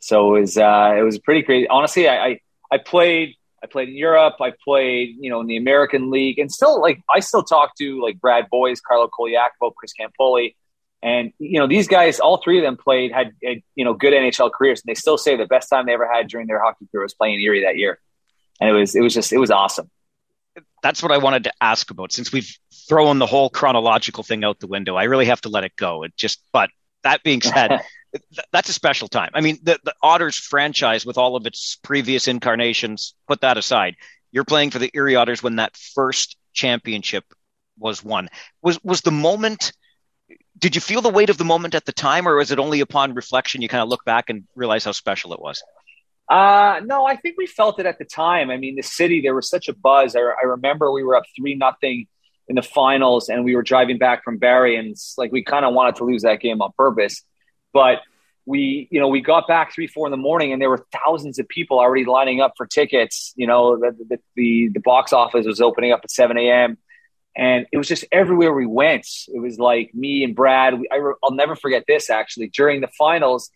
So 0.00 0.34
it 0.34 0.40
was 0.40 0.58
uh, 0.58 0.96
it 0.98 1.02
was 1.02 1.20
pretty 1.20 1.44
crazy. 1.44 1.68
Honestly, 1.68 2.08
I, 2.08 2.24
I, 2.24 2.40
I 2.72 2.78
played 2.78 3.36
I 3.62 3.66
played 3.68 3.88
in 3.88 3.96
Europe. 3.96 4.34
I 4.40 4.52
played, 4.64 5.16
you 5.20 5.30
know, 5.30 5.40
in 5.40 5.46
the 5.46 5.56
American 5.56 6.10
League, 6.10 6.38
and 6.38 6.50
still 6.50 6.80
like 6.80 7.00
I 7.08 7.20
still 7.20 7.42
talk 7.42 7.76
to 7.76 8.02
like 8.02 8.20
Brad 8.20 8.48
Boyes, 8.50 8.80
Carlo 8.80 9.08
Colaiacovo, 9.08 9.72
Chris 9.74 9.92
Campoli, 9.98 10.56
and 11.02 11.32
you 11.38 11.60
know 11.60 11.68
these 11.68 11.86
guys. 11.86 12.18
All 12.18 12.42
three 12.42 12.58
of 12.58 12.64
them 12.64 12.76
played 12.76 13.12
had, 13.12 13.32
had, 13.44 13.62
you 13.76 13.84
know 13.84 13.94
good 13.94 14.12
NHL 14.12 14.50
careers, 14.52 14.80
and 14.80 14.90
they 14.90 14.98
still 14.98 15.16
say 15.16 15.36
the 15.36 15.46
best 15.46 15.68
time 15.70 15.86
they 15.86 15.92
ever 15.92 16.10
had 16.12 16.28
during 16.28 16.48
their 16.48 16.60
hockey 16.60 16.86
career 16.90 17.04
was 17.04 17.14
playing 17.14 17.40
Erie 17.40 17.62
that 17.64 17.76
year, 17.76 18.00
and 18.60 18.68
it 18.68 18.72
was 18.72 18.96
it 18.96 19.00
was 19.00 19.14
just 19.14 19.32
it 19.32 19.38
was 19.38 19.50
awesome. 19.50 19.88
That's 20.82 21.00
what 21.00 21.12
I 21.12 21.18
wanted 21.18 21.44
to 21.44 21.52
ask 21.60 21.90
about. 21.92 22.10
Since 22.10 22.32
we've 22.32 22.50
thrown 22.88 23.20
the 23.20 23.26
whole 23.26 23.48
chronological 23.48 24.24
thing 24.24 24.42
out 24.42 24.58
the 24.58 24.66
window, 24.66 24.96
I 24.96 25.04
really 25.04 25.26
have 25.26 25.40
to 25.42 25.48
let 25.48 25.62
it 25.62 25.76
go. 25.76 26.02
It 26.02 26.16
just, 26.16 26.42
but 26.52 26.70
that 27.04 27.22
being 27.22 27.40
said. 27.40 27.80
that's 28.52 28.68
a 28.68 28.72
special 28.74 29.08
time. 29.08 29.30
I 29.34 29.40
mean, 29.40 29.58
the, 29.62 29.78
the 29.84 29.94
Otters 30.02 30.36
franchise, 30.36 31.06
with 31.06 31.18
all 31.18 31.36
of 31.36 31.46
its 31.46 31.78
previous 31.82 32.28
incarnations, 32.28 33.14
put 33.26 33.40
that 33.40 33.56
aside. 33.56 33.96
You're 34.30 34.44
playing 34.44 34.70
for 34.70 34.78
the 34.78 34.90
Erie 34.94 35.16
Otters 35.16 35.42
when 35.42 35.56
that 35.56 35.76
first 35.76 36.36
championship 36.52 37.24
was 37.78 38.04
won. 38.04 38.28
Was 38.62 38.82
was 38.84 39.00
the 39.00 39.10
moment? 39.10 39.72
Did 40.58 40.74
you 40.74 40.80
feel 40.80 41.00
the 41.00 41.10
weight 41.10 41.30
of 41.30 41.38
the 41.38 41.44
moment 41.44 41.74
at 41.74 41.86
the 41.86 41.92
time, 41.92 42.28
or 42.28 42.36
was 42.36 42.50
it 42.50 42.58
only 42.58 42.80
upon 42.80 43.14
reflection 43.14 43.62
you 43.62 43.68
kind 43.68 43.82
of 43.82 43.88
look 43.88 44.04
back 44.04 44.30
and 44.30 44.44
realize 44.54 44.84
how 44.84 44.92
special 44.92 45.32
it 45.32 45.40
was? 45.40 45.62
Uh, 46.28 46.80
no, 46.84 47.04
I 47.06 47.16
think 47.16 47.36
we 47.36 47.46
felt 47.46 47.80
it 47.80 47.86
at 47.86 47.98
the 47.98 48.04
time. 48.04 48.50
I 48.50 48.56
mean, 48.56 48.76
the 48.76 48.82
city 48.82 49.20
there 49.20 49.34
was 49.34 49.48
such 49.48 49.68
a 49.68 49.74
buzz. 49.74 50.14
I, 50.14 50.20
I 50.20 50.44
remember 50.44 50.92
we 50.92 51.02
were 51.02 51.16
up 51.16 51.24
three 51.36 51.54
nothing 51.54 52.06
in 52.48 52.56
the 52.56 52.62
finals, 52.62 53.28
and 53.28 53.44
we 53.44 53.56
were 53.56 53.62
driving 53.62 53.98
back 53.98 54.22
from 54.22 54.36
Barrie, 54.38 54.76
and 54.76 54.94
like 55.16 55.32
we 55.32 55.42
kind 55.42 55.64
of 55.64 55.74
wanted 55.74 55.96
to 55.96 56.04
lose 56.04 56.22
that 56.22 56.40
game 56.40 56.60
on 56.60 56.72
purpose 56.76 57.22
but 57.72 58.00
we, 58.44 58.88
you 58.90 59.00
know, 59.00 59.08
we 59.08 59.20
got 59.20 59.46
back 59.46 59.72
three, 59.72 59.86
four 59.86 60.06
in 60.06 60.10
the 60.10 60.16
morning, 60.16 60.52
and 60.52 60.60
there 60.60 60.70
were 60.70 60.84
thousands 60.92 61.38
of 61.38 61.48
people 61.48 61.78
already 61.78 62.04
lining 62.04 62.40
up 62.40 62.54
for 62.56 62.66
tickets. 62.66 63.32
You 63.36 63.46
know, 63.46 63.78
the 63.78 64.18
the, 64.36 64.68
the, 64.72 64.80
box 64.80 65.12
office 65.12 65.46
was 65.46 65.60
opening 65.60 65.92
up 65.92 66.00
at 66.02 66.10
seven 66.10 66.36
a.m. 66.36 66.78
And 67.36 67.66
it 67.72 67.78
was 67.78 67.88
just 67.88 68.04
everywhere 68.12 68.52
we 68.52 68.66
went. 68.66 69.06
It 69.28 69.40
was 69.40 69.58
like 69.58 69.94
me 69.94 70.24
and 70.24 70.34
Brad. 70.34 70.74
I, 70.74 70.98
will 70.98 71.30
never 71.30 71.56
forget 71.56 71.84
this 71.86 72.10
actually. 72.10 72.48
During 72.48 72.80
the 72.80 72.88
finals, 72.98 73.50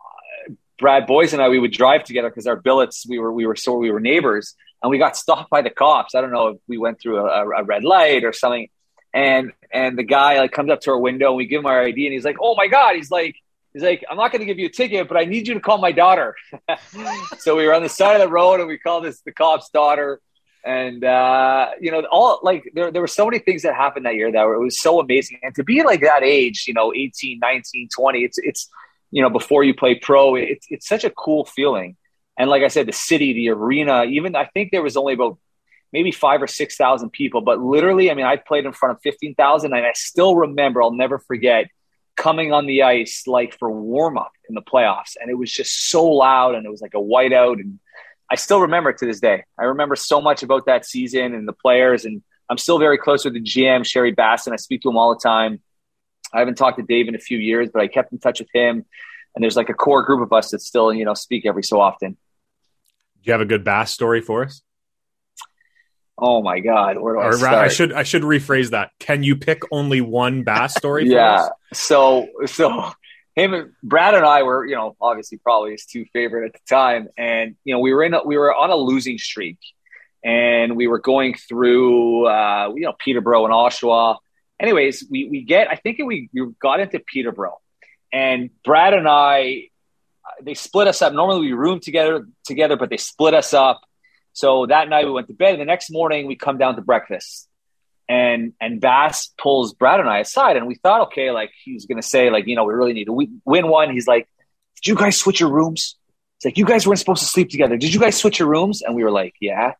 uh, 0.00 0.52
Brad 0.78 1.06
Boyes 1.06 1.32
and 1.32 1.42
I, 1.42 1.48
we 1.48 1.58
would 1.58 1.72
drive 1.72 2.04
together 2.04 2.30
because 2.30 2.46
our 2.46 2.56
billets, 2.56 3.04
we 3.06 3.18
were 3.18 3.32
we 3.32 3.46
were 3.46 3.56
so 3.56 3.76
we 3.76 3.90
were 3.90 4.00
neighbors, 4.00 4.54
and 4.82 4.90
we 4.90 4.98
got 4.98 5.16
stopped 5.16 5.50
by 5.50 5.60
the 5.60 5.70
cops. 5.70 6.14
I 6.14 6.20
don't 6.20 6.32
know 6.32 6.48
if 6.48 6.58
we 6.68 6.78
went 6.78 7.00
through 7.00 7.18
a, 7.18 7.44
a 7.46 7.64
red 7.64 7.84
light 7.84 8.24
or 8.24 8.32
something, 8.32 8.68
and 9.14 9.52
and 9.72 9.96
the 9.96 10.02
guy 10.02 10.38
like 10.38 10.52
comes 10.52 10.70
up 10.70 10.80
to 10.82 10.90
our 10.90 10.98
window 10.98 11.28
and 11.28 11.36
we 11.36 11.46
give 11.46 11.60
him 11.60 11.66
our 11.66 11.80
ID 11.80 12.06
and 12.06 12.12
he's 12.12 12.24
like, 12.24 12.36
oh 12.40 12.54
my 12.56 12.66
god, 12.66 12.96
he's 12.96 13.10
like. 13.10 13.36
He's 13.72 13.82
like, 13.82 14.04
I'm 14.08 14.16
not 14.16 14.30
going 14.30 14.38
to 14.38 14.46
give 14.46 14.60
you 14.60 14.66
a 14.66 14.70
ticket, 14.70 15.08
but 15.08 15.16
I 15.16 15.24
need 15.24 15.48
you 15.48 15.54
to 15.54 15.60
call 15.60 15.78
my 15.78 15.90
daughter. 15.90 16.36
so 17.38 17.56
we 17.56 17.66
were 17.66 17.74
on 17.74 17.82
the 17.82 17.88
side 17.88 18.14
of 18.14 18.20
the 18.20 18.28
road 18.28 18.60
and 18.60 18.68
we 18.68 18.78
called 18.78 19.02
this 19.02 19.20
the 19.22 19.32
cop's 19.32 19.68
daughter. 19.70 20.20
And, 20.64 21.02
uh, 21.02 21.70
you 21.80 21.90
know, 21.90 22.04
all 22.08 22.38
like 22.44 22.70
there, 22.72 22.92
there 22.92 23.02
were 23.02 23.08
so 23.08 23.24
many 23.24 23.40
things 23.40 23.62
that 23.62 23.74
happened 23.74 24.06
that 24.06 24.14
year 24.14 24.30
that 24.30 24.46
were, 24.46 24.54
it 24.54 24.60
was 24.60 24.80
so 24.80 25.00
amazing. 25.00 25.40
And 25.42 25.52
to 25.56 25.64
be 25.64 25.82
like 25.82 26.02
that 26.02 26.22
age, 26.22 26.66
you 26.68 26.72
know, 26.72 26.94
18, 26.94 27.40
19, 27.40 27.88
20, 27.92 28.20
it's, 28.20 28.38
it's, 28.38 28.70
you 29.14 29.22
know, 29.22 29.30
before 29.30 29.62
you 29.62 29.74
play 29.74 29.94
pro. 29.94 30.34
It's 30.34 30.66
it's 30.70 30.88
such 30.88 31.04
a 31.04 31.10
cool 31.10 31.44
feeling. 31.44 31.96
And 32.36 32.50
like 32.50 32.64
I 32.64 32.68
said, 32.68 32.86
the 32.86 32.92
city, 32.92 33.32
the 33.32 33.50
arena, 33.50 34.04
even 34.04 34.34
I 34.34 34.46
think 34.46 34.72
there 34.72 34.82
was 34.82 34.96
only 34.96 35.14
about 35.14 35.38
maybe 35.94 36.10
five 36.10 36.42
or 36.42 36.46
six 36.48 36.76
thousand 36.76 37.10
people, 37.10 37.40
but 37.40 37.60
literally, 37.60 38.10
I 38.10 38.14
mean, 38.14 38.26
I 38.26 38.36
played 38.36 38.66
in 38.66 38.72
front 38.72 38.96
of 38.96 39.02
fifteen 39.02 39.34
thousand, 39.34 39.72
and 39.72 39.86
I 39.86 39.92
still 39.94 40.36
remember. 40.36 40.82
I'll 40.82 40.92
never 40.92 41.18
forget 41.18 41.68
coming 42.16 42.52
on 42.52 42.66
the 42.66 42.82
ice 42.82 43.24
like 43.26 43.56
for 43.58 43.70
warm 43.70 44.18
up 44.18 44.32
in 44.48 44.54
the 44.54 44.62
playoffs, 44.62 45.16
and 45.18 45.30
it 45.30 45.34
was 45.34 45.50
just 45.50 45.88
so 45.88 46.06
loud, 46.06 46.56
and 46.56 46.66
it 46.66 46.70
was 46.70 46.82
like 46.82 46.94
a 46.94 46.98
whiteout, 46.98 47.60
and 47.60 47.78
I 48.30 48.34
still 48.34 48.60
remember 48.60 48.90
it 48.90 48.98
to 48.98 49.06
this 49.06 49.20
day. 49.20 49.44
I 49.58 49.64
remember 49.64 49.96
so 49.96 50.20
much 50.20 50.42
about 50.42 50.66
that 50.66 50.84
season 50.84 51.34
and 51.34 51.46
the 51.46 51.52
players, 51.52 52.04
and 52.04 52.22
I'm 52.50 52.58
still 52.58 52.78
very 52.78 52.98
close 52.98 53.24
with 53.24 53.34
the 53.34 53.40
GM 53.40 53.86
Sherry 53.86 54.12
Bassin. 54.12 54.52
I 54.52 54.56
speak 54.56 54.82
to 54.82 54.90
him 54.90 54.96
all 54.96 55.14
the 55.14 55.20
time. 55.20 55.60
I 56.32 56.40
haven't 56.40 56.56
talked 56.56 56.78
to 56.78 56.84
Dave 56.84 57.06
in 57.06 57.14
a 57.14 57.18
few 57.18 57.38
years, 57.38 57.70
but 57.72 57.80
I 57.80 57.86
kept 57.86 58.12
in 58.12 58.18
touch 58.18 58.40
with 58.40 58.48
him. 58.52 58.84
And 59.34 59.42
there's 59.42 59.56
like 59.56 59.68
a 59.68 59.74
core 59.74 60.02
group 60.02 60.20
of 60.20 60.32
us 60.32 60.50
that 60.50 60.60
still, 60.60 60.92
you 60.92 61.04
know, 61.04 61.14
speak 61.14 61.46
every 61.46 61.62
so 61.62 61.80
often. 61.80 62.12
Do 62.12 63.22
you 63.22 63.32
have 63.32 63.40
a 63.40 63.46
good 63.46 63.64
bass 63.64 63.92
story 63.92 64.20
for 64.20 64.44
us? 64.44 64.62
Oh 66.16 66.42
my 66.42 66.60
God! 66.60 66.98
Where 66.98 67.14
do 67.14 67.20
I 67.20 67.30
start? 67.32 67.54
I 67.54 67.68
should 67.68 67.92
I 67.92 68.02
should 68.04 68.22
rephrase 68.22 68.70
that. 68.70 68.92
Can 69.00 69.22
you 69.22 69.36
pick 69.36 69.62
only 69.72 70.00
one 70.00 70.44
bass 70.44 70.74
story? 70.74 71.08
yeah. 71.08 71.48
So 71.72 72.28
so 72.46 72.92
him, 73.34 73.74
Brad, 73.82 74.14
and 74.14 74.24
I 74.24 74.44
were 74.44 74.64
you 74.64 74.76
know 74.76 74.96
obviously 75.00 75.38
probably 75.38 75.72
his 75.72 75.86
two 75.86 76.04
favorite 76.12 76.46
at 76.46 76.52
the 76.52 76.60
time, 76.68 77.08
and 77.16 77.56
you 77.64 77.74
know 77.74 77.80
we 77.80 77.92
were 77.92 78.04
in 78.04 78.14
a, 78.14 78.22
we 78.24 78.38
were 78.38 78.54
on 78.54 78.70
a 78.70 78.76
losing 78.76 79.18
streak, 79.18 79.58
and 80.22 80.76
we 80.76 80.86
were 80.86 81.00
going 81.00 81.34
through 81.34 82.26
uh, 82.26 82.72
you 82.74 82.82
know 82.82 82.94
Peterborough 82.98 83.44
and 83.44 83.52
Oshawa. 83.52 84.18
Anyways, 84.60 85.06
we 85.10 85.28
we 85.28 85.42
get 85.42 85.68
I 85.68 85.74
think 85.74 85.98
we 85.98 86.30
we 86.32 86.46
got 86.60 86.78
into 86.78 87.00
Peterborough, 87.00 87.60
and 88.12 88.50
Brad 88.62 88.94
and 88.94 89.08
I 89.08 89.70
they 90.42 90.54
split 90.54 90.86
us 90.86 91.02
up. 91.02 91.12
Normally 91.12 91.40
we 91.40 91.52
room 91.52 91.80
together 91.80 92.28
together, 92.44 92.76
but 92.76 92.88
they 92.88 92.96
split 92.98 93.34
us 93.34 93.52
up. 93.52 93.80
So 94.34 94.66
that 94.66 94.88
night 94.88 95.06
we 95.06 95.12
went 95.12 95.28
to 95.28 95.34
bed, 95.34 95.52
and 95.52 95.60
the 95.60 95.64
next 95.64 95.90
morning 95.90 96.26
we 96.26 96.36
come 96.36 96.58
down 96.58 96.74
to 96.76 96.82
breakfast, 96.82 97.48
and 98.08 98.52
and 98.60 98.80
Bass 98.80 99.32
pulls 99.38 99.72
Brad 99.72 100.00
and 100.00 100.08
I 100.08 100.18
aside, 100.18 100.56
and 100.56 100.66
we 100.66 100.74
thought, 100.74 101.02
okay, 101.02 101.30
like 101.30 101.50
he's 101.64 101.86
gonna 101.86 102.02
say, 102.02 102.30
like 102.30 102.46
you 102.46 102.56
know, 102.56 102.64
we 102.64 102.74
really 102.74 102.92
need 102.92 103.06
to 103.06 103.12
win 103.44 103.68
one. 103.68 103.90
He's 103.90 104.08
like, 104.08 104.28
did 104.76 104.88
you 104.88 104.96
guys 104.96 105.16
switch 105.16 105.40
your 105.40 105.50
rooms? 105.50 105.96
It's 106.36 106.44
like 106.44 106.58
you 106.58 106.66
guys 106.66 106.86
weren't 106.86 106.98
supposed 106.98 107.22
to 107.22 107.28
sleep 107.28 107.48
together. 107.48 107.76
Did 107.76 107.94
you 107.94 108.00
guys 108.00 108.16
switch 108.16 108.40
your 108.40 108.48
rooms? 108.48 108.82
And 108.82 108.94
we 108.94 109.04
were 109.04 109.12
like, 109.12 109.34
yeah. 109.40 109.72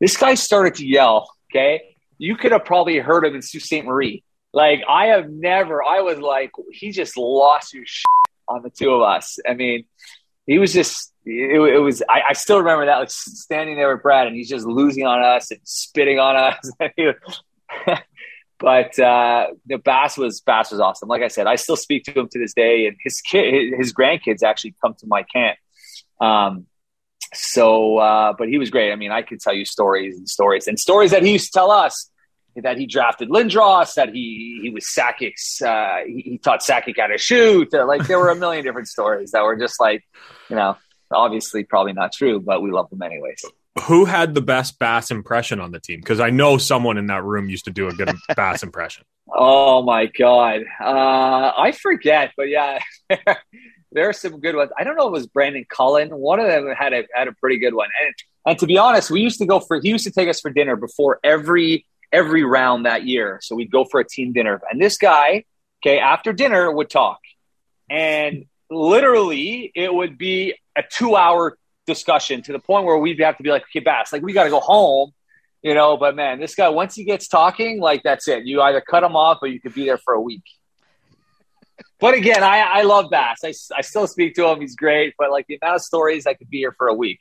This 0.00 0.16
guy 0.18 0.34
started 0.34 0.74
to 0.76 0.86
yell. 0.86 1.32
Okay, 1.50 1.96
you 2.18 2.36
could 2.36 2.52
have 2.52 2.66
probably 2.66 2.98
heard 2.98 3.24
him 3.24 3.34
in 3.34 3.42
Sault 3.42 3.62
Ste. 3.62 3.84
Marie. 3.84 4.22
Like 4.52 4.82
I 4.86 5.06
have 5.06 5.30
never. 5.30 5.82
I 5.82 6.02
was 6.02 6.18
like, 6.18 6.52
he 6.70 6.90
just 6.90 7.16
lost 7.16 7.72
his 7.72 8.02
on 8.46 8.62
the 8.62 8.70
two 8.70 8.90
of 8.90 9.00
us. 9.00 9.38
I 9.48 9.54
mean, 9.54 9.86
he 10.46 10.58
was 10.58 10.72
just. 10.72 11.12
It, 11.24 11.58
it 11.58 11.78
was. 11.78 12.02
I, 12.08 12.20
I, 12.30 12.32
still 12.34 12.58
remember 12.58 12.86
that, 12.86 12.98
like 12.98 13.10
standing 13.10 13.76
there 13.76 13.92
with 13.92 14.02
Brad, 14.02 14.26
and 14.26 14.36
he's 14.36 14.48
just 14.48 14.66
losing 14.66 15.06
on 15.06 15.22
us 15.22 15.50
and 15.50 15.60
spitting 15.64 16.18
on 16.18 16.36
us. 16.36 16.70
but 18.58 18.98
uh, 18.98 19.46
the 19.66 19.78
Bass 19.78 20.18
was 20.18 20.40
Bass 20.40 20.70
was 20.70 20.80
awesome. 20.80 21.08
Like 21.08 21.22
I 21.22 21.28
said, 21.28 21.46
I 21.46 21.56
still 21.56 21.76
speak 21.76 22.04
to 22.04 22.12
him 22.12 22.28
to 22.30 22.38
this 22.38 22.52
day, 22.54 22.86
and 22.86 22.96
his 23.02 23.20
kid, 23.20 23.74
his 23.76 23.92
grandkids 23.92 24.42
actually 24.42 24.74
come 24.82 24.94
to 25.00 25.06
my 25.06 25.22
camp. 25.22 25.58
Um, 26.20 26.66
so, 27.32 27.98
uh, 27.98 28.34
but 28.36 28.48
he 28.48 28.58
was 28.58 28.70
great. 28.70 28.92
I 28.92 28.96
mean, 28.96 29.10
I 29.10 29.22
could 29.22 29.40
tell 29.40 29.54
you 29.54 29.64
stories 29.64 30.16
and 30.16 30.28
stories 30.28 30.68
and 30.68 30.78
stories 30.78 31.10
that 31.10 31.22
he 31.22 31.32
used 31.32 31.46
to 31.46 31.58
tell 31.58 31.70
us 31.70 32.10
that 32.56 32.78
he 32.78 32.86
drafted 32.86 33.28
Lindros, 33.28 33.94
that 33.94 34.10
he 34.10 34.60
he 34.62 34.70
was 34.70 34.86
Sakic's, 34.86 35.60
uh, 35.62 36.00
he, 36.06 36.22
he, 36.22 36.38
taught 36.38 36.60
Sakic 36.60 36.94
how 36.98 37.08
to 37.08 37.18
shoot. 37.18 37.72
Like 37.72 38.06
there 38.06 38.18
were 38.18 38.30
a 38.30 38.36
million 38.36 38.64
different 38.64 38.88
stories 38.88 39.32
that 39.32 39.42
were 39.42 39.56
just 39.56 39.80
like, 39.80 40.04
you 40.48 40.56
know, 40.56 40.76
obviously 41.10 41.64
probably 41.64 41.92
not 41.92 42.12
true, 42.12 42.40
but 42.40 42.62
we 42.62 42.70
love 42.70 42.90
them 42.90 43.02
anyways. 43.02 43.44
Who 43.84 44.04
had 44.04 44.34
the 44.34 44.40
best 44.40 44.78
bass 44.78 45.10
impression 45.10 45.60
on 45.60 45.72
the 45.72 45.80
team? 45.80 46.00
Because 46.00 46.20
I 46.20 46.30
know 46.30 46.58
someone 46.58 46.96
in 46.96 47.06
that 47.06 47.24
room 47.24 47.48
used 47.48 47.64
to 47.64 47.72
do 47.72 47.88
a 47.88 47.92
good 47.92 48.14
bass 48.36 48.62
impression. 48.62 49.04
Oh 49.32 49.82
my 49.82 50.06
god, 50.06 50.62
uh, 50.80 51.52
I 51.56 51.72
forget, 51.72 52.32
but 52.36 52.48
yeah. 52.48 52.78
there 53.94 54.08
are 54.08 54.12
some 54.12 54.40
good 54.40 54.56
ones. 54.56 54.70
I 54.76 54.84
don't 54.84 54.96
know 54.96 55.04
if 55.04 55.10
it 55.10 55.12
was 55.12 55.26
Brandon 55.26 55.64
Cullen. 55.68 56.10
One 56.10 56.40
of 56.40 56.48
them 56.48 56.68
had 56.76 56.92
a 56.92 57.04
had 57.14 57.28
a 57.28 57.32
pretty 57.32 57.58
good 57.58 57.74
one. 57.74 57.88
And 58.04 58.14
and 58.46 58.58
to 58.58 58.66
be 58.66 58.76
honest, 58.76 59.10
we 59.10 59.20
used 59.20 59.38
to 59.38 59.46
go 59.46 59.60
for 59.60 59.80
he 59.80 59.88
used 59.88 60.04
to 60.04 60.10
take 60.10 60.28
us 60.28 60.40
for 60.40 60.50
dinner 60.50 60.76
before 60.76 61.20
every 61.24 61.86
every 62.14 62.44
round 62.44 62.86
that 62.86 63.04
year. 63.04 63.40
So 63.42 63.56
we'd 63.56 63.70
go 63.70 63.84
for 63.84 64.00
a 64.00 64.04
team 64.08 64.32
dinner. 64.32 64.60
And 64.70 64.80
this 64.80 64.96
guy, 64.96 65.44
okay, 65.82 65.98
after 65.98 66.32
dinner 66.32 66.70
would 66.70 66.88
talk. 66.88 67.18
And 67.90 68.46
literally 68.70 69.70
it 69.74 69.92
would 69.92 70.16
be 70.16 70.54
a 70.76 70.82
two 70.88 71.16
hour 71.16 71.58
discussion 71.86 72.42
to 72.42 72.52
the 72.52 72.58
point 72.58 72.86
where 72.86 72.96
we'd 72.96 73.20
have 73.20 73.36
to 73.36 73.42
be 73.42 73.50
like, 73.50 73.64
okay, 73.64 73.80
Bass, 73.80 74.12
like 74.12 74.22
we 74.22 74.32
got 74.32 74.44
to 74.44 74.50
go 74.50 74.60
home, 74.60 75.10
you 75.62 75.74
know. 75.74 75.96
But 75.96 76.16
man, 76.16 76.40
this 76.40 76.54
guy, 76.54 76.68
once 76.68 76.94
he 76.94 77.04
gets 77.04 77.28
talking, 77.28 77.80
like 77.80 78.02
that's 78.02 78.28
it. 78.28 78.44
You 78.44 78.62
either 78.62 78.80
cut 78.80 79.02
him 79.02 79.16
off 79.16 79.38
or 79.42 79.48
you 79.48 79.60
could 79.60 79.74
be 79.74 79.84
there 79.84 79.98
for 79.98 80.14
a 80.14 80.20
week. 80.20 80.44
But 82.00 82.14
again, 82.14 82.42
I, 82.42 82.60
I 82.60 82.82
love 82.82 83.10
Bass. 83.10 83.40
I, 83.44 83.52
I 83.76 83.80
still 83.82 84.06
speak 84.06 84.34
to 84.34 84.46
him. 84.46 84.60
He's 84.60 84.76
great. 84.76 85.14
But 85.18 85.30
like 85.30 85.46
the 85.46 85.58
amount 85.60 85.76
of 85.76 85.82
stories, 85.82 86.26
I 86.26 86.34
could 86.34 86.50
be 86.50 86.58
here 86.58 86.72
for 86.72 86.86
a 86.88 86.94
week. 86.94 87.20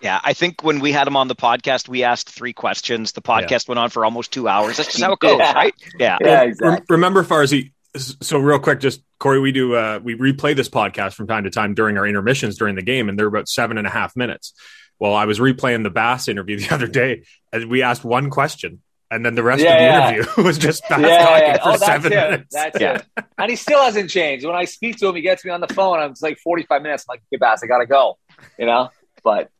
Yeah, 0.00 0.20
I 0.22 0.34
think 0.34 0.62
when 0.62 0.80
we 0.80 0.92
had 0.92 1.06
him 1.06 1.16
on 1.16 1.28
the 1.28 1.34
podcast, 1.34 1.88
we 1.88 2.02
asked 2.02 2.30
three 2.30 2.52
questions. 2.52 3.12
The 3.12 3.22
podcast 3.22 3.50
yeah. 3.50 3.58
went 3.68 3.78
on 3.78 3.90
for 3.90 4.04
almost 4.04 4.32
two 4.32 4.46
hours. 4.46 4.76
That's 4.76 4.90
just 4.90 5.02
how 5.02 5.12
it 5.12 5.20
goes, 5.20 5.38
yeah. 5.38 5.52
right? 5.52 5.74
Yeah, 5.98 6.18
yeah, 6.20 6.42
exactly. 6.42 6.84
Remember, 6.88 7.24
Farzy. 7.24 7.72
So 7.96 8.38
real 8.38 8.58
quick, 8.58 8.80
just 8.80 9.00
Cory, 9.18 9.40
we 9.40 9.52
do 9.52 9.74
uh, 9.74 10.00
we 10.02 10.14
replay 10.14 10.54
this 10.54 10.68
podcast 10.68 11.14
from 11.14 11.26
time 11.26 11.44
to 11.44 11.50
time 11.50 11.74
during 11.74 11.96
our 11.96 12.06
intermissions 12.06 12.58
during 12.58 12.74
the 12.74 12.82
game, 12.82 13.08
and 13.08 13.18
they're 13.18 13.26
about 13.26 13.48
seven 13.48 13.78
and 13.78 13.86
a 13.86 13.90
half 13.90 14.14
minutes. 14.14 14.52
Well, 14.98 15.14
I 15.14 15.24
was 15.24 15.38
replaying 15.38 15.82
the 15.82 15.90
Bass 15.90 16.28
interview 16.28 16.58
the 16.60 16.74
other 16.74 16.86
day, 16.86 17.22
and 17.52 17.70
we 17.70 17.82
asked 17.82 18.04
one 18.04 18.28
question, 18.28 18.82
and 19.10 19.24
then 19.24 19.34
the 19.34 19.42
rest 19.42 19.62
yeah, 19.62 19.72
of 19.72 19.78
the 19.78 19.84
yeah. 19.84 20.10
interview 20.10 20.42
was 20.44 20.58
just 20.58 20.82
Bass 20.88 21.00
yeah, 21.00 21.24
talking 21.24 21.46
yeah. 21.46 21.62
for 21.62 21.70
oh, 21.70 21.76
seven 21.76 22.12
it. 22.12 22.16
minutes. 22.16 22.54
That's 22.54 22.80
yeah. 22.80 23.02
it. 23.16 23.24
And 23.38 23.50
he 23.50 23.56
still 23.56 23.82
hasn't 23.82 24.08
changed. 24.08 24.46
When 24.46 24.56
I 24.56 24.64
speak 24.64 24.96
to 24.96 25.08
him, 25.08 25.14
he 25.14 25.20
gets 25.20 25.44
me 25.44 25.50
on 25.50 25.60
the 25.60 25.68
phone. 25.68 25.98
I'm 25.98 26.14
like 26.22 26.38
45 26.38 26.80
minutes. 26.80 27.04
I'm 27.06 27.12
like, 27.12 27.22
hey, 27.30 27.36
Bass, 27.36 27.62
I 27.62 27.66
gotta 27.66 27.84
go. 27.84 28.16
You 28.58 28.64
know, 28.64 28.90
but 29.22 29.50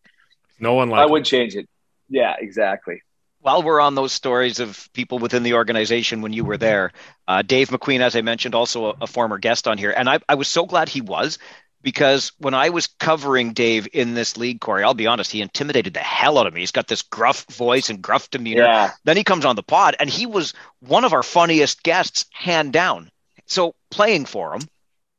no 0.59 0.75
one 0.75 0.92
I 0.92 1.07
would 1.07 1.25
change 1.25 1.57
it. 1.57 1.69
Yeah, 2.09 2.35
exactly. 2.38 3.03
While 3.40 3.62
we're 3.62 3.81
on 3.81 3.95
those 3.95 4.12
stories 4.12 4.59
of 4.59 4.88
people 4.92 5.19
within 5.19 5.42
the 5.42 5.55
organization 5.55 6.21
when 6.21 6.33
you 6.33 6.45
were 6.45 6.57
there, 6.57 6.92
uh, 7.29 7.42
Dave 7.42 7.69
MacQueen, 7.69 8.01
as 8.01 8.16
I 8.16 8.23
mentioned, 8.23 8.55
also 8.55 8.87
a, 8.87 8.95
a 9.03 9.07
former 9.07 9.38
guest 9.38 9.69
on 9.69 9.79
here, 9.79 9.92
and 9.97 10.09
I, 10.09 10.19
I 10.29 10.35
was 10.35 10.49
so 10.49 10.66
glad 10.66 10.88
he 10.88 11.01
was 11.01 11.38
because 11.83 12.33
when 12.38 12.55
I 12.55 12.71
was 12.71 12.88
covering 12.88 13.53
Dave 13.53 13.87
in 13.92 14.14
this 14.14 14.37
league, 14.37 14.61
Cory, 14.61 14.83
I'll 14.83 14.95
be 14.95 15.07
honest, 15.07 15.31
he 15.31 15.40
intimidated 15.40 15.95
the 15.95 16.01
hell 16.01 16.38
out 16.38 16.49
of 16.49 16.55
me. 16.55 16.59
He's 16.59 16.73
got 16.73 16.88
this 16.88 17.03
gruff 17.03 17.45
voice 17.45 17.90
and 17.90 18.03
gruff 18.03 18.29
demeanor. 18.31 18.62
Yeah. 18.62 18.90
Then 19.05 19.16
he 19.16 19.23
comes 19.23 19.45
on 19.45 19.55
the 19.55 19.62
pod, 19.62 19.95
and 20.01 20.11
he 20.11 20.27
was 20.27 20.53
one 20.81 21.05
of 21.05 21.12
our 21.12 21.23
funniest 21.23 21.85
guests, 21.85 22.27
hand 22.33 22.73
down. 22.73 23.09
So 23.47 23.77
playing 23.90 24.25
for 24.25 24.55
him, 24.55 24.62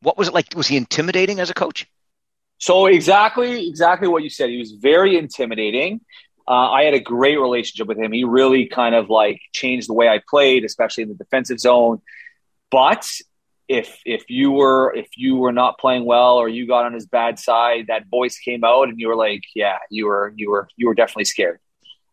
what 0.01 0.17
was 0.17 0.27
it 0.27 0.33
like? 0.33 0.47
Was 0.57 0.67
he 0.67 0.75
intimidating 0.75 1.39
as 1.39 1.49
a 1.49 1.53
coach? 1.53 1.87
So 2.57 2.87
exactly, 2.87 3.67
exactly 3.67 4.07
what 4.07 4.23
you 4.23 4.29
said. 4.29 4.49
He 4.49 4.57
was 4.57 4.71
very 4.71 5.17
intimidating. 5.17 6.01
Uh, 6.47 6.71
I 6.71 6.83
had 6.83 6.93
a 6.93 6.99
great 6.99 7.37
relationship 7.37 7.87
with 7.87 7.97
him. 7.97 8.11
He 8.11 8.23
really 8.23 8.67
kind 8.67 8.95
of 8.95 9.09
like 9.09 9.41
changed 9.51 9.89
the 9.89 9.93
way 9.93 10.07
I 10.07 10.21
played, 10.27 10.63
especially 10.63 11.03
in 11.03 11.09
the 11.09 11.15
defensive 11.15 11.59
zone. 11.59 12.01
But 12.71 13.07
if 13.67 13.99
if 14.05 14.29
you 14.29 14.51
were 14.51 14.93
if 14.95 15.09
you 15.17 15.35
were 15.35 15.51
not 15.51 15.77
playing 15.77 16.05
well 16.05 16.37
or 16.37 16.47
you 16.47 16.65
got 16.65 16.85
on 16.85 16.93
his 16.93 17.05
bad 17.05 17.37
side, 17.37 17.87
that 17.87 18.07
voice 18.07 18.37
came 18.39 18.63
out, 18.63 18.87
and 18.87 18.99
you 18.99 19.09
were 19.09 19.15
like, 19.15 19.43
yeah, 19.55 19.77
you 19.89 20.07
were 20.07 20.33
you 20.35 20.49
were 20.49 20.69
you 20.77 20.87
were 20.87 20.95
definitely 20.95 21.25
scared. 21.25 21.59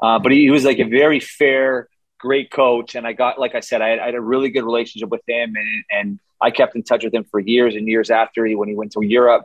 Uh, 0.02 0.18
but 0.18 0.32
he, 0.32 0.40
he, 0.40 0.50
was 0.50 0.64
like 0.64 0.80
a 0.80 0.84
very 0.84 1.20
fair, 1.20 1.88
great 2.18 2.50
coach, 2.50 2.96
and 2.96 3.06
I 3.06 3.12
got 3.12 3.38
like 3.38 3.54
I 3.54 3.60
said, 3.60 3.80
I 3.80 3.88
had, 3.90 3.98
I 4.00 4.06
had 4.06 4.14
a 4.16 4.20
really 4.20 4.50
good 4.50 4.64
relationship 4.64 5.08
with 5.08 5.22
him, 5.28 5.54
and 5.54 5.84
and 5.90 6.20
I 6.40 6.50
kept 6.50 6.74
in 6.74 6.82
touch 6.82 7.04
with 7.04 7.14
him 7.14 7.24
for 7.24 7.38
years 7.38 7.76
and 7.76 7.86
years 7.86 8.10
after 8.10 8.44
he 8.44 8.56
when 8.56 8.68
he 8.68 8.74
went 8.74 8.92
to 8.92 9.02
Europe. 9.02 9.44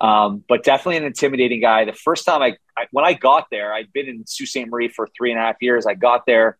Um, 0.00 0.44
but 0.48 0.64
definitely 0.64 0.98
an 0.98 1.04
intimidating 1.04 1.60
guy. 1.60 1.84
The 1.84 1.92
first 1.92 2.26
time 2.26 2.42
I, 2.42 2.56
I, 2.76 2.86
when 2.90 3.04
I 3.04 3.12
got 3.14 3.46
there, 3.50 3.72
I'd 3.72 3.92
been 3.92 4.08
in 4.08 4.26
Sault 4.26 4.48
Ste. 4.48 4.68
Marie 4.68 4.88
for 4.88 5.08
three 5.16 5.30
and 5.30 5.40
a 5.40 5.42
half 5.42 5.56
years. 5.60 5.86
I 5.86 5.94
got 5.94 6.26
there, 6.26 6.58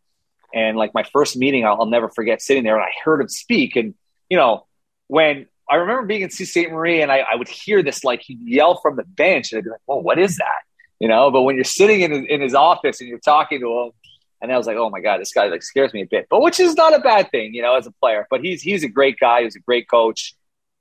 and 0.55 0.76
like 0.76 0.95
my 0.95 1.03
first 1.03 1.37
meeting, 1.37 1.66
I'll, 1.66 1.80
I'll 1.80 1.87
never 1.87 2.09
forget 2.09 2.41
sitting 2.41 2.62
there 2.64 2.76
and 2.76 2.85
I 2.85 2.93
heard 3.05 3.20
him 3.20 3.28
speak. 3.28 3.76
And 3.76 3.95
you 4.30 4.37
know, 4.37 4.66
when 5.09 5.47
I 5.68 5.76
remember 5.76 6.07
being 6.07 6.22
in 6.22 6.30
Sault 6.30 6.49
Ste. 6.49 6.70
Marie, 6.70 7.03
and 7.03 7.11
I, 7.11 7.18
I, 7.18 7.35
would 7.37 7.49
hear 7.49 7.82
this 7.82 8.05
like 8.05 8.22
he'd 8.22 8.41
yell 8.43 8.78
from 8.80 8.97
the 8.97 9.05
bench, 9.05 9.53
and 9.53 9.59
I'd 9.59 9.64
be 9.64 9.70
like, 9.70 9.80
"Well, 9.87 10.01
what 10.01 10.18
is 10.18 10.37
that?" 10.37 10.62
You 11.01 11.09
know. 11.09 11.30
But 11.30 11.43
when 11.43 11.57
you're 11.57 11.64
sitting 11.64 12.03
in 12.03 12.26
in 12.26 12.41
his 12.41 12.55
office 12.55 13.01
and 13.01 13.09
you're 13.09 13.18
talking 13.18 13.61
to 13.61 13.66
him, 13.66 13.91
and 14.41 14.53
I 14.53 14.57
was 14.57 14.66
like, 14.66 14.76
"Oh 14.76 14.91
my 14.91 15.01
god, 15.01 15.20
this 15.20 15.32
guy 15.32 15.47
like 15.47 15.62
scares 15.62 15.93
me 15.93 16.03
a 16.03 16.07
bit," 16.07 16.26
but 16.30 16.43
which 16.43 16.61
is 16.61 16.74
not 16.74 16.95
a 16.95 17.01
bad 17.01 17.30
thing, 17.30 17.55
you 17.55 17.62
know, 17.62 17.76
as 17.76 17.87
a 17.87 17.93
player. 17.93 18.26
But 18.30 18.43
he's 18.43 18.62
he's 18.62 18.85
a 18.85 18.89
great 18.89 19.18
guy. 19.18 19.43
He's 19.43 19.57
a 19.57 19.61
great 19.61 19.89
coach. 19.89 20.35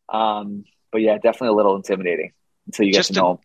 Um, 0.10 0.66
but 0.91 1.01
yeah, 1.01 1.16
definitely 1.16 1.49
a 1.49 1.54
little 1.54 1.76
intimidating 1.76 2.34
until 2.66 2.86
you 2.86 2.93
get 2.93 3.05
to 3.05 3.14
know 3.14 3.32
him. 3.32 3.38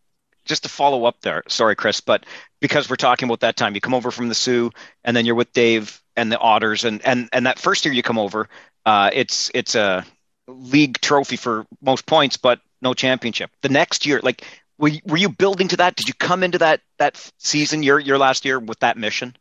Just 0.44 0.62
to 0.62 0.68
follow 0.68 1.04
up 1.04 1.20
there, 1.20 1.42
sorry, 1.48 1.76
Chris, 1.76 2.00
but 2.00 2.24
because 2.60 2.88
we're 2.88 2.96
talking 2.96 3.28
about 3.28 3.40
that 3.40 3.56
time, 3.56 3.74
you 3.74 3.82
come 3.82 3.92
over 3.92 4.10
from 4.10 4.28
the 4.28 4.34
Soo, 4.34 4.70
and 5.04 5.14
then 5.14 5.26
you're 5.26 5.34
with 5.34 5.52
Dave 5.52 6.00
and 6.16 6.32
the 6.32 6.38
Otters, 6.38 6.84
and 6.84 7.04
and 7.04 7.28
and 7.32 7.46
that 7.46 7.58
first 7.58 7.84
year 7.84 7.92
you 7.92 8.02
come 8.02 8.18
over, 8.18 8.48
uh, 8.86 9.10
it's 9.12 9.50
it's 9.54 9.74
a 9.74 10.06
league 10.46 11.00
trophy 11.00 11.36
for 11.36 11.66
most 11.82 12.06
points, 12.06 12.38
but 12.38 12.60
no 12.80 12.94
championship. 12.94 13.50
The 13.60 13.68
next 13.68 14.06
year, 14.06 14.20
like 14.22 14.42
were 14.78 14.88
you, 14.88 15.00
were 15.04 15.16
you 15.16 15.28
building 15.28 15.68
to 15.68 15.76
that? 15.78 15.96
Did 15.96 16.08
you 16.08 16.14
come 16.14 16.42
into 16.42 16.58
that 16.58 16.80
that 16.98 17.30
season 17.38 17.82
your 17.82 17.98
your 17.98 18.18
last 18.18 18.44
year 18.44 18.58
with 18.58 18.78
that 18.80 18.96
mission? 18.96 19.36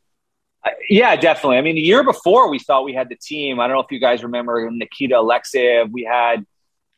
Uh, 0.65 0.71
yeah, 0.89 1.15
definitely. 1.15 1.57
I 1.57 1.61
mean, 1.61 1.75
the 1.75 1.81
year 1.81 2.03
before 2.03 2.49
we 2.49 2.59
thought 2.59 2.83
we 2.83 2.93
had 2.93 3.09
the 3.09 3.15
team. 3.15 3.59
I 3.59 3.67
don't 3.67 3.75
know 3.75 3.81
if 3.81 3.91
you 3.91 3.99
guys 3.99 4.23
remember 4.23 4.69
Nikita 4.69 5.15
Alexeyev. 5.15 5.91
We 5.91 6.03
had 6.03 6.45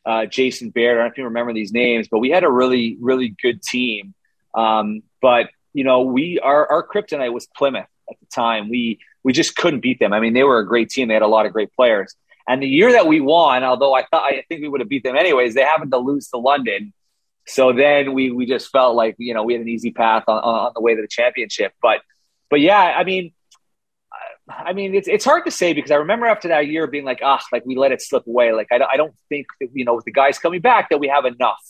uh, 0.06 0.26
Jason 0.26 0.70
Baird. 0.70 0.98
I 0.98 1.00
don't 1.00 1.06
know 1.06 1.12
if 1.12 1.18
you 1.18 1.24
remember 1.24 1.52
these 1.52 1.72
names, 1.72 2.08
but 2.08 2.18
we 2.18 2.30
had 2.30 2.44
a 2.44 2.50
really 2.50 2.96
really 3.00 3.34
good 3.42 3.62
team. 3.62 4.14
Um, 4.54 5.02
but 5.20 5.50
you 5.72 5.84
know, 5.84 6.02
we 6.02 6.38
our 6.40 6.70
our 6.70 6.86
kryptonite 6.86 7.32
was 7.32 7.46
Plymouth 7.56 7.86
at 8.10 8.18
the 8.18 8.26
time. 8.26 8.68
We 8.68 8.98
we 9.22 9.32
just 9.32 9.56
couldn't 9.56 9.80
beat 9.80 9.98
them. 9.98 10.12
I 10.12 10.20
mean, 10.20 10.32
they 10.32 10.44
were 10.44 10.58
a 10.58 10.66
great 10.66 10.90
team. 10.90 11.08
They 11.08 11.14
had 11.14 11.22
a 11.22 11.28
lot 11.28 11.46
of 11.46 11.52
great 11.52 11.72
players. 11.74 12.14
And 12.48 12.62
the 12.62 12.68
year 12.68 12.92
that 12.92 13.06
we 13.06 13.20
won, 13.20 13.62
although 13.62 13.94
I 13.94 14.04
thought 14.06 14.24
I 14.24 14.44
think 14.48 14.62
we 14.62 14.68
would 14.68 14.80
have 14.80 14.88
beat 14.88 15.04
them 15.04 15.16
anyways, 15.16 15.54
they 15.54 15.62
happened 15.62 15.92
to 15.92 15.98
lose 15.98 16.28
to 16.28 16.38
London. 16.38 16.92
So 17.46 17.72
then 17.72 18.12
we 18.12 18.30
we 18.30 18.46
just 18.46 18.70
felt 18.70 18.96
like 18.96 19.16
you 19.18 19.34
know 19.34 19.42
we 19.42 19.54
had 19.54 19.62
an 19.62 19.68
easy 19.68 19.92
path 19.92 20.24
on, 20.26 20.38
on 20.38 20.72
the 20.74 20.80
way 20.80 20.94
to 20.94 21.02
the 21.02 21.08
championship. 21.08 21.72
But 21.80 22.00
but 22.48 22.60
yeah, 22.60 22.78
I 22.96 23.04
mean, 23.04 23.32
I 24.50 24.72
mean 24.72 24.94
it's 24.94 25.08
it's 25.08 25.24
hard 25.24 25.44
to 25.44 25.50
say 25.50 25.72
because 25.72 25.90
I 25.90 25.96
remember 25.96 26.26
after 26.26 26.48
that 26.48 26.66
year 26.66 26.86
being 26.86 27.04
like 27.04 27.20
ah 27.22 27.40
like 27.52 27.64
we 27.64 27.76
let 27.76 27.92
it 27.92 28.02
slip 28.02 28.26
away. 28.26 28.52
Like 28.52 28.68
I 28.70 28.78
I 28.92 28.96
don't 28.96 29.14
think 29.28 29.46
that, 29.60 29.68
you 29.72 29.84
know 29.84 29.94
with 29.94 30.04
the 30.04 30.12
guys 30.12 30.38
coming 30.38 30.60
back 30.60 30.90
that 30.90 30.98
we 30.98 31.08
have 31.08 31.24
enough. 31.24 31.60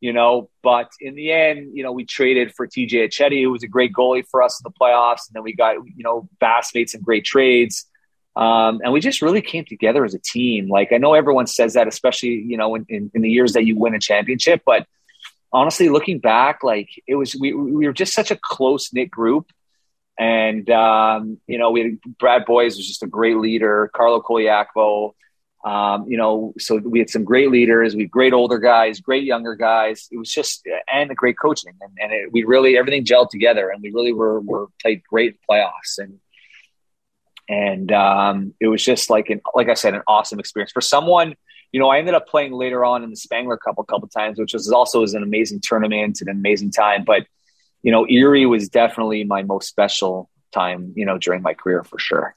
You 0.00 0.12
know, 0.12 0.50
but 0.62 0.90
in 1.00 1.14
the 1.14 1.32
end, 1.32 1.70
you 1.72 1.82
know, 1.82 1.90
we 1.90 2.04
traded 2.04 2.54
for 2.54 2.66
TJ 2.66 3.08
Aceti, 3.08 3.42
who 3.42 3.50
was 3.50 3.62
a 3.62 3.68
great 3.68 3.90
goalie 3.94 4.26
for 4.30 4.42
us 4.42 4.60
in 4.60 4.70
the 4.70 4.78
playoffs, 4.78 5.28
and 5.28 5.34
then 5.34 5.42
we 5.42 5.54
got 5.54 5.76
you 5.76 6.04
know 6.04 6.28
Bass 6.40 6.74
made 6.74 6.90
some 6.90 7.00
great 7.00 7.24
trades. 7.24 7.86
Um, 8.36 8.80
and 8.82 8.92
we 8.92 9.00
just 9.00 9.22
really 9.22 9.40
came 9.40 9.64
together 9.64 10.04
as 10.04 10.12
a 10.12 10.18
team. 10.18 10.68
Like 10.68 10.92
I 10.92 10.98
know 10.98 11.14
everyone 11.14 11.46
says 11.46 11.72
that, 11.72 11.88
especially 11.88 12.30
you 12.30 12.58
know 12.58 12.74
in, 12.74 12.84
in, 12.90 13.10
in 13.14 13.22
the 13.22 13.30
years 13.30 13.54
that 13.54 13.64
you 13.64 13.78
win 13.78 13.94
a 13.94 14.00
championship, 14.00 14.60
but 14.66 14.86
honestly, 15.54 15.88
looking 15.88 16.18
back, 16.18 16.62
like 16.62 16.90
it 17.06 17.14
was, 17.14 17.34
we, 17.36 17.54
we 17.54 17.86
were 17.86 17.92
just 17.92 18.12
such 18.12 18.30
a 18.30 18.36
close 18.36 18.92
knit 18.92 19.10
group. 19.10 19.50
And, 20.18 20.68
um, 20.70 21.40
you 21.46 21.58
know, 21.58 21.70
we 21.70 21.80
had 21.80 22.18
Brad 22.18 22.44
Boyes 22.44 22.76
was 22.76 22.86
just 22.86 23.02
a 23.02 23.06
great 23.06 23.36
leader, 23.36 23.90
Carlo 23.94 24.22
Colaiacovo, 24.22 25.14
um, 25.64 26.06
you 26.08 26.18
know, 26.18 26.52
so 26.58 26.76
we 26.76 26.98
had 26.98 27.08
some 27.08 27.24
great 27.24 27.50
leaders, 27.50 27.96
we 27.96 28.02
had 28.02 28.10
great 28.10 28.32
older 28.32 28.58
guys, 28.58 29.00
great 29.00 29.24
younger 29.24 29.54
guys. 29.54 30.08
It 30.12 30.18
was 30.18 30.30
just, 30.30 30.66
and 30.92 31.14
great 31.16 31.38
coaching. 31.38 31.72
And, 31.80 31.92
and 32.00 32.12
it, 32.12 32.32
we 32.32 32.44
really, 32.44 32.76
everything 32.76 33.04
gelled 33.04 33.30
together 33.30 33.70
and 33.70 33.82
we 33.82 33.90
really 33.90 34.12
were, 34.12 34.40
were 34.40 34.68
played 34.80 35.02
great 35.08 35.38
playoffs. 35.50 35.98
And, 35.98 36.20
and 37.48 37.90
um, 37.92 38.54
it 38.60 38.68
was 38.68 38.84
just 38.84 39.10
like 39.10 39.30
an, 39.30 39.40
like 39.54 39.68
I 39.68 39.74
said, 39.74 39.94
an 39.94 40.02
awesome 40.06 40.38
experience 40.38 40.72
for 40.72 40.80
someone 40.80 41.34
you 41.74 41.80
know, 41.80 41.88
I 41.88 41.98
ended 41.98 42.14
up 42.14 42.28
playing 42.28 42.52
later 42.52 42.84
on 42.84 43.02
in 43.02 43.10
the 43.10 43.16
Spengler 43.16 43.56
Cup 43.56 43.80
a 43.80 43.84
couple 43.84 44.06
times, 44.06 44.38
which 44.38 44.52
was 44.52 44.70
also 44.70 45.00
was 45.00 45.14
an 45.14 45.24
amazing 45.24 45.58
tournament 45.60 46.20
and 46.20 46.28
an 46.30 46.36
amazing 46.36 46.70
time. 46.70 47.02
But 47.02 47.26
you 47.84 47.92
know, 47.92 48.06
Erie 48.08 48.46
was 48.46 48.68
definitely 48.68 49.24
my 49.24 49.42
most 49.42 49.68
special 49.68 50.30
time, 50.52 50.94
you 50.96 51.04
know, 51.04 51.18
during 51.18 51.42
my 51.42 51.52
career 51.54 51.84
for 51.84 51.98
sure. 51.98 52.34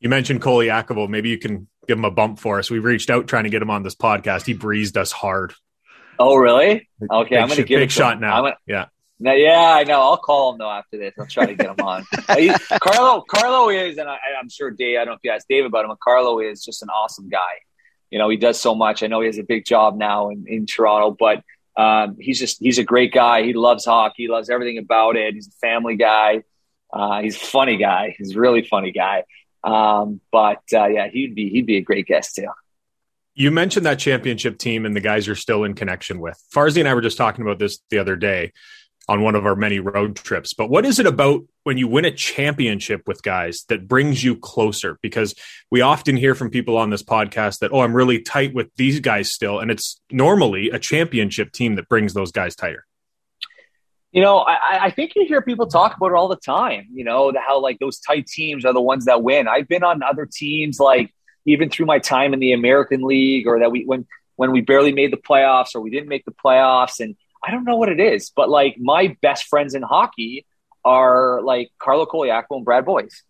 You 0.00 0.08
mentioned 0.08 0.42
Colaiacovo. 0.42 1.08
Maybe 1.08 1.28
you 1.28 1.38
can 1.38 1.68
give 1.86 1.96
him 1.96 2.04
a 2.04 2.10
bump 2.10 2.40
for 2.40 2.58
us. 2.58 2.68
We 2.68 2.80
reached 2.80 3.08
out 3.08 3.28
trying 3.28 3.44
to 3.44 3.50
get 3.50 3.62
him 3.62 3.70
on 3.70 3.84
this 3.84 3.94
podcast. 3.94 4.44
He 4.44 4.52
breezed 4.52 4.98
us 4.98 5.12
hard. 5.12 5.54
Oh, 6.18 6.34
really? 6.34 6.88
Okay, 7.10 7.30
big, 7.30 7.38
I'm 7.38 7.48
going 7.48 7.56
to 7.56 7.62
give 7.62 7.78
him 7.78 7.82
a 7.82 7.84
big 7.84 7.90
shot 7.92 8.20
now. 8.20 8.42
Gonna, 8.42 8.56
yeah. 8.66 8.86
Now, 9.20 9.32
yeah, 9.34 9.74
I 9.74 9.84
know. 9.84 10.00
I'll 10.00 10.16
call 10.16 10.52
him 10.52 10.58
though 10.58 10.70
after 10.70 10.98
this. 10.98 11.14
I'll 11.16 11.26
try 11.26 11.46
to 11.46 11.54
get 11.54 11.70
him 11.70 11.86
on. 11.86 12.04
Carlo, 12.82 13.22
Carlo 13.22 13.68
is, 13.68 13.96
and 13.96 14.08
I, 14.08 14.18
am 14.40 14.48
sure 14.48 14.72
Dave. 14.72 14.96
I 14.96 15.04
don't 15.04 15.12
know 15.12 15.12
if 15.12 15.20
you 15.22 15.30
asked 15.30 15.46
Dave 15.48 15.64
about 15.64 15.84
him. 15.84 15.90
But 15.90 16.00
Carlo 16.00 16.40
is 16.40 16.64
just 16.64 16.82
an 16.82 16.88
awesome 16.88 17.28
guy 17.28 17.38
you 18.12 18.18
know, 18.18 18.28
he 18.28 18.36
does 18.36 18.60
so 18.60 18.74
much. 18.74 19.02
I 19.02 19.06
know 19.06 19.20
he 19.20 19.26
has 19.26 19.38
a 19.38 19.42
big 19.42 19.64
job 19.64 19.96
now 19.96 20.28
in, 20.28 20.44
in 20.46 20.66
Toronto, 20.66 21.16
but 21.18 21.42
um, 21.76 22.16
he's 22.20 22.38
just 22.38 22.58
he's 22.60 22.78
a 22.78 22.84
great 22.84 23.12
guy. 23.12 23.42
He 23.42 23.52
loves 23.52 23.84
hockey. 23.84 24.24
He 24.24 24.28
loves 24.28 24.50
everything 24.50 24.78
about 24.78 25.16
it. 25.16 25.34
He's 25.34 25.48
a 25.48 25.66
family 25.66 25.96
guy. 25.96 26.42
Uh, 26.92 27.22
he's 27.22 27.36
a 27.36 27.40
funny 27.40 27.76
guy. 27.76 28.14
He's 28.18 28.36
a 28.36 28.40
really 28.40 28.62
funny 28.62 28.92
guy. 28.92 29.24
Um, 29.64 30.20
but 30.30 30.62
uh, 30.72 30.86
yeah, 30.86 31.08
he'd 31.08 31.34
be 31.34 31.48
he'd 31.48 31.66
be 31.66 31.76
a 31.76 31.80
great 31.80 32.06
guest 32.06 32.36
too. 32.36 32.48
You 33.34 33.50
mentioned 33.50 33.86
that 33.86 33.98
championship 33.98 34.58
team 34.58 34.84
and 34.84 34.94
the 34.94 35.00
guys 35.00 35.26
you're 35.26 35.36
still 35.36 35.64
in 35.64 35.74
connection 35.74 36.20
with. 36.20 36.38
Farzi 36.54 36.80
and 36.80 36.88
I 36.88 36.92
were 36.92 37.00
just 37.00 37.16
talking 37.16 37.42
about 37.42 37.58
this 37.58 37.78
the 37.88 37.98
other 37.98 38.16
day 38.16 38.52
on 39.12 39.20
one 39.20 39.34
of 39.34 39.44
our 39.44 39.54
many 39.54 39.78
road 39.78 40.16
trips. 40.16 40.54
But 40.54 40.70
what 40.70 40.86
is 40.86 40.98
it 40.98 41.04
about 41.04 41.42
when 41.64 41.76
you 41.76 41.86
win 41.86 42.06
a 42.06 42.10
championship 42.10 43.02
with 43.06 43.22
guys 43.22 43.64
that 43.68 43.86
brings 43.86 44.24
you 44.24 44.36
closer? 44.36 44.98
Because 45.02 45.34
we 45.70 45.82
often 45.82 46.16
hear 46.16 46.34
from 46.34 46.48
people 46.48 46.78
on 46.78 46.88
this 46.88 47.02
podcast 47.02 47.58
that, 47.58 47.72
oh, 47.72 47.80
I'm 47.80 47.94
really 47.94 48.22
tight 48.22 48.54
with 48.54 48.68
these 48.76 49.00
guys 49.00 49.30
still. 49.30 49.60
And 49.60 49.70
it's 49.70 50.00
normally 50.10 50.70
a 50.70 50.78
championship 50.78 51.52
team 51.52 51.74
that 51.74 51.90
brings 51.90 52.14
those 52.14 52.32
guys 52.32 52.56
tighter. 52.56 52.86
You 54.12 54.22
know, 54.22 54.38
I, 54.38 54.86
I 54.86 54.90
think 54.90 55.12
you 55.14 55.26
hear 55.26 55.42
people 55.42 55.66
talk 55.66 55.94
about 55.94 56.12
it 56.12 56.14
all 56.14 56.28
the 56.28 56.36
time, 56.36 56.88
you 56.94 57.04
know, 57.04 57.34
how 57.46 57.60
like 57.60 57.78
those 57.80 57.98
tight 57.98 58.26
teams 58.26 58.64
are 58.64 58.72
the 58.72 58.80
ones 58.80 59.04
that 59.04 59.22
win. 59.22 59.46
I've 59.46 59.68
been 59.68 59.84
on 59.84 60.02
other 60.02 60.26
teams, 60.26 60.80
like 60.80 61.14
even 61.44 61.68
through 61.68 61.86
my 61.86 61.98
time 61.98 62.32
in 62.32 62.40
the 62.40 62.54
American 62.54 63.02
League 63.02 63.46
or 63.46 63.58
that 63.58 63.70
we, 63.70 63.84
when, 63.84 64.06
when 64.36 64.52
we 64.52 64.62
barely 64.62 64.94
made 64.94 65.12
the 65.12 65.18
playoffs 65.18 65.74
or 65.74 65.82
we 65.82 65.90
didn't 65.90 66.08
make 66.08 66.24
the 66.24 66.32
playoffs 66.32 67.00
and 67.00 67.14
I 67.44 67.50
don't 67.50 67.64
know 67.64 67.76
what 67.76 67.88
it 67.88 68.00
is, 68.00 68.30
but 68.34 68.48
like 68.48 68.76
my 68.78 69.16
best 69.20 69.44
friends 69.44 69.74
in 69.74 69.82
hockey 69.82 70.46
are 70.84 71.42
like 71.42 71.70
Carlo 71.78 72.06
Colaiacovo 72.06 72.56
and 72.56 72.64
Brad 72.64 72.84
Boyes, 72.84 73.22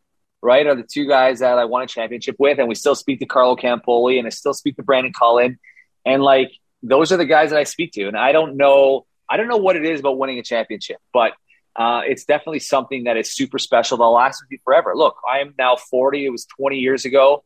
right? 0.42 0.66
Are 0.66 0.74
the 0.74 0.82
two 0.82 1.06
guys 1.06 1.40
that 1.40 1.58
I 1.58 1.64
won 1.64 1.82
a 1.82 1.86
championship 1.86 2.36
with, 2.38 2.58
and 2.58 2.68
we 2.68 2.74
still 2.74 2.94
speak 2.94 3.20
to 3.20 3.26
Carlo 3.26 3.56
Campoli, 3.56 4.18
and 4.18 4.26
I 4.26 4.30
still 4.30 4.54
speak 4.54 4.76
to 4.76 4.82
Brandon 4.82 5.12
Cullen, 5.12 5.58
and 6.04 6.22
like 6.22 6.52
those 6.82 7.12
are 7.12 7.16
the 7.16 7.24
guys 7.24 7.50
that 7.50 7.58
I 7.58 7.64
speak 7.64 7.92
to, 7.92 8.08
and 8.08 8.16
I 8.16 8.32
don't 8.32 8.56
know, 8.56 9.06
I 9.28 9.36
don't 9.36 9.48
know 9.48 9.56
what 9.56 9.76
it 9.76 9.84
is 9.84 10.00
about 10.00 10.18
winning 10.18 10.38
a 10.38 10.42
championship, 10.42 10.98
but 11.12 11.32
uh, 11.74 12.02
it's 12.06 12.24
definitely 12.24 12.58
something 12.58 13.04
that 13.04 13.16
is 13.16 13.32
super 13.32 13.58
special 13.58 13.96
that'll 13.96 14.12
last 14.12 14.42
with 14.42 14.50
you 14.50 14.58
forever. 14.64 14.94
Look, 14.94 15.16
I 15.30 15.38
am 15.38 15.54
now 15.58 15.76
40. 15.76 16.26
It 16.26 16.30
was 16.30 16.44
20 16.58 16.76
years 16.76 17.04
ago. 17.04 17.44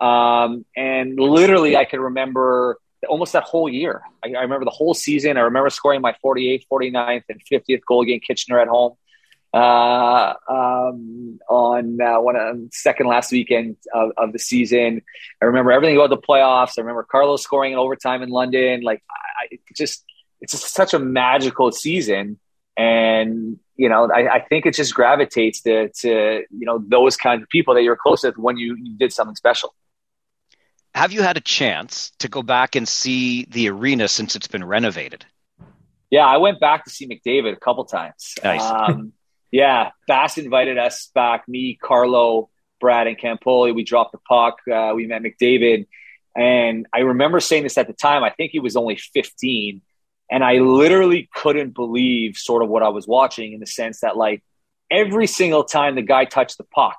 Um, 0.00 0.64
and 0.76 1.18
literally, 1.18 1.76
I 1.76 1.84
can 1.84 2.00
remember 2.00 2.78
almost 3.08 3.32
that 3.32 3.44
whole 3.44 3.68
year. 3.68 4.02
I, 4.24 4.28
I, 4.32 4.42
remember 4.42 4.64
the 4.64 4.70
whole 4.70 4.94
season. 4.94 5.36
I 5.36 5.40
remember 5.40 5.70
scoring 5.70 6.00
my 6.00 6.14
48th, 6.24 6.64
49th, 6.70 7.24
and 7.28 7.40
50th 7.50 7.80
goal 7.86 8.02
against 8.02 8.26
Kitchener 8.26 8.58
at 8.58 8.68
home 8.68 8.94
uh, 9.54 10.34
um, 10.48 11.38
on 11.48 12.00
uh, 12.00 12.20
one 12.20 12.36
uh, 12.36 12.54
second 12.70 13.06
last 13.06 13.32
weekend 13.32 13.76
of, 13.94 14.12
of, 14.16 14.32
the 14.32 14.38
season. 14.38 15.02
I 15.40 15.46
remember 15.46 15.72
everything 15.72 15.96
about 15.96 16.10
the 16.10 16.18
playoffs. 16.18 16.72
I 16.76 16.82
remember 16.82 17.02
Carlos 17.02 17.42
scoring 17.42 17.72
in 17.72 17.78
overtime 17.78 18.22
in 18.22 18.28
London. 18.28 18.82
Like, 18.82 19.02
I, 19.10 19.58
just 19.74 20.04
it's 20.40 20.52
just 20.52 20.74
such 20.74 20.92
a 20.92 20.98
magical 20.98 21.72
season, 21.72 22.38
and 22.76 23.58
you 23.76 23.88
know, 23.88 24.10
I, 24.10 24.34
I, 24.34 24.40
think 24.40 24.66
it 24.66 24.74
just 24.74 24.94
gravitates 24.94 25.62
to 25.62 25.88
to 25.88 26.44
you 26.50 26.66
know 26.66 26.82
those 26.86 27.16
kinds 27.16 27.42
of 27.42 27.48
people 27.48 27.74
that 27.74 27.82
you're 27.82 27.96
close 27.96 28.24
with 28.24 28.36
when 28.36 28.58
you, 28.58 28.76
you 28.76 28.98
did 28.98 29.12
something 29.12 29.34
special 29.36 29.74
have 30.98 31.12
you 31.12 31.22
had 31.22 31.36
a 31.36 31.40
chance 31.40 32.10
to 32.18 32.28
go 32.28 32.42
back 32.42 32.74
and 32.74 32.88
see 32.88 33.44
the 33.44 33.68
arena 33.70 34.08
since 34.08 34.34
it's 34.34 34.48
been 34.48 34.64
renovated? 34.64 35.24
Yeah, 36.10 36.26
I 36.26 36.38
went 36.38 36.58
back 36.58 36.84
to 36.84 36.90
see 36.90 37.06
McDavid 37.06 37.52
a 37.52 37.60
couple 37.60 37.84
times. 37.84 38.34
Nice. 38.42 38.62
Um, 38.62 39.12
yeah, 39.52 39.90
Bass 40.08 40.38
invited 40.38 40.76
us 40.76 41.08
back. 41.14 41.46
Me, 41.46 41.78
Carlo, 41.80 42.50
Brad, 42.80 43.06
and 43.06 43.16
Campoli. 43.16 43.72
We 43.72 43.84
dropped 43.84 44.10
the 44.10 44.18
puck. 44.18 44.58
Uh, 44.68 44.92
we 44.96 45.06
met 45.06 45.22
McDavid, 45.22 45.86
and 46.36 46.86
I 46.92 47.00
remember 47.00 47.38
saying 47.38 47.62
this 47.62 47.78
at 47.78 47.86
the 47.86 47.92
time. 47.92 48.24
I 48.24 48.30
think 48.30 48.50
he 48.50 48.58
was 48.58 48.74
only 48.74 48.96
15, 48.96 49.80
and 50.32 50.42
I 50.42 50.54
literally 50.54 51.28
couldn't 51.32 51.74
believe 51.74 52.36
sort 52.36 52.64
of 52.64 52.70
what 52.70 52.82
I 52.82 52.88
was 52.88 53.06
watching 53.06 53.52
in 53.52 53.60
the 53.60 53.66
sense 53.66 54.00
that 54.00 54.16
like 54.16 54.42
every 54.90 55.28
single 55.28 55.62
time 55.62 55.94
the 55.94 56.02
guy 56.02 56.24
touched 56.24 56.58
the 56.58 56.64
puck, 56.64 56.98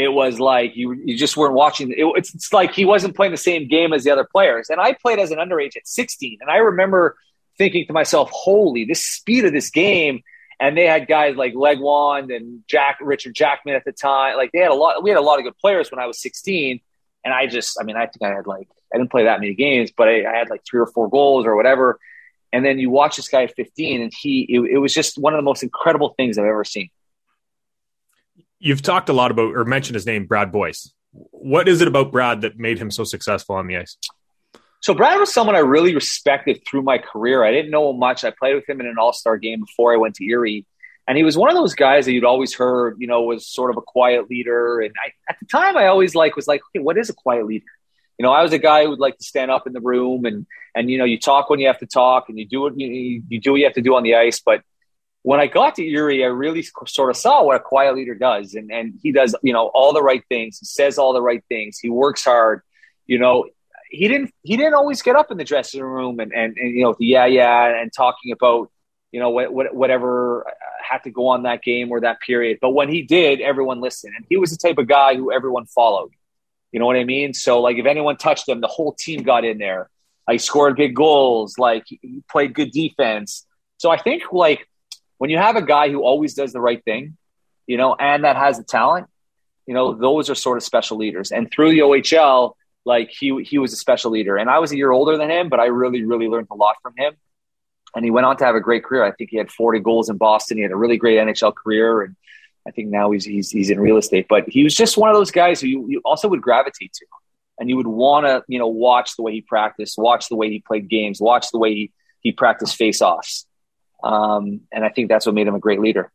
it 0.00 0.12
was 0.12 0.40
like 0.40 0.76
you 0.76 0.92
you 1.04 1.16
just 1.16 1.36
weren't 1.36 1.54
watching. 1.54 1.90
It, 1.90 2.04
it's, 2.16 2.34
it's 2.34 2.52
like 2.52 2.72
he 2.72 2.84
wasn't 2.84 3.14
playing 3.14 3.32
the 3.32 3.38
same 3.38 3.68
game 3.68 3.92
as 3.92 4.04
the 4.04 4.10
other 4.10 4.24
players. 4.24 4.70
And 4.70 4.80
I 4.80 4.94
played 4.94 5.18
as 5.18 5.30
an 5.30 5.38
underage 5.38 5.76
at 5.76 5.86
16, 5.86 6.38
and 6.40 6.50
I 6.50 6.56
remember 6.56 7.16
thinking 7.58 7.86
to 7.86 7.92
myself, 7.92 8.30
"Holy, 8.32 8.84
this 8.84 9.04
speed 9.04 9.44
of 9.44 9.52
this 9.52 9.70
game!" 9.70 10.22
And 10.58 10.76
they 10.76 10.86
had 10.86 11.06
guys 11.06 11.36
like 11.36 11.54
Legwand 11.54 12.34
and 12.34 12.62
Jack 12.68 12.98
Richard 13.00 13.34
Jackman 13.34 13.74
at 13.74 13.84
the 13.84 13.92
time. 13.92 14.36
Like 14.36 14.52
they 14.52 14.60
had 14.60 14.70
a 14.70 14.74
lot. 14.74 15.02
We 15.02 15.10
had 15.10 15.18
a 15.18 15.22
lot 15.22 15.38
of 15.38 15.44
good 15.44 15.58
players 15.58 15.90
when 15.90 16.00
I 16.00 16.06
was 16.06 16.20
16, 16.20 16.80
and 17.24 17.34
I 17.34 17.46
just, 17.46 17.78
I 17.80 17.84
mean, 17.84 17.96
I 17.96 18.06
think 18.06 18.22
I 18.22 18.34
had 18.34 18.46
like 18.46 18.68
I 18.92 18.98
didn't 18.98 19.10
play 19.10 19.24
that 19.24 19.40
many 19.40 19.54
games, 19.54 19.90
but 19.96 20.08
I, 20.08 20.24
I 20.24 20.38
had 20.38 20.50
like 20.50 20.62
three 20.64 20.80
or 20.80 20.86
four 20.86 21.08
goals 21.08 21.46
or 21.46 21.56
whatever. 21.56 21.98
And 22.52 22.64
then 22.64 22.78
you 22.80 22.90
watch 22.90 23.16
this 23.16 23.28
guy 23.28 23.44
at 23.44 23.54
15, 23.54 24.02
and 24.02 24.12
he, 24.12 24.44
it, 24.48 24.60
it 24.72 24.78
was 24.78 24.92
just 24.92 25.16
one 25.16 25.34
of 25.34 25.38
the 25.38 25.42
most 25.42 25.62
incredible 25.62 26.14
things 26.16 26.36
I've 26.36 26.46
ever 26.46 26.64
seen 26.64 26.90
you've 28.60 28.82
talked 28.82 29.08
a 29.08 29.12
lot 29.12 29.30
about 29.30 29.56
or 29.56 29.64
mentioned 29.64 29.94
his 29.94 30.06
name, 30.06 30.26
Brad 30.26 30.52
Boyes. 30.52 30.92
What 31.12 31.68
is 31.68 31.80
it 31.80 31.88
about 31.88 32.12
Brad 32.12 32.42
that 32.42 32.58
made 32.58 32.78
him 32.78 32.90
so 32.90 33.02
successful 33.02 33.56
on 33.56 33.66
the 33.66 33.78
ice? 33.78 33.96
So 34.80 34.94
Brad 34.94 35.18
was 35.18 35.32
someone 35.32 35.56
I 35.56 35.60
really 35.60 35.94
respected 35.94 36.62
through 36.66 36.82
my 36.82 36.98
career. 36.98 37.44
I 37.44 37.50
didn't 37.50 37.70
know 37.70 37.90
him 37.90 37.98
much. 37.98 38.24
I 38.24 38.30
played 38.30 38.54
with 38.54 38.68
him 38.68 38.80
in 38.80 38.86
an 38.86 38.96
All 38.98 39.12
Star 39.12 39.36
game 39.36 39.60
before 39.60 39.92
I 39.92 39.96
went 39.96 40.14
to 40.16 40.24
Erie, 40.24 40.64
and 41.06 41.18
he 41.18 41.24
was 41.24 41.36
one 41.36 41.50
of 41.50 41.56
those 41.56 41.74
guys 41.74 42.04
that 42.06 42.12
you'd 42.12 42.24
always 42.24 42.54
heard, 42.54 42.96
you 42.98 43.06
know, 43.06 43.22
was 43.22 43.46
sort 43.46 43.70
of 43.70 43.76
a 43.76 43.82
quiet 43.82 44.30
leader. 44.30 44.80
And 44.80 44.94
I, 45.04 45.12
at 45.28 45.38
the 45.40 45.46
time, 45.46 45.76
I 45.76 45.88
always 45.88 46.14
like 46.14 46.36
was 46.36 46.46
like, 46.46 46.62
okay, 46.68 46.82
what 46.82 46.96
is 46.96 47.10
a 47.10 47.14
quiet 47.14 47.46
leader? 47.46 47.66
You 48.18 48.22
know, 48.22 48.32
I 48.32 48.42
was 48.42 48.52
a 48.52 48.58
guy 48.58 48.84
who 48.84 48.90
would 48.90 49.00
like 49.00 49.18
to 49.18 49.24
stand 49.24 49.50
up 49.50 49.66
in 49.66 49.72
the 49.72 49.80
room 49.80 50.24
and 50.24 50.46
and 50.74 50.88
you 50.88 50.98
know 50.98 51.04
you 51.04 51.18
talk 51.18 51.50
when 51.50 51.58
you 51.58 51.66
have 51.66 51.78
to 51.80 51.86
talk 51.86 52.28
and 52.28 52.38
you 52.38 52.46
do 52.46 52.60
what 52.60 52.78
you, 52.78 53.22
you 53.28 53.40
do 53.40 53.52
what 53.52 53.56
you 53.58 53.64
have 53.64 53.74
to 53.74 53.82
do 53.82 53.96
on 53.96 54.02
the 54.02 54.14
ice. 54.14 54.40
But 54.40 54.62
when 55.22 55.40
I 55.40 55.46
got 55.46 55.74
to 55.76 55.84
Erie, 55.84 56.24
I 56.24 56.28
really 56.28 56.62
sort 56.86 57.10
of 57.10 57.16
saw 57.16 57.44
what 57.44 57.56
a 57.56 57.60
quiet 57.60 57.94
leader 57.94 58.14
does, 58.14 58.54
and 58.54 58.70
and 58.72 58.98
he 59.02 59.12
does 59.12 59.34
you 59.42 59.52
know 59.52 59.70
all 59.74 59.92
the 59.92 60.02
right 60.02 60.22
things. 60.28 60.58
He 60.58 60.66
says 60.66 60.98
all 60.98 61.12
the 61.12 61.22
right 61.22 61.44
things. 61.48 61.78
He 61.78 61.90
works 61.90 62.24
hard. 62.24 62.62
You 63.06 63.18
know, 63.18 63.46
he 63.90 64.08
didn't 64.08 64.32
he 64.42 64.56
didn't 64.56 64.74
always 64.74 65.02
get 65.02 65.16
up 65.16 65.30
in 65.30 65.36
the 65.36 65.44
dressing 65.44 65.82
room 65.82 66.20
and 66.20 66.32
and, 66.32 66.56
and 66.56 66.74
you 66.74 66.82
know 66.82 66.94
the 66.98 67.06
yeah 67.06 67.26
yeah 67.26 67.80
and 67.80 67.92
talking 67.92 68.32
about 68.32 68.70
you 69.12 69.20
know 69.20 69.30
what, 69.30 69.52
what, 69.52 69.74
whatever 69.74 70.46
uh, 70.46 70.52
had 70.88 71.02
to 71.02 71.10
go 71.10 71.28
on 71.28 71.42
that 71.42 71.62
game 71.62 71.90
or 71.90 72.00
that 72.00 72.20
period. 72.20 72.58
But 72.60 72.70
when 72.70 72.88
he 72.88 73.02
did, 73.02 73.40
everyone 73.40 73.80
listened, 73.80 74.14
and 74.16 74.24
he 74.28 74.36
was 74.36 74.50
the 74.50 74.56
type 74.56 74.78
of 74.78 74.86
guy 74.86 75.16
who 75.16 75.32
everyone 75.32 75.66
followed. 75.66 76.12
You 76.72 76.78
know 76.78 76.86
what 76.86 76.96
I 76.96 77.04
mean? 77.04 77.34
So 77.34 77.60
like 77.60 77.76
if 77.76 77.86
anyone 77.86 78.16
touched 78.16 78.48
him, 78.48 78.60
the 78.60 78.68
whole 78.68 78.92
team 78.92 79.22
got 79.22 79.44
in 79.44 79.58
there. 79.58 79.90
Like 80.28 80.40
scored 80.40 80.76
big 80.76 80.94
goals, 80.94 81.58
like 81.58 81.84
he 81.88 82.22
played 82.30 82.54
good 82.54 82.70
defense. 82.70 83.46
So 83.78 83.90
I 83.90 84.00
think 84.00 84.22
like 84.30 84.68
when 85.20 85.30
you 85.30 85.38
have 85.38 85.56
a 85.56 85.62
guy 85.62 85.90
who 85.90 86.02
always 86.02 86.34
does 86.34 86.52
the 86.52 86.60
right 86.60 86.82
thing, 86.84 87.16
you 87.66 87.76
know, 87.76 87.94
and 87.94 88.24
that 88.24 88.36
has 88.36 88.56
the 88.58 88.64
talent, 88.64 89.06
you 89.66 89.74
know, 89.74 89.94
those 89.94 90.30
are 90.30 90.34
sort 90.34 90.56
of 90.56 90.64
special 90.64 90.96
leaders. 90.96 91.30
And 91.30 91.50
through 91.50 91.70
the 91.70 91.80
OHL, 91.80 92.54
like 92.84 93.10
he 93.10 93.42
he 93.44 93.58
was 93.58 93.72
a 93.72 93.76
special 93.76 94.10
leader. 94.10 94.36
And 94.36 94.48
I 94.48 94.58
was 94.58 94.72
a 94.72 94.76
year 94.76 94.90
older 94.90 95.16
than 95.16 95.30
him, 95.30 95.48
but 95.48 95.60
I 95.60 95.66
really 95.66 96.02
really 96.02 96.26
learned 96.26 96.48
a 96.50 96.54
lot 96.54 96.76
from 96.82 96.94
him. 96.96 97.14
And 97.94 98.04
he 98.04 98.10
went 98.10 98.26
on 98.26 98.36
to 98.38 98.44
have 98.44 98.54
a 98.54 98.60
great 98.60 98.84
career. 98.84 99.04
I 99.04 99.12
think 99.12 99.30
he 99.30 99.36
had 99.36 99.50
40 99.50 99.80
goals 99.80 100.08
in 100.08 100.16
Boston. 100.16 100.56
He 100.56 100.62
had 100.62 100.72
a 100.72 100.76
really 100.76 100.96
great 100.96 101.18
NHL 101.18 101.54
career 101.54 102.02
and 102.02 102.16
I 102.66 102.70
think 102.70 102.88
now 102.88 103.10
he's, 103.10 103.24
he's, 103.24 103.50
he's 103.50 103.70
in 103.70 103.80
real 103.80 103.96
estate, 103.96 104.26
but 104.28 104.48
he 104.48 104.62
was 104.62 104.74
just 104.74 104.96
one 104.96 105.10
of 105.10 105.16
those 105.16 105.30
guys 105.30 105.60
who 105.60 105.68
you, 105.68 105.86
you 105.88 106.02
also 106.04 106.28
would 106.28 106.42
gravitate 106.42 106.92
to, 106.92 107.06
and 107.58 107.68
you 107.68 107.76
would 107.76 107.86
want 107.86 108.26
to, 108.26 108.44
you 108.48 108.58
know, 108.58 108.68
watch 108.68 109.16
the 109.16 109.22
way 109.22 109.32
he 109.32 109.40
practiced, 109.40 109.96
watch 109.96 110.28
the 110.28 110.36
way 110.36 110.50
he 110.50 110.60
played 110.60 110.88
games, 110.88 111.20
watch 111.20 111.50
the 111.50 111.58
way 111.58 111.74
he, 111.74 111.92
he 112.20 112.32
practiced 112.32 112.76
face-offs. 112.76 113.46
Um, 114.02 114.62
and 114.72 114.84
I 114.84 114.88
think 114.88 115.08
that's 115.08 115.26
what 115.26 115.34
made 115.34 115.46
him 115.46 115.54
a 115.54 115.60
great 115.60 115.80
leader. 115.80 116.10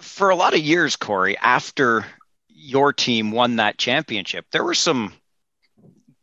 For 0.00 0.30
a 0.30 0.36
lot 0.36 0.54
of 0.54 0.60
years, 0.60 0.96
Cory, 0.96 1.36
after 1.38 2.04
your 2.48 2.92
team 2.92 3.30
won 3.30 3.56
that 3.56 3.78
championship, 3.78 4.46
there 4.50 4.64
were 4.64 4.74
some 4.74 5.12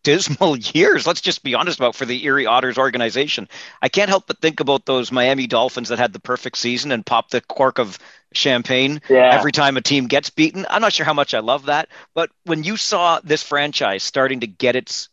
dismal 0.04 0.58
years. 0.74 1.06
Let's 1.06 1.22
just 1.22 1.44
be 1.44 1.56
honest 1.56 1.80
about 1.80 1.96
for 1.96 2.06
the 2.06 2.24
Erie 2.26 2.46
Otters 2.46 2.78
organization. 2.78 3.48
I 3.82 3.90
can't 3.90 4.10
help 4.10 4.28
but 4.28 4.40
think 4.40 4.60
about 4.60 4.86
those 4.86 5.12
Miami 5.12 5.48
Dolphins 5.48 5.90
that 5.90 6.00
had 6.00 6.14
the 6.14 6.20
perfect 6.20 6.58
season 6.58 6.92
and 6.92 7.06
popped 7.06 7.32
the 7.32 7.42
cork 7.42 7.80
of 7.80 8.00
champagne 8.34 9.02
yeah. 9.10 9.30
every 9.34 9.52
time 9.52 9.78
a 9.78 9.82
team 9.82 10.08
gets 10.08 10.30
beaten. 10.30 10.66
I'm 10.70 10.82
not 10.82 10.94
sure 10.94 11.06
how 11.06 11.14
much 11.14 11.34
I 11.34 11.40
love 11.40 11.66
that, 11.66 11.90
but 12.14 12.30
when 12.46 12.64
you 12.64 12.78
saw 12.78 13.20
this 13.24 13.44
franchise 13.44 14.04
starting 14.04 14.42
to 14.42 14.48
get 14.48 14.76
its 14.76 15.10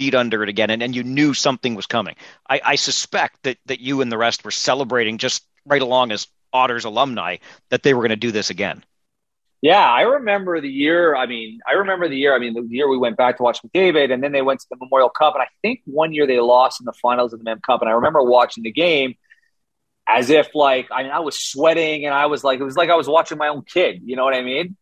feet 0.00 0.14
under 0.14 0.42
it 0.42 0.48
again 0.48 0.70
and, 0.70 0.82
and 0.82 0.96
you 0.96 1.04
knew 1.04 1.34
something 1.34 1.74
was 1.74 1.86
coming, 1.86 2.16
I, 2.48 2.60
I 2.64 2.74
suspect 2.76 3.42
that, 3.42 3.58
that 3.66 3.80
you 3.80 4.00
and 4.00 4.10
the 4.10 4.16
rest 4.16 4.44
were 4.44 4.50
celebrating 4.50 5.18
just 5.18 5.44
right 5.66 5.82
along 5.82 6.10
as 6.10 6.26
Otters 6.54 6.84
alumni 6.84 7.36
that 7.68 7.82
they 7.82 7.92
were 7.92 8.00
going 8.00 8.10
to 8.10 8.16
do 8.16 8.32
this 8.32 8.50
again. 8.50 8.82
Yeah, 9.62 9.88
I 9.88 10.00
remember 10.00 10.60
the 10.60 10.70
year. 10.70 11.14
I 11.14 11.26
mean, 11.26 11.60
I 11.68 11.74
remember 11.74 12.08
the 12.08 12.16
year. 12.16 12.34
I 12.34 12.38
mean, 12.38 12.54
the 12.54 12.62
year 12.62 12.88
we 12.88 12.96
went 12.96 13.18
back 13.18 13.36
to 13.36 13.42
watch 13.42 13.60
McDavid, 13.62 14.10
and 14.10 14.22
then 14.22 14.32
they 14.32 14.40
went 14.40 14.60
to 14.60 14.66
the 14.70 14.76
Memorial 14.80 15.10
Cup, 15.10 15.34
and 15.34 15.42
I 15.42 15.48
think 15.60 15.82
one 15.84 16.14
year 16.14 16.26
they 16.26 16.40
lost 16.40 16.80
in 16.80 16.86
the 16.86 16.94
finals 16.94 17.34
of 17.34 17.40
the 17.40 17.44
Mem 17.44 17.60
Cup. 17.60 17.82
And 17.82 17.90
I 17.90 17.92
remember 17.92 18.22
watching 18.22 18.64
the 18.64 18.72
game 18.72 19.14
as 20.08 20.30
if 20.30 20.54
like 20.54 20.88
I 20.90 21.02
mean, 21.02 21.12
I 21.12 21.20
was 21.20 21.38
sweating, 21.38 22.06
and 22.06 22.14
I 22.14 22.26
was 22.26 22.42
like, 22.42 22.58
it 22.58 22.64
was 22.64 22.76
like 22.76 22.88
I 22.88 22.96
was 22.96 23.06
watching 23.06 23.36
my 23.36 23.48
own 23.48 23.62
kid. 23.62 24.00
You 24.02 24.16
know 24.16 24.24
what 24.24 24.34
I 24.34 24.42
mean? 24.42 24.76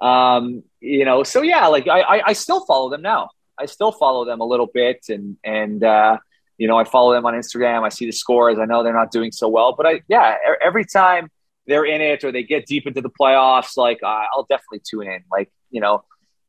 Um, 0.00 0.64
you 0.80 1.04
know, 1.04 1.22
so 1.24 1.42
yeah, 1.42 1.66
like 1.66 1.86
I, 1.86 2.00
I, 2.00 2.22
I 2.28 2.32
still 2.32 2.64
follow 2.64 2.88
them 2.88 3.02
now. 3.02 3.28
I 3.62 3.66
still 3.66 3.92
follow 3.92 4.24
them 4.24 4.40
a 4.40 4.44
little 4.44 4.66
bit, 4.66 5.06
and 5.08 5.36
and 5.44 5.82
uh, 5.84 6.18
you 6.58 6.66
know, 6.66 6.76
I 6.76 6.84
follow 6.84 7.12
them 7.12 7.24
on 7.24 7.34
Instagram. 7.34 7.84
I 7.84 7.88
see 7.88 8.06
the 8.06 8.12
scores. 8.12 8.58
I 8.58 8.64
know 8.64 8.82
they're 8.82 8.92
not 8.92 9.12
doing 9.12 9.32
so 9.32 9.48
well, 9.48 9.74
but 9.76 9.86
I 9.86 10.02
yeah, 10.08 10.36
every 10.62 10.84
time 10.84 11.30
they're 11.66 11.84
in 11.84 12.00
it 12.00 12.24
or 12.24 12.32
they 12.32 12.42
get 12.42 12.66
deep 12.66 12.86
into 12.86 13.00
the 13.00 13.10
playoffs, 13.10 13.76
like 13.76 14.00
uh, 14.02 14.24
I'll 14.34 14.46
definitely 14.48 14.80
tune 14.88 15.06
in. 15.06 15.24
Like 15.30 15.50
you 15.70 15.80
know, 15.80 16.04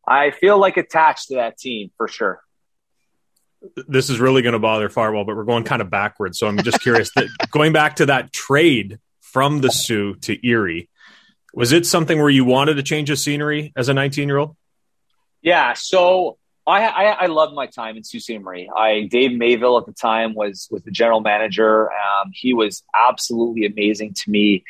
I 0.08 0.32
feel 0.32 0.58
like 0.58 0.78
attached 0.78 1.28
to 1.28 1.36
that 1.36 1.58
team 1.58 1.92
for 1.98 2.08
sure. 2.08 2.42
This 3.88 4.10
is 4.10 4.20
really 4.20 4.42
going 4.42 4.54
to 4.54 4.60
bother 4.60 4.90
Farwell, 4.90 5.24
but 5.24 5.38
we're 5.38 5.46
going 5.46 5.64
kind 5.64 5.82
of 5.82 5.90
backwards. 5.90 6.38
So 6.38 6.48
I'm 6.48 6.58
just 6.58 6.82
curious. 6.82 7.12
that, 7.16 7.28
going 7.52 7.72
back 7.72 7.98
to 7.98 8.08
that 8.08 8.34
trade 8.34 9.00
from 9.22 9.62
the 9.62 9.70
Soo 9.70 10.16
to 10.16 10.46
Erie, 10.46 10.90
was 11.54 11.72
it 11.72 11.86
something 11.86 12.20
where 12.20 12.30
you 12.30 12.44
wanted 12.44 12.74
to 12.74 12.84
change 12.84 13.08
the 13.08 13.16
scenery 13.16 13.72
as 13.78 13.88
a 13.88 13.94
19 13.94 14.28
year 14.28 14.38
old? 14.38 14.58
Yeah. 15.42 15.74
So 15.74 16.38
I, 16.66 16.88
I, 16.88 17.04
I 17.12 17.26
loved 17.26 17.54
my 17.54 17.68
time 17.68 17.98
in 17.98 18.04
Sault 18.04 18.24
Ste. 18.24 18.42
Marie. 18.42 18.70
I 18.76 19.08
Dave 19.12 19.38
Mayville 19.38 19.78
at 19.78 19.86
the 19.86 19.94
time 19.94 20.34
was 20.34 20.68
was 20.72 20.84
the 20.84 20.92
general 20.92 21.20
manager. 21.20 21.92
Um, 21.92 22.32
he 22.34 22.54
was 22.54 22.84
absolutely 23.10 23.66
amazing 23.66 24.14
to 24.14 24.32
me. 24.32 24.64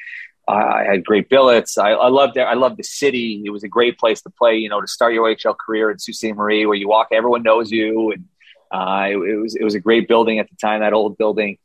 I 0.48 0.84
had 0.84 1.06
great 1.06 1.30
billets. 1.30 1.78
I, 1.78 1.92
I 1.92 2.10
loved 2.10 2.36
it. 2.36 2.42
I 2.42 2.56
loved 2.56 2.78
the 2.78 2.84
city. 2.84 3.44
It 3.46 3.52
was 3.52 3.64
a 3.64 3.70
great 3.70 3.98
place 3.98 4.22
to 4.24 4.30
play. 4.30 4.58
You 4.58 4.70
know, 4.70 4.82
to 4.82 4.88
start 4.88 5.14
your 5.14 5.34
OHL 5.34 5.56
career 5.58 5.92
in 5.92 6.00
Sault 6.00 6.16
Ste. 6.16 6.36
Marie, 6.36 6.66
where 6.66 6.76
you 6.76 6.90
walk, 6.90 7.10
everyone 7.12 7.44
knows 7.44 7.72
you, 7.72 8.12
and 8.12 8.26
uh, 8.72 9.06
it, 9.10 9.18
it, 9.18 9.36
was 9.36 9.56
it 9.56 9.64
was 9.64 9.76
a 9.76 9.80
great 9.80 10.08
building 10.08 10.40
at 10.40 10.50
the 10.50 10.56
time, 10.56 10.82
that 10.82 10.94
old 10.94 11.18
building. 11.18 11.60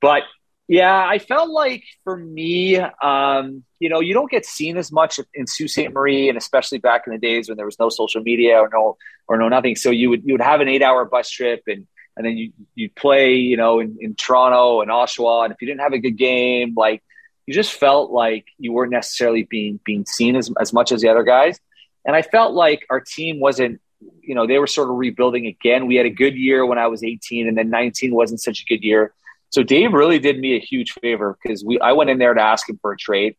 But 0.00 0.22
yeah, 0.68 1.06
I 1.06 1.18
felt 1.18 1.50
like 1.50 1.84
for 2.02 2.16
me, 2.16 2.76
um, 2.76 3.62
you 3.78 3.88
know, 3.88 4.00
you 4.00 4.14
don't 4.14 4.30
get 4.30 4.44
seen 4.44 4.76
as 4.76 4.90
much 4.90 5.20
in 5.32 5.46
Sault 5.46 5.70
Ste. 5.70 5.92
Marie, 5.92 6.28
and 6.28 6.36
especially 6.36 6.78
back 6.78 7.02
in 7.06 7.12
the 7.12 7.18
days 7.18 7.48
when 7.48 7.56
there 7.56 7.66
was 7.66 7.78
no 7.78 7.88
social 7.88 8.20
media 8.20 8.58
or 8.58 8.68
no 8.72 8.96
or 9.28 9.36
no 9.36 9.48
nothing. 9.48 9.76
So 9.76 9.90
you 9.90 10.10
would 10.10 10.24
you 10.24 10.34
would 10.34 10.40
have 10.40 10.60
an 10.60 10.68
eight 10.68 10.82
hour 10.82 11.04
bus 11.04 11.30
trip 11.30 11.62
and 11.66 11.86
and 12.16 12.26
then 12.26 12.36
you 12.36 12.52
you 12.74 12.90
play, 12.90 13.36
you 13.36 13.56
know, 13.56 13.78
in, 13.78 13.96
in 14.00 14.14
Toronto 14.14 14.80
and 14.80 14.90
Oshawa, 14.90 15.44
and 15.44 15.52
if 15.52 15.60
you 15.60 15.68
didn't 15.68 15.82
have 15.82 15.92
a 15.92 15.98
good 15.98 16.16
game, 16.16 16.74
like 16.76 17.02
you 17.46 17.54
just 17.54 17.72
felt 17.72 18.10
like 18.10 18.46
you 18.58 18.72
weren't 18.72 18.92
necessarily 18.92 19.44
being 19.44 19.78
being 19.84 20.04
seen 20.04 20.34
as, 20.34 20.50
as 20.60 20.72
much 20.72 20.90
as 20.90 21.00
the 21.00 21.08
other 21.08 21.22
guys. 21.22 21.60
And 22.04 22.16
I 22.16 22.22
felt 22.22 22.54
like 22.54 22.86
our 22.90 23.00
team 23.00 23.40
wasn't, 23.40 23.80
you 24.20 24.34
know, 24.34 24.46
they 24.46 24.58
were 24.58 24.66
sort 24.66 24.90
of 24.90 24.96
rebuilding 24.96 25.46
again. 25.46 25.86
We 25.86 25.96
had 25.96 26.06
a 26.06 26.10
good 26.10 26.36
year 26.36 26.64
when 26.64 26.78
I 26.78 26.86
was 26.86 27.04
18, 27.04 27.48
and 27.48 27.56
then 27.56 27.70
19 27.70 28.14
wasn't 28.14 28.40
such 28.40 28.62
a 28.62 28.64
good 28.64 28.82
year. 28.82 29.12
So 29.50 29.62
Dave 29.62 29.92
really 29.92 30.18
did 30.18 30.38
me 30.38 30.56
a 30.56 30.60
huge 30.60 30.92
favor 30.92 31.38
because 31.42 31.64
we 31.64 31.78
I 31.80 31.92
went 31.92 32.10
in 32.10 32.18
there 32.18 32.34
to 32.34 32.42
ask 32.42 32.68
him 32.68 32.78
for 32.80 32.92
a 32.92 32.96
trade. 32.96 33.36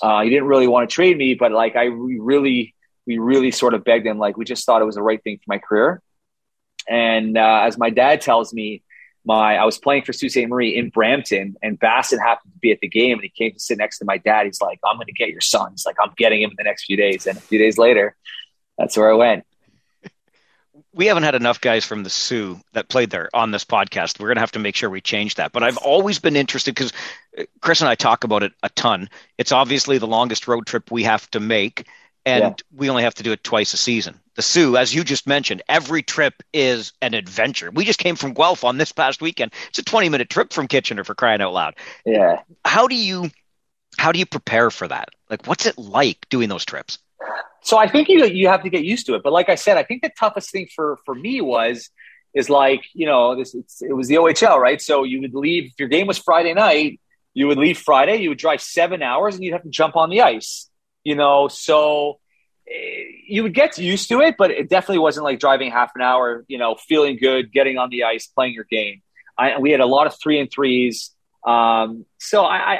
Uh, 0.00 0.22
he 0.22 0.30
didn't 0.30 0.46
really 0.46 0.68
want 0.68 0.88
to 0.88 0.94
trade 0.94 1.16
me, 1.16 1.34
but 1.34 1.52
like 1.52 1.76
I 1.76 1.84
really 1.84 2.74
we 3.06 3.18
really 3.18 3.50
sort 3.50 3.74
of 3.74 3.84
begged 3.84 4.06
him. 4.06 4.18
Like 4.18 4.36
we 4.36 4.44
just 4.44 4.66
thought 4.66 4.82
it 4.82 4.84
was 4.84 4.96
the 4.96 5.02
right 5.02 5.22
thing 5.22 5.38
for 5.38 5.44
my 5.48 5.58
career. 5.58 6.02
And 6.88 7.36
uh, 7.36 7.62
as 7.64 7.78
my 7.78 7.90
dad 7.90 8.20
tells 8.20 8.52
me, 8.52 8.82
my 9.24 9.56
I 9.56 9.64
was 9.64 9.78
playing 9.78 10.04
for 10.04 10.12
Sault 10.12 10.32
Ste. 10.32 10.48
Marie 10.48 10.76
in 10.76 10.90
Brampton, 10.90 11.56
and 11.62 11.78
Bassin 11.78 12.18
happened 12.18 12.52
to 12.52 12.58
be 12.58 12.70
at 12.70 12.80
the 12.80 12.88
game, 12.88 13.14
and 13.14 13.22
he 13.22 13.28
came 13.28 13.52
to 13.52 13.60
sit 13.60 13.78
next 13.78 13.98
to 13.98 14.04
my 14.04 14.18
dad. 14.18 14.46
He's 14.46 14.60
like, 14.60 14.78
"I'm 14.84 14.96
going 14.96 15.06
to 15.06 15.12
get 15.12 15.30
your 15.30 15.40
son." 15.40 15.72
He's 15.72 15.84
like, 15.84 15.96
"I'm 16.02 16.12
getting 16.16 16.42
him 16.42 16.50
in 16.50 16.56
the 16.56 16.64
next 16.64 16.84
few 16.84 16.96
days." 16.96 17.26
And 17.26 17.36
a 17.36 17.40
few 17.40 17.58
days 17.58 17.78
later, 17.78 18.16
that's 18.78 18.96
where 18.96 19.10
I 19.10 19.14
went. 19.14 19.44
We 20.98 21.06
haven't 21.06 21.22
had 21.22 21.36
enough 21.36 21.60
guys 21.60 21.84
from 21.84 22.02
the 22.02 22.10
Soo 22.10 22.60
that 22.72 22.88
played 22.88 23.10
there 23.10 23.28
on 23.32 23.52
this 23.52 23.64
podcast. 23.64 24.18
We're 24.18 24.26
going 24.26 24.36
to 24.36 24.40
have 24.40 24.52
to 24.52 24.58
make 24.58 24.74
sure 24.74 24.90
we 24.90 25.00
change 25.00 25.36
that. 25.36 25.52
But 25.52 25.62
I've 25.62 25.76
always 25.76 26.18
been 26.18 26.34
interested 26.34 26.74
because 26.74 26.92
uh, 27.38 27.44
Chris 27.60 27.80
and 27.80 27.88
I 27.88 27.94
talk 27.94 28.24
about 28.24 28.42
it 28.42 28.52
a 28.64 28.68
ton. 28.70 29.08
It's 29.38 29.52
obviously 29.52 29.98
the 29.98 30.08
longest 30.08 30.48
road 30.48 30.66
trip 30.66 30.90
we 30.90 31.04
have 31.04 31.30
to 31.30 31.38
make 31.38 31.86
and 32.26 32.42
yeah. 32.42 32.54
we 32.74 32.90
only 32.90 33.04
have 33.04 33.14
to 33.14 33.22
do 33.22 33.30
it 33.30 33.44
twice 33.44 33.72
a 33.74 33.76
season. 33.76 34.18
The 34.34 34.42
Soo, 34.42 34.76
as 34.76 34.92
you 34.92 35.04
just 35.04 35.26
mentioned, 35.28 35.62
every 35.68 36.02
trip 36.02 36.42
is 36.52 36.92
an 37.00 37.14
adventure. 37.14 37.70
We 37.70 37.84
just 37.84 38.00
came 38.00 38.16
from 38.16 38.34
Guelph 38.34 38.64
on 38.64 38.76
this 38.76 38.90
past 38.90 39.22
weekend. 39.22 39.52
It's 39.68 39.78
a 39.78 39.84
20 39.84 40.08
minute 40.08 40.28
trip 40.28 40.52
from 40.52 40.66
Kitchener 40.66 41.04
for 41.04 41.14
crying 41.14 41.40
out 41.40 41.52
loud. 41.52 41.76
Yeah. 42.04 42.42
How 42.64 42.88
do 42.88 42.96
you 42.96 43.30
how 43.96 44.10
do 44.10 44.18
you 44.18 44.26
prepare 44.26 44.72
for 44.72 44.88
that? 44.88 45.10
Like 45.30 45.46
what's 45.46 45.64
it 45.64 45.78
like 45.78 46.26
doing 46.28 46.48
those 46.48 46.64
trips? 46.64 46.98
So 47.62 47.76
I 47.78 47.88
think 47.88 48.08
you 48.08 48.24
you 48.26 48.48
have 48.48 48.62
to 48.62 48.70
get 48.70 48.84
used 48.84 49.06
to 49.06 49.14
it. 49.14 49.22
But 49.22 49.32
like 49.32 49.48
I 49.48 49.56
said, 49.56 49.76
I 49.76 49.82
think 49.82 50.02
the 50.02 50.10
toughest 50.18 50.50
thing 50.50 50.68
for 50.74 50.98
for 51.04 51.14
me 51.14 51.40
was 51.40 51.90
is 52.34 52.50
like, 52.50 52.84
you 52.94 53.06
know, 53.06 53.36
this 53.36 53.54
it 53.54 53.92
was 53.92 54.08
the 54.08 54.16
OHL, 54.16 54.58
right? 54.58 54.80
So 54.80 55.04
you 55.04 55.20
would 55.20 55.34
leave 55.34 55.66
if 55.66 55.78
your 55.78 55.88
game 55.88 56.06
was 56.06 56.18
Friday 56.18 56.54
night, 56.54 57.00
you 57.34 57.46
would 57.46 57.58
leave 57.58 57.78
Friday, 57.78 58.16
you 58.16 58.28
would 58.28 58.38
drive 58.38 58.60
7 58.60 59.02
hours 59.02 59.34
and 59.34 59.44
you'd 59.44 59.52
have 59.52 59.62
to 59.62 59.70
jump 59.70 59.96
on 59.96 60.10
the 60.10 60.22
ice 60.22 60.68
you 61.08 61.14
know, 61.14 61.48
so 61.48 62.20
eh, 62.68 63.04
you 63.26 63.42
would 63.42 63.54
get 63.54 63.78
used 63.78 64.10
to 64.10 64.20
it, 64.20 64.36
but 64.36 64.50
it 64.50 64.68
definitely 64.68 64.98
wasn't 64.98 65.24
like 65.24 65.40
driving 65.40 65.70
half 65.70 65.92
an 65.94 66.02
hour, 66.02 66.44
you 66.48 66.58
know, 66.58 66.76
feeling 66.76 67.16
good, 67.18 67.50
getting 67.50 67.78
on 67.78 67.88
the 67.88 68.04
ice, 68.04 68.26
playing 68.26 68.52
your 68.52 68.66
game. 68.70 69.00
I, 69.38 69.58
we 69.58 69.70
had 69.70 69.80
a 69.80 69.86
lot 69.86 70.06
of 70.06 70.14
three 70.20 70.38
and 70.38 70.50
threes. 70.50 71.10
Um, 71.46 72.04
so 72.18 72.44
I, 72.44 72.56
I, 72.56 72.78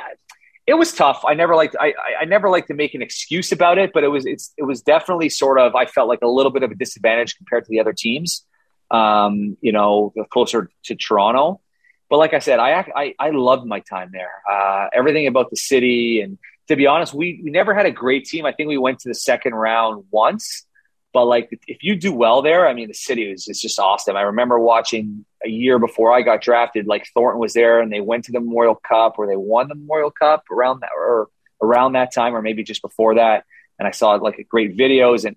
it 0.69 0.75
was 0.75 0.93
tough. 0.93 1.25
I 1.27 1.33
never 1.33 1.57
liked, 1.57 1.77
I, 1.81 1.95
I 2.21 2.27
never 2.27 2.51
liked 2.51 2.69
to 2.69 2.75
make 2.75 2.95
an 2.95 3.01
excuse 3.01 3.53
about 3.53 3.79
it, 3.79 3.91
but 3.95 4.05
it 4.05 4.09
was, 4.09 4.27
it's, 4.27 4.53
it 4.59 4.65
was 4.65 4.83
definitely 4.83 5.31
sort 5.31 5.59
of, 5.59 5.75
I 5.75 5.87
felt 5.87 6.09
like 6.09 6.19
a 6.21 6.29
little 6.29 6.53
bit 6.53 6.63
of 6.63 6.71
a 6.71 6.75
disadvantage 6.75 7.37
compared 7.39 7.65
to 7.65 7.71
the 7.71 7.81
other 7.81 7.95
teams, 7.95 8.45
um, 8.91 9.57
you 9.63 9.73
know, 9.73 10.13
closer 10.29 10.71
to 10.85 10.95
Toronto. 10.95 11.63
But 12.11 12.19
like 12.19 12.35
I 12.35 12.39
said, 12.41 12.59
I, 12.59 12.85
I, 12.95 13.15
I 13.19 13.31
loved 13.31 13.67
my 13.67 13.81
time 13.81 14.11
there. 14.13 14.31
Uh, 14.51 14.89
everything 14.93 15.27
about 15.27 15.49
the 15.49 15.57
city 15.57 16.21
and 16.21 16.39
to 16.69 16.77
be 16.77 16.87
honest, 16.87 17.15
we, 17.15 17.41
we 17.43 17.51
never 17.51 17.73
had 17.73 17.87
a 17.87 17.91
great 17.91 18.27
team. 18.27 18.45
I 18.45 18.53
think 18.53 18.69
we 18.69 18.77
went 18.77 18.99
to 19.01 19.09
the 19.09 19.15
second 19.15 19.55
round 19.55 20.05
once. 20.11 20.67
But 21.15 21.25
like, 21.25 21.49
if 21.67 21.83
you 21.83 21.97
do 21.97 22.13
well 22.13 22.43
there, 22.43 22.69
I 22.69 22.75
mean, 22.75 22.89
the 22.89 22.95
city 22.95 23.33
is, 23.33 23.49
is 23.49 23.59
just 23.59 23.79
awesome. 23.79 24.17
I 24.17 24.21
remember 24.21 24.59
watching 24.59 25.25
a 25.45 25.49
year 25.49 25.79
before 25.79 26.13
I 26.13 26.23
got 26.23 26.43
drafted, 26.43 26.87
like 26.87 27.07
Thornton 27.15 27.41
was 27.41 27.53
there 27.53 27.81
and 27.81 27.93
they 27.93 28.01
went 28.01 28.25
to 28.25 28.33
the 28.33 28.41
Memorial 28.41 28.75
Cup 28.75 29.15
or 29.19 29.27
they 29.27 29.37
won 29.37 29.69
the 29.69 29.75
Memorial 29.75 30.11
Cup 30.11 30.45
around 30.51 30.81
that 30.81 30.91
or 30.97 31.29
around 31.63 31.93
that 31.93 32.13
time, 32.13 32.35
or 32.35 32.43
maybe 32.43 32.63
just 32.63 32.83
before 32.83 33.17
that. 33.17 33.45
And 33.79 33.87
I 33.87 33.93
saw 33.93 34.13
like 34.13 34.45
great 34.49 34.77
videos 34.77 35.25
and 35.25 35.37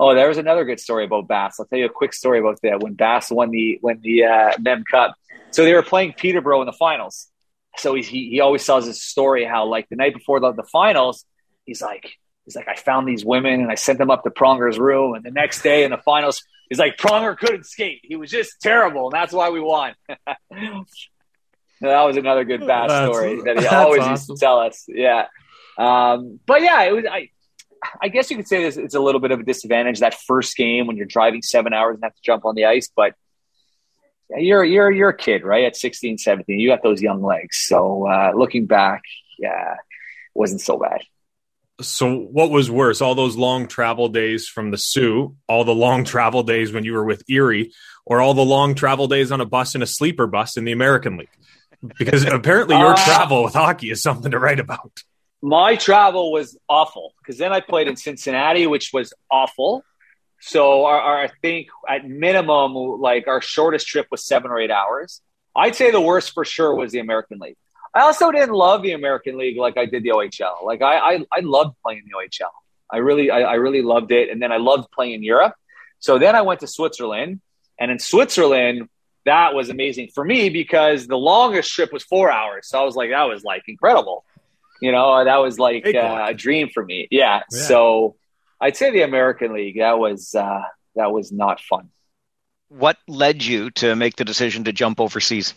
Oh, 0.00 0.14
there 0.14 0.28
was 0.28 0.38
another 0.38 0.64
good 0.64 0.80
story 0.80 1.04
about 1.04 1.28
Bass. 1.28 1.60
I'll 1.60 1.66
tell 1.66 1.78
you 1.78 1.84
a 1.84 1.90
quick 1.90 2.14
story 2.14 2.38
about 2.38 2.58
that. 2.62 2.82
When 2.82 2.94
Bass 2.94 3.30
won 3.30 3.50
the 3.50 3.76
when 3.82 4.00
the 4.00 4.24
uh, 4.24 4.52
Mem 4.58 4.82
Cup, 4.90 5.14
so 5.50 5.62
they 5.62 5.74
were 5.74 5.82
playing 5.82 6.14
Peterborough 6.14 6.62
in 6.62 6.66
the 6.66 6.72
finals. 6.72 7.28
So 7.76 7.94
he, 7.94 8.30
he 8.30 8.40
always 8.40 8.64
tells 8.64 8.86
his 8.86 9.02
story 9.02 9.44
how 9.44 9.66
like 9.66 9.90
the 9.90 9.96
night 9.96 10.14
before 10.14 10.40
the, 10.40 10.52
the 10.52 10.62
finals, 10.62 11.26
he's 11.66 11.82
like 11.82 12.16
he's 12.46 12.56
like 12.56 12.66
I 12.66 12.76
found 12.76 13.06
these 13.06 13.26
women 13.26 13.60
and 13.60 13.70
I 13.70 13.74
sent 13.74 13.98
them 13.98 14.10
up 14.10 14.24
to 14.24 14.30
Pronger's 14.30 14.78
room, 14.78 15.12
and 15.14 15.22
the 15.22 15.30
next 15.30 15.60
day 15.60 15.84
in 15.84 15.90
the 15.90 15.98
finals, 15.98 16.42
he's 16.70 16.78
like 16.78 16.96
Pronger 16.96 17.36
couldn't 17.36 17.66
skate. 17.66 18.00
He 18.02 18.16
was 18.16 18.30
just 18.30 18.62
terrible, 18.62 19.06
and 19.06 19.12
that's 19.12 19.34
why 19.34 19.50
we 19.50 19.60
won. 19.60 19.94
that 20.08 20.86
was 21.80 22.16
another 22.16 22.44
good 22.44 22.66
Bass 22.66 22.88
that's, 22.88 23.12
story 23.12 23.42
that 23.42 23.60
he 23.60 23.66
always 23.66 24.00
awesome. 24.00 24.12
used 24.12 24.26
to 24.28 24.36
tell 24.36 24.60
us. 24.60 24.86
Yeah. 24.88 25.26
Um, 25.76 26.40
but 26.46 26.62
yeah, 26.62 26.84
it 26.84 26.92
was 26.92 27.04
I 27.10 27.28
I 28.00 28.08
guess 28.08 28.30
you 28.30 28.36
could 28.36 28.48
say 28.48 28.64
it's 28.64 28.94
a 28.94 29.00
little 29.00 29.20
bit 29.20 29.30
of 29.30 29.40
a 29.40 29.42
disadvantage 29.42 30.00
that 30.00 30.14
first 30.14 30.56
game 30.56 30.86
when 30.86 30.96
you're 30.96 31.06
driving 31.06 31.42
seven 31.42 31.74
hours 31.74 31.94
and 31.96 32.04
have 32.04 32.14
to 32.14 32.22
jump 32.22 32.44
on 32.44 32.54
the 32.54 32.66
ice, 32.66 32.90
but 32.94 33.14
you're 34.36 34.64
you're 34.64 34.90
you're 34.90 35.08
a 35.10 35.16
kid, 35.16 35.44
right? 35.44 35.64
At 35.64 35.76
16, 35.76 36.18
17, 36.18 36.58
you 36.58 36.68
got 36.68 36.82
those 36.82 37.02
young 37.02 37.22
legs. 37.22 37.58
So 37.66 38.06
uh, 38.06 38.32
looking 38.34 38.66
back, 38.66 39.02
yeah, 39.38 39.76
wasn't 40.34 40.60
so 40.60 40.78
bad. 40.78 41.02
So 41.82 42.14
what 42.14 42.50
was 42.50 42.70
worse? 42.70 43.00
All 43.00 43.14
those 43.14 43.36
long 43.36 43.66
travel 43.66 44.08
days 44.08 44.46
from 44.48 44.70
the 44.70 44.78
Soo, 44.78 45.36
all 45.48 45.64
the 45.64 45.74
long 45.74 46.04
travel 46.06 46.42
days 46.42 46.72
when 46.72 46.84
you 46.84 46.92
were 46.92 47.04
with 47.04 47.22
Erie, 47.28 47.72
or 48.04 48.20
all 48.20 48.34
the 48.34 48.44
long 48.44 48.74
travel 48.74 49.06
days 49.06 49.32
on 49.32 49.40
a 49.40 49.46
bus 49.46 49.74
in 49.74 49.82
a 49.82 49.86
sleeper 49.86 50.26
bus 50.26 50.56
in 50.56 50.64
the 50.64 50.72
American 50.72 51.16
League? 51.16 51.28
Because 51.98 52.24
apparently 52.26 52.76
your 52.76 52.92
uh, 52.92 53.04
travel 53.04 53.44
with 53.44 53.54
hockey 53.54 53.90
is 53.90 54.02
something 54.02 54.30
to 54.30 54.38
write 54.38 54.60
about 54.60 55.02
my 55.42 55.76
travel 55.76 56.32
was 56.32 56.58
awful 56.68 57.14
because 57.18 57.38
then 57.38 57.52
I 57.52 57.60
played 57.60 57.88
in 57.88 57.96
Cincinnati, 57.96 58.66
which 58.66 58.90
was 58.92 59.12
awful. 59.30 59.84
So 60.40 60.84
our, 60.84 61.00
our, 61.00 61.22
I 61.24 61.30
think 61.42 61.68
at 61.88 62.06
minimum, 62.06 62.74
like 62.74 63.26
our 63.28 63.40
shortest 63.40 63.86
trip 63.86 64.06
was 64.10 64.24
seven 64.24 64.50
or 64.50 64.58
eight 64.58 64.70
hours. 64.70 65.20
I'd 65.56 65.76
say 65.76 65.90
the 65.90 66.00
worst 66.00 66.32
for 66.32 66.44
sure 66.44 66.74
was 66.74 66.92
the 66.92 67.00
American 67.00 67.38
League. 67.38 67.56
I 67.94 68.02
also 68.02 68.30
didn't 68.30 68.54
love 68.54 68.82
the 68.82 68.92
American 68.92 69.36
League 69.36 69.58
like 69.58 69.76
I 69.76 69.86
did 69.86 70.02
the 70.02 70.10
OHL. 70.10 70.64
Like 70.64 70.82
I, 70.82 70.98
I, 70.98 71.26
I 71.32 71.40
loved 71.40 71.76
playing 71.82 72.04
the 72.06 72.16
OHL. 72.16 72.50
I 72.92 72.98
really, 72.98 73.30
I, 73.30 73.40
I 73.40 73.54
really 73.54 73.82
loved 73.82 74.12
it. 74.12 74.30
And 74.30 74.40
then 74.40 74.52
I 74.52 74.58
loved 74.58 74.90
playing 74.92 75.22
Europe. 75.22 75.54
So 75.98 76.18
then 76.18 76.34
I 76.34 76.42
went 76.42 76.60
to 76.60 76.66
Switzerland, 76.66 77.40
and 77.78 77.90
in 77.90 77.98
Switzerland, 77.98 78.88
that 79.26 79.54
was 79.54 79.68
amazing 79.68 80.08
for 80.14 80.24
me 80.24 80.48
because 80.48 81.06
the 81.06 81.16
longest 81.16 81.72
trip 81.72 81.92
was 81.92 82.02
four 82.04 82.30
hours. 82.30 82.68
So 82.68 82.80
I 82.80 82.84
was 82.84 82.96
like, 82.96 83.10
that 83.10 83.24
was 83.24 83.44
like 83.44 83.64
incredible. 83.68 84.24
You 84.80 84.92
know, 84.92 85.22
that 85.22 85.36
was 85.36 85.58
like 85.58 85.86
uh, 85.86 86.26
a 86.28 86.34
dream 86.34 86.70
for 86.72 86.82
me. 86.84 87.06
Yeah. 87.10 87.42
yeah. 87.52 87.58
So 87.66 88.16
I'd 88.60 88.76
say 88.76 88.90
the 88.90 89.02
American 89.02 89.52
League. 89.52 89.78
That 89.78 89.98
was 89.98 90.34
uh, 90.34 90.62
that 90.96 91.12
was 91.12 91.32
not 91.32 91.60
fun. 91.60 91.90
What 92.68 92.96
led 93.06 93.44
you 93.44 93.70
to 93.72 93.94
make 93.94 94.16
the 94.16 94.24
decision 94.24 94.64
to 94.64 94.72
jump 94.72 95.00
overseas? 95.00 95.54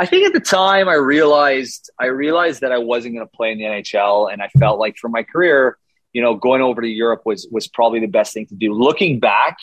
I 0.00 0.06
think 0.06 0.26
at 0.26 0.32
the 0.32 0.40
time 0.40 0.88
I 0.88 0.94
realized 0.94 1.90
I 2.00 2.06
realized 2.06 2.62
that 2.62 2.72
I 2.72 2.78
wasn't 2.78 3.14
going 3.14 3.26
to 3.26 3.36
play 3.36 3.52
in 3.52 3.58
the 3.58 3.64
NHL, 3.64 4.32
and 4.32 4.42
I 4.42 4.48
felt 4.58 4.78
like 4.78 4.96
for 4.96 5.08
my 5.08 5.22
career, 5.22 5.76
you 6.12 6.22
know, 6.22 6.34
going 6.34 6.62
over 6.62 6.80
to 6.80 6.88
Europe 6.88 7.22
was 7.24 7.46
was 7.50 7.68
probably 7.68 8.00
the 8.00 8.06
best 8.06 8.32
thing 8.32 8.46
to 8.46 8.54
do. 8.54 8.72
Looking 8.72 9.20
back, 9.20 9.58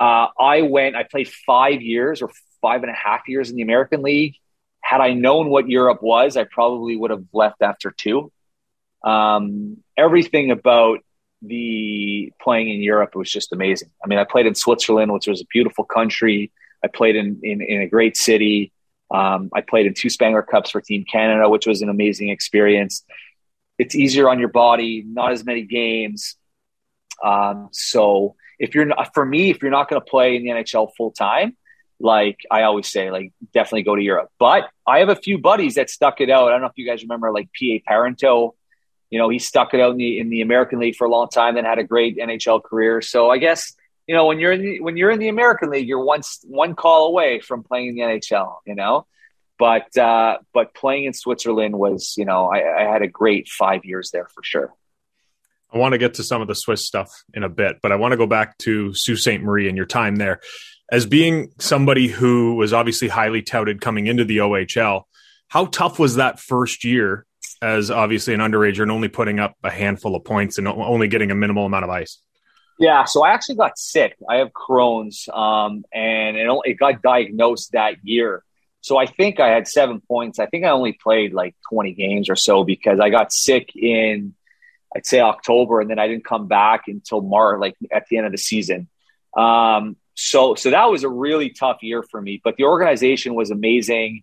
uh, 0.00 0.28
I 0.38 0.62
went. 0.62 0.96
I 0.96 1.04
played 1.04 1.28
five 1.28 1.82
years 1.82 2.22
or 2.22 2.30
five 2.60 2.82
and 2.82 2.90
a 2.90 2.94
half 2.94 3.28
years 3.28 3.50
in 3.50 3.56
the 3.56 3.62
American 3.62 4.02
League 4.02 4.36
had 4.82 5.00
I 5.00 5.14
known 5.14 5.48
what 5.48 5.68
Europe 5.68 6.02
was, 6.02 6.36
I 6.36 6.44
probably 6.44 6.96
would 6.96 7.10
have 7.10 7.24
left 7.32 7.62
after 7.62 7.90
two. 7.90 8.32
Um, 9.04 9.78
everything 9.96 10.50
about 10.50 11.00
the 11.40 12.32
playing 12.40 12.68
in 12.68 12.80
Europe 12.80 13.14
was 13.14 13.30
just 13.30 13.52
amazing. 13.52 13.90
I 14.04 14.08
mean, 14.08 14.18
I 14.18 14.24
played 14.24 14.46
in 14.46 14.54
Switzerland, 14.54 15.12
which 15.12 15.26
was 15.26 15.40
a 15.40 15.46
beautiful 15.46 15.84
country. 15.84 16.52
I 16.84 16.88
played 16.88 17.16
in 17.16 17.40
in, 17.42 17.62
in 17.62 17.80
a 17.80 17.86
great 17.86 18.16
city. 18.16 18.72
Um, 19.12 19.50
I 19.52 19.60
played 19.60 19.86
in 19.86 19.94
two 19.94 20.08
Spengler 20.08 20.42
Cups 20.42 20.70
for 20.70 20.80
Team 20.80 21.04
Canada, 21.04 21.48
which 21.48 21.66
was 21.66 21.82
an 21.82 21.88
amazing 21.88 22.30
experience. 22.30 23.04
It's 23.78 23.94
easier 23.94 24.28
on 24.28 24.38
your 24.38 24.48
body, 24.48 25.04
not 25.06 25.32
as 25.32 25.44
many 25.44 25.62
games. 25.62 26.36
Um, 27.22 27.68
so 27.72 28.36
if 28.58 28.74
you're 28.74 28.86
not, 28.86 29.12
for 29.12 29.24
me, 29.24 29.50
if 29.50 29.60
you're 29.60 29.70
not 29.70 29.88
going 29.88 30.00
to 30.00 30.04
play 30.04 30.36
in 30.36 30.44
the 30.44 30.50
NHL 30.50 30.90
full 30.96 31.10
time, 31.10 31.56
like 32.00 32.40
I 32.50 32.62
always 32.62 32.88
say, 32.88 33.10
like 33.10 33.32
definitely 33.52 33.82
go 33.82 33.94
to 33.94 34.02
Europe. 34.02 34.30
But 34.38 34.68
I 34.86 34.98
have 35.00 35.08
a 35.08 35.16
few 35.16 35.38
buddies 35.38 35.76
that 35.76 35.90
stuck 35.90 36.20
it 36.20 36.30
out. 36.30 36.48
I 36.48 36.52
don't 36.52 36.62
know 36.62 36.66
if 36.66 36.76
you 36.76 36.86
guys 36.86 37.02
remember 37.02 37.32
like 37.32 37.48
PA 37.58 37.78
Parenteau. 37.88 38.52
You 39.10 39.18
know, 39.18 39.28
he 39.28 39.38
stuck 39.38 39.74
it 39.74 39.80
out 39.80 39.92
in 39.92 39.98
the 39.98 40.18
in 40.18 40.30
the 40.30 40.40
American 40.40 40.78
League 40.78 40.96
for 40.96 41.06
a 41.06 41.10
long 41.10 41.28
time, 41.28 41.54
then 41.54 41.64
had 41.64 41.78
a 41.78 41.84
great 41.84 42.16
NHL 42.16 42.62
career. 42.62 43.02
So 43.02 43.30
I 43.30 43.38
guess 43.38 43.74
you 44.12 44.18
know 44.18 44.26
when 44.26 44.40
you're 44.40 44.52
in 44.52 44.60
the 44.60 44.80
when 44.80 44.98
you're 44.98 45.10
in 45.10 45.18
the 45.18 45.28
American 45.28 45.70
League, 45.70 45.88
you're 45.88 46.04
one 46.04 46.20
one 46.44 46.74
call 46.74 47.06
away 47.06 47.40
from 47.40 47.62
playing 47.62 47.88
in 47.88 47.94
the 47.94 48.02
NHL. 48.02 48.56
You 48.66 48.74
know, 48.74 49.06
but 49.58 49.96
uh, 49.96 50.36
but 50.52 50.74
playing 50.74 51.04
in 51.06 51.14
Switzerland 51.14 51.78
was 51.78 52.12
you 52.18 52.26
know 52.26 52.52
I, 52.52 52.82
I 52.82 52.92
had 52.92 53.00
a 53.00 53.08
great 53.08 53.48
five 53.48 53.86
years 53.86 54.10
there 54.10 54.26
for 54.26 54.42
sure. 54.42 54.74
I 55.72 55.78
want 55.78 55.92
to 55.92 55.98
get 55.98 56.12
to 56.14 56.24
some 56.24 56.42
of 56.42 56.48
the 56.48 56.54
Swiss 56.54 56.84
stuff 56.84 57.10
in 57.32 57.42
a 57.42 57.48
bit, 57.48 57.78
but 57.82 57.90
I 57.90 57.96
want 57.96 58.12
to 58.12 58.18
go 58.18 58.26
back 58.26 58.58
to 58.58 58.92
Sault 58.92 59.16
Ste. 59.16 59.40
Marie 59.40 59.66
and 59.66 59.78
your 59.78 59.86
time 59.86 60.16
there 60.16 60.40
as 60.90 61.06
being 61.06 61.50
somebody 61.58 62.08
who 62.08 62.56
was 62.56 62.74
obviously 62.74 63.08
highly 63.08 63.40
touted 63.40 63.80
coming 63.80 64.08
into 64.08 64.26
the 64.26 64.36
OHL, 64.36 65.04
how 65.48 65.64
tough 65.64 65.98
was 65.98 66.16
that 66.16 66.38
first 66.38 66.84
year 66.84 67.24
as 67.62 67.90
obviously 67.90 68.34
an 68.34 68.40
underager 68.40 68.82
and 68.82 68.92
only 68.92 69.08
putting 69.08 69.40
up 69.40 69.56
a 69.64 69.70
handful 69.70 70.14
of 70.14 70.22
points 70.22 70.58
and 70.58 70.68
only 70.68 71.08
getting 71.08 71.30
a 71.30 71.34
minimal 71.34 71.64
amount 71.64 71.84
of 71.84 71.90
ice? 71.90 72.18
Yeah, 72.82 73.04
so 73.04 73.24
I 73.24 73.30
actually 73.30 73.56
got 73.56 73.78
sick. 73.78 74.16
I 74.28 74.36
have 74.36 74.50
Crohn's, 74.52 75.28
um, 75.32 75.84
and 75.92 76.36
it, 76.36 76.48
it 76.64 76.74
got 76.74 77.00
diagnosed 77.00 77.72
that 77.72 77.94
year. 78.02 78.44
So 78.80 78.98
I 78.98 79.06
think 79.06 79.38
I 79.38 79.48
had 79.48 79.68
seven 79.68 80.00
points. 80.00 80.40
I 80.40 80.46
think 80.46 80.64
I 80.64 80.70
only 80.70 80.92
played 80.92 81.32
like 81.32 81.54
20 81.70 81.92
games 81.94 82.28
or 82.28 82.36
so 82.36 82.64
because 82.64 82.98
I 82.98 83.10
got 83.10 83.32
sick 83.32 83.76
in, 83.76 84.34
I'd 84.94 85.06
say 85.06 85.20
October, 85.20 85.80
and 85.80 85.88
then 85.88 86.00
I 86.00 86.08
didn't 86.08 86.24
come 86.24 86.48
back 86.48 86.88
until 86.88 87.20
March, 87.20 87.60
like 87.60 87.76
at 87.92 88.06
the 88.08 88.16
end 88.16 88.26
of 88.26 88.32
the 88.32 88.38
season. 88.38 88.88
Um, 89.36 89.96
so 90.14 90.54
so 90.54 90.70
that 90.70 90.90
was 90.90 91.04
a 91.04 91.08
really 91.08 91.50
tough 91.50 91.78
year 91.82 92.02
for 92.02 92.20
me 92.20 92.40
but 92.42 92.56
the 92.56 92.64
organization 92.64 93.34
was 93.34 93.50
amazing 93.50 94.22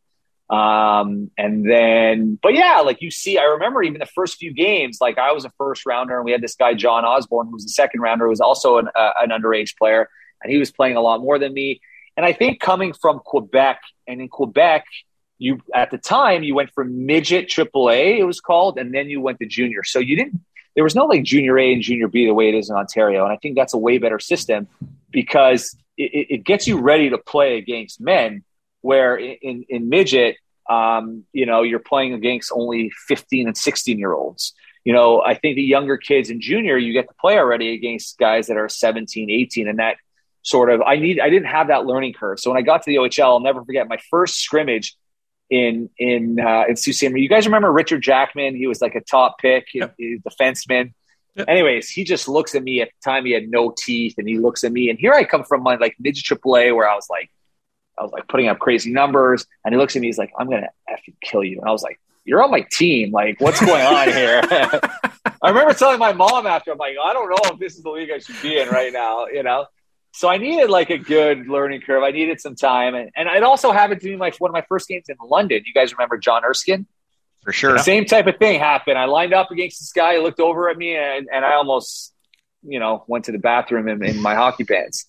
um, 0.50 1.30
and 1.38 1.70
then 1.70 2.40
but 2.42 2.54
yeah 2.54 2.80
like 2.80 3.02
you 3.02 3.12
see 3.12 3.38
i 3.38 3.44
remember 3.44 3.84
even 3.84 4.00
the 4.00 4.06
first 4.06 4.38
few 4.38 4.54
games 4.54 4.98
like 5.00 5.18
i 5.18 5.32
was 5.32 5.46
a 5.46 5.52
first 5.58 5.86
rounder 5.86 6.16
and 6.16 6.26
we 6.26 6.32
had 6.32 6.42
this 6.42 6.56
guy 6.56 6.74
john 6.74 7.06
osborne 7.06 7.48
who 7.48 7.54
was 7.54 7.66
a 7.66 7.70
second 7.70 8.02
rounder 8.02 8.26
who 8.26 8.30
was 8.30 8.42
also 8.42 8.78
an, 8.78 8.88
uh, 8.96 9.12
an 9.22 9.30
underage 9.30 9.78
player 9.78 10.10
and 10.42 10.52
he 10.52 10.58
was 10.58 10.72
playing 10.72 10.96
a 10.96 11.02
lot 11.02 11.22
more 11.22 11.38
than 11.38 11.54
me 11.54 11.80
and 12.18 12.26
i 12.26 12.34
think 12.34 12.60
coming 12.60 12.94
from 12.94 13.20
quebec 13.20 13.80
and 14.08 14.22
in 14.22 14.28
quebec 14.28 14.86
you 15.38 15.62
at 15.74 15.92
the 15.92 15.98
time 15.98 16.44
you 16.44 16.56
went 16.56 16.72
from 16.74 17.06
midget 17.06 17.48
aaa 17.50 18.18
it 18.18 18.24
was 18.26 18.42
called 18.42 18.80
and 18.80 18.94
then 18.94 19.10
you 19.10 19.22
went 19.22 19.38
to 19.40 19.46
junior 19.46 19.84
so 19.84 20.00
you 20.00 20.16
didn't 20.16 20.40
there 20.76 20.84
was 20.84 20.96
no 20.96 21.06
like 21.06 21.24
junior 21.24 21.60
A 21.60 21.74
and 21.74 21.82
junior 21.82 22.08
B 22.08 22.26
the 22.26 22.34
way 22.34 22.48
it 22.48 22.56
is 22.56 22.70
in 22.70 22.76
Ontario. 22.78 23.24
And 23.24 23.34
I 23.34 23.36
think 23.36 23.58
that's 23.58 23.74
a 23.74 23.78
way 23.78 23.98
better 23.98 24.18
system 24.18 24.68
because 25.12 25.76
it, 25.98 26.28
it 26.30 26.44
gets 26.46 26.68
you 26.68 26.80
ready 26.80 27.10
to 27.10 27.18
play 27.18 27.58
against 27.58 28.00
men 28.00 28.44
where 28.82 29.18
in, 29.18 29.66
in 29.70 29.90
midget, 29.90 30.38
um, 30.70 31.26
you 31.34 31.46
know, 31.46 31.64
you're 31.64 31.80
playing 31.80 32.14
against 32.14 32.52
only 32.54 32.92
15 33.08 33.48
and 33.48 33.58
16 33.58 33.98
year 33.98 34.14
olds. 34.14 34.54
You 34.86 34.94
know, 34.94 35.22
I 35.22 35.36
think 35.36 35.56
the 35.56 35.64
younger 35.64 35.98
kids 35.98 36.30
in 36.30 36.40
junior, 36.42 36.78
you 36.78 36.94
get 36.94 37.08
to 37.08 37.16
play 37.20 37.38
already 37.38 37.74
against 37.74 38.18
guys 38.18 38.48
that 38.48 38.58
are 38.58 38.70
17, 38.70 39.30
18, 39.30 39.68
and 39.68 39.80
that 39.80 39.98
sort 40.42 40.70
of, 40.70 40.82
I 40.82 40.96
need, 40.96 41.20
I 41.20 41.30
didn't 41.30 41.50
have 41.50 41.68
that 41.68 41.86
learning 41.86 42.14
curve. 42.14 42.40
So 42.40 42.52
when 42.52 42.58
I 42.58 42.62
got 42.62 42.84
to 42.84 42.92
the 42.92 42.96
OHL, 42.96 43.24
I'll 43.24 43.40
never 43.40 43.64
forget 43.64 43.88
my 43.88 43.98
first 44.10 44.40
scrimmage 44.40 44.96
in 45.50 45.90
in 45.98 46.40
uh, 46.40 46.66
in 46.70 46.76
Sault 46.76 46.96
Ste. 46.96 47.04
You 47.16 47.30
guys 47.30 47.46
remember 47.46 47.72
Richard 47.72 48.02
Jackman? 48.02 48.56
He 48.56 48.68
was 48.68 48.82
like 48.82 48.96
a 48.96 49.02
top 49.02 49.38
pick, 49.40 49.68
yep. 49.74 49.96
defenseman. 50.00 50.94
Yep. 51.36 51.48
Anyways, 51.48 51.90
he 51.90 52.04
just 52.04 52.28
looks 52.28 52.56
at 52.56 52.64
me 52.64 52.82
at 52.82 52.90
the 52.90 53.10
time 53.10 53.26
he 53.26 53.32
had 53.32 53.50
no 53.50 53.74
teeth, 53.76 54.16
and 54.18 54.28
he 54.28 54.38
looks 54.38 54.64
at 54.64 54.72
me, 54.72 54.90
and 54.90 55.00
here 55.00 55.14
I 55.14 55.24
come 55.24 55.44
from 55.44 55.64
my 55.64 55.76
like 55.76 55.96
midget 56.00 56.26
AAA 56.26 56.76
where 56.76 56.90
I 56.90 56.96
was 56.96 57.08
like, 57.10 57.32
I 58.00 58.04
was 58.04 58.12
like 58.12 58.28
putting 58.28 58.48
up 58.48 58.60
crazy 58.60 58.92
numbers, 58.92 59.46
and 59.64 59.74
he 59.74 59.80
looks 59.80 59.96
at 59.96 60.02
me, 60.02 60.08
he's 60.08 60.18
like, 60.18 60.32
I'm 60.38 60.50
gonna 60.50 60.70
effing 60.90 61.16
kill 61.22 61.44
you, 61.44 61.60
and 61.60 61.68
I 61.68 61.72
was 61.72 61.84
like, 61.84 62.00
You're 62.26 62.44
on 62.44 62.52
my 62.52 62.66
team, 62.72 63.12
like 63.12 63.40
what's 63.40 63.60
going 63.60 63.86
on 63.86 64.08
here? 64.10 64.42
I 65.42 65.50
remember 65.50 65.74
telling 65.74 66.00
my 66.00 66.14
mom 66.14 66.48
after, 66.48 66.72
I'm 66.72 66.78
like, 66.78 66.96
I 67.02 67.14
don't 67.14 67.30
know 67.30 67.54
if 67.54 67.60
this 67.60 67.76
is 67.76 67.84
the 67.84 67.90
league 67.90 68.12
I 68.12 68.20
should 68.20 68.42
be 68.42 68.60
in 68.60 68.70
right 68.70 68.92
now, 68.92 69.28
you 69.28 69.44
know. 69.44 69.66
So 70.12 70.28
I 70.28 70.38
needed 70.38 70.70
like 70.70 70.90
a 70.90 70.98
good 70.98 71.48
learning 71.48 71.82
curve. 71.82 72.04
I 72.04 72.12
needed 72.12 72.42
some 72.42 72.56
time, 72.56 72.96
and, 72.96 73.12
and 73.16 73.30
it 73.30 73.44
also 73.44 73.72
happened 73.72 74.02
to 74.02 74.08
be 74.08 74.16
my 74.16 74.32
one 74.40 74.50
of 74.50 74.54
my 74.54 74.64
first 74.68 74.88
games 74.88 75.06
in 75.10 75.16
London. 75.24 75.62
You 75.66 75.74
guys 75.74 75.94
remember 75.94 76.18
John 76.18 76.44
Erskine? 76.44 76.88
For 77.44 77.54
sure. 77.54 77.78
Same 77.78 78.06
type 78.06 78.28
of 78.28 78.38
thing 78.38 78.60
happened. 78.60 78.98
I 78.98 79.06
lined 79.06 79.34
up 79.34 79.50
against 79.50 79.80
this 79.80 79.94
guy. 79.94 80.16
He 80.16 80.20
looked 80.20 80.42
over 80.42 80.70
at 80.70 80.78
me, 80.78 80.96
and, 80.96 81.30
and 81.34 81.46
I 81.46 81.54
almost 81.54 82.14
you 82.64 82.80
know, 82.80 83.04
went 83.08 83.26
to 83.26 83.32
the 83.32 83.38
bathroom 83.38 83.88
in, 83.88 84.04
in 84.04 84.22
my 84.22 84.36
hockey 84.36 84.64
pants. 84.64 85.06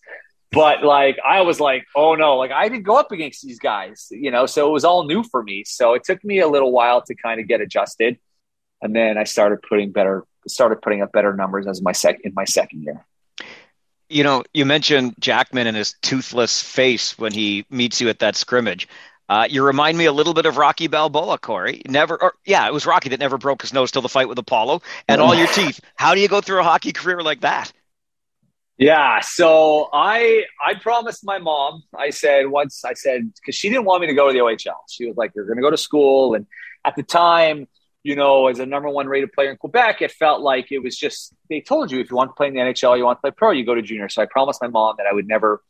But 0.52 0.82
like, 0.82 1.18
I 1.26 1.42
was 1.42 1.60
like, 1.60 1.86
oh 1.94 2.14
no, 2.16 2.36
like 2.36 2.50
I 2.50 2.68
didn't 2.68 2.82
go 2.82 2.96
up 2.96 3.12
against 3.12 3.46
these 3.46 3.58
guys, 3.58 4.08
you 4.10 4.30
know, 4.30 4.46
so 4.46 4.68
it 4.68 4.72
was 4.72 4.84
all 4.84 5.04
new 5.04 5.22
for 5.22 5.42
me. 5.42 5.64
So 5.64 5.94
it 5.94 6.02
took 6.04 6.24
me 6.24 6.40
a 6.40 6.48
little 6.48 6.72
while 6.72 7.02
to 7.02 7.14
kind 7.14 7.40
of 7.40 7.46
get 7.46 7.60
adjusted. 7.60 8.18
And 8.82 8.94
then 8.94 9.16
I 9.16 9.24
started 9.24 9.60
putting 9.62 9.92
better, 9.92 10.24
started 10.48 10.82
putting 10.82 11.02
up 11.02 11.12
better 11.12 11.34
numbers 11.34 11.66
as 11.66 11.80
my 11.82 11.92
second, 11.92 12.22
in 12.24 12.34
my 12.34 12.44
second 12.44 12.82
year. 12.82 13.04
You 14.08 14.24
know, 14.24 14.42
you 14.52 14.66
mentioned 14.66 15.14
Jackman 15.20 15.68
and 15.68 15.76
his 15.76 15.94
toothless 16.02 16.60
face 16.60 17.16
when 17.16 17.32
he 17.32 17.64
meets 17.70 18.00
you 18.00 18.08
at 18.08 18.18
that 18.18 18.34
scrimmage. 18.34 18.88
Uh, 19.28 19.46
you 19.48 19.64
remind 19.64 19.96
me 19.96 20.06
a 20.06 20.12
little 20.12 20.34
bit 20.34 20.46
of 20.46 20.56
Rocky 20.56 20.88
Balboa, 20.88 21.38
Cory. 21.38 21.82
Never, 21.86 22.20
or 22.20 22.34
yeah, 22.44 22.66
it 22.66 22.72
was 22.72 22.84
Rocky 22.84 23.10
that 23.10 23.20
never 23.20 23.38
broke 23.38 23.62
his 23.62 23.72
nose 23.72 23.92
till 23.92 24.02
the 24.02 24.08
fight 24.08 24.28
with 24.28 24.38
Apollo, 24.40 24.82
and 25.06 25.20
all 25.20 25.36
your 25.36 25.46
teeth. 25.54 25.78
How 25.94 26.16
do 26.16 26.20
you 26.20 26.26
go 26.26 26.40
through 26.40 26.58
a 26.58 26.64
hockey 26.64 26.90
career 26.90 27.22
like 27.22 27.42
that? 27.42 27.72
Yeah, 28.80 29.20
so 29.20 29.90
I 29.92 30.44
I 30.58 30.72
promised 30.72 31.22
my 31.22 31.36
mom. 31.36 31.82
I 31.94 32.08
said 32.08 32.46
once 32.46 32.82
I 32.82 32.94
said 32.94 33.30
because 33.34 33.54
she 33.54 33.68
didn't 33.68 33.84
want 33.84 34.00
me 34.00 34.06
to 34.06 34.14
go 34.14 34.28
to 34.28 34.32
the 34.32 34.38
OHL. 34.38 34.72
She 34.88 35.04
was 35.04 35.18
like, 35.18 35.32
"You're 35.36 35.44
going 35.44 35.58
to 35.58 35.62
go 35.62 35.70
to 35.70 35.76
school," 35.76 36.34
and 36.34 36.46
at 36.82 36.96
the 36.96 37.02
time, 37.02 37.68
you 38.04 38.16
know, 38.16 38.46
as 38.46 38.58
a 38.58 38.64
number 38.64 38.88
one 38.88 39.06
rated 39.06 39.32
player 39.32 39.50
in 39.50 39.58
Quebec, 39.58 40.00
it 40.00 40.12
felt 40.12 40.40
like 40.40 40.72
it 40.72 40.78
was 40.78 40.96
just 40.96 41.34
they 41.50 41.60
told 41.60 41.92
you 41.92 42.00
if 42.00 42.10
you 42.10 42.16
want 42.16 42.30
to 42.30 42.34
play 42.34 42.46
in 42.46 42.54
the 42.54 42.60
NHL, 42.60 42.96
you 42.96 43.04
want 43.04 43.18
to 43.18 43.20
play 43.20 43.30
pro, 43.32 43.50
you 43.50 43.66
go 43.66 43.74
to 43.74 43.82
junior. 43.82 44.08
So 44.08 44.22
I 44.22 44.26
promised 44.30 44.62
my 44.62 44.68
mom 44.68 44.94
that 44.96 45.06
I 45.06 45.12
would 45.12 45.28
never 45.28 45.60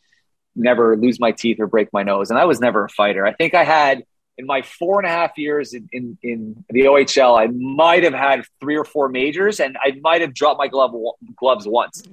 never 0.54 0.96
lose 0.96 1.18
my 1.18 1.32
teeth 1.32 1.58
or 1.58 1.66
break 1.66 1.92
my 1.92 2.04
nose. 2.04 2.30
And 2.30 2.38
I 2.38 2.44
was 2.44 2.60
never 2.60 2.84
a 2.84 2.88
fighter. 2.88 3.26
I 3.26 3.32
think 3.32 3.54
I 3.54 3.64
had 3.64 4.04
in 4.38 4.46
my 4.46 4.62
four 4.62 5.00
and 5.00 5.06
a 5.06 5.10
half 5.10 5.36
years 5.36 5.74
in, 5.74 5.88
in, 5.92 6.16
in 6.22 6.64
the 6.70 6.82
OHL, 6.82 7.36
I 7.36 7.48
might 7.48 8.04
have 8.04 8.14
had 8.14 8.44
three 8.60 8.76
or 8.76 8.84
four 8.84 9.08
majors 9.08 9.58
and 9.58 9.76
I 9.82 9.98
might 10.00 10.20
have 10.20 10.32
dropped 10.32 10.58
my 10.58 10.68
glove 10.68 10.94
gloves 11.36 11.66
once. 11.66 12.04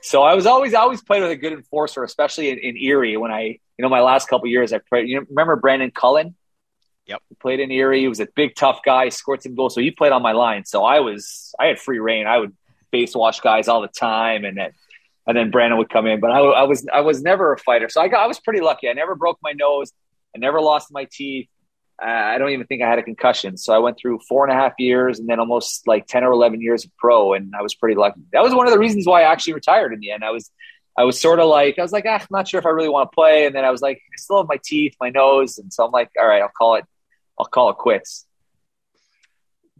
So 0.00 0.22
I 0.22 0.34
was 0.34 0.46
always 0.46 0.74
always 0.74 1.02
played 1.02 1.22
with 1.22 1.30
a 1.30 1.36
good 1.36 1.52
enforcer, 1.52 2.04
especially 2.04 2.50
in, 2.50 2.58
in 2.58 2.76
Erie 2.76 3.16
when 3.16 3.30
I, 3.30 3.42
you 3.42 3.82
know, 3.82 3.88
my 3.88 4.00
last 4.00 4.28
couple 4.28 4.46
years 4.48 4.72
I 4.72 4.78
played. 4.78 5.08
You 5.08 5.20
know, 5.20 5.26
remember 5.28 5.56
Brandon 5.56 5.90
Cullen? 5.90 6.36
Yep. 7.06 7.22
He 7.28 7.34
played 7.36 7.60
in 7.60 7.70
Erie. 7.70 8.00
He 8.00 8.08
was 8.08 8.20
a 8.20 8.28
big 8.36 8.54
tough 8.54 8.80
guy, 8.84 9.08
scored 9.08 9.42
some 9.42 9.54
goals. 9.54 9.74
So 9.74 9.80
he 9.80 9.90
played 9.90 10.12
on 10.12 10.22
my 10.22 10.32
line. 10.32 10.64
So 10.64 10.84
I 10.84 11.00
was 11.00 11.54
I 11.58 11.66
had 11.66 11.78
free 11.78 11.98
reign. 11.98 12.26
I 12.26 12.38
would 12.38 12.56
face 12.90 13.14
wash 13.14 13.40
guys 13.40 13.68
all 13.68 13.82
the 13.82 13.88
time 13.88 14.44
and 14.44 14.56
then 14.56 14.72
and 15.26 15.36
then 15.36 15.50
Brandon 15.50 15.78
would 15.78 15.90
come 15.90 16.06
in. 16.06 16.20
But 16.20 16.30
I, 16.30 16.38
I, 16.38 16.62
was 16.62 16.86
I 16.92 17.02
was 17.02 17.22
never 17.22 17.52
a 17.52 17.58
fighter, 17.58 17.88
so 17.90 18.00
I 18.00 18.08
got 18.08 18.24
I 18.24 18.26
was 18.26 18.40
pretty 18.40 18.60
lucky. 18.60 18.88
I 18.88 18.94
never 18.94 19.14
broke 19.14 19.38
my 19.42 19.52
nose. 19.52 19.92
I 20.34 20.38
never 20.38 20.60
lost 20.60 20.88
my 20.90 21.06
teeth. 21.10 21.48
I 22.00 22.38
don't 22.38 22.50
even 22.50 22.66
think 22.66 22.82
I 22.82 22.88
had 22.88 22.98
a 22.98 23.02
concussion. 23.02 23.56
So 23.56 23.74
I 23.74 23.78
went 23.78 23.98
through 23.98 24.20
four 24.28 24.44
and 24.44 24.52
a 24.52 24.56
half 24.56 24.74
years 24.78 25.18
and 25.18 25.28
then 25.28 25.40
almost 25.40 25.86
like 25.86 26.06
ten 26.06 26.22
or 26.22 26.30
eleven 26.30 26.60
years 26.60 26.84
of 26.84 26.96
pro, 26.96 27.34
and 27.34 27.54
I 27.58 27.62
was 27.62 27.74
pretty 27.74 27.96
lucky. 27.96 28.20
That 28.32 28.42
was 28.42 28.54
one 28.54 28.66
of 28.66 28.72
the 28.72 28.78
reasons 28.78 29.06
why 29.06 29.22
I 29.22 29.32
actually 29.32 29.54
retired 29.54 29.92
in 29.92 30.00
the 30.00 30.12
end. 30.12 30.24
I 30.24 30.30
was 30.30 30.50
I 30.96 31.04
was 31.04 31.20
sort 31.20 31.40
of 31.40 31.48
like 31.48 31.78
I 31.78 31.82
was 31.82 31.92
like 31.92 32.04
ah, 32.06 32.18
I'm 32.20 32.26
not 32.30 32.46
sure 32.46 32.58
if 32.58 32.66
I 32.66 32.70
really 32.70 32.88
want 32.88 33.10
to 33.10 33.14
play, 33.14 33.46
and 33.46 33.54
then 33.54 33.64
I 33.64 33.70
was 33.70 33.82
like 33.82 33.96
I 33.96 34.16
still 34.16 34.38
have 34.38 34.48
my 34.48 34.58
teeth, 34.62 34.94
my 35.00 35.10
nose, 35.10 35.58
and 35.58 35.72
so 35.72 35.84
I'm 35.84 35.92
like 35.92 36.10
all 36.18 36.26
right, 36.26 36.42
I'll 36.42 36.52
call 36.56 36.76
it 36.76 36.84
I'll 37.38 37.46
call 37.46 37.70
it 37.70 37.76
quits. 37.76 38.26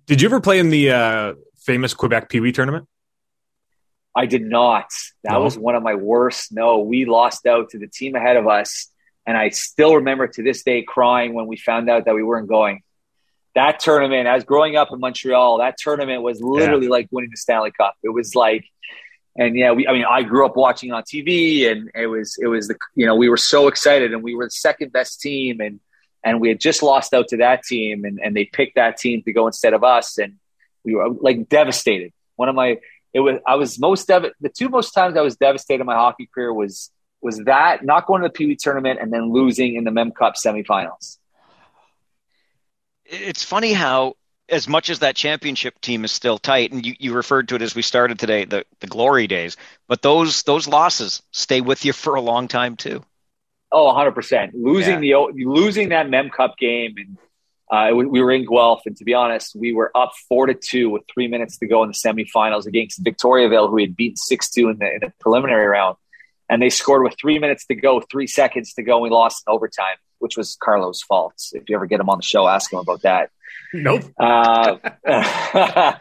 Did 0.06 0.22
you 0.22 0.28
ever 0.28 0.40
play 0.40 0.58
in 0.58 0.70
the 0.70 0.90
uh, 0.90 1.34
famous 1.58 1.92
Quebec 1.92 2.30
Pee 2.30 2.40
Wee 2.40 2.50
tournament? 2.52 2.88
I 4.16 4.26
did 4.26 4.42
not. 4.42 4.86
That 5.22 5.34
no. 5.34 5.42
was 5.42 5.56
one 5.56 5.74
of 5.74 5.82
my 5.82 5.94
worst. 5.94 6.50
No, 6.50 6.78
we 6.78 7.04
lost 7.04 7.46
out 7.46 7.70
to 7.70 7.78
the 7.78 7.86
team 7.86 8.16
ahead 8.16 8.36
of 8.36 8.48
us. 8.48 8.90
And 9.28 9.36
I 9.36 9.50
still 9.50 9.96
remember 9.96 10.26
to 10.26 10.42
this 10.42 10.62
day 10.62 10.80
crying 10.80 11.34
when 11.34 11.46
we 11.46 11.58
found 11.58 11.90
out 11.90 12.06
that 12.06 12.14
we 12.14 12.22
weren't 12.22 12.48
going. 12.48 12.80
That 13.54 13.78
tournament, 13.78 14.26
as 14.26 14.42
growing 14.42 14.74
up 14.76 14.88
in 14.90 15.00
Montreal, 15.00 15.58
that 15.58 15.76
tournament 15.76 16.22
was 16.22 16.40
literally 16.40 16.86
yeah. 16.86 16.92
like 16.92 17.08
winning 17.10 17.28
the 17.30 17.36
Stanley 17.36 17.70
Cup. 17.70 17.94
It 18.02 18.08
was 18.08 18.34
like, 18.34 18.64
and 19.36 19.54
yeah, 19.54 19.72
we, 19.72 19.86
I 19.86 19.92
mean, 19.92 20.06
I 20.08 20.22
grew 20.22 20.46
up 20.46 20.56
watching 20.56 20.92
on 20.92 21.02
TV 21.02 21.70
and 21.70 21.90
it 21.94 22.06
was, 22.06 22.38
it 22.40 22.46
was 22.46 22.68
the, 22.68 22.76
you 22.94 23.04
know, 23.04 23.16
we 23.16 23.28
were 23.28 23.36
so 23.36 23.68
excited 23.68 24.14
and 24.14 24.22
we 24.22 24.34
were 24.34 24.46
the 24.46 24.50
second 24.50 24.92
best 24.92 25.20
team 25.20 25.60
and, 25.60 25.78
and 26.24 26.40
we 26.40 26.48
had 26.48 26.58
just 26.58 26.82
lost 26.82 27.12
out 27.12 27.28
to 27.28 27.36
that 27.36 27.64
team 27.64 28.06
and, 28.06 28.18
and 28.24 28.34
they 28.34 28.46
picked 28.46 28.76
that 28.76 28.96
team 28.96 29.22
to 29.24 29.32
go 29.34 29.46
instead 29.46 29.74
of 29.74 29.84
us. 29.84 30.16
And 30.16 30.36
we 30.84 30.94
were 30.94 31.10
like 31.10 31.50
devastated. 31.50 32.14
One 32.36 32.48
of 32.48 32.54
my, 32.54 32.78
it 33.12 33.20
was 33.20 33.40
I 33.46 33.56
was 33.56 33.78
most 33.78 34.08
dev- 34.08 34.32
the 34.40 34.48
two 34.48 34.70
most 34.70 34.92
times 34.92 35.18
I 35.18 35.20
was 35.20 35.36
devastated 35.36 35.80
in 35.80 35.86
my 35.86 35.96
hockey 35.96 36.30
career 36.32 36.52
was 36.52 36.90
was 37.20 37.38
that 37.44 37.84
not 37.84 38.06
going 38.06 38.22
to 38.22 38.28
the 38.28 38.32
Pee 38.32 38.46
Wee 38.46 38.56
tournament 38.56 39.00
and 39.00 39.12
then 39.12 39.32
losing 39.32 39.74
in 39.74 39.84
the 39.84 39.90
Mem 39.90 40.12
Cup 40.12 40.34
semifinals. 40.34 41.18
It's 43.04 43.42
funny 43.42 43.72
how 43.72 44.14
as 44.48 44.68
much 44.68 44.88
as 44.90 45.00
that 45.00 45.16
championship 45.16 45.80
team 45.80 46.04
is 46.04 46.12
still 46.12 46.38
tight, 46.38 46.72
and 46.72 46.84
you, 46.84 46.94
you 46.98 47.14
referred 47.14 47.48
to 47.48 47.54
it 47.56 47.62
as 47.62 47.74
we 47.74 47.82
started 47.82 48.18
today, 48.18 48.44
the, 48.44 48.64
the 48.80 48.86
glory 48.86 49.26
days, 49.26 49.56
but 49.88 50.02
those 50.02 50.42
those 50.44 50.66
losses 50.66 51.22
stay 51.32 51.60
with 51.60 51.84
you 51.84 51.92
for 51.92 52.14
a 52.14 52.20
long 52.20 52.48
time 52.48 52.76
too. 52.76 53.02
Oh, 53.70 53.92
100%. 53.92 54.52
Losing 54.54 55.02
yeah. 55.02 55.26
the 55.34 55.44
losing 55.44 55.90
that 55.90 56.08
Mem 56.08 56.30
Cup 56.30 56.56
game 56.56 56.94
and 56.96 57.18
uh, 57.70 57.94
we 57.94 58.22
were 58.22 58.32
in 58.32 58.46
Guelph, 58.46 58.80
and 58.86 58.96
to 58.96 59.04
be 59.04 59.12
honest, 59.12 59.54
we 59.54 59.74
were 59.74 59.90
up 59.94 60.12
four 60.26 60.46
to 60.46 60.54
two 60.54 60.88
with 60.88 61.02
three 61.12 61.28
minutes 61.28 61.58
to 61.58 61.66
go 61.66 61.82
in 61.82 61.90
the 61.90 61.94
semifinals 61.94 62.66
against 62.66 63.04
Victoriaville, 63.04 63.68
who 63.68 63.78
had 63.78 63.94
beaten 63.94 64.16
six 64.16 64.48
two 64.50 64.70
in 64.70 64.78
the, 64.78 64.94
in 64.94 65.00
the 65.00 65.12
preliminary 65.20 65.66
round, 65.66 65.96
and 66.48 66.62
they 66.62 66.70
scored 66.70 67.02
with 67.02 67.14
three 67.20 67.38
minutes 67.38 67.66
to 67.66 67.74
go, 67.74 68.00
three 68.00 68.26
seconds 68.26 68.74
to 68.74 68.82
go, 68.82 68.94
and 68.94 69.02
we 69.02 69.10
lost 69.10 69.44
in 69.46 69.52
overtime, 69.52 69.96
which 70.18 70.36
was 70.36 70.56
Carlos' 70.62 71.02
fault. 71.02 71.34
If 71.52 71.68
you 71.68 71.76
ever 71.76 71.86
get 71.86 72.00
him 72.00 72.08
on 72.08 72.18
the 72.18 72.22
show, 72.22 72.48
ask 72.48 72.72
him 72.72 72.78
about 72.78 73.02
that. 73.02 73.30
Nope. 73.72 74.04
Uh, 74.18 74.78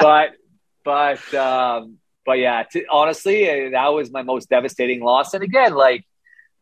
but 0.00 0.32
but 0.84 1.34
um, 1.34 1.98
but 2.26 2.38
yeah, 2.38 2.64
to, 2.72 2.84
honestly, 2.90 3.70
that 3.70 3.88
was 3.88 4.10
my 4.10 4.22
most 4.22 4.48
devastating 4.48 5.02
loss. 5.02 5.34
And 5.34 5.42
again, 5.42 5.74
like 5.74 6.04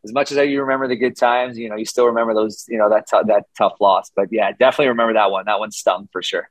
as 0.03 0.13
much 0.13 0.31
as 0.31 0.47
you 0.47 0.61
remember 0.61 0.87
the 0.87 0.95
good 0.95 1.17
times, 1.17 1.57
you 1.57 1.69
know, 1.69 1.75
you 1.75 1.85
still 1.85 2.07
remember 2.07 2.33
those, 2.33 2.65
you 2.67 2.77
know, 2.77 2.89
that 2.89 3.07
t- 3.07 3.17
that 3.27 3.45
tough 3.57 3.73
loss. 3.79 4.11
But 4.15 4.29
yeah, 4.31 4.51
definitely 4.51 4.89
remember 4.89 5.13
that 5.13 5.31
one. 5.31 5.45
That 5.45 5.59
one 5.59 5.71
stung 5.71 6.09
for 6.11 6.21
sure. 6.21 6.49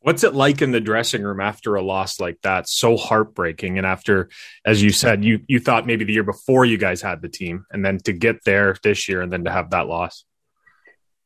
What's 0.00 0.22
it 0.22 0.34
like 0.34 0.62
in 0.62 0.70
the 0.70 0.80
dressing 0.80 1.22
room 1.22 1.40
after 1.40 1.74
a 1.74 1.82
loss 1.82 2.20
like 2.20 2.38
that? 2.42 2.68
So 2.68 2.96
heartbreaking. 2.96 3.78
And 3.78 3.86
after, 3.86 4.28
as 4.64 4.82
you 4.82 4.90
said, 4.90 5.24
you 5.24 5.40
you 5.48 5.58
thought 5.58 5.86
maybe 5.86 6.04
the 6.04 6.12
year 6.12 6.22
before 6.22 6.64
you 6.64 6.78
guys 6.78 7.02
had 7.02 7.20
the 7.20 7.28
team, 7.28 7.66
and 7.70 7.84
then 7.84 7.98
to 8.00 8.12
get 8.12 8.44
there 8.44 8.76
this 8.82 9.08
year, 9.08 9.22
and 9.22 9.32
then 9.32 9.44
to 9.44 9.50
have 9.50 9.70
that 9.70 9.88
loss. 9.88 10.24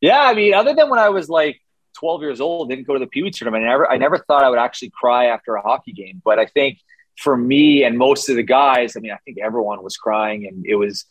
Yeah, 0.00 0.20
I 0.20 0.34
mean, 0.34 0.54
other 0.54 0.74
than 0.74 0.88
when 0.88 0.98
I 0.98 1.10
was 1.10 1.28
like 1.28 1.60
12 1.98 2.22
years 2.22 2.40
old, 2.40 2.70
didn't 2.70 2.86
go 2.86 2.94
to 2.94 2.98
the 2.98 3.06
Pee 3.06 3.22
Wee 3.22 3.30
tournament. 3.30 3.64
I 3.64 3.68
never, 3.68 3.90
I 3.90 3.96
never 3.98 4.18
thought 4.18 4.42
I 4.42 4.48
would 4.48 4.58
actually 4.58 4.90
cry 4.90 5.26
after 5.26 5.54
a 5.54 5.62
hockey 5.62 5.92
game. 5.92 6.22
But 6.24 6.38
I 6.38 6.46
think 6.46 6.78
for 7.18 7.36
me 7.36 7.84
and 7.84 7.98
most 7.98 8.28
of 8.28 8.36
the 8.36 8.42
guys, 8.42 8.96
I 8.96 9.00
mean, 9.00 9.12
I 9.12 9.18
think 9.24 9.38
everyone 9.38 9.82
was 9.82 9.96
crying, 9.96 10.46
and 10.46 10.64
it 10.66 10.76
was 10.76 11.04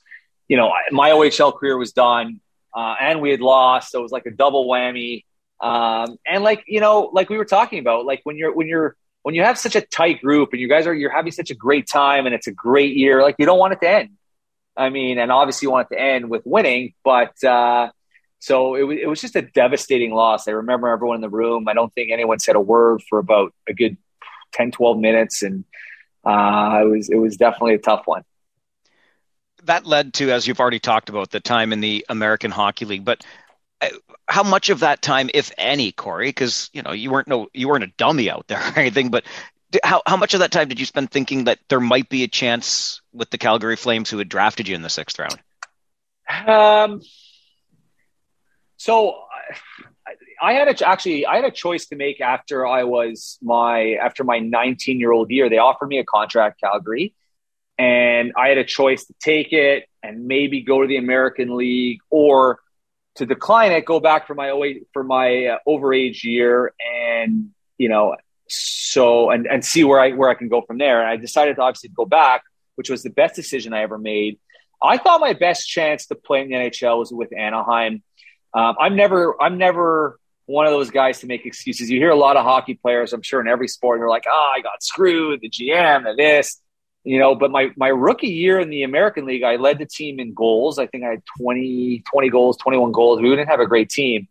you 0.51 0.57
know, 0.57 0.73
my 0.91 1.11
OHL 1.11 1.57
career 1.57 1.77
was 1.77 1.93
done, 1.93 2.41
uh, 2.75 2.95
and 2.99 3.21
we 3.21 3.31
had 3.31 3.39
lost, 3.39 3.89
so 3.89 3.99
it 3.99 4.01
was 4.01 4.11
like 4.11 4.25
a 4.25 4.31
double 4.31 4.67
whammy. 4.67 5.23
Um, 5.61 6.17
and 6.25 6.43
like 6.43 6.63
you 6.67 6.79
know, 6.79 7.09
like 7.13 7.29
we 7.29 7.37
were 7.37 7.45
talking 7.45 7.79
about, 7.79 8.05
like 8.05 8.21
when 8.23 8.37
you're 8.37 8.53
when 8.53 8.67
you're 8.67 8.95
when 9.23 9.35
you 9.35 9.43
have 9.43 9.57
such 9.57 9.75
a 9.75 9.81
tight 9.81 10.21
group 10.21 10.49
and 10.51 10.59
you 10.59 10.67
guys 10.67 10.87
are 10.87 10.93
you're 10.93 11.11
having 11.11 11.31
such 11.31 11.51
a 11.51 11.55
great 11.55 11.87
time 11.87 12.25
and 12.25 12.33
it's 12.33 12.47
a 12.47 12.51
great 12.51 12.95
year, 12.95 13.21
like 13.21 13.35
you 13.37 13.45
don't 13.45 13.59
want 13.59 13.73
it 13.73 13.81
to 13.81 13.89
end. 13.89 14.09
I 14.75 14.89
mean, 14.89 15.19
and 15.19 15.31
obviously 15.31 15.67
you 15.67 15.71
want 15.71 15.87
it 15.91 15.95
to 15.95 16.01
end 16.01 16.29
with 16.29 16.43
winning, 16.45 16.93
but 17.03 17.43
uh, 17.43 17.91
so 18.39 18.75
it, 18.75 18.99
it 18.99 19.07
was 19.07 19.21
just 19.21 19.35
a 19.35 19.41
devastating 19.41 20.13
loss. 20.13 20.47
I 20.47 20.51
remember 20.51 20.87
everyone 20.87 21.15
in 21.15 21.21
the 21.21 21.29
room. 21.29 21.67
I 21.67 21.73
don't 21.73 21.93
think 21.93 22.11
anyone 22.11 22.39
said 22.39 22.55
a 22.55 22.61
word 22.61 23.03
for 23.07 23.19
about 23.19 23.53
a 23.67 23.73
good 23.73 23.97
10, 24.53 24.71
12 24.71 24.97
minutes. 24.97 25.43
And 25.43 25.65
uh, 26.25 26.81
it 26.83 26.89
was, 26.89 27.09
it 27.09 27.17
was 27.17 27.37
definitely 27.37 27.75
a 27.75 27.79
tough 27.79 28.03
one 28.05 28.23
that 29.63 29.85
led 29.85 30.13
to, 30.15 30.31
as 30.31 30.47
you've 30.47 30.59
already 30.59 30.79
talked 30.79 31.09
about, 31.09 31.31
the 31.31 31.39
time 31.39 31.73
in 31.73 31.81
the 31.81 32.05
American 32.09 32.51
Hockey 32.51 32.85
League. 32.85 33.05
But 33.05 33.23
uh, 33.79 33.89
how 34.31 34.43
much 34.43 34.69
of 34.69 34.79
that 34.79 35.01
time, 35.01 35.29
if 35.33 35.51
any, 35.57 35.91
Cory, 35.91 36.29
because 36.29 36.69
you 36.71 36.81
know 36.81 36.93
you 36.93 37.11
weren't 37.11 37.27
no 37.27 37.49
you 37.53 37.67
weren't 37.67 37.83
a 37.83 37.91
dummy 37.97 38.29
out 38.29 38.47
there 38.47 38.59
or 38.75 38.79
anything, 38.79 39.09
but 39.09 39.25
how 39.83 40.01
how 40.05 40.15
much 40.15 40.33
of 40.33 40.39
that 40.39 40.51
time 40.51 40.69
did 40.69 40.79
you 40.79 40.85
spend 40.85 41.11
thinking 41.11 41.43
that 41.43 41.59
there 41.67 41.81
might 41.81 42.07
be 42.07 42.23
a 42.23 42.27
chance 42.27 43.01
with 43.13 43.29
the 43.29 43.37
Calgary 43.37 43.75
Flames 43.75 44.09
who 44.09 44.17
had 44.17 44.29
drafted 44.29 44.69
you 44.69 44.75
in 44.75 44.81
the 44.81 44.89
sixth 44.89 45.19
round? 45.19 45.39
Um. 46.47 47.01
So. 48.77 49.23
I 50.43 50.53
had 50.53 50.67
a, 50.67 50.87
actually 50.87 51.27
I 51.27 51.35
had 51.35 51.45
a 51.45 51.51
choice 51.51 51.85
to 51.89 51.95
make 51.95 52.19
after 52.19 52.65
I 52.65 52.83
was 52.83 53.37
my 53.43 53.91
after 54.01 54.23
my 54.23 54.39
19 54.39 54.99
year 54.99 55.11
old 55.11 55.29
year. 55.29 55.49
They 55.49 55.59
offered 55.59 55.87
me 55.87 55.99
a 55.99 56.03
contract, 56.03 56.59
Calgary, 56.59 57.13
and 57.77 58.33
I 58.35 58.47
had 58.47 58.57
a 58.57 58.63
choice 58.63 59.05
to 59.05 59.13
take 59.21 59.53
it 59.53 59.87
and 60.01 60.25
maybe 60.25 60.61
go 60.61 60.81
to 60.81 60.87
the 60.87 60.97
American 60.97 61.55
League 61.55 61.99
or 62.09 62.59
to 63.15 63.25
decline 63.25 63.71
it, 63.71 63.85
go 63.85 63.99
back 63.99 64.27
for 64.27 64.35
my 64.35 64.79
for 64.93 65.03
my 65.03 65.45
uh, 65.45 65.57
overage 65.67 66.23
year, 66.23 66.73
and 66.79 67.49
you 67.77 67.89
know, 67.89 68.15
so 68.47 69.29
and 69.29 69.47
and 69.47 69.63
see 69.65 69.83
where 69.83 69.99
I 69.99 70.11
where 70.11 70.29
I 70.29 70.35
can 70.35 70.49
go 70.49 70.61
from 70.61 70.77
there. 70.77 71.01
And 71.01 71.09
I 71.09 71.17
decided 71.17 71.55
to 71.57 71.61
obviously 71.61 71.89
go 71.89 72.05
back, 72.05 72.43
which 72.75 72.89
was 72.89 73.03
the 73.03 73.09
best 73.09 73.35
decision 73.35 73.73
I 73.73 73.81
ever 73.81 73.97
made. 73.97 74.39
I 74.81 74.97
thought 74.97 75.21
my 75.21 75.33
best 75.33 75.67
chance 75.67 76.07
to 76.07 76.15
play 76.15 76.41
in 76.41 76.49
the 76.49 76.55
NHL 76.55 76.99
was 76.99 77.11
with 77.11 77.29
Anaheim. 77.37 78.01
Um, 78.53 78.75
I'm 78.79 78.95
never 78.95 79.41
I'm 79.41 79.57
never 79.57 80.19
one 80.45 80.65
of 80.65 80.71
those 80.71 80.89
guys 80.89 81.19
to 81.19 81.27
make 81.27 81.45
excuses. 81.45 81.89
You 81.89 81.99
hear 81.99 82.09
a 82.09 82.15
lot 82.15 82.35
of 82.35 82.43
hockey 82.43 82.73
players, 82.73 83.13
I'm 83.13 83.21
sure, 83.21 83.39
in 83.39 83.47
every 83.47 83.67
sport, 83.67 83.99
they're 83.99 84.09
like, 84.09 84.25
"Oh, 84.27 84.53
I 84.55 84.61
got 84.61 84.83
screwed. 84.83 85.41
The 85.41 85.49
GM, 85.49 86.07
and 86.09 86.17
this." 86.17 86.61
You 87.03 87.17
know, 87.17 87.33
but 87.33 87.49
my, 87.49 87.71
my 87.75 87.87
rookie 87.87 88.27
year 88.27 88.59
in 88.59 88.69
the 88.69 88.83
American 88.83 89.25
League, 89.25 89.43
I 89.43 89.55
led 89.55 89.79
the 89.79 89.87
team 89.87 90.19
in 90.19 90.35
goals. 90.35 90.77
I 90.77 90.85
think 90.85 91.03
I 91.03 91.09
had 91.09 91.23
20, 91.39 92.03
20 92.11 92.29
goals, 92.29 92.57
21 92.57 92.91
goals. 92.91 93.21
We 93.21 93.29
didn't 93.29 93.47
have 93.47 93.59
a 93.59 93.65
great 93.65 93.89
team. 93.89 94.27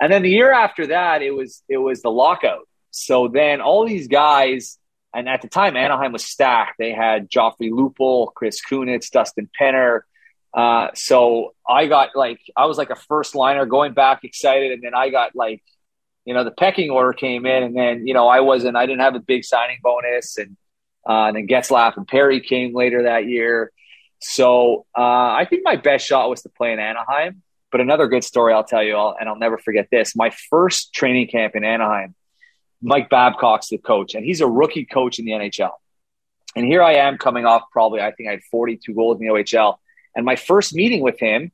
And 0.00 0.12
then 0.12 0.22
the 0.22 0.30
year 0.30 0.52
after 0.52 0.88
that, 0.88 1.22
it 1.22 1.30
was 1.30 1.62
it 1.68 1.78
was 1.78 2.02
the 2.02 2.10
lockout. 2.10 2.68
So 2.90 3.28
then 3.28 3.60
all 3.60 3.86
these 3.86 4.08
guys, 4.08 4.78
and 5.14 5.28
at 5.28 5.42
the 5.42 5.48
time 5.48 5.76
Anaheim 5.76 6.12
was 6.12 6.24
stacked. 6.24 6.74
They 6.78 6.92
had 6.92 7.30
Joffrey 7.30 7.70
Lupul, 7.70 8.34
Chris 8.34 8.60
Kunitz, 8.60 9.10
Dustin 9.10 9.48
Penner. 9.58 10.00
Uh, 10.52 10.88
so 10.94 11.54
I 11.68 11.86
got 11.86 12.10
like 12.16 12.40
I 12.56 12.66
was 12.66 12.78
like 12.78 12.90
a 12.90 12.96
first 12.96 13.34
liner 13.34 13.64
going 13.64 13.94
back 13.94 14.24
excited, 14.24 14.72
and 14.72 14.82
then 14.82 14.94
I 14.94 15.08
got 15.08 15.36
like, 15.36 15.62
you 16.24 16.34
know, 16.34 16.44
the 16.44 16.50
pecking 16.50 16.90
order 16.90 17.12
came 17.12 17.46
in, 17.46 17.62
and 17.62 17.76
then 17.76 18.06
you 18.06 18.12
know 18.12 18.28
I 18.28 18.40
wasn't 18.40 18.76
I 18.76 18.86
didn't 18.86 19.02
have 19.02 19.14
a 19.14 19.20
big 19.20 19.44
signing 19.44 19.78
bonus, 19.82 20.36
and 20.36 20.56
uh, 21.08 21.26
and 21.26 21.36
then 21.36 21.46
Getzlaf 21.46 21.96
and 21.96 22.06
Perry 22.06 22.40
came 22.40 22.74
later 22.74 23.04
that 23.04 23.26
year. 23.26 23.72
So 24.20 24.86
uh, 24.96 25.00
I 25.00 25.46
think 25.48 25.62
my 25.64 25.76
best 25.76 26.06
shot 26.06 26.30
was 26.30 26.42
to 26.42 26.48
play 26.48 26.72
in 26.72 26.78
Anaheim. 26.78 27.42
But 27.70 27.80
another 27.80 28.06
good 28.06 28.22
story 28.22 28.52
I'll 28.52 28.64
tell 28.64 28.82
you, 28.82 28.94
all, 28.96 29.16
and 29.18 29.28
I'll 29.28 29.38
never 29.38 29.56
forget 29.56 29.88
this. 29.90 30.14
My 30.14 30.30
first 30.50 30.92
training 30.92 31.28
camp 31.28 31.56
in 31.56 31.64
Anaheim, 31.64 32.14
Mike 32.82 33.08
Babcock's 33.08 33.68
the 33.68 33.78
coach, 33.78 34.14
and 34.14 34.24
he's 34.24 34.42
a 34.42 34.46
rookie 34.46 34.84
coach 34.84 35.18
in 35.18 35.24
the 35.24 35.32
NHL. 35.32 35.70
And 36.54 36.66
here 36.66 36.82
I 36.82 36.94
am 36.94 37.16
coming 37.16 37.46
off 37.46 37.62
probably, 37.72 38.00
I 38.02 38.12
think 38.12 38.28
I 38.28 38.32
had 38.32 38.42
42 38.50 38.92
goals 38.92 39.18
in 39.18 39.26
the 39.26 39.32
OHL. 39.32 39.76
And 40.14 40.26
my 40.26 40.36
first 40.36 40.74
meeting 40.74 41.00
with 41.00 41.18
him, 41.18 41.50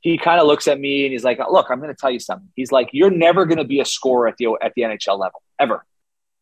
he 0.00 0.16
kind 0.16 0.40
of 0.40 0.46
looks 0.46 0.66
at 0.66 0.80
me 0.80 1.04
and 1.04 1.12
he's 1.12 1.24
like, 1.24 1.38
"Look, 1.50 1.66
I'm 1.70 1.78
going 1.78 1.94
to 1.94 2.00
tell 2.00 2.10
you 2.10 2.20
something." 2.20 2.48
He's 2.56 2.72
like, 2.72 2.88
"You're 2.92 3.10
never 3.10 3.44
going 3.44 3.58
to 3.58 3.64
be 3.64 3.80
a 3.80 3.84
scorer 3.84 4.28
at 4.28 4.38
the 4.38 4.56
at 4.62 4.72
the 4.74 4.82
NHL 4.82 5.18
level 5.18 5.42
ever." 5.58 5.84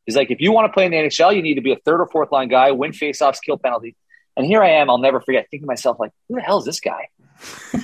He's 0.09 0.16
like, 0.16 0.30
"If 0.30 0.40
you 0.40 0.52
want 0.52 0.66
to 0.66 0.72
play 0.72 0.86
in 0.86 0.90
the 0.90 0.96
NHL, 0.96 1.36
you 1.36 1.42
need 1.42 1.56
to 1.56 1.61
be 1.61 1.72
a 1.72 1.76
third 1.84 2.00
or 2.00 2.06
fourth 2.06 2.32
line 2.32 2.48
guy, 2.48 2.70
win 2.70 2.92
faceoffs, 2.92 3.42
kill 3.44 3.59
penalties." 3.59 3.94
And 4.38 4.46
here 4.46 4.62
I 4.62 4.70
am, 4.70 4.88
I'll 4.88 4.96
never 4.96 5.20
forget, 5.20 5.46
thinking 5.50 5.66
to 5.66 5.66
myself, 5.66 5.98
like, 6.00 6.12
"Who 6.28 6.36
the 6.36 6.40
hell 6.40 6.59
is 6.59 6.64
this 6.64 6.80
guy?" 6.80 7.09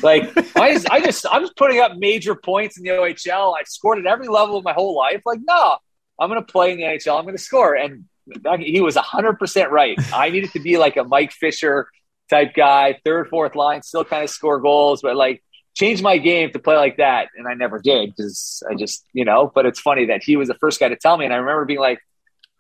like, 0.03 0.25
I 0.57 0.73
just, 0.73 0.91
I 0.91 1.01
just, 1.01 1.27
I'm 1.31 1.43
just 1.43 1.57
putting 1.57 1.81
up 1.81 1.97
major 1.99 2.35
points 2.35 2.79
in 2.79 2.85
the 2.85 2.91
OHL. 2.91 3.55
I've 3.61 3.69
scored 3.69 3.99
at 3.99 4.07
every 4.07 4.29
level 4.29 4.57
of 4.57 4.65
my 4.65 4.73
whole 4.73 4.97
life. 4.97 5.21
Like, 5.27 5.41
no, 5.47 5.77
I'm 6.19 6.31
going 6.31 6.41
to 6.41 6.51
play 6.51 6.73
in 6.73 6.79
the 6.79 6.85
NHL. 6.85 7.19
I'm 7.19 7.25
going 7.25 7.37
to 7.37 7.43
score. 7.43 7.75
And 7.75 8.07
he 8.59 8.81
was 8.81 8.97
100% 8.97 9.71
right. 9.71 9.99
I 10.13 10.31
needed 10.31 10.53
to 10.53 10.61
be 10.61 10.79
like 10.79 10.97
a 10.97 11.05
Mike 11.05 11.33
Fisher 11.33 11.89
type 12.31 12.55
guy, 12.55 12.99
third, 13.05 13.29
fourth 13.29 13.55
line, 13.55 13.83
still 13.83 14.05
kind 14.05 14.25
of 14.25 14.31
score 14.31 14.61
goals, 14.61 15.03
but 15.03 15.17
like 15.17 15.43
change 15.75 16.03
my 16.03 16.19
game 16.19 16.51
to 16.53 16.59
play 16.59 16.77
like 16.77 16.97
that. 16.97 17.29
And 17.37 17.47
I 17.47 17.55
never 17.55 17.79
did 17.79 18.11
because 18.11 18.63
I 18.71 18.75
just, 18.75 19.05
you 19.13 19.25
know, 19.25 19.51
but 19.55 19.67
it's 19.67 19.81
funny 19.81 20.07
that 20.07 20.23
he 20.23 20.37
was 20.37 20.49
the 20.49 20.55
first 20.55 20.81
guy 20.81 20.89
to 20.89 20.97
tell 20.97 21.17
me. 21.17 21.25
And 21.25 21.35
I 21.35 21.39
remember 21.39 21.65
being 21.65 21.81
like, 21.81 21.99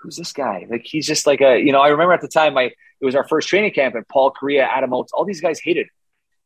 who's 0.04 0.16
this 0.16 0.32
guy? 0.32 0.66
Like, 0.68 0.82
he's 0.84 1.06
just 1.06 1.26
like 1.26 1.40
a, 1.40 1.58
you 1.58 1.72
know, 1.72 1.80
I 1.80 1.88
remember 1.88 2.12
at 2.12 2.20
the 2.20 2.28
time, 2.28 2.54
my, 2.54 2.64
it 2.64 3.04
was 3.04 3.14
our 3.14 3.26
first 3.26 3.48
training 3.48 3.72
camp 3.72 3.94
and 3.94 4.06
Paul 4.06 4.32
Kariya, 4.32 4.68
Adam 4.68 4.92
Oates, 4.92 5.12
all 5.12 5.24
these 5.24 5.40
guys 5.40 5.58
hated 5.58 5.86
him 5.86 5.90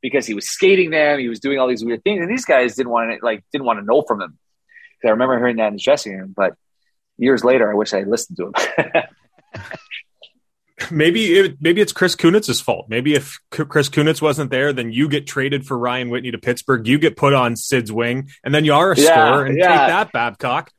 because 0.00 0.26
he 0.26 0.34
was 0.34 0.48
skating 0.48 0.90
them. 0.90 1.18
He 1.18 1.28
was 1.28 1.40
doing 1.40 1.58
all 1.58 1.66
these 1.66 1.84
weird 1.84 2.04
things. 2.04 2.22
And 2.22 2.30
these 2.30 2.44
guys 2.44 2.76
didn't 2.76 2.92
want 2.92 3.10
to, 3.10 3.24
like, 3.24 3.44
didn't 3.52 3.66
want 3.66 3.80
to 3.80 3.84
know 3.84 4.02
from 4.02 4.22
him. 4.22 4.38
Because 4.96 5.08
I 5.08 5.10
remember 5.10 5.36
hearing 5.38 5.56
that 5.56 5.68
in 5.68 5.74
the 5.74 5.80
dressing 5.80 6.16
room. 6.16 6.32
But 6.36 6.54
years 7.18 7.44
later, 7.44 7.70
I 7.70 7.74
wish 7.74 7.92
I 7.92 7.98
had 7.98 8.08
listened 8.08 8.38
to 8.38 8.52
him. 8.52 9.02
maybe 10.90 11.24
it, 11.36 11.56
maybe 11.60 11.80
it's 11.80 11.92
Chris 11.92 12.14
Kunitz's 12.14 12.60
fault. 12.60 12.86
Maybe 12.88 13.14
if 13.14 13.38
Chris 13.50 13.88
Kunitz 13.88 14.22
wasn't 14.22 14.50
there, 14.50 14.72
then 14.72 14.92
you 14.92 15.08
get 15.08 15.26
traded 15.26 15.66
for 15.66 15.76
Ryan 15.76 16.10
Whitney 16.10 16.30
to 16.30 16.38
Pittsburgh. 16.38 16.86
You 16.86 16.98
get 16.98 17.16
put 17.16 17.34
on 17.34 17.56
Sid's 17.56 17.90
wing, 17.90 18.30
and 18.44 18.54
then 18.54 18.64
you 18.64 18.74
are 18.74 18.92
a 18.92 18.96
yeah, 18.96 19.04
scorer. 19.04 19.46
And 19.46 19.58
yeah. 19.58 19.68
take 19.68 19.88
that, 19.88 20.12
Babcock. 20.12 20.72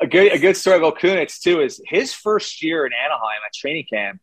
A 0.00 0.06
good 0.06 0.32
a 0.32 0.38
good 0.38 0.56
story 0.56 0.76
about 0.76 0.98
Kunitz 0.98 1.40
too 1.40 1.60
is 1.60 1.80
his 1.86 2.12
first 2.12 2.62
year 2.62 2.84
in 2.86 2.92
Anaheim 2.92 3.40
at 3.46 3.54
training 3.54 3.86
camp. 3.90 4.20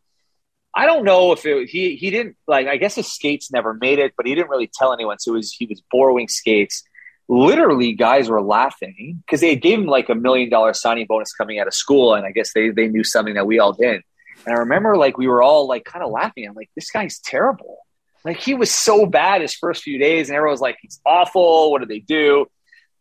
I 0.75 0.85
don't 0.85 1.03
know 1.03 1.31
if 1.31 1.45
it, 1.45 1.69
he 1.69 1.95
he 1.95 2.09
didn't 2.09 2.35
like. 2.47 2.67
I 2.67 2.77
guess 2.77 2.95
his 2.95 3.11
skates 3.11 3.51
never 3.51 3.73
made 3.73 3.99
it, 3.99 4.13
but 4.17 4.25
he 4.25 4.33
didn't 4.35 4.49
really 4.49 4.69
tell 4.71 4.93
anyone. 4.93 5.19
So 5.19 5.33
was, 5.33 5.51
he 5.51 5.65
was 5.65 5.81
borrowing 5.91 6.27
skates. 6.27 6.83
Literally, 7.27 7.93
guys 7.93 8.29
were 8.29 8.41
laughing 8.41 9.23
because 9.25 9.41
they 9.41 9.55
gave 9.55 9.79
him 9.79 9.85
like 9.85 10.09
a 10.09 10.15
million 10.15 10.49
dollar 10.49 10.73
signing 10.73 11.05
bonus 11.07 11.33
coming 11.33 11.59
out 11.59 11.67
of 11.67 11.73
school, 11.73 12.15
and 12.15 12.25
I 12.25 12.31
guess 12.31 12.53
they 12.53 12.69
they 12.69 12.87
knew 12.87 13.03
something 13.03 13.35
that 13.35 13.47
we 13.47 13.59
all 13.59 13.73
didn't. 13.73 14.03
And 14.45 14.55
I 14.55 14.59
remember 14.59 14.97
like 14.97 15.17
we 15.17 15.27
were 15.27 15.41
all 15.41 15.67
like 15.67 15.85
kind 15.85 16.03
of 16.03 16.11
laughing. 16.11 16.47
I'm 16.47 16.55
like, 16.55 16.69
this 16.75 16.91
guy's 16.91 17.19
terrible. 17.19 17.77
Like 18.25 18.37
he 18.37 18.53
was 18.53 18.71
so 18.71 19.05
bad 19.05 19.41
his 19.41 19.53
first 19.53 19.83
few 19.83 19.99
days, 19.99 20.29
and 20.29 20.35
everyone 20.35 20.53
was 20.53 20.61
like, 20.61 20.77
he's 20.81 20.99
awful. 21.05 21.71
What 21.71 21.79
did 21.79 21.89
they 21.89 21.99
do? 21.99 22.47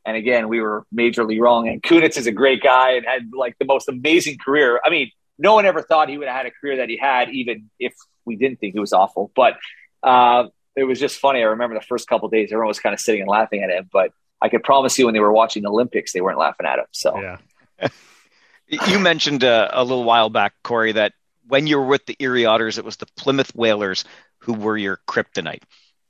And 0.05 0.17
again, 0.17 0.49
we 0.49 0.61
were 0.61 0.85
majorly 0.95 1.41
wrong. 1.41 1.69
And 1.69 1.83
Kunitz 1.83 2.17
is 2.17 2.27
a 2.27 2.33
great 2.33 2.63
guy 2.63 2.93
and 2.93 3.07
had 3.07 3.31
like 3.33 3.57
the 3.59 3.65
most 3.65 3.89
amazing 3.89 4.39
career. 4.39 4.81
I 4.85 4.91
mean, 4.91 5.11
no 5.39 5.55
one 5.55 5.65
ever 5.65 5.83
thought 5.83 6.09
he 6.09 6.19
would 6.19 6.29
have 6.29 6.37
had 6.37 6.47
a 6.47 6.51
career 6.51 6.79
that 6.79 6.89
he 6.89 6.97
had, 6.97 7.31
even 7.31 7.71
if 7.79 7.95
we 8.25 8.37
didn't 8.37 8.59
think 8.61 8.75
he 8.75 8.81
was 8.81 8.93
awful. 8.93 9.31
But 9.35 9.59
uh, 10.03 10.49
it 10.77 10.85
was 10.85 10.99
just 10.99 11.19
funny. 11.19 11.41
I 11.41 11.45
remember 11.45 11.75
the 11.75 11.87
first 11.87 12.09
couple 12.09 12.29
days, 12.29 12.51
everyone 12.53 12.69
was 12.69 12.81
kind 12.81 12.95
of 12.95 13.01
sitting 13.01 13.23
and 13.23 13.31
laughing 13.31 13.63
at 13.63 13.71
him. 13.71 13.89
But 13.93 14.13
I 14.41 14.49
could 14.49 14.63
promise 14.63 14.99
you, 14.99 15.07
when 15.07 15.15
they 15.15 15.21
were 15.21 15.33
watching 15.33 15.63
the 15.63 15.71
Olympics, 15.71 16.13
they 16.13 16.21
weren't 16.21 16.39
laughing 16.39 16.67
at 16.67 16.79
him. 16.79 16.87
So, 16.91 17.21
yeah. 17.21 17.89
you 18.89 18.99
mentioned 18.99 19.45
uh, 19.45 19.69
a 19.73 19.85
little 19.85 20.05
while 20.05 20.31
back, 20.31 20.55
Cory, 20.65 20.93
that 20.93 21.13
when 21.47 21.67
you 21.67 21.79
were 21.79 21.87
with 21.87 22.07
the 22.07 22.17
Erie 22.19 22.47
Otters, 22.47 22.79
it 22.79 22.85
was 22.85 22.97
the 22.97 23.07
Plymouth 23.17 23.55
Whalers 23.55 24.05
who 24.39 24.55
were 24.55 24.77
your 24.77 24.99
kryptonite. 25.07 25.63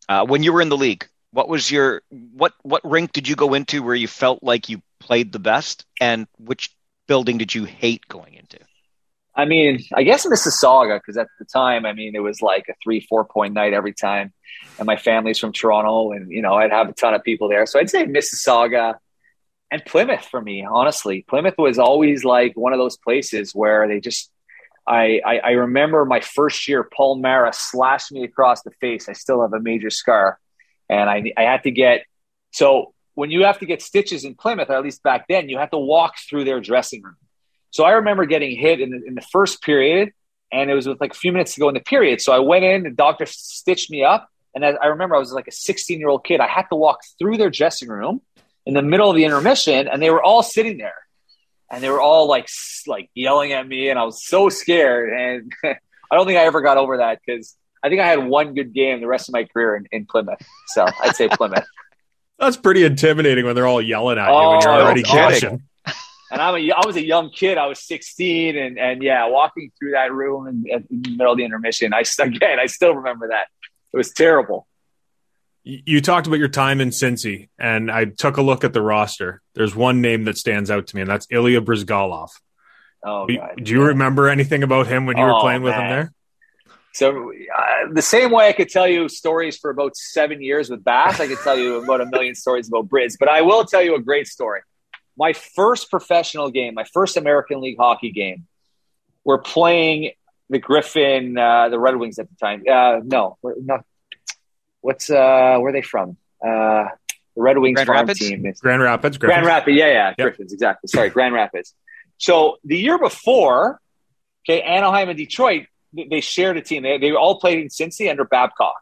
Uh, 0.09 0.25
when 0.25 0.43
you 0.43 0.53
were 0.53 0.63
in 0.63 0.69
the 0.69 0.77
league, 0.77 1.07
what 1.33 1.49
was 1.49 1.71
your 1.71 2.03
what 2.11 2.53
what 2.63 2.83
rink 2.85 3.13
did 3.13 3.27
you 3.29 3.35
go 3.35 3.55
into 3.55 3.83
where 3.83 3.95
you 3.95 4.09
felt 4.09 4.43
like 4.43 4.69
you 4.69 4.83
played 5.01 5.33
the 5.33 5.39
best, 5.39 5.85
and 6.01 6.27
which 6.39 6.75
building 7.09 7.39
did 7.39 7.55
you 7.55 7.65
hate 7.65 8.07
going 8.09 8.35
into? 8.35 8.59
I 9.35 9.47
mean, 9.47 9.81
I 9.95 10.03
guess 10.03 10.27
Mississauga 10.27 10.99
because 10.99 11.17
at 11.17 11.29
the 11.39 11.47
time, 11.47 11.87
I 11.87 11.95
mean, 11.95 12.15
it 12.15 12.21
was 12.21 12.43
like 12.43 12.67
a 12.69 12.75
three 12.83 13.01
four 13.01 13.25
point 13.25 13.55
night 13.55 13.73
every 13.73 13.95
time, 13.95 14.33
and 14.79 14.87
my 14.87 14.97
family's 14.97 15.39
from 15.39 15.53
Toronto, 15.53 16.13
and 16.13 16.31
you 16.31 16.43
know, 16.43 16.55
I'd 16.55 16.71
have 16.71 16.89
a 16.89 16.93
ton 16.93 17.15
of 17.15 17.25
people 17.25 17.49
there, 17.49 17.67
so 17.67 17.81
I'd 17.81 17.91
say 17.91 18.05
Mississauga 18.05 18.97
and 19.71 19.85
Plymouth 19.87 20.27
for 20.27 20.41
me. 20.41 20.67
Honestly, 20.71 21.25
Plymouth 21.29 21.57
was 21.57 21.79
always 21.79 22.25
like 22.25 22.53
one 22.57 22.75
of 22.75 22.79
those 22.79 22.99
places 22.99 23.55
where 23.55 23.89
they 23.89 24.01
just 24.01 24.31
I, 24.87 25.21
I, 25.25 25.39
I 25.39 25.51
remember 25.53 26.05
my 26.05 26.21
first 26.21 26.67
year, 26.69 26.83
Paul 26.83 27.17
Mara 27.17 27.53
slashed 27.53 28.13
me 28.13 28.25
across 28.25 28.63
the 28.63 28.73
face. 28.73 29.09
I 29.09 29.13
still 29.13 29.41
have 29.43 29.53
a 29.53 29.61
major 29.61 29.91
scar, 29.91 30.39
and 30.93 31.11
I 31.11 31.33
I 31.37 31.43
had 31.43 31.63
to 31.65 31.71
get 31.71 32.05
so 32.53 32.95
when 33.15 33.31
you 33.31 33.45
have 33.45 33.59
to 33.59 33.67
get 33.67 33.83
stitches 33.83 34.25
in 34.25 34.35
Plymouth, 34.35 34.71
or 34.71 34.75
at 34.75 34.83
least 34.83 35.03
back 35.03 35.27
then, 35.29 35.49
you 35.49 35.59
have 35.59 35.71
to 35.71 35.79
walk 35.79 36.15
through 36.29 36.45
their 36.45 36.61
dressing 36.61 37.03
room. 37.03 37.17
So 37.71 37.85
I 37.85 37.93
remember 37.93 38.25
getting 38.27 38.57
hit 38.57 38.81
in 38.81 38.91
the, 38.91 39.01
in 39.07 39.15
the 39.15 39.27
first 39.33 39.63
period, 39.63 40.13
and 40.51 40.71
it 40.71 40.75
was 40.75 40.87
with 40.87 41.01
like 41.01 41.13
a 41.13 41.17
few 41.17 41.33
minutes 41.33 41.55
to 41.55 41.61
go 41.61 41.69
in 41.69 41.75
the 41.75 41.81
period. 41.81 42.21
So 42.21 42.33
I 42.33 42.39
went 42.39 42.65
in, 42.65 42.85
the 42.85 42.91
doctor 42.91 43.27
stitched 43.27 43.91
me 43.91 44.03
up, 44.03 44.29
and 44.55 44.65
I, 44.65 44.71
I 44.71 44.87
remember 44.87 45.15
I 45.15 45.19
was 45.19 45.33
like 45.33 45.49
a 45.49 45.53
16 45.53 45.99
year 45.99 46.09
old 46.09 46.25
kid. 46.25 46.41
I 46.41 46.47
had 46.47 46.67
to 46.71 46.77
walk 46.77 47.01
through 47.19 47.37
their 47.37 47.51
dressing 47.51 47.89
room 47.89 48.23
in 48.65 48.75
the 48.75 48.83
middle 48.83 49.11
of 49.11 49.17
the 49.17 49.25
intermission, 49.25 49.89
and 49.89 50.03
they 50.03 50.11
were 50.11 50.23
all 50.23 50.43
sitting 50.43 50.79
there 50.79 50.95
and 51.73 51.83
they 51.83 51.89
were 51.89 52.01
all 52.01 52.29
like 52.29 52.47
like 52.87 53.11
yelling 53.15 53.53
at 53.53 53.67
me, 53.67 53.89
and 53.89 53.99
I 53.99 54.05
was 54.05 54.25
so 54.25 54.51
scared. 54.51 55.13
And 55.13 55.53
I 55.65 56.15
don't 56.15 56.27
think 56.27 56.39
I 56.39 56.45
ever 56.45 56.61
got 56.61 56.77
over 56.77 56.99
that 56.99 57.21
because 57.25 57.57
I 57.83 57.89
think 57.89 58.01
I 58.01 58.07
had 58.07 58.25
one 58.27 58.55
good 58.55 58.73
game 58.73 59.01
the 59.01 59.07
rest 59.07 59.29
of 59.29 59.33
my 59.33 59.45
career 59.45 59.77
in, 59.77 59.87
in 59.91 60.07
Plymouth. 60.07 60.41
So 60.69 60.87
I'd 61.01 61.17
say 61.17 61.29
Plymouth. 61.29 61.65
That's 62.39 62.57
pretty 62.57 62.85
intimidating 62.85 63.45
when 63.45 63.55
they're 63.55 63.67
all 63.67 63.83
yelling 63.83 64.19
at 64.19 64.29
you 64.29 64.35
oh, 64.35 64.51
when 64.51 64.61
you're 64.63 64.71
oh, 64.71 64.85
already 64.85 65.03
cashing. 65.03 65.63
And 66.33 66.41
I'm 66.41 66.57
a, 66.57 66.73
I 66.73 66.87
was 66.87 66.97
a 66.97 67.05
young 67.05 67.31
kid. 67.31 67.59
I 67.59 67.67
was 67.67 67.87
16, 67.87 68.57
and 68.57 68.79
and 68.79 69.03
yeah, 69.03 69.29
walking 69.29 69.71
through 69.79 69.93
that 69.93 70.13
room 70.13 70.47
in, 70.49 70.65
in 70.91 71.03
the 71.03 71.11
middle 71.11 71.33
of 71.33 71.39
the 71.39 71.45
intermission. 71.45 71.93
I 71.93 72.05
again, 72.21 72.59
I 72.59 72.67
still 72.67 72.95
remember 72.95 73.29
that. 73.29 73.49
It 73.93 73.97
was 73.97 74.11
terrible. 74.13 74.67
You 75.65 76.01
talked 76.01 76.27
about 76.27 76.41
your 76.41 76.49
time 76.49 76.81
in 76.81 76.89
Cincy, 76.89 77.51
and 77.59 77.91
I 77.91 78.07
took 78.07 78.39
a 78.39 78.43
look 78.43 78.65
at 78.65 78.73
the 78.73 78.83
roster. 78.83 79.43
There's 79.55 79.77
one 79.77 80.01
name 80.01 80.25
that 80.25 80.37
stands 80.37 80.71
out 80.71 80.89
to 80.89 80.97
me, 80.97 81.03
and 81.03 81.11
that's 81.11 81.27
Ilya 81.31 81.61
Bryzgalov. 81.61 82.31
Oh, 83.05 83.27
God. 83.29 83.61
Do 83.63 83.73
you 83.73 83.85
remember 83.85 84.29
anything 84.29 84.65
about 84.65 84.89
him 84.89 85.07
when 85.07 85.17
you 85.17 85.23
were 85.23 85.35
oh, 85.35 85.41
playing 85.41 85.63
with 85.63 85.75
him 85.75 85.89
there? 85.89 86.13
So, 86.95 87.33
uh, 87.33 87.93
the 87.93 88.03
same 88.03 88.31
way 88.31 88.49
I 88.49 88.53
could 88.53 88.69
tell 88.69 88.87
you 88.87 89.09
stories 89.09 89.57
for 89.57 89.71
about 89.71 89.97
seven 89.97 90.43
years 90.43 90.69
with 90.69 90.85
Bass, 90.85 91.21
I 91.21 91.27
could 91.27 91.39
tell 91.39 91.59
you 91.59 91.83
about 91.83 92.01
a 92.03 92.07
million 92.07 92.35
stories 92.35 92.69
about 92.69 92.89
Briz. 92.89 93.17
But 93.19 93.29
I 93.29 93.41
will 93.41 93.65
tell 93.65 93.83
you 93.83 93.95
a 93.95 94.01
great 94.01 94.27
story. 94.27 94.61
My 95.17 95.33
first 95.33 95.91
professional 95.91 96.51
game, 96.51 96.75
my 96.75 96.85
first 96.93 97.17
American 97.17 97.61
League 97.61 97.79
hockey 97.79 98.11
game, 98.11 98.47
we're 99.25 99.39
playing 99.39 100.13
the 100.51 100.59
Griffin, 100.59 101.39
uh, 101.39 101.69
the 101.71 101.79
Red 101.79 101.97
Wings 101.97 102.19
at 102.19 102.29
the 102.29 102.37
time. 102.37 102.63
Uh, 102.71 103.01
no, 103.05 103.39
not 103.43 103.85
what's 104.83 105.09
uh 105.09 105.57
where 105.59 105.69
are 105.69 105.73
they 105.73 105.81
from? 105.81 106.17
Uh 106.45 106.85
the 107.35 107.41
Red 107.41 107.57
Wings 107.57 107.77
Grand 107.77 107.87
farm 107.87 107.99
Rapids? 108.01 108.19
team. 108.19 108.45
It's 108.45 108.61
Grand 108.61 108.83
Rapids. 108.83 109.17
Griffins. 109.17 109.35
Grand 109.35 109.47
Rapids, 109.47 109.79
yeah, 109.79 109.87
yeah, 109.87 110.09
yep. 110.11 110.17
Griffins, 110.19 110.53
exactly. 110.53 110.89
Sorry, 110.89 111.09
Grand 111.09 111.33
Rapids. 111.35 111.75
So 112.19 112.59
the 112.63 112.77
year 112.77 112.99
before, 112.99 113.81
okay, 114.45 114.61
Anaheim 114.61 115.09
and 115.09 115.17
Detroit, 115.17 115.67
they 115.93 116.21
shared 116.21 116.57
a 116.57 116.63
team. 116.63 116.83
They, 116.83 116.99
they 116.99 117.13
all 117.13 117.39
played 117.41 117.59
in 117.59 117.69
Cincy 117.69 118.11
under 118.11 118.25
Babcock. 118.25 118.77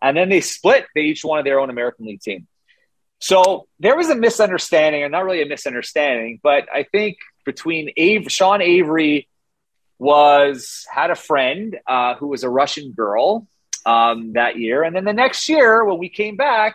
And 0.00 0.16
then 0.16 0.28
they 0.28 0.40
split. 0.40 0.86
They 0.94 1.02
each 1.02 1.24
wanted 1.24 1.46
their 1.46 1.60
own 1.60 1.70
American 1.70 2.06
League 2.06 2.20
team. 2.20 2.46
So 3.20 3.68
there 3.78 3.96
was 3.96 4.10
a 4.10 4.16
misunderstanding, 4.16 5.04
and 5.04 5.12
not 5.12 5.24
really 5.24 5.42
a 5.42 5.46
misunderstanding, 5.46 6.40
but 6.42 6.66
I 6.72 6.82
think 6.82 7.18
between 7.44 7.90
Ave- 7.96 8.28
Sean 8.28 8.60
Avery 8.60 9.28
was 10.00 10.84
had 10.92 11.12
a 11.12 11.14
friend 11.14 11.78
uh, 11.86 12.16
who 12.16 12.26
was 12.26 12.42
a 12.42 12.50
Russian 12.50 12.90
girl 12.90 13.46
um, 13.86 14.32
that 14.32 14.58
year, 14.58 14.82
and 14.82 14.96
then 14.96 15.04
the 15.04 15.12
next 15.12 15.48
year 15.48 15.84
when 15.84 15.98
we 15.98 16.08
came 16.08 16.36
back, 16.36 16.74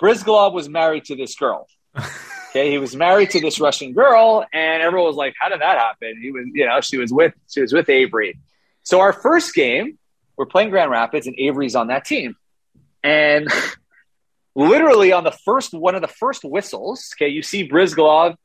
Bryzgalov 0.00 0.52
was 0.52 0.68
married 0.68 1.06
to 1.06 1.16
this 1.16 1.34
girl. 1.34 1.66
Okay, 2.54 2.70
he 2.70 2.78
was 2.78 2.94
married 2.94 3.30
to 3.30 3.40
this 3.40 3.58
Russian 3.58 3.94
girl, 3.94 4.46
and 4.52 4.80
everyone 4.80 5.08
was 5.08 5.16
like, 5.16 5.34
"How 5.36 5.48
did 5.48 5.60
that 5.60 5.76
happen?" 5.76 6.20
He 6.22 6.30
was, 6.30 6.46
you 6.52 6.64
know, 6.64 6.80
she 6.80 6.98
was 6.98 7.12
with 7.12 7.34
she 7.50 7.60
was 7.60 7.72
with 7.72 7.88
Avery. 7.88 8.38
So 8.84 9.00
our 9.00 9.12
first 9.12 9.54
game, 9.54 9.98
we're 10.36 10.46
playing 10.46 10.70
Grand 10.70 10.90
Rapids, 10.90 11.26
and 11.26 11.34
Avery's 11.38 11.74
on 11.74 11.88
that 11.88 12.04
team, 12.04 12.36
and 13.02 13.48
literally 14.54 15.12
on 15.12 15.24
the 15.24 15.32
first 15.32 15.72
one 15.74 15.94
of 15.94 16.02
the 16.02 16.08
first 16.08 16.44
whistles, 16.44 17.12
okay, 17.16 17.28
you 17.28 17.42
see 17.42 17.68
Bryzgalov. 17.68 18.36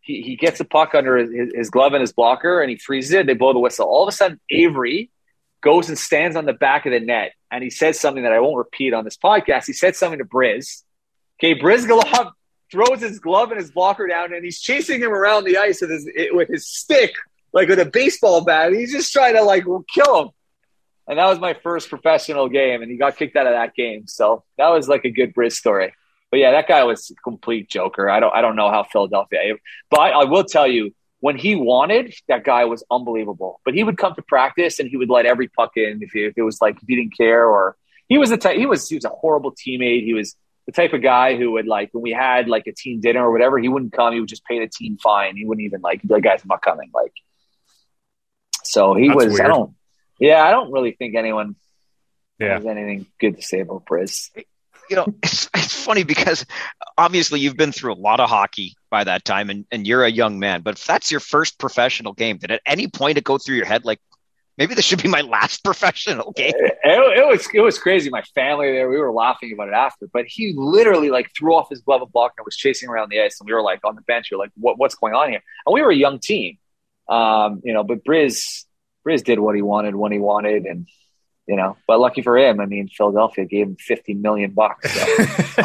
He, 0.00 0.22
he 0.22 0.36
gets 0.36 0.58
a 0.60 0.64
puck 0.64 0.94
under 0.94 1.18
his, 1.18 1.52
his 1.54 1.70
glove 1.70 1.92
and 1.92 2.00
his 2.00 2.12
blocker, 2.12 2.62
and 2.62 2.70
he 2.70 2.76
freezes 2.76 3.12
it. 3.12 3.26
They 3.26 3.34
blow 3.34 3.52
the 3.52 3.58
whistle. 3.58 3.86
All 3.86 4.04
of 4.04 4.08
a 4.08 4.16
sudden, 4.16 4.40
Avery 4.50 5.10
goes 5.60 5.88
and 5.88 5.98
stands 5.98 6.36
on 6.36 6.46
the 6.46 6.52
back 6.54 6.86
of 6.86 6.92
the 6.92 7.00
net, 7.00 7.32
and 7.50 7.62
he 7.62 7.70
says 7.70 8.00
something 8.00 8.22
that 8.22 8.32
I 8.32 8.40
won't 8.40 8.56
repeat 8.56 8.94
on 8.94 9.04
this 9.04 9.16
podcast. 9.16 9.66
He 9.66 9.72
said 9.72 9.96
something 9.96 10.18
to 10.18 10.24
Briz. 10.24 10.82
Okay, 11.38 11.58
Bryzgalov 11.58 12.32
throws 12.70 13.00
his 13.00 13.18
glove 13.18 13.50
and 13.50 13.60
his 13.60 13.70
blocker 13.70 14.06
down, 14.06 14.32
and 14.32 14.44
he's 14.44 14.60
chasing 14.60 15.00
him 15.00 15.12
around 15.12 15.44
the 15.44 15.58
ice 15.58 15.80
with 15.80 15.90
his 15.90 16.08
with 16.32 16.48
his 16.48 16.66
stick, 16.66 17.12
like 17.52 17.68
with 17.68 17.80
a 17.80 17.86
baseball 17.86 18.44
bat. 18.44 18.72
He's 18.72 18.92
just 18.92 19.12
trying 19.12 19.34
to 19.34 19.42
like 19.42 19.64
kill 19.92 20.22
him. 20.22 20.28
And 21.08 21.18
that 21.18 21.26
was 21.26 21.40
my 21.40 21.54
first 21.54 21.88
professional 21.88 22.48
game, 22.50 22.82
and 22.82 22.90
he 22.90 22.98
got 22.98 23.16
kicked 23.16 23.34
out 23.34 23.46
of 23.46 23.54
that 23.54 23.74
game. 23.74 24.06
So 24.06 24.44
that 24.58 24.68
was 24.68 24.88
like 24.88 25.06
a 25.06 25.10
good 25.10 25.34
Briz 25.34 25.52
story. 25.52 25.94
But 26.30 26.40
yeah, 26.40 26.50
that 26.50 26.68
guy 26.68 26.84
was 26.84 27.10
a 27.10 27.14
complete 27.14 27.70
joker. 27.70 28.10
I 28.10 28.20
don't 28.20 28.34
I 28.34 28.42
don't 28.42 28.56
know 28.56 28.70
how 28.70 28.84
Philadelphia, 28.84 29.54
but 29.90 30.00
I, 30.00 30.24
will 30.24 30.44
tell 30.44 30.66
you 30.66 30.94
when 31.20 31.36
he 31.36 31.56
wanted, 31.56 32.14
that 32.28 32.44
guy 32.44 32.66
was 32.66 32.84
unbelievable. 32.90 33.60
But 33.64 33.74
he 33.74 33.82
would 33.82 33.96
come 33.96 34.14
to 34.14 34.22
practice 34.22 34.78
and 34.78 34.88
he 34.88 34.96
would 34.96 35.08
let 35.08 35.26
every 35.26 35.48
puck 35.48 35.72
in 35.76 36.00
if, 36.02 36.12
he, 36.12 36.24
if 36.24 36.34
it 36.36 36.42
was 36.42 36.60
like 36.60 36.78
he 36.86 36.96
didn't 36.96 37.16
care 37.16 37.46
or 37.46 37.76
he 38.08 38.18
was 38.18 38.30
the 38.30 38.36
type. 38.36 38.58
He 38.58 38.66
was 38.66 38.88
he 38.88 38.96
was 38.96 39.04
a 39.04 39.10
horrible 39.10 39.52
teammate. 39.52 40.04
He 40.04 40.12
was 40.12 40.36
the 40.66 40.72
type 40.72 40.92
of 40.92 41.02
guy 41.02 41.34
who 41.34 41.52
would 41.52 41.66
like 41.66 41.88
when 41.92 42.02
we 42.02 42.10
had 42.10 42.46
like 42.46 42.66
a 42.66 42.72
team 42.72 43.00
dinner 43.00 43.26
or 43.26 43.32
whatever, 43.32 43.58
he 43.58 43.70
wouldn't 43.70 43.94
come. 43.94 44.12
He 44.12 44.20
would 44.20 44.28
just 44.28 44.44
pay 44.44 44.58
the 44.58 44.68
team 44.68 44.98
fine. 45.02 45.34
He 45.34 45.46
wouldn't 45.46 45.64
even 45.64 45.80
like 45.80 46.02
the 46.02 46.20
guy's 46.20 46.44
not 46.44 46.60
coming. 46.60 46.90
Like, 46.94 47.12
so 48.68 48.94
he 48.94 49.08
That's 49.08 49.16
was. 49.16 49.26
weird. 49.34 49.40
I 49.42 49.48
don't. 49.48 49.74
Yeah, 50.20 50.42
I 50.42 50.50
don't 50.50 50.70
really 50.72 50.92
think 50.92 51.14
anyone 51.14 51.56
Yeah. 52.38 52.54
has 52.54 52.66
anything 52.66 53.06
good 53.20 53.36
to 53.36 53.42
say 53.42 53.60
about 53.60 53.84
Briz. 53.86 54.30
you 54.90 54.96
know, 54.96 55.06
it's, 55.22 55.48
it's 55.54 55.84
funny 55.84 56.02
because 56.02 56.44
obviously 56.96 57.40
you've 57.40 57.56
been 57.56 57.72
through 57.72 57.92
a 57.92 58.00
lot 58.08 58.20
of 58.20 58.28
hockey 58.28 58.74
by 58.90 59.04
that 59.04 59.24
time 59.24 59.50
and, 59.50 59.64
and 59.70 59.86
you're 59.86 60.04
a 60.04 60.10
young 60.10 60.38
man. 60.38 60.62
But 60.62 60.76
if 60.78 60.84
that's 60.86 61.10
your 61.10 61.20
first 61.20 61.58
professional 61.58 62.12
game, 62.14 62.38
did 62.38 62.50
at 62.50 62.62
any 62.66 62.88
point 62.88 63.18
it 63.18 63.24
go 63.24 63.38
through 63.38 63.56
your 63.56 63.66
head 63.66 63.84
like, 63.84 64.00
maybe 64.56 64.74
this 64.74 64.84
should 64.84 65.02
be 65.02 65.08
my 65.08 65.20
last 65.36 65.62
professional 65.62 66.32
game? 66.32 66.52
It, 66.56 66.78
it 66.84 67.26
was 67.28 67.46
it 67.54 67.60
was 67.60 67.78
crazy. 67.78 68.08
My 68.10 68.22
family 68.34 68.72
there, 68.72 68.88
we 68.90 68.96
were 68.98 69.12
laughing 69.12 69.52
about 69.52 69.68
it 69.68 69.74
after. 69.74 70.06
But 70.12 70.24
he 70.26 70.52
literally 70.56 71.10
like 71.10 71.30
threw 71.36 71.54
off 71.54 71.68
his 71.68 71.80
glove 71.80 72.02
and 72.02 72.10
block 72.10 72.32
and 72.38 72.44
was 72.44 72.56
chasing 72.56 72.88
around 72.88 73.10
the 73.10 73.20
ice, 73.20 73.38
and 73.40 73.46
we 73.46 73.52
were 73.52 73.62
like 73.62 73.80
on 73.84 73.94
the 73.94 74.02
bench. 74.02 74.28
We 74.32 74.36
were 74.36 74.44
like, 74.44 74.52
what, 74.56 74.78
what's 74.78 74.94
going 74.96 75.14
on 75.14 75.28
here? 75.30 75.42
And 75.66 75.72
we 75.74 75.82
were 75.82 75.90
a 75.90 75.94
young 75.96 76.18
team, 76.18 76.56
um, 77.08 77.60
you 77.64 77.72
know. 77.72 77.84
But 77.84 78.04
Briz 78.04 78.64
Briz 79.06 79.24
did 79.24 79.38
what 79.38 79.54
he 79.54 79.62
wanted 79.62 79.94
when 79.96 80.12
he 80.12 80.18
wanted, 80.18 80.64
and 80.64 80.86
you 81.46 81.56
know. 81.56 81.76
But 81.86 82.00
lucky 82.00 82.22
for 82.22 82.36
him, 82.38 82.60
I 82.60 82.66
mean, 82.66 82.88
Philadelphia 82.88 83.44
gave 83.46 83.66
him 83.68 83.76
fifty 83.78 84.14
million 84.14 84.52
bucks. 84.52 84.92
So. 84.92 85.06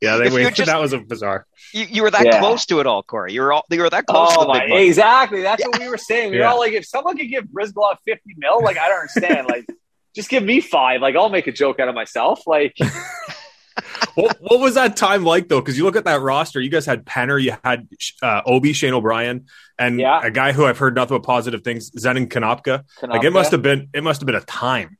yeah, 0.00 0.16
they 0.16 0.30
waited. 0.30 0.54
just- 0.54 0.66
that 0.70 0.80
was 0.80 0.92
a 0.92 0.98
bizarre. 0.98 1.46
You, 1.72 1.84
you 1.88 2.02
were 2.02 2.10
that 2.10 2.24
Yeah. 2.24 2.40
close 2.40 2.66
to 2.66 2.80
it 2.80 2.86
all, 2.86 3.02
Cory. 3.02 3.32
You 3.32 3.42
were 3.42 3.52
all 3.52 3.64
you 3.70 3.80
were 3.80 3.90
that 3.90 4.06
close 4.06 4.30
Oh 4.36 4.42
to 4.42 4.48
my! 4.48 4.64
Exactly. 4.64 5.42
That's 5.42 5.64
what 5.64 5.78
we 5.78 5.88
were 5.88 5.96
saying. 5.98 6.32
We 6.32 6.38
were 6.38 6.46
all 6.46 6.58
like, 6.58 6.72
if 6.72 6.84
someone 6.86 7.16
could 7.16 7.28
give 7.28 7.48
Brisbane 7.50 7.82
fifty 8.04 8.34
mil, 8.36 8.62
like 8.62 8.76
I 8.78 8.88
don't 8.88 9.00
understand. 9.00 9.46
like, 9.48 9.66
just 10.14 10.28
give 10.28 10.42
me 10.42 10.60
five. 10.60 11.00
Like 11.00 11.14
I'll 11.16 11.28
make 11.28 11.46
a 11.46 11.52
joke 11.52 11.78
out 11.78 11.88
of 11.88 11.94
myself. 11.94 12.46
Like, 12.46 12.76
what, 14.14 14.36
what 14.40 14.60
was 14.60 14.74
that 14.74 14.96
time 14.96 15.24
like 15.24 15.48
though? 15.48 15.60
Because 15.60 15.76
you 15.78 15.84
look 15.84 15.96
at 15.96 16.04
that 16.04 16.20
roster, 16.20 16.60
you 16.60 16.70
guys 16.70 16.86
had 16.86 17.04
Penner, 17.04 17.40
you 17.42 17.54
had 17.64 17.88
uh, 18.22 18.42
Obi, 18.46 18.72
Shane 18.72 18.92
O'Brien, 18.92 19.46
and 19.78 19.98
Yeah. 20.00 20.20
a 20.22 20.30
guy 20.30 20.52
who 20.52 20.64
I've 20.66 20.78
heard 20.78 20.94
nothing 20.94 21.16
but 21.16 21.24
positive 21.26 21.62
things, 21.62 21.90
Zenon 21.92 22.26
Konopka. 22.28 22.84
Like 23.02 23.24
it 23.24 23.30
must 23.32 23.52
have 23.52 23.62
been, 23.62 23.88
it 23.94 24.02
must 24.02 24.20
have 24.20 24.26
been 24.26 24.34
a 24.34 24.40
time. 24.40 24.98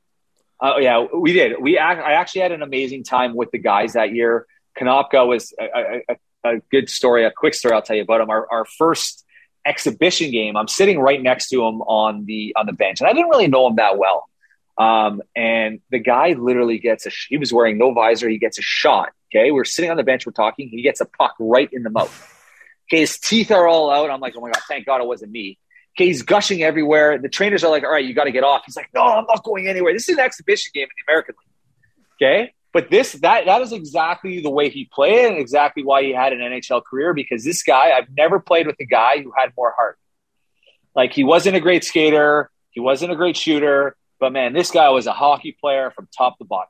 Oh 0.61 0.79
yeah, 0.79 1.07
we 1.15 1.33
did. 1.33 1.55
We 1.61 1.79
I 1.79 2.13
actually 2.13 2.43
had 2.43 2.53
an 2.53 2.63
amazing 2.63 3.03
time 3.05 3.35
with 3.35 3.51
the 3.51 3.59
guys 3.59 3.95
that 3.95 4.15
year. 4.15 4.47
Konopka 4.79 5.27
was 5.27 5.53
a, 5.59 6.03
a, 6.09 6.17
a 6.45 6.59
good 6.71 6.89
story, 6.91 7.25
a 7.25 7.31
quick 7.31 7.55
story 7.55 7.75
I'll 7.75 7.83
tell 7.83 7.97
you 7.97 8.03
about 8.03 8.21
him. 8.21 8.31
Our, 8.31 8.47
our 8.51 8.65
first 8.79 9.25
exhibition 9.67 10.31
game, 10.31 10.57
I'm 10.57 10.69
sitting 10.69 10.99
right 10.99 11.21
next 11.21 11.49
to 11.49 11.57
him 11.63 11.81
on 11.83 12.25
the 12.27 12.55
on 12.57 12.67
the 12.67 12.73
bench, 12.73 13.01
and 13.01 13.09
I 13.09 13.13
didn't 13.13 13.31
really 13.31 13.49
know 13.49 13.67
him 13.67 13.77
that 13.77 13.99
well. 13.99 14.29
Um, 14.81 15.21
and 15.37 15.81
the 15.91 15.99
guy 15.99 16.33
literally 16.33 16.79
gets 16.79 17.05
a. 17.07 17.11
He 17.29 17.37
was 17.37 17.53
wearing 17.53 17.77
no 17.77 17.93
visor. 17.93 18.31
He 18.31 18.39
gets 18.39 18.59
a 18.59 18.63
shot. 18.63 19.11
Okay, 19.31 19.51
we're 19.51 19.65
sitting 19.65 19.91
on 19.91 19.99
the 19.99 20.03
bench, 20.03 20.25
we're 20.25 20.33
talking. 20.33 20.71
He 20.71 20.81
gets 20.81 21.03
a 21.03 21.05
puck 21.05 21.35
right 21.39 21.69
in 21.71 21.83
the 21.83 21.91
mouth. 21.91 22.37
Okay, 22.89 23.01
his 23.01 23.19
teeth 23.19 23.51
are 23.51 23.69
all 23.69 23.91
out. 23.91 24.11
I'm 24.11 24.21
like, 24.21 24.35
oh 24.37 24.41
my 24.41 24.51
god, 24.51 24.63
thank 24.67 24.87
God 24.87 25.03
it 25.03 25.07
wasn't 25.07 25.33
me. 25.33 25.59
Okay, 25.97 26.07
he's 26.07 26.23
gushing 26.23 26.63
everywhere. 26.63 27.19
The 27.19 27.29
trainers 27.29 27.63
are 27.63 27.71
like, 27.71 27.85
all 27.85 27.93
right, 27.93 28.05
you 28.05 28.15
got 28.15 28.25
to 28.25 28.33
get 28.33 28.43
off. 28.43 28.63
He's 28.65 28.75
like, 28.75 28.89
no, 28.95 29.03
I'm 29.03 29.27
not 29.27 29.45
going 29.45 29.69
anywhere. 29.69 29.93
This 29.93 30.09
is 30.09 30.17
an 30.17 30.25
exhibition 30.25 30.71
game 30.73 30.85
in 30.85 30.89
the 30.89 31.13
American 31.13 31.35
League. 31.39 32.07
Okay. 32.17 32.55
But 32.73 32.89
this, 32.89 33.13
that, 33.15 33.47
that 33.47 33.63
is 33.63 33.73
exactly 33.73 34.41
the 34.41 34.51
way 34.51 34.71
he 34.71 34.89
played 34.93 35.27
and 35.27 35.37
exactly 35.39 35.85
why 35.85 36.05
he 36.05 36.13
had 36.13 36.33
an 36.33 36.39
NHL 36.39 36.85
career 36.85 37.13
because 37.13 37.45
this 37.45 37.63
guy, 37.65 37.91
I've 37.91 38.09
never 38.17 38.39
played 38.41 38.67
with 38.67 38.77
a 38.81 38.85
guy 38.85 39.21
who 39.21 39.33
had 39.37 39.51
more 39.57 39.75
heart. 39.77 39.99
Like 40.95 41.13
he 41.13 41.25
wasn't 41.25 41.57
a 41.57 41.61
great 41.61 41.85
skater. 41.85 42.51
He 42.71 42.81
wasn't 42.81 43.13
a 43.13 43.17
great 43.17 43.37
shooter, 43.37 43.97
but 44.21 44.33
man, 44.33 44.53
this 44.53 44.71
guy 44.71 44.89
was 44.91 45.07
a 45.07 45.13
hockey 45.13 45.57
player 45.59 45.91
from 45.91 46.09
top 46.17 46.39
to 46.39 46.45
bottom. 46.45 46.69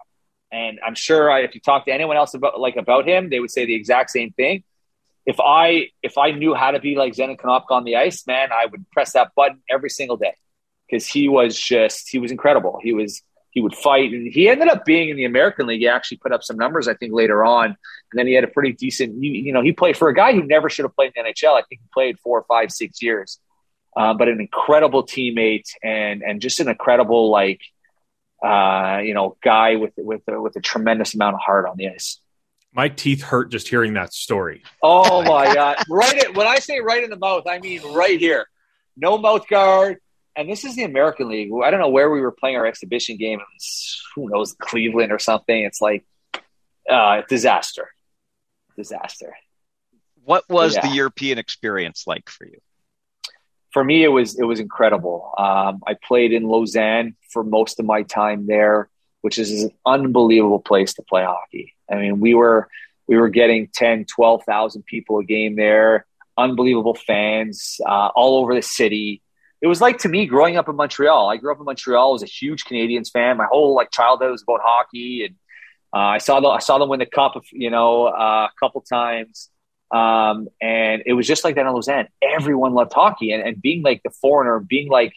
And 0.52 0.80
I'm 0.84 0.94
sure 0.94 1.30
I, 1.30 1.40
if 1.40 1.54
you 1.54 1.60
talk 1.60 1.84
to 1.84 1.92
anyone 1.92 2.16
else 2.16 2.34
about 2.34 2.58
like 2.58 2.76
about 2.76 3.06
him, 3.06 3.30
they 3.30 3.40
would 3.40 3.50
say 3.50 3.66
the 3.66 3.74
exact 3.74 4.10
same 4.10 4.32
thing 4.32 4.64
if 5.26 5.38
I 5.38 5.88
if 6.02 6.18
I 6.18 6.30
knew 6.32 6.54
how 6.54 6.70
to 6.70 6.80
be 6.80 6.96
like 6.96 7.14
Zenon 7.14 7.38
Konopka 7.38 7.70
on 7.70 7.84
the 7.84 7.96
ice, 7.96 8.26
man, 8.26 8.50
I 8.52 8.66
would 8.66 8.88
press 8.90 9.12
that 9.12 9.32
button 9.36 9.60
every 9.70 9.90
single 9.90 10.16
day 10.16 10.34
because 10.88 11.06
he 11.06 11.28
was 11.28 11.58
just 11.58 12.08
he 12.08 12.18
was 12.18 12.30
incredible. 12.30 12.80
He 12.82 12.92
was 12.92 13.22
he 13.50 13.60
would 13.60 13.74
fight, 13.74 14.12
and 14.12 14.32
he 14.32 14.48
ended 14.48 14.68
up 14.68 14.84
being 14.84 15.08
in 15.08 15.16
the 15.16 15.24
American 15.24 15.66
League. 15.66 15.80
He 15.80 15.88
actually 15.88 16.18
put 16.18 16.32
up 16.32 16.42
some 16.44 16.56
numbers, 16.56 16.86
I 16.86 16.94
think, 16.94 17.12
later 17.12 17.44
on, 17.44 17.66
and 17.66 17.76
then 18.14 18.26
he 18.26 18.32
had 18.32 18.44
a 18.44 18.48
pretty 18.48 18.72
decent. 18.72 19.22
You, 19.22 19.30
you 19.32 19.52
know, 19.52 19.62
he 19.62 19.72
played 19.72 19.96
for 19.96 20.08
a 20.08 20.14
guy 20.14 20.32
who 20.32 20.42
never 20.42 20.70
should 20.70 20.84
have 20.84 20.94
played 20.94 21.12
in 21.16 21.24
the 21.24 21.30
NHL. 21.30 21.52
I 21.52 21.62
think 21.68 21.80
he 21.80 21.88
played 21.92 22.18
four, 22.20 22.44
five, 22.48 22.70
six 22.72 23.02
years, 23.02 23.40
uh, 23.96 24.14
but 24.14 24.28
an 24.28 24.40
incredible 24.40 25.04
teammate 25.04 25.68
and 25.82 26.22
and 26.22 26.40
just 26.40 26.60
an 26.60 26.68
incredible 26.68 27.30
like 27.30 27.60
uh, 28.44 29.00
you 29.04 29.14
know 29.14 29.36
guy 29.42 29.76
with 29.76 29.92
with 29.96 30.22
a, 30.28 30.40
with 30.40 30.56
a 30.56 30.60
tremendous 30.60 31.14
amount 31.14 31.34
of 31.34 31.40
heart 31.40 31.66
on 31.68 31.76
the 31.76 31.88
ice. 31.88 32.20
My 32.72 32.88
teeth 32.88 33.22
hurt 33.22 33.50
just 33.50 33.66
hearing 33.68 33.94
that 33.94 34.12
story. 34.12 34.62
Oh 34.82 35.22
my 35.22 35.52
god! 35.54 35.76
Right 35.88 36.16
it 36.16 36.36
when 36.36 36.46
I 36.46 36.60
say 36.60 36.80
right 36.80 37.02
in 37.02 37.10
the 37.10 37.18
mouth, 37.18 37.46
I 37.46 37.58
mean 37.58 37.82
right 37.92 38.18
here. 38.18 38.46
No 38.96 39.18
mouth 39.18 39.46
guard. 39.48 39.98
And 40.36 40.48
this 40.48 40.64
is 40.64 40.76
the 40.76 40.84
American 40.84 41.28
League. 41.28 41.50
I 41.64 41.70
don't 41.72 41.80
know 41.80 41.88
where 41.88 42.08
we 42.10 42.20
were 42.20 42.30
playing 42.30 42.56
our 42.56 42.64
exhibition 42.64 43.16
game. 43.16 43.40
It 43.40 43.46
was 43.52 44.00
who 44.14 44.30
knows 44.30 44.54
Cleveland 44.60 45.10
or 45.10 45.18
something. 45.18 45.64
It's 45.64 45.80
like 45.80 46.04
uh, 46.88 47.22
disaster, 47.28 47.88
disaster. 48.76 49.36
What 50.22 50.44
was 50.48 50.76
Yeah. 50.76 50.88
the 50.88 50.94
European 50.94 51.38
experience 51.38 52.04
like 52.06 52.28
for 52.30 52.46
you? 52.46 52.58
For 53.72 53.84
me, 53.84 54.02
it 54.02 54.08
was 54.08 54.38
it 54.38 54.44
was 54.44 54.60
incredible. 54.60 55.32
Um, 55.38 55.82
I 55.86 55.94
played 55.94 56.32
in 56.32 56.44
Lausanne 56.44 57.16
for 57.30 57.44
most 57.44 57.78
of 57.78 57.86
my 57.86 58.02
time 58.02 58.46
there, 58.46 58.88
which 59.20 59.38
is 59.38 59.64
an 59.64 59.70
unbelievable 59.86 60.60
place 60.60 60.94
to 60.94 61.02
play 61.02 61.24
hockey. 61.24 61.74
I 61.90 61.96
mean, 61.96 62.20
we 62.20 62.34
were 62.34 62.68
we 63.06 63.16
were 63.16 63.28
getting 63.28 63.66
10, 63.66 64.04
12,000 64.04 64.84
people 64.84 65.18
a 65.18 65.24
game 65.24 65.56
there, 65.56 66.06
unbelievable 66.38 66.94
fans 66.94 67.80
uh, 67.84 68.08
all 68.14 68.40
over 68.40 68.54
the 68.54 68.62
city. 68.62 69.20
It 69.60 69.66
was 69.66 69.80
like 69.80 69.98
to 69.98 70.08
me 70.08 70.26
growing 70.26 70.56
up 70.56 70.68
in 70.68 70.76
Montreal. 70.76 71.28
I 71.28 71.36
grew 71.36 71.52
up 71.52 71.58
in 71.58 71.64
Montreal. 71.64 72.10
I 72.10 72.12
was 72.12 72.22
a 72.22 72.26
huge 72.26 72.64
Canadiens 72.64 73.10
fan. 73.10 73.36
My 73.36 73.46
whole 73.50 73.74
like 73.74 73.90
childhood 73.90 74.30
was 74.30 74.42
about 74.42 74.60
hockey, 74.62 75.24
and 75.24 75.34
uh, 75.92 76.06
I 76.06 76.18
saw 76.18 76.40
them. 76.40 76.50
I 76.50 76.60
saw 76.60 76.78
them 76.78 76.88
win 76.88 77.00
the 77.00 77.06
cup, 77.06 77.34
you 77.52 77.68
know, 77.68 78.06
uh, 78.06 78.48
a 78.48 78.50
couple 78.58 78.80
times. 78.80 79.49
Um, 79.90 80.48
and 80.60 81.02
it 81.04 81.14
was 81.14 81.26
just 81.26 81.42
like 81.42 81.56
that 81.56 81.66
in 81.66 81.72
Lausanne. 81.72 82.08
Everyone 82.22 82.74
loved 82.74 82.92
hockey, 82.92 83.32
and, 83.32 83.42
and 83.42 83.60
being 83.60 83.82
like 83.82 84.02
the 84.02 84.10
foreigner, 84.10 84.60
being 84.60 84.88
like 84.88 85.14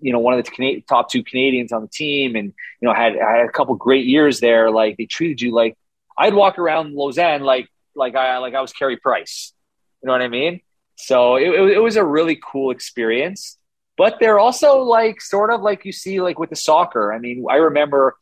you 0.00 0.12
know 0.12 0.18
one 0.18 0.38
of 0.38 0.44
the 0.44 0.84
top 0.88 1.10
two 1.10 1.22
Canadians 1.24 1.72
on 1.72 1.82
the 1.82 1.88
team, 1.88 2.36
and 2.36 2.52
you 2.80 2.88
know 2.88 2.94
had 2.94 3.18
I 3.18 3.38
had 3.38 3.46
a 3.46 3.52
couple 3.52 3.74
great 3.76 4.06
years 4.06 4.40
there. 4.40 4.70
Like 4.70 4.96
they 4.96 5.06
treated 5.06 5.40
you 5.40 5.52
like 5.52 5.76
I'd 6.18 6.34
walk 6.34 6.58
around 6.58 6.94
Lausanne 6.94 7.42
like 7.42 7.68
like 7.94 8.14
I 8.14 8.38
like 8.38 8.54
I 8.54 8.60
was 8.60 8.72
Carey 8.72 8.96
Price. 8.96 9.52
You 10.02 10.06
know 10.06 10.12
what 10.12 10.22
I 10.22 10.28
mean? 10.28 10.60
So 10.96 11.36
it, 11.36 11.48
it, 11.48 11.76
it 11.76 11.78
was 11.78 11.96
a 11.96 12.04
really 12.04 12.38
cool 12.42 12.70
experience. 12.70 13.56
But 13.96 14.16
they're 14.18 14.38
also 14.38 14.78
like 14.80 15.20
sort 15.20 15.50
of 15.50 15.60
like 15.60 15.84
you 15.84 15.92
see 15.92 16.20
like 16.20 16.38
with 16.38 16.50
the 16.50 16.56
soccer. 16.56 17.12
I 17.12 17.18
mean, 17.18 17.44
I 17.50 17.56
remember 17.56 18.16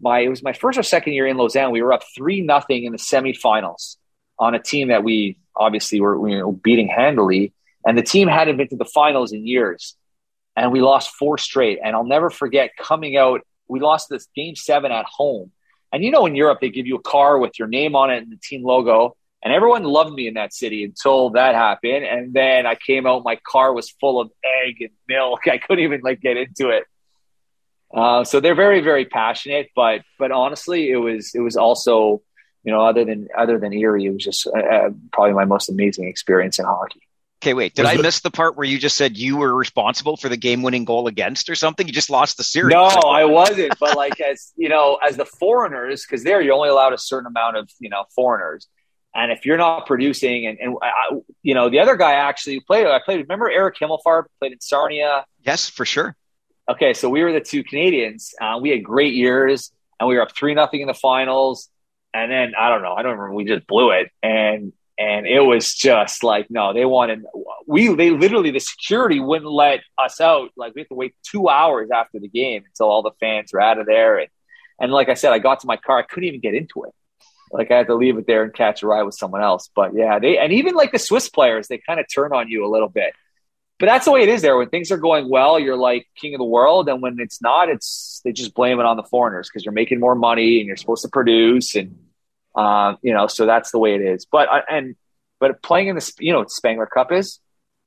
my 0.00 0.20
it 0.20 0.28
was 0.28 0.42
my 0.42 0.52
first 0.52 0.78
or 0.78 0.82
second 0.82 1.12
year 1.12 1.26
in 1.26 1.36
Lausanne. 1.36 1.70
We 1.70 1.82
were 1.82 1.92
up 1.92 2.02
three 2.14 2.40
nothing 2.40 2.84
in 2.84 2.92
the 2.92 2.98
semifinals 2.98 3.96
on 4.38 4.54
a 4.54 4.60
team 4.60 4.88
that 4.88 5.04
we 5.04 5.38
obviously 5.56 6.00
were, 6.00 6.18
were 6.18 6.52
beating 6.52 6.88
handily, 6.88 7.52
and 7.86 7.96
the 7.96 8.02
team 8.02 8.28
hadn't 8.28 8.56
been 8.56 8.68
to 8.68 8.76
the 8.76 8.84
finals 8.84 9.32
in 9.32 9.46
years, 9.46 9.96
and 10.56 10.72
we 10.72 10.80
lost 10.80 11.14
four 11.14 11.38
straight. 11.38 11.78
And 11.82 11.94
I'll 11.94 12.04
never 12.04 12.30
forget 12.30 12.76
coming 12.76 13.16
out. 13.16 13.42
We 13.68 13.80
lost 13.80 14.08
this 14.08 14.26
game 14.34 14.56
seven 14.56 14.92
at 14.92 15.06
home, 15.06 15.52
and 15.92 16.04
you 16.04 16.10
know 16.10 16.26
in 16.26 16.34
Europe 16.34 16.58
they 16.60 16.70
give 16.70 16.86
you 16.86 16.96
a 16.96 17.02
car 17.02 17.38
with 17.38 17.58
your 17.58 17.68
name 17.68 17.96
on 17.96 18.10
it 18.10 18.18
and 18.22 18.32
the 18.32 18.38
team 18.42 18.62
logo. 18.64 19.16
And 19.42 19.52
everyone 19.52 19.84
loved 19.84 20.14
me 20.14 20.26
in 20.26 20.34
that 20.34 20.54
city 20.54 20.84
until 20.84 21.28
that 21.30 21.54
happened. 21.54 22.06
And 22.06 22.32
then 22.32 22.64
I 22.64 22.76
came 22.76 23.06
out, 23.06 23.24
my 23.26 23.38
car 23.46 23.74
was 23.74 23.90
full 23.90 24.18
of 24.18 24.30
egg 24.42 24.76
and 24.80 24.90
milk. 25.06 25.40
I 25.46 25.58
couldn't 25.58 25.84
even 25.84 26.00
like 26.02 26.22
get 26.22 26.38
into 26.38 26.70
it. 26.70 26.84
Uh, 27.94 28.24
so 28.24 28.40
they're 28.40 28.56
very, 28.56 28.80
very 28.80 29.04
passionate, 29.04 29.68
but 29.76 30.00
but 30.18 30.32
honestly, 30.32 30.90
it 30.90 30.96
was 30.96 31.32
it 31.34 31.40
was 31.40 31.56
also 31.56 32.22
you 32.64 32.72
know 32.72 32.84
other 32.84 33.04
than 33.04 33.28
other 33.36 33.58
than 33.58 33.72
Erie, 33.72 34.06
it 34.06 34.10
was 34.10 34.24
just 34.24 34.46
uh, 34.46 34.58
uh 34.58 34.90
probably 35.12 35.34
my 35.34 35.44
most 35.44 35.68
amazing 35.68 36.08
experience 36.08 36.58
in 36.58 36.64
hockey. 36.64 37.02
Okay, 37.42 37.52
wait. 37.52 37.74
Did 37.74 37.82
was 37.82 37.92
I 37.92 37.96
the- 37.98 38.02
miss 38.02 38.20
the 38.20 38.30
part 38.30 38.56
where 38.56 38.64
you 38.64 38.78
just 38.78 38.96
said 38.96 39.18
you 39.18 39.36
were 39.36 39.54
responsible 39.54 40.16
for 40.16 40.30
the 40.30 40.36
game-winning 40.36 40.86
goal 40.86 41.08
against 41.08 41.50
or 41.50 41.54
something? 41.54 41.86
You 41.86 41.92
just 41.92 42.08
lost 42.08 42.38
the 42.38 42.42
series. 42.42 42.72
No, 42.72 42.84
I 42.84 43.26
wasn't. 43.26 43.78
But 43.78 43.96
like 43.96 44.18
as 44.20 44.52
you 44.56 44.70
know, 44.70 44.98
as 45.06 45.18
the 45.18 45.26
foreigners, 45.26 46.06
because 46.06 46.24
there 46.24 46.40
you're 46.40 46.54
only 46.54 46.70
allowed 46.70 46.94
a 46.94 46.98
certain 46.98 47.26
amount 47.26 47.58
of 47.58 47.70
you 47.78 47.90
know 47.90 48.04
foreigners, 48.14 48.66
and 49.14 49.30
if 49.30 49.44
you're 49.44 49.58
not 49.58 49.86
producing, 49.86 50.46
and, 50.46 50.58
and 50.58 50.76
I, 50.80 51.16
you 51.42 51.54
know 51.54 51.68
the 51.68 51.80
other 51.80 51.96
guy 51.96 52.12
actually 52.14 52.60
played. 52.60 52.86
I 52.86 52.98
played. 53.04 53.20
Remember 53.20 53.50
Eric 53.50 53.76
Himmelfarb 53.78 54.24
played 54.38 54.52
in 54.52 54.60
Sarnia. 54.60 55.26
Yes, 55.42 55.68
for 55.68 55.84
sure. 55.84 56.16
Okay, 56.66 56.94
so 56.94 57.10
we 57.10 57.22
were 57.22 57.32
the 57.32 57.42
two 57.42 57.62
Canadians. 57.62 58.34
Uh, 58.40 58.58
we 58.58 58.70
had 58.70 58.82
great 58.82 59.12
years, 59.12 59.70
and 60.00 60.08
we 60.08 60.16
were 60.16 60.22
up 60.22 60.34
three 60.34 60.54
nothing 60.54 60.80
in 60.80 60.86
the 60.86 60.94
finals. 60.94 61.68
And 62.14 62.30
then 62.30 62.52
I 62.58 62.68
don't 62.68 62.82
know, 62.82 62.94
I 62.94 63.02
don't 63.02 63.18
remember. 63.18 63.34
We 63.34 63.44
just 63.44 63.66
blew 63.66 63.90
it, 63.90 64.10
and 64.22 64.72
and 64.96 65.26
it 65.26 65.40
was 65.40 65.74
just 65.74 66.22
like 66.22 66.46
no, 66.50 66.72
they 66.72 66.84
wanted 66.84 67.24
we 67.66 67.92
they 67.92 68.10
literally 68.10 68.52
the 68.52 68.60
security 68.60 69.18
wouldn't 69.18 69.50
let 69.50 69.80
us 69.98 70.20
out. 70.20 70.50
Like 70.56 70.74
we 70.74 70.82
had 70.82 70.88
to 70.88 70.94
wait 70.94 71.14
two 71.24 71.48
hours 71.48 71.90
after 71.92 72.20
the 72.20 72.28
game 72.28 72.62
until 72.64 72.88
all 72.88 73.02
the 73.02 73.10
fans 73.18 73.52
were 73.52 73.60
out 73.60 73.78
of 73.78 73.86
there. 73.86 74.18
And 74.18 74.28
and 74.80 74.92
like 74.92 75.08
I 75.08 75.14
said, 75.14 75.32
I 75.32 75.40
got 75.40 75.60
to 75.60 75.66
my 75.66 75.76
car, 75.76 75.98
I 75.98 76.02
couldn't 76.02 76.28
even 76.28 76.40
get 76.40 76.54
into 76.54 76.84
it. 76.84 76.94
Like 77.50 77.72
I 77.72 77.78
had 77.78 77.88
to 77.88 77.94
leave 77.94 78.16
it 78.16 78.26
there 78.26 78.44
and 78.44 78.54
catch 78.54 78.82
a 78.82 78.86
ride 78.86 79.02
with 79.02 79.16
someone 79.16 79.42
else. 79.42 79.68
But 79.74 79.94
yeah, 79.94 80.20
they 80.20 80.38
and 80.38 80.52
even 80.52 80.74
like 80.74 80.92
the 80.92 80.98
Swiss 81.00 81.28
players, 81.28 81.66
they 81.66 81.78
kind 81.78 81.98
of 81.98 82.06
turn 82.12 82.32
on 82.32 82.48
you 82.48 82.64
a 82.64 82.70
little 82.70 82.88
bit 82.88 83.12
but 83.78 83.86
that's 83.86 84.04
the 84.04 84.12
way 84.12 84.22
it 84.22 84.28
is 84.28 84.42
there. 84.42 84.56
When 84.56 84.68
things 84.68 84.92
are 84.92 84.96
going 84.96 85.28
well, 85.28 85.58
you're 85.58 85.76
like 85.76 86.06
king 86.16 86.34
of 86.34 86.38
the 86.38 86.44
world, 86.44 86.88
and 86.88 87.02
when 87.02 87.16
it's 87.18 87.42
not, 87.42 87.68
it's 87.68 88.20
they 88.24 88.32
just 88.32 88.54
blame 88.54 88.78
it 88.78 88.86
on 88.86 88.96
the 88.96 89.02
foreigners 89.02 89.48
because 89.48 89.64
you're 89.64 89.72
making 89.72 90.00
more 90.00 90.14
money 90.14 90.58
and 90.58 90.66
you're 90.66 90.76
supposed 90.76 91.02
to 91.02 91.08
produce, 91.08 91.74
and 91.74 91.98
uh, 92.54 92.94
you 93.02 93.12
know, 93.12 93.26
so 93.26 93.46
that's 93.46 93.70
the 93.70 93.78
way 93.78 93.94
it 93.94 94.00
is. 94.00 94.26
But 94.30 94.48
and 94.70 94.96
but 95.40 95.62
playing 95.62 95.88
in 95.88 95.96
the 95.96 96.12
you 96.18 96.32
know 96.32 96.44
Spengler 96.46 96.86
Cup 96.86 97.12
is. 97.12 97.40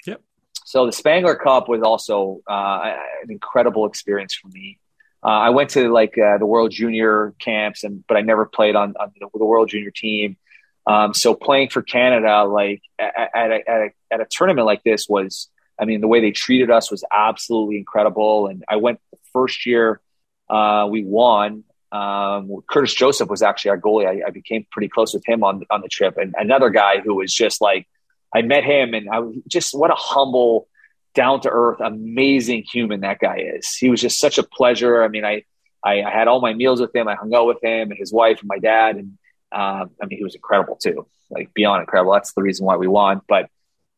Yep. 0.06 0.22
So 0.66 0.86
the 0.86 0.92
Spengler 0.92 1.36
Cup 1.36 1.70
was 1.70 1.82
also 1.82 2.42
uh, 2.50 2.94
an 3.24 3.32
incredible 3.32 3.86
experience 3.86 4.36
for 4.36 4.48
me. 4.50 4.80
Uh, 5.24 5.30
I 5.30 5.50
went 5.50 5.72
to 5.72 5.92
like 5.92 6.18
uh, 6.18 6.38
the 6.38 6.46
World 6.46 6.72
Junior 6.72 7.34
camps, 7.40 7.84
and 7.84 8.04
but 8.08 8.18
I 8.18 8.22
never 8.22 8.46
played 8.46 8.76
on, 8.76 8.94
on 9.00 9.12
the, 9.20 9.28
the 9.34 9.46
World 9.46 9.70
Junior 9.70 9.92
team. 9.92 10.38
Um, 10.86 11.14
so 11.14 11.34
playing 11.34 11.70
for 11.70 11.82
Canada, 11.82 12.46
like 12.46 12.82
at, 12.98 13.14
at, 13.36 13.52
a, 13.52 13.70
at, 13.70 13.82
a, 13.82 13.90
at 14.10 14.22
a 14.22 14.26
tournament 14.30 14.66
like 14.66 14.84
this, 14.84 15.08
was 15.10 15.50
I 15.80 15.86
mean, 15.86 16.02
the 16.02 16.08
way 16.08 16.22
they 16.22 16.32
treated 16.32 16.72
us 16.72 16.90
was 16.90 17.04
absolutely 17.12 17.78
incredible. 17.78 18.48
And 18.48 18.64
I 18.68 18.78
went 18.78 19.00
the 19.12 19.18
first 19.34 19.66
year 19.66 20.02
uh, 20.50 20.88
we 20.90 21.04
won. 21.04 21.64
Um, 21.92 22.62
Curtis 22.70 22.94
Joseph 22.94 23.30
was 23.30 23.42
actually 23.42 23.72
our 23.72 23.80
goalie. 23.80 24.08
I, 24.08 24.28
I, 24.28 24.30
became 24.32 24.68
pretty 24.72 24.90
close 24.90 25.14
with 25.14 25.24
him 25.26 25.42
on 25.44 25.64
on 25.70 25.82
the 25.82 25.88
trip, 25.88 26.18
and 26.18 26.36
another 26.38 26.70
guy 26.70 27.00
who 27.00 27.16
was 27.16 27.34
just 27.34 27.62
like 27.62 27.88
I 28.36 28.42
met 28.42 28.64
him, 28.64 28.94
and 28.94 29.10
I 29.10 29.20
was 29.20 29.38
just 29.48 29.74
what 29.74 29.90
a 29.90 29.96
humble, 29.96 30.68
down 31.14 31.42
to 31.42 31.50
earth, 31.50 31.80
amazing 31.80 32.66
human 32.72 33.02
that 33.02 33.20
guy 33.20 33.38
is. 33.56 33.74
He 33.74 33.90
was 33.90 34.02
just 34.02 34.20
such 34.20 34.38
a 34.38 34.44
pleasure. 34.44 35.02
I 35.02 35.08
mean, 35.08 35.24
I, 35.24 35.44
I, 35.84 36.04
I 36.04 36.12
had 36.12 36.28
all 36.28 36.42
my 36.42 36.54
meals 36.54 36.82
with 36.82 36.94
him. 36.94 37.08
I 37.08 37.16
hung 37.16 37.34
out 37.34 37.48
with 37.48 37.64
him 37.64 37.90
and 37.90 37.98
his 37.98 38.12
wife 38.12 38.42
and 38.42 38.50
my 38.50 38.60
dad, 38.60 38.98
and 38.98 39.18
um, 39.52 39.92
I 40.02 40.08
mean, 40.08 40.18
he 40.18 40.24
was 40.24 40.36
incredible 40.36 40.76
too, 40.76 41.08
like 41.30 41.54
beyond 41.54 41.82
incredible. 41.82 42.14
That's 42.14 42.34
the 42.34 42.42
reason 42.42 42.66
why 42.66 42.76
we 42.76 42.88
won, 42.88 43.22
but 43.30 43.50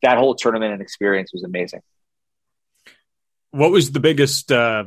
that 0.02 0.16
whole 0.16 0.34
tournament 0.34 0.72
and 0.72 0.80
experience 0.80 1.32
was 1.32 1.42
amazing. 1.42 1.82
What 3.50 3.72
was 3.72 3.90
the 3.90 4.00
biggest 4.00 4.52
uh, 4.52 4.84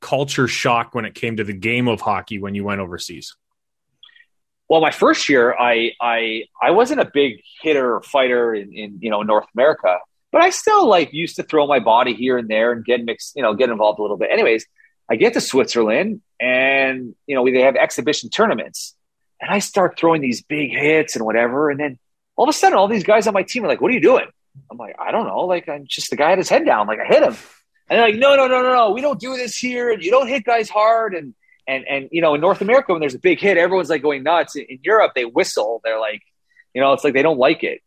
culture 0.00 0.48
shock 0.48 0.94
when 0.94 1.04
it 1.04 1.14
came 1.14 1.36
to 1.36 1.44
the 1.44 1.52
game 1.52 1.88
of 1.88 2.00
hockey 2.00 2.38
when 2.38 2.54
you 2.54 2.64
went 2.64 2.80
overseas? 2.80 3.36
Well, 4.68 4.80
my 4.80 4.90
first 4.90 5.28
year, 5.28 5.54
I 5.58 5.92
I 6.00 6.44
I 6.62 6.72
wasn't 6.72 7.00
a 7.00 7.10
big 7.12 7.40
hitter 7.62 7.96
or 7.96 8.02
fighter 8.02 8.54
in, 8.54 8.72
in 8.72 8.98
you 9.00 9.10
know 9.10 9.22
North 9.22 9.46
America, 9.54 9.98
but 10.30 10.42
I 10.42 10.50
still 10.50 10.86
like 10.86 11.12
used 11.12 11.36
to 11.36 11.42
throw 11.42 11.66
my 11.66 11.80
body 11.80 12.14
here 12.14 12.36
and 12.36 12.48
there 12.48 12.72
and 12.72 12.84
get 12.84 13.02
mixed, 13.04 13.34
you 13.34 13.42
know, 13.42 13.54
get 13.54 13.70
involved 13.70 13.98
a 13.98 14.02
little 14.02 14.18
bit. 14.18 14.30
Anyways, 14.30 14.66
I 15.10 15.16
get 15.16 15.32
to 15.34 15.40
Switzerland 15.40 16.20
and 16.38 17.14
you 17.26 17.34
know 17.34 17.44
they 17.44 17.62
have 17.62 17.76
exhibition 17.76 18.28
tournaments, 18.28 18.94
and 19.40 19.50
I 19.50 19.60
start 19.60 19.98
throwing 19.98 20.20
these 20.20 20.42
big 20.42 20.70
hits 20.70 21.16
and 21.16 21.24
whatever, 21.24 21.70
and 21.70 21.80
then 21.80 21.98
all 22.36 22.44
of 22.44 22.50
a 22.50 22.52
sudden, 22.52 22.78
all 22.78 22.88
these 22.88 23.04
guys 23.04 23.26
on 23.26 23.32
my 23.32 23.42
team 23.44 23.64
are 23.64 23.68
like, 23.68 23.80
"What 23.80 23.90
are 23.90 23.94
you 23.94 24.02
doing?" 24.02 24.26
I'm 24.70 24.78
like, 24.78 24.96
I 24.98 25.10
don't 25.10 25.26
know. 25.26 25.46
Like, 25.46 25.68
I'm 25.68 25.86
just 25.86 26.10
the 26.10 26.16
guy 26.16 26.30
had 26.30 26.38
his 26.38 26.48
head 26.48 26.64
down. 26.64 26.86
Like, 26.86 26.98
I 27.00 27.04
hit 27.04 27.22
him. 27.22 27.36
And 27.88 27.98
they're 27.98 28.06
like, 28.06 28.16
no, 28.16 28.36
no, 28.36 28.46
no, 28.46 28.62
no, 28.62 28.74
no. 28.74 28.90
We 28.90 29.00
don't 29.00 29.18
do 29.18 29.36
this 29.36 29.56
here. 29.56 29.90
And 29.90 30.02
you 30.02 30.10
don't 30.10 30.28
hit 30.28 30.44
guys 30.44 30.68
hard. 30.68 31.14
And, 31.14 31.34
and, 31.66 31.84
and, 31.88 32.08
you 32.12 32.20
know, 32.20 32.34
in 32.34 32.40
North 32.40 32.60
America, 32.60 32.92
when 32.92 33.00
there's 33.00 33.14
a 33.14 33.18
big 33.18 33.40
hit, 33.40 33.56
everyone's 33.56 33.90
like 33.90 34.02
going 34.02 34.22
nuts. 34.22 34.56
In 34.56 34.78
Europe, 34.82 35.12
they 35.14 35.24
whistle. 35.24 35.80
They're 35.84 36.00
like, 36.00 36.22
you 36.74 36.80
know, 36.80 36.92
it's 36.92 37.04
like 37.04 37.14
they 37.14 37.22
don't 37.22 37.38
like 37.38 37.64
it. 37.64 37.80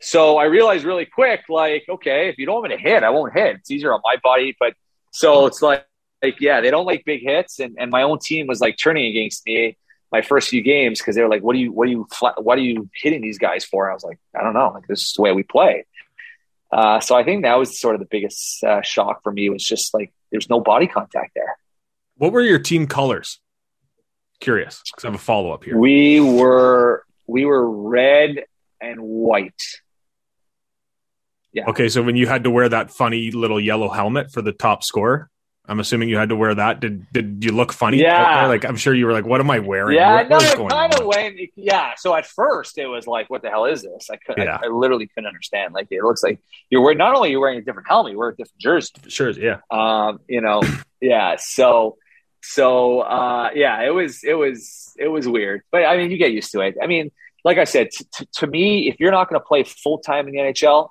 So 0.00 0.36
I 0.36 0.44
realized 0.44 0.84
really 0.84 1.06
quick, 1.06 1.44
like, 1.48 1.84
okay, 1.88 2.28
if 2.28 2.36
you 2.36 2.44
don't 2.44 2.56
want 2.56 2.70
me 2.70 2.76
to 2.76 2.82
hit, 2.82 3.02
I 3.02 3.10
won't 3.10 3.32
hit. 3.32 3.56
It's 3.56 3.70
easier 3.70 3.94
on 3.94 4.00
my 4.04 4.16
body. 4.22 4.54
But 4.60 4.74
so 5.10 5.46
it's 5.46 5.62
like, 5.62 5.86
like, 6.22 6.40
yeah, 6.40 6.60
they 6.60 6.70
don't 6.70 6.86
like 6.86 7.04
big 7.04 7.22
hits. 7.22 7.60
And, 7.60 7.76
and 7.78 7.90
my 7.90 8.02
own 8.02 8.18
team 8.18 8.46
was 8.46 8.60
like 8.60 8.76
turning 8.76 9.06
against 9.06 9.46
me 9.46 9.76
my 10.12 10.22
first 10.22 10.50
few 10.50 10.62
games 10.62 10.98
because 10.98 11.14
they 11.14 11.22
were 11.22 11.28
like, 11.28 11.42
what 11.42 11.56
are 11.56 11.58
you, 11.58 11.72
what 11.72 11.88
are 11.88 11.90
you, 11.90 12.06
what 12.38 12.58
are 12.58 12.62
you 12.62 12.88
hitting 12.94 13.22
these 13.22 13.38
guys 13.38 13.64
for? 13.64 13.90
I 13.90 13.94
was 13.94 14.04
like, 14.04 14.18
I 14.38 14.42
don't 14.42 14.54
know. 14.54 14.70
Like, 14.74 14.86
this 14.86 15.02
is 15.02 15.12
the 15.14 15.22
way 15.22 15.32
we 15.32 15.42
play. 15.42 15.84
Uh, 16.76 17.00
so 17.00 17.16
I 17.16 17.24
think 17.24 17.44
that 17.44 17.58
was 17.58 17.80
sort 17.80 17.94
of 17.94 18.00
the 18.00 18.06
biggest 18.06 18.62
uh, 18.62 18.82
shock 18.82 19.22
for 19.22 19.32
me 19.32 19.48
was 19.48 19.64
just 19.64 19.94
like 19.94 20.12
there's 20.30 20.50
no 20.50 20.60
body 20.60 20.86
contact 20.86 21.32
there. 21.34 21.56
What 22.18 22.32
were 22.32 22.42
your 22.42 22.58
team 22.58 22.86
colors? 22.86 23.40
Curious 24.40 24.82
because 24.84 25.06
I 25.06 25.08
have 25.08 25.14
a 25.14 25.18
follow 25.18 25.52
up 25.52 25.64
here. 25.64 25.78
We 25.78 26.20
were 26.20 27.06
we 27.26 27.46
were 27.46 27.88
red 27.88 28.44
and 28.78 29.00
white. 29.00 29.62
Yeah. 31.54 31.64
Okay, 31.68 31.88
so 31.88 32.02
when 32.02 32.16
you 32.16 32.26
had 32.26 32.44
to 32.44 32.50
wear 32.50 32.68
that 32.68 32.90
funny 32.90 33.30
little 33.30 33.58
yellow 33.58 33.88
helmet 33.88 34.30
for 34.30 34.42
the 34.42 34.52
top 34.52 34.84
score, 34.84 35.30
I'm 35.68 35.80
assuming 35.80 36.08
you 36.08 36.16
had 36.16 36.28
to 36.28 36.36
wear 36.36 36.54
that. 36.54 36.80
Did 36.80 37.10
did 37.12 37.44
you 37.44 37.52
look 37.52 37.72
funny? 37.72 37.98
Yeah. 37.98 38.46
Like 38.46 38.64
I'm 38.64 38.76
sure 38.76 38.94
you 38.94 39.06
were 39.06 39.12
like, 39.12 39.26
"What 39.26 39.40
am 39.40 39.50
I 39.50 39.58
wearing?" 39.58 39.96
Yeah, 39.96 40.16
what, 40.16 40.28
no, 40.28 40.38
it 40.38 40.70
kind 40.70 40.94
of 40.94 41.06
went. 41.06 41.38
Yeah. 41.56 41.94
So 41.96 42.14
at 42.14 42.26
first 42.26 42.78
it 42.78 42.86
was 42.86 43.06
like, 43.06 43.28
"What 43.30 43.42
the 43.42 43.50
hell 43.50 43.64
is 43.64 43.82
this?" 43.82 44.08
I 44.10 44.16
could, 44.16 44.38
yeah. 44.38 44.58
I, 44.62 44.66
I, 44.66 44.68
literally 44.68 45.08
couldn't 45.08 45.26
understand. 45.26 45.74
Like 45.74 45.88
it 45.90 46.02
looks 46.02 46.22
like 46.22 46.40
you're 46.70 46.82
wearing. 46.82 46.98
Not 46.98 47.14
only 47.14 47.30
you're 47.30 47.40
wearing 47.40 47.58
a 47.58 47.62
different 47.62 47.88
helmet, 47.88 48.12
you 48.12 48.18
wear 48.18 48.28
a 48.28 48.36
different 48.36 48.58
jersey. 48.58 48.92
Sure. 49.08 49.30
Yeah. 49.30 49.58
Um. 49.70 50.20
You 50.28 50.40
know. 50.40 50.62
yeah. 51.00 51.36
So. 51.38 51.96
So. 52.42 53.00
Uh. 53.00 53.50
Yeah. 53.54 53.82
It 53.82 53.90
was. 53.90 54.22
It 54.22 54.34
was. 54.34 54.94
It 54.98 55.08
was 55.08 55.26
weird, 55.26 55.62
but 55.72 55.84
I 55.84 55.96
mean, 55.96 56.10
you 56.10 56.16
get 56.16 56.32
used 56.32 56.52
to 56.52 56.60
it. 56.60 56.76
I 56.82 56.86
mean, 56.86 57.10
like 57.44 57.58
I 57.58 57.64
said, 57.64 57.90
t- 57.90 58.06
t- 58.12 58.28
to 58.38 58.46
me, 58.46 58.88
if 58.88 58.98
you're 58.98 59.10
not 59.10 59.28
going 59.28 59.40
to 59.40 59.44
play 59.44 59.62
full 59.62 59.98
time 59.98 60.26
in 60.26 60.32
the 60.32 60.40
NHL, 60.40 60.88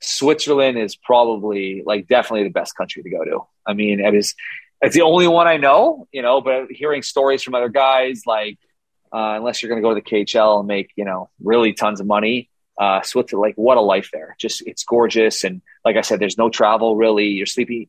Switzerland 0.00 0.78
is 0.78 0.96
probably 0.96 1.82
like 1.84 2.06
definitely 2.06 2.44
the 2.44 2.52
best 2.52 2.76
country 2.76 3.02
to 3.02 3.10
go 3.10 3.24
to. 3.24 3.40
I 3.66 3.74
mean, 3.74 4.00
it 4.00 4.14
is 4.14 4.34
it's 4.80 4.94
the 4.94 5.02
only 5.02 5.26
one 5.26 5.48
I 5.48 5.56
know, 5.56 6.06
you 6.12 6.22
know, 6.22 6.40
but 6.40 6.70
hearing 6.70 7.02
stories 7.02 7.42
from 7.42 7.54
other 7.54 7.68
guys 7.68 8.22
like 8.26 8.58
uh, 9.12 9.34
unless 9.36 9.62
you're 9.62 9.68
going 9.68 9.82
to 9.82 9.86
go 9.86 9.94
to 9.94 10.00
the 10.00 10.02
KHL 10.02 10.58
and 10.58 10.68
make, 10.68 10.90
you 10.94 11.04
know, 11.04 11.30
really 11.42 11.72
tons 11.72 11.98
of 11.98 12.06
money, 12.06 12.50
uh, 12.78 13.00
Switzerland, 13.02 13.48
like 13.48 13.54
what 13.56 13.78
a 13.78 13.80
life 13.80 14.10
there. 14.12 14.36
Just 14.38 14.62
it's 14.66 14.84
gorgeous 14.84 15.44
and 15.44 15.62
like 15.84 15.96
I 15.96 16.02
said 16.02 16.20
there's 16.20 16.38
no 16.38 16.50
travel 16.50 16.96
really. 16.96 17.28
You're 17.28 17.46
sleepy 17.46 17.88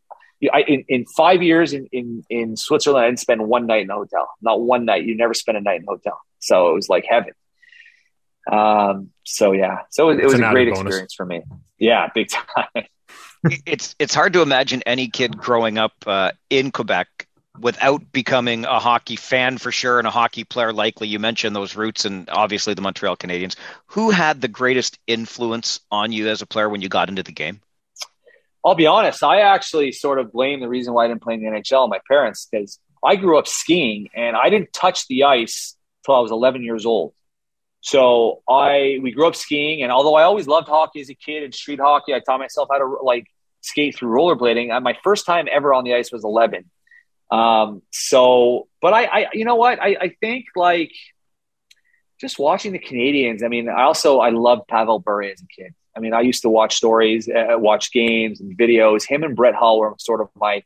I, 0.54 0.62
in, 0.62 0.86
in 0.88 1.06
five 1.06 1.44
years 1.44 1.74
in, 1.74 1.88
in, 1.92 2.24
in 2.30 2.56
Switzerland, 2.56 3.04
I 3.04 3.08
didn't 3.10 3.20
spend 3.20 3.46
one 3.46 3.66
night 3.66 3.82
in 3.82 3.90
a 3.90 3.96
hotel. 3.96 4.30
Not 4.42 4.62
one 4.62 4.86
night. 4.86 5.04
You 5.04 5.18
never 5.18 5.34
spend 5.34 5.58
a 5.58 5.62
night 5.62 5.82
in 5.82 5.84
a 5.84 5.92
hotel. 5.92 6.20
So 6.40 6.70
it 6.70 6.74
was 6.74 6.88
like 6.88 7.06
heaven. 7.08 7.34
Um, 8.52 9.12
so 9.26 9.52
yeah, 9.52 9.80
so 9.90 10.10
it, 10.10 10.20
it 10.20 10.26
was 10.26 10.36
a 10.36 10.50
great 10.50 10.74
bonus. 10.74 10.82
experience 10.82 11.14
for 11.14 11.26
me. 11.26 11.44
Yeah, 11.78 12.10
big 12.14 12.30
time. 12.30 12.86
it's 13.66 13.96
it's 14.00 14.14
hard 14.14 14.34
to 14.34 14.42
imagine 14.42 14.82
any 14.86 15.08
kid 15.08 15.38
growing 15.38 15.78
up 15.78 15.94
uh, 16.06 16.32
in 16.50 16.72
Quebec 16.72 17.28
without 17.60 18.12
becoming 18.12 18.66
a 18.66 18.80
hockey 18.80 19.16
fan 19.16 19.58
for 19.58 19.72
sure 19.72 20.00
and 20.00 20.08
a 20.08 20.12
hockey 20.12 20.44
player 20.44 20.72
likely. 20.72 21.08
You 21.08 21.20
mentioned 21.20 21.56
those 21.56 21.76
roots 21.76 22.06
and 22.06 22.30
obviously 22.30 22.74
the 22.74 22.82
Montreal 22.82 23.18
Canadiens. 23.18 23.56
Who 23.88 24.12
had 24.12 24.42
the 24.42 24.48
greatest 24.48 24.98
influence 25.08 25.80
on 25.92 26.12
you 26.12 26.30
as 26.30 26.42
a 26.42 26.46
player 26.46 26.70
when 26.70 26.82
you 26.82 26.90
got 26.90 27.10
into 27.10 27.24
the 27.24 27.32
game? 27.32 27.62
I'll 28.66 28.76
be 28.76 28.88
honest. 28.88 29.24
I 29.24 29.42
actually 29.42 29.92
sort 29.92 30.20
of 30.20 30.32
blame 30.32 30.60
the 30.60 30.68
reason 30.68 30.94
why 30.94 31.06
I 31.06 31.08
didn't 31.08 31.22
play 31.22 31.36
in 31.36 31.42
the 31.42 31.48
NHL 31.48 31.90
my 31.90 32.00
parents 32.08 32.48
because 32.50 32.80
I 33.04 33.16
grew 33.16 33.38
up 33.38 33.48
skiing 33.48 34.10
and 34.14 34.36
I 34.36 34.50
didn't 34.50 34.74
touch 34.74 35.08
the 35.08 35.24
ice 35.24 35.76
till 36.06 36.16
I 36.16 36.20
was 36.20 36.32
11 36.32 36.64
years 36.64 36.86
old. 36.86 37.14
So 37.82 38.42
I 38.48 39.00
we 39.02 39.12
grew 39.12 39.28
up 39.28 39.36
skiing, 39.36 39.82
and 39.84 39.92
although 39.92 40.16
I 40.16 40.24
always 40.24 40.48
loved 40.48 40.68
hockey 40.68 41.02
as 41.02 41.10
a 41.10 41.16
kid 41.16 41.44
and 41.44 41.54
street 41.54 41.80
hockey, 41.80 42.14
I 42.14 42.20
taught 42.20 42.40
myself 42.40 42.68
how 42.72 42.78
to 42.78 42.98
like 43.04 43.26
skate 43.62 43.96
through 43.96 44.10
rollerblading. 44.10 44.82
My 44.82 44.98
first 45.04 45.26
time 45.26 45.48
ever 45.52 45.74
on 45.74 45.84
the 45.84 45.94
ice 45.94 46.12
was 46.12 46.24
11. 46.24 46.70
Um, 47.32 47.82
so, 47.92 48.68
but 48.82 48.94
I, 48.94 49.04
I, 49.04 49.28
you 49.34 49.46
know 49.46 49.56
what? 49.56 49.82
I, 49.82 49.96
I 50.02 50.10
think 50.20 50.46
like 50.56 50.92
just 52.20 52.40
watching 52.40 52.72
the 52.74 52.80
Canadiens. 52.80 53.44
I 53.44 53.48
mean, 53.48 53.70
I 53.70 53.84
also 53.84 54.20
I 54.20 54.30
loved 54.30 54.68
Pavel 54.68 55.00
Bure 55.00 55.24
as 55.24 55.42
a 55.42 55.48
kid. 55.48 55.74
I 55.96 56.00
mean, 56.00 56.14
I 56.14 56.22
used 56.22 56.44
to 56.44 56.50
watch 56.50 56.76
stories, 56.76 57.30
uh, 57.30 57.58
watch 57.58 57.92
games 57.92 58.42
and 58.42 58.58
videos. 58.58 59.08
Him 59.08 59.24
and 59.24 59.36
Brett 59.36 59.56
Hull 59.56 59.80
were 59.80 59.96
sort 60.00 60.22
of 60.22 60.30
my 60.36 60.64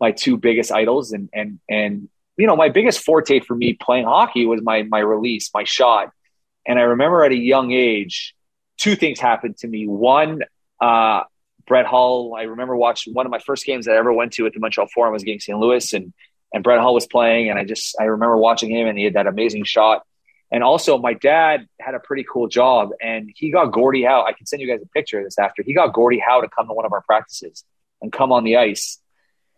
my 0.00 0.12
two 0.12 0.36
biggest 0.36 0.72
idols, 0.72 1.12
and 1.12 1.28
and 1.32 1.60
and 1.68 2.08
you 2.36 2.46
know, 2.46 2.56
my 2.56 2.68
biggest 2.68 3.00
forte 3.04 3.40
for 3.40 3.54
me 3.54 3.74
playing 3.74 4.06
hockey 4.06 4.46
was 4.46 4.60
my 4.62 4.82
my 4.82 5.00
release, 5.00 5.50
my 5.54 5.64
shot. 5.64 6.10
And 6.66 6.78
I 6.78 6.82
remember 6.82 7.24
at 7.24 7.32
a 7.32 7.36
young 7.36 7.72
age, 7.72 8.34
two 8.78 8.96
things 8.96 9.18
happened 9.18 9.56
to 9.58 9.68
me. 9.68 9.86
One, 9.86 10.42
uh, 10.80 11.22
Brett 11.66 11.86
Hull. 11.86 12.34
I 12.36 12.42
remember 12.42 12.76
watching 12.76 13.14
one 13.14 13.26
of 13.26 13.30
my 13.30 13.38
first 13.38 13.64
games 13.64 13.86
that 13.86 13.94
I 13.94 13.98
ever 13.98 14.12
went 14.12 14.32
to 14.34 14.46
at 14.46 14.52
the 14.52 14.60
Montreal 14.60 14.88
Forum 14.92 15.12
was 15.12 15.22
against 15.22 15.46
St. 15.46 15.58
Louis, 15.58 15.92
and 15.92 16.12
and 16.52 16.64
Brett 16.64 16.80
Hull 16.80 16.94
was 16.94 17.06
playing, 17.06 17.48
and 17.48 17.58
I 17.58 17.64
just 17.64 17.96
I 18.00 18.04
remember 18.04 18.36
watching 18.36 18.70
him, 18.70 18.88
and 18.88 18.98
he 18.98 19.04
had 19.04 19.14
that 19.14 19.26
amazing 19.26 19.64
shot. 19.64 20.02
And 20.52 20.64
also, 20.64 20.98
my 20.98 21.14
dad 21.14 21.68
had 21.80 21.94
a 21.94 22.00
pretty 22.00 22.24
cool 22.30 22.48
job, 22.48 22.90
and 23.00 23.30
he 23.32 23.52
got 23.52 23.66
Gordie 23.66 24.02
Howe. 24.02 24.24
I 24.26 24.32
can 24.32 24.46
send 24.46 24.60
you 24.60 24.66
guys 24.66 24.80
a 24.82 24.88
picture 24.88 25.18
of 25.18 25.24
this 25.24 25.38
after. 25.38 25.62
He 25.62 25.74
got 25.74 25.92
Gordie 25.92 26.18
Howe 26.18 26.40
to 26.40 26.48
come 26.48 26.66
to 26.66 26.74
one 26.74 26.84
of 26.84 26.92
our 26.92 27.02
practices 27.02 27.64
and 28.02 28.10
come 28.10 28.32
on 28.32 28.42
the 28.42 28.56
ice, 28.56 28.98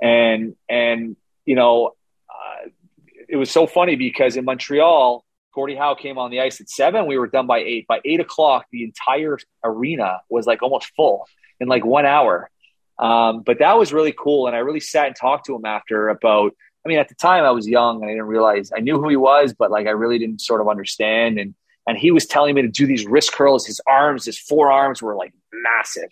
and 0.03 0.55
and 0.69 1.17
you 1.47 1.55
know, 1.55 1.93
uh, 2.29 2.69
it 3.29 3.37
was 3.37 3.51
so 3.51 3.67
funny 3.67 3.97
because 3.97 4.37
in 4.37 4.45
Montreal, 4.45 5.25
Gordie 5.55 5.77
Howe 5.77 5.95
came 5.95 6.19
on 6.19 6.31
the 6.31 6.41
ice 6.41 6.61
at 6.61 6.69
seven. 6.69 7.07
We 7.07 7.19
were 7.19 7.27
done 7.27 7.47
by 7.47 7.59
eight. 7.59 7.87
By 7.87 8.01
eight 8.05 8.21
o'clock, 8.21 8.67
the 8.73 8.85
entire 8.85 9.39
arena 9.65 10.21
was 10.29 10.47
like 10.47 10.63
almost 10.63 10.93
full 10.97 11.27
in 11.61 11.69
like 11.69 11.85
one 11.85 12.07
hour. 12.07 12.51
Um, 12.99 13.43
but 13.43 13.59
that 13.59 13.79
was 13.79 13.93
really 13.93 14.15
cool, 14.17 14.47
and 14.47 14.55
I 14.55 14.61
really 14.61 14.81
sat 14.81 15.07
and 15.07 15.17
talked 15.17 15.47
to 15.47 15.57
him 15.57 15.65
after 15.65 16.09
about 16.09 16.55
I 16.85 16.89
mean, 16.89 16.99
at 16.99 17.09
the 17.09 17.15
time 17.15 17.45
I 17.45 17.51
was 17.51 17.69
young 17.69 18.03
and 18.03 18.11
I 18.11 18.15
didn't 18.15 18.27
realize 18.27 18.73
I 18.77 18.81
knew 18.81 19.01
who 19.01 19.09
he 19.09 19.17
was, 19.17 19.55
but 19.55 19.71
like 19.71 19.87
I 19.87 19.91
really 19.91 20.19
didn't 20.19 20.41
sort 20.41 20.61
of 20.61 20.69
understand. 20.69 21.39
And 21.39 21.55
and 21.87 21.99
he 21.99 22.11
was 22.11 22.27
telling 22.27 22.55
me 22.55 22.63
to 22.63 22.69
do 22.69 22.87
these 22.87 23.07
wrist 23.07 23.33
curls. 23.33 23.67
His 23.67 23.81
arms, 23.87 24.25
his 24.25 24.39
forearms 24.39 25.03
were 25.03 25.17
like 25.17 25.33
massive. 25.53 26.11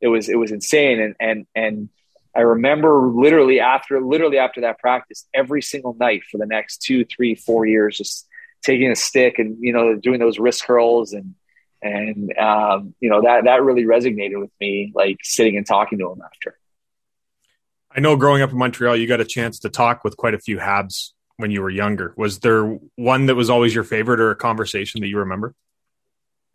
It 0.00 0.08
was 0.08 0.28
it 0.28 0.36
was 0.36 0.52
insane. 0.52 1.00
And 1.00 1.14
and 1.18 1.46
and 1.54 1.88
I 2.34 2.40
remember 2.40 3.08
literally 3.08 3.60
after 3.60 4.00
literally 4.00 4.38
after 4.38 4.60
that 4.60 4.78
practice, 4.78 5.26
every 5.34 5.62
single 5.62 5.94
night 5.94 6.22
for 6.30 6.38
the 6.38 6.46
next 6.46 6.82
two, 6.82 7.04
three, 7.04 7.34
four 7.34 7.66
years, 7.66 7.98
just 7.98 8.26
taking 8.66 8.90
a 8.90 8.96
stick 8.96 9.38
and 9.38 9.56
you 9.60 9.72
know 9.72 9.94
doing 9.94 10.18
those 10.18 10.38
wrist 10.38 10.64
curls 10.64 11.12
and 11.12 11.34
and 11.80 12.36
um, 12.36 12.94
you 13.00 13.08
know 13.08 13.22
that 13.22 13.44
that 13.44 13.62
really 13.62 13.84
resonated 13.84 14.40
with 14.40 14.50
me. 14.60 14.92
Like 14.94 15.18
sitting 15.22 15.56
and 15.56 15.66
talking 15.66 15.98
to 15.98 16.10
him 16.10 16.20
after. 16.22 16.58
I 17.94 18.00
know 18.00 18.16
growing 18.16 18.42
up 18.42 18.50
in 18.50 18.58
Montreal, 18.58 18.96
you 18.96 19.06
got 19.06 19.20
a 19.20 19.24
chance 19.24 19.60
to 19.60 19.70
talk 19.70 20.04
with 20.04 20.16
quite 20.16 20.34
a 20.34 20.38
few 20.38 20.58
Habs 20.58 21.12
when 21.36 21.50
you 21.50 21.62
were 21.62 21.70
younger. 21.70 22.12
Was 22.16 22.40
there 22.40 22.78
one 22.96 23.26
that 23.26 23.36
was 23.36 23.48
always 23.48 23.74
your 23.74 23.84
favorite 23.84 24.20
or 24.20 24.30
a 24.32 24.36
conversation 24.36 25.00
that 25.00 25.06
you 25.06 25.18
remember? 25.18 25.54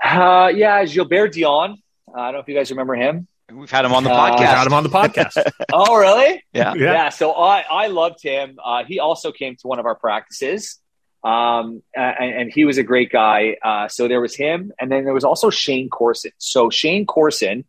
Uh, 0.04 0.52
yeah, 0.54 0.84
Gilbert 0.86 1.34
Dionne. 1.34 1.78
Uh, 2.08 2.20
I 2.20 2.26
don't 2.26 2.34
know 2.34 2.40
if 2.40 2.48
you 2.48 2.56
guys 2.56 2.70
remember 2.70 2.96
him. 2.96 3.28
We've 3.52 3.70
had 3.70 3.86
him 3.86 3.94
on 3.94 4.04
the 4.04 4.12
uh, 4.12 4.32
podcast. 4.32 4.40
We've 4.40 4.48
had 4.48 4.68
him 4.68 4.74
on 4.74 4.84
the 4.84 4.90
podcast. 4.90 5.52
oh, 5.74 5.96
really? 5.96 6.44
Yeah. 6.54 6.74
yeah. 6.76 6.94
Yeah. 6.94 7.10
So 7.10 7.34
I, 7.34 7.64
I 7.70 7.88
loved 7.88 8.22
him. 8.24 8.58
Uh, 8.64 8.84
he 8.84 9.00
also 9.00 9.32
came 9.32 9.56
to 9.58 9.68
one 9.68 9.80
of 9.80 9.86
our 9.86 9.96
practices. 9.96 10.80
Um, 11.24 11.84
and, 11.96 12.34
and, 12.34 12.52
he 12.52 12.66
was 12.66 12.80
a 12.80 12.84
great 12.84 13.12
guy. 13.12 13.56
Uh, 13.64 13.88
so 13.88 14.08
there 14.08 14.20
was 14.20 14.34
him, 14.34 14.72
and 14.80 14.92
then 14.92 15.04
there 15.04 15.14
was 15.14 15.24
also 15.24 15.52
Shayne 15.52 15.88
Corson. 15.88 16.32
So 16.40 16.72
Shayne 16.72 17.06
Corson 17.06 17.64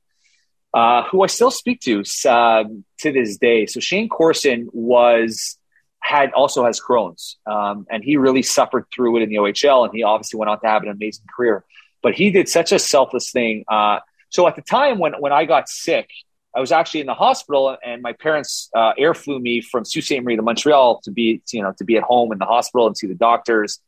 uh, 0.74 1.04
who 1.04 1.22
I 1.22 1.26
still 1.26 1.50
speak 1.50 1.80
to 1.82 2.02
uh, 2.28 2.64
to 3.00 3.12
this 3.12 3.36
day. 3.36 3.66
So 3.66 3.80
Shayne 3.80 4.08
Corson 4.08 4.68
was 4.72 5.58
had 6.00 6.32
also 6.32 6.64
has 6.64 6.80
Crohn's, 6.80 7.36
um, 7.46 7.86
and 7.90 8.02
he 8.02 8.16
really 8.16 8.42
suffered 8.42 8.86
through 8.92 9.18
it 9.18 9.22
in 9.22 9.28
the 9.28 9.36
OHL, 9.36 9.84
and 9.84 9.94
he 9.94 10.02
obviously 10.02 10.38
went 10.38 10.50
on 10.50 10.60
to 10.60 10.66
have 10.66 10.82
an 10.82 10.88
amazing 10.88 11.26
career. 11.34 11.64
But 12.02 12.14
he 12.14 12.30
did 12.30 12.48
such 12.48 12.72
a 12.72 12.78
selfless 12.78 13.30
thing. 13.30 13.64
Uh, 13.68 14.00
so 14.30 14.48
at 14.48 14.56
the 14.56 14.62
time 14.62 14.98
when 14.98 15.12
when 15.14 15.32
I 15.32 15.44
got 15.44 15.68
sick, 15.68 16.08
I 16.54 16.60
was 16.60 16.70
actually 16.70 17.00
in 17.00 17.06
the 17.06 17.14
hospital, 17.14 17.76
and 17.82 18.02
my 18.02 18.12
parents 18.12 18.68
uh, 18.76 18.92
air 18.98 19.14
flew 19.14 19.38
me 19.38 19.62
from 19.62 19.84
Sault 19.84 20.04
Ste. 20.04 20.22
Marie 20.22 20.36
to 20.36 20.42
Montreal 20.42 21.00
to 21.04 21.10
be 21.10 21.42
you 21.50 21.62
know 21.62 21.72
to 21.78 21.84
be 21.84 21.96
at 21.96 22.02
home 22.02 22.32
in 22.32 22.38
the 22.38 22.44
hospital 22.44 22.86
and 22.86 22.96
see 22.96 23.06
the 23.06 23.14
doctors. 23.14 23.80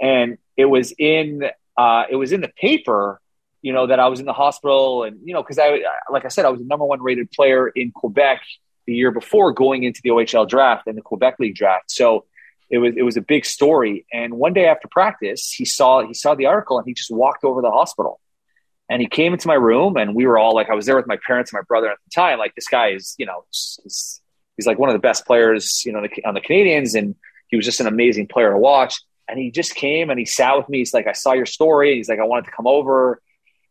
And 0.00 0.38
it 0.56 0.64
was 0.64 0.92
in 0.98 1.44
uh, 1.76 2.04
it 2.10 2.16
was 2.16 2.32
in 2.32 2.40
the 2.40 2.48
paper 2.48 3.20
you 3.62 3.72
know, 3.72 3.86
that 3.86 4.00
I 4.00 4.08
was 4.08 4.20
in 4.20 4.26
the 4.26 4.32
hospital 4.32 5.04
and, 5.04 5.18
you 5.24 5.34
know, 5.34 5.42
cause 5.42 5.58
I, 5.58 5.80
like 6.10 6.24
I 6.24 6.28
said, 6.28 6.44
I 6.44 6.48
was 6.48 6.60
the 6.60 6.66
number 6.66 6.84
one 6.84 7.02
rated 7.02 7.30
player 7.30 7.68
in 7.68 7.92
Quebec 7.92 8.42
the 8.86 8.94
year 8.94 9.10
before 9.10 9.52
going 9.52 9.82
into 9.82 10.00
the 10.02 10.10
OHL 10.10 10.48
draft 10.48 10.86
and 10.86 10.96
the 10.96 11.02
Quebec 11.02 11.36
League 11.38 11.54
draft. 11.54 11.90
So 11.90 12.24
it 12.70 12.78
was, 12.78 12.94
it 12.96 13.02
was 13.02 13.16
a 13.16 13.20
big 13.20 13.44
story. 13.44 14.06
And 14.12 14.34
one 14.34 14.52
day 14.52 14.66
after 14.66 14.88
practice, 14.88 15.50
he 15.50 15.64
saw, 15.64 16.06
he 16.06 16.14
saw 16.14 16.34
the 16.34 16.46
article 16.46 16.78
and 16.78 16.86
he 16.86 16.94
just 16.94 17.10
walked 17.10 17.44
over 17.44 17.60
the 17.60 17.70
hospital 17.70 18.20
and 18.90 19.00
he 19.00 19.08
came 19.08 19.32
into 19.32 19.48
my 19.48 19.54
room 19.54 19.96
and 19.96 20.14
we 20.14 20.26
were 20.26 20.36
all 20.36 20.54
like, 20.54 20.68
I 20.68 20.74
was 20.74 20.84
there 20.84 20.96
with 20.96 21.06
my 21.06 21.18
parents 21.26 21.52
and 21.52 21.58
my 21.58 21.64
brother 21.66 21.88
at 21.88 21.98
the 22.04 22.10
time. 22.14 22.38
Like 22.38 22.54
this 22.54 22.68
guy 22.68 22.88
is, 22.88 23.14
you 23.18 23.24
know, 23.24 23.44
he's, 23.50 24.20
he's 24.56 24.66
like 24.66 24.78
one 24.78 24.90
of 24.90 24.94
the 24.94 25.00
best 25.00 25.24
players, 25.24 25.82
you 25.86 25.92
know, 25.92 26.00
on 26.26 26.34
the 26.34 26.40
Canadiens, 26.40 26.98
And 26.98 27.14
he 27.48 27.56
was 27.56 27.64
just 27.64 27.80
an 27.80 27.86
amazing 27.86 28.26
player 28.26 28.50
to 28.50 28.58
watch. 28.58 29.00
And 29.28 29.38
he 29.38 29.52
just 29.52 29.76
came 29.76 30.10
and 30.10 30.18
he 30.18 30.26
sat 30.26 30.56
with 30.56 30.68
me. 30.68 30.78
He's 30.78 30.92
like, 30.92 31.06
I 31.06 31.12
saw 31.12 31.32
your 31.32 31.46
story. 31.46 31.94
He's 31.94 32.08
like, 32.08 32.18
I 32.18 32.24
wanted 32.24 32.46
to 32.46 32.50
come 32.50 32.66
over 32.66 33.22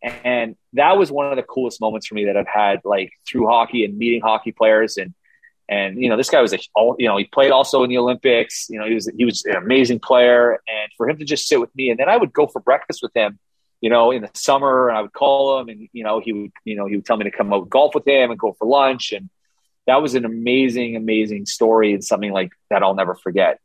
and 0.01 0.55
that 0.73 0.97
was 0.97 1.11
one 1.11 1.29
of 1.29 1.35
the 1.35 1.43
coolest 1.43 1.81
moments 1.81 2.07
for 2.07 2.15
me 2.15 2.25
that 2.25 2.37
I've 2.37 2.47
had 2.47 2.81
like 2.85 3.11
through 3.27 3.47
hockey 3.47 3.83
and 3.83 3.97
meeting 3.97 4.21
hockey 4.21 4.51
players 4.51 4.97
and 4.97 5.13
and 5.67 6.01
you 6.01 6.09
know 6.09 6.17
this 6.17 6.29
guy 6.29 6.41
was 6.41 6.53
a 6.53 6.59
you 6.97 7.07
know 7.07 7.17
he 7.17 7.25
played 7.25 7.51
also 7.51 7.83
in 7.83 7.89
the 7.89 7.97
Olympics 7.97 8.67
you 8.69 8.79
know 8.79 8.85
he 8.85 8.93
was 8.93 9.11
he 9.17 9.25
was 9.25 9.43
an 9.45 9.57
amazing 9.57 9.99
player 9.99 10.53
and 10.53 10.91
for 10.95 11.09
him 11.09 11.17
to 11.17 11.25
just 11.25 11.47
sit 11.47 11.59
with 11.59 11.73
me 11.75 11.89
and 11.89 11.99
then 11.99 12.07
I 12.07 12.15
would 12.15 12.31
go 12.31 12.47
for 12.47 12.61
breakfast 12.61 13.01
with 13.01 13.13
him 13.13 13.39
you 13.81 13.89
know 13.89 14.11
in 14.11 14.21
the 14.21 14.29
summer 14.33 14.89
and 14.89 14.97
I 14.97 15.01
would 15.01 15.13
call 15.13 15.59
him 15.59 15.69
and 15.69 15.87
you 15.93 16.03
know 16.03 16.19
he 16.19 16.33
would 16.33 16.51
you 16.65 16.75
know 16.75 16.85
he 16.85 16.95
would 16.95 17.05
tell 17.05 17.17
me 17.17 17.25
to 17.25 17.31
come 17.31 17.53
out 17.53 17.69
golf 17.69 17.95
with 17.95 18.07
him 18.07 18.31
and 18.31 18.39
go 18.39 18.53
for 18.53 18.67
lunch 18.67 19.11
and 19.11 19.29
that 19.87 20.01
was 20.01 20.15
an 20.15 20.25
amazing 20.25 20.95
amazing 20.95 21.45
story 21.45 21.93
and 21.93 22.03
something 22.03 22.31
like 22.31 22.51
that 22.69 22.83
I'll 22.83 22.95
never 22.95 23.15
forget 23.15 23.59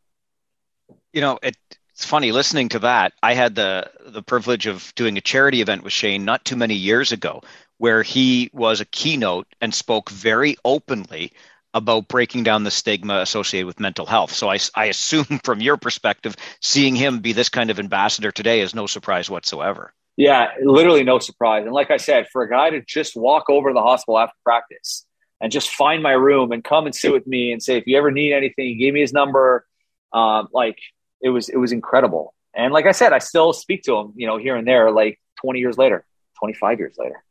you 1.13 1.21
know 1.21 1.39
it 1.43 1.57
it's 1.95 2.05
funny 2.05 2.33
listening 2.33 2.71
to 2.71 2.81
that. 2.81 3.13
I 3.23 3.35
had 3.35 3.55
the 3.55 3.89
the 4.05 4.23
privilege 4.23 4.67
of 4.67 4.93
doing 4.97 5.17
a 5.17 5.21
charity 5.21 5.61
event 5.61 5.85
with 5.85 5.93
Shayne 5.93 6.25
not 6.25 6.45
too 6.45 6.57
many 6.57 6.75
years 6.75 7.13
ago, 7.13 7.43
where 7.79 8.03
he 8.03 8.51
was 8.53 8.81
a 8.81 8.85
keynote 8.85 9.47
and 9.61 9.73
spoke 9.73 10.11
very 10.11 10.57
openly 10.65 11.33
about 11.73 12.09
breaking 12.09 12.43
down 12.43 12.65
the 12.65 12.71
stigma 12.71 13.19
associated 13.19 13.67
with 13.67 13.79
mental 13.79 14.07
health. 14.07 14.33
So 14.33 14.49
I, 14.49 14.59
I 14.75 14.87
assume 14.87 15.25
from 15.45 15.61
your 15.61 15.77
perspective, 15.77 16.37
seeing 16.61 16.97
him 16.97 17.21
be 17.21 17.33
this 17.33 17.49
kind 17.49 17.71
of 17.71 17.79
ambassador 17.79 18.33
today 18.33 18.61
is 18.61 18.75
no 18.75 18.87
surprise 18.89 19.31
whatsoever. 19.31 19.93
Yeah, 20.17 20.49
literally 20.63 21.03
no 21.03 21.19
surprise. 21.19 21.65
And 21.65 21.73
like 21.73 21.91
I 21.91 21.97
said, 21.97 22.29
for 22.33 22.43
a 22.43 22.49
guy 22.49 22.71
to 22.71 22.81
just 22.83 23.17
walk 23.17 23.51
over 23.51 23.71
to 23.71 23.75
the 23.75 23.83
hospital 23.83 24.19
after 24.19 24.37
practice 24.45 25.05
and 25.41 25.51
just 25.51 25.71
find 25.71 26.03
my 26.03 26.13
room 26.13 26.53
and 26.53 26.63
come 26.63 26.87
and 26.87 26.95
sit 26.95 27.13
with 27.13 27.27
me 27.27 27.53
and 27.53 27.63
say, 27.63 27.77
if 27.77 27.87
you 27.87 27.99
ever 27.99 28.11
need 28.11 28.33
anything, 28.33 28.67
he 28.67 28.75
gave 28.77 28.95
me 28.95 29.01
his 29.01 29.13
number. 29.13 29.67
Um, 30.13 30.49
like 30.53 30.79
it 31.21 31.31
was 31.31 31.49
it 31.49 31.57
was 31.57 31.73
incredible. 31.73 32.35
And 32.55 32.73
like 32.73 32.87
I 32.87 32.93
said, 32.93 33.13
I 33.13 33.19
still 33.19 33.53
speak 33.53 33.83
to 33.85 33.97
him, 33.97 34.13
you 34.15 34.29
know, 34.29 34.39
here 34.39 34.55
and 34.55 34.67
there, 34.67 34.93
like 34.93 35.19
20 35.41 35.59
years 35.59 35.77
later, 35.77 36.05
25 36.39 36.79
years 36.79 36.95
later. 36.97 37.25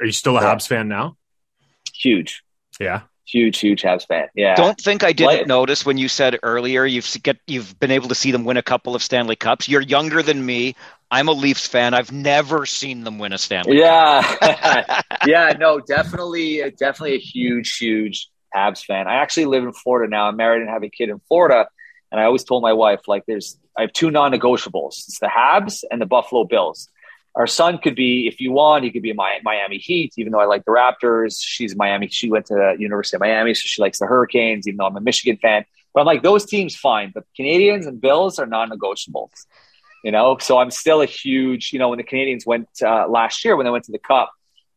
Are 0.00 0.06
you 0.06 0.12
still 0.12 0.38
a 0.38 0.40
yeah. 0.40 0.54
Habs 0.54 0.66
fan 0.66 0.88
now? 0.88 1.16
Huge. 1.94 2.42
Yeah. 2.80 3.02
Huge, 3.24 3.58
huge 3.58 3.82
Habs 3.82 4.06
fan. 4.06 4.28
Yeah. 4.34 4.56
Don't 4.56 4.78
think 4.78 5.04
I 5.04 5.12
didn't 5.12 5.38
like, 5.38 5.46
notice 5.46 5.86
when 5.86 5.96
you 5.96 6.08
said 6.08 6.38
earlier 6.42 6.84
you've 6.84 7.08
get 7.22 7.38
you've 7.46 7.78
been 7.78 7.92
able 7.92 8.08
to 8.08 8.14
see 8.14 8.32
them 8.32 8.44
win 8.44 8.56
a 8.56 8.62
couple 8.62 8.94
of 8.94 9.02
Stanley 9.02 9.36
Cups. 9.36 9.68
You're 9.68 9.80
younger 9.80 10.22
than 10.22 10.44
me. 10.44 10.74
I'm 11.10 11.28
a 11.28 11.32
Leafs 11.32 11.66
fan. 11.66 11.94
I've 11.94 12.10
never 12.10 12.66
seen 12.66 13.04
them 13.04 13.18
win 13.18 13.32
a 13.32 13.38
Stanley 13.38 13.78
yeah. 13.78 15.02
yeah, 15.26 15.54
no, 15.58 15.78
definitely 15.78 16.62
definitely 16.78 17.14
a 17.14 17.20
huge, 17.20 17.76
huge 17.76 18.28
Habs 18.54 18.84
fan. 18.84 19.06
I 19.06 19.16
actually 19.16 19.46
live 19.46 19.64
in 19.64 19.72
Florida 19.72 20.10
now. 20.10 20.26
I'm 20.28 20.36
married 20.36 20.62
and 20.62 20.70
have 20.70 20.82
a 20.82 20.88
kid 20.88 21.08
in 21.08 21.20
Florida. 21.28 21.68
And 22.10 22.20
I 22.20 22.24
always 22.24 22.44
told 22.44 22.62
my 22.62 22.74
wife, 22.74 23.08
like, 23.08 23.24
there's, 23.26 23.58
I 23.76 23.82
have 23.82 23.92
two 23.92 24.10
non 24.10 24.32
negotiables 24.32 24.98
it's 25.08 25.18
the 25.18 25.30
Habs 25.34 25.82
and 25.90 26.00
the 26.00 26.06
Buffalo 26.06 26.44
Bills. 26.44 26.88
Our 27.34 27.46
son 27.46 27.78
could 27.78 27.94
be, 27.94 28.28
if 28.28 28.40
you 28.40 28.52
want, 28.52 28.84
he 28.84 28.90
could 28.90 29.02
be 29.02 29.10
a 29.10 29.14
Miami 29.14 29.78
Heat, 29.78 30.12
even 30.18 30.32
though 30.32 30.40
I 30.40 30.44
like 30.44 30.64
the 30.66 30.70
Raptors. 30.70 31.38
She's 31.40 31.74
Miami. 31.74 32.08
She 32.08 32.30
went 32.30 32.46
to 32.46 32.54
the 32.54 32.76
University 32.78 33.16
of 33.16 33.20
Miami, 33.20 33.54
so 33.54 33.62
she 33.64 33.80
likes 33.80 33.98
the 33.98 34.06
Hurricanes, 34.06 34.68
even 34.68 34.76
though 34.76 34.86
I'm 34.86 34.96
a 34.96 35.00
Michigan 35.00 35.38
fan. 35.40 35.64
But 35.94 36.00
I'm 36.00 36.06
like, 36.06 36.22
those 36.22 36.44
teams, 36.44 36.76
fine. 36.76 37.10
But 37.14 37.24
Canadiens 37.38 37.86
and 37.86 38.00
Bills 38.00 38.38
are 38.38 38.46
non 38.46 38.70
negotiables, 38.70 39.46
you 40.04 40.12
know? 40.12 40.36
So 40.38 40.58
I'm 40.58 40.70
still 40.70 41.00
a 41.00 41.06
huge, 41.06 41.72
you 41.72 41.78
know, 41.78 41.88
when 41.88 41.98
the 41.98 42.04
Canadiens 42.04 42.46
went 42.46 42.68
uh, 42.82 43.08
last 43.08 43.44
year, 43.44 43.56
when 43.56 43.64
they 43.64 43.70
went 43.70 43.84
to 43.84 43.92
the 43.92 43.98
Cup, 43.98 44.30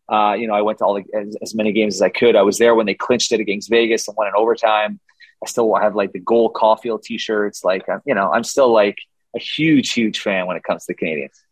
uh, 0.10 0.36
you 0.38 0.48
know, 0.48 0.54
I 0.54 0.62
went 0.62 0.78
to 0.80 0.86
all 0.86 0.94
the, 0.94 1.04
as, 1.18 1.36
as, 1.42 1.56
many 1.56 1.72
games 1.72 1.96
as 1.96 2.02
I 2.02 2.10
could. 2.10 2.36
I 2.36 2.44
was 2.44 2.58
there 2.58 2.76
when 2.76 2.86
they 2.86 2.94
clinched 2.94 3.32
it 3.32 3.40
against 3.40 3.70
Vegas 3.70 4.08
and 4.08 4.16
won 4.16 4.28
in 4.28 4.34
overtime. 4.38 5.00
I 5.44 5.48
still 5.48 5.74
have 5.76 5.96
like 5.96 6.14
the 6.14 6.20
gold 6.20 6.54
Caufield 6.54 7.02
t-shirts. 7.02 7.64
Like, 7.64 7.86
you 8.06 8.14
know, 8.14 8.32
I'm 8.32 8.44
still 8.44 8.72
like 8.72 8.98
a 9.36 9.40
huge, 9.40 9.92
huge 9.92 10.20
fan 10.20 10.46
when 10.46 10.58
it 10.58 10.64
comes 10.64 10.86
to 10.86 10.94
the 10.94 11.06
Canadiens. 11.06 11.45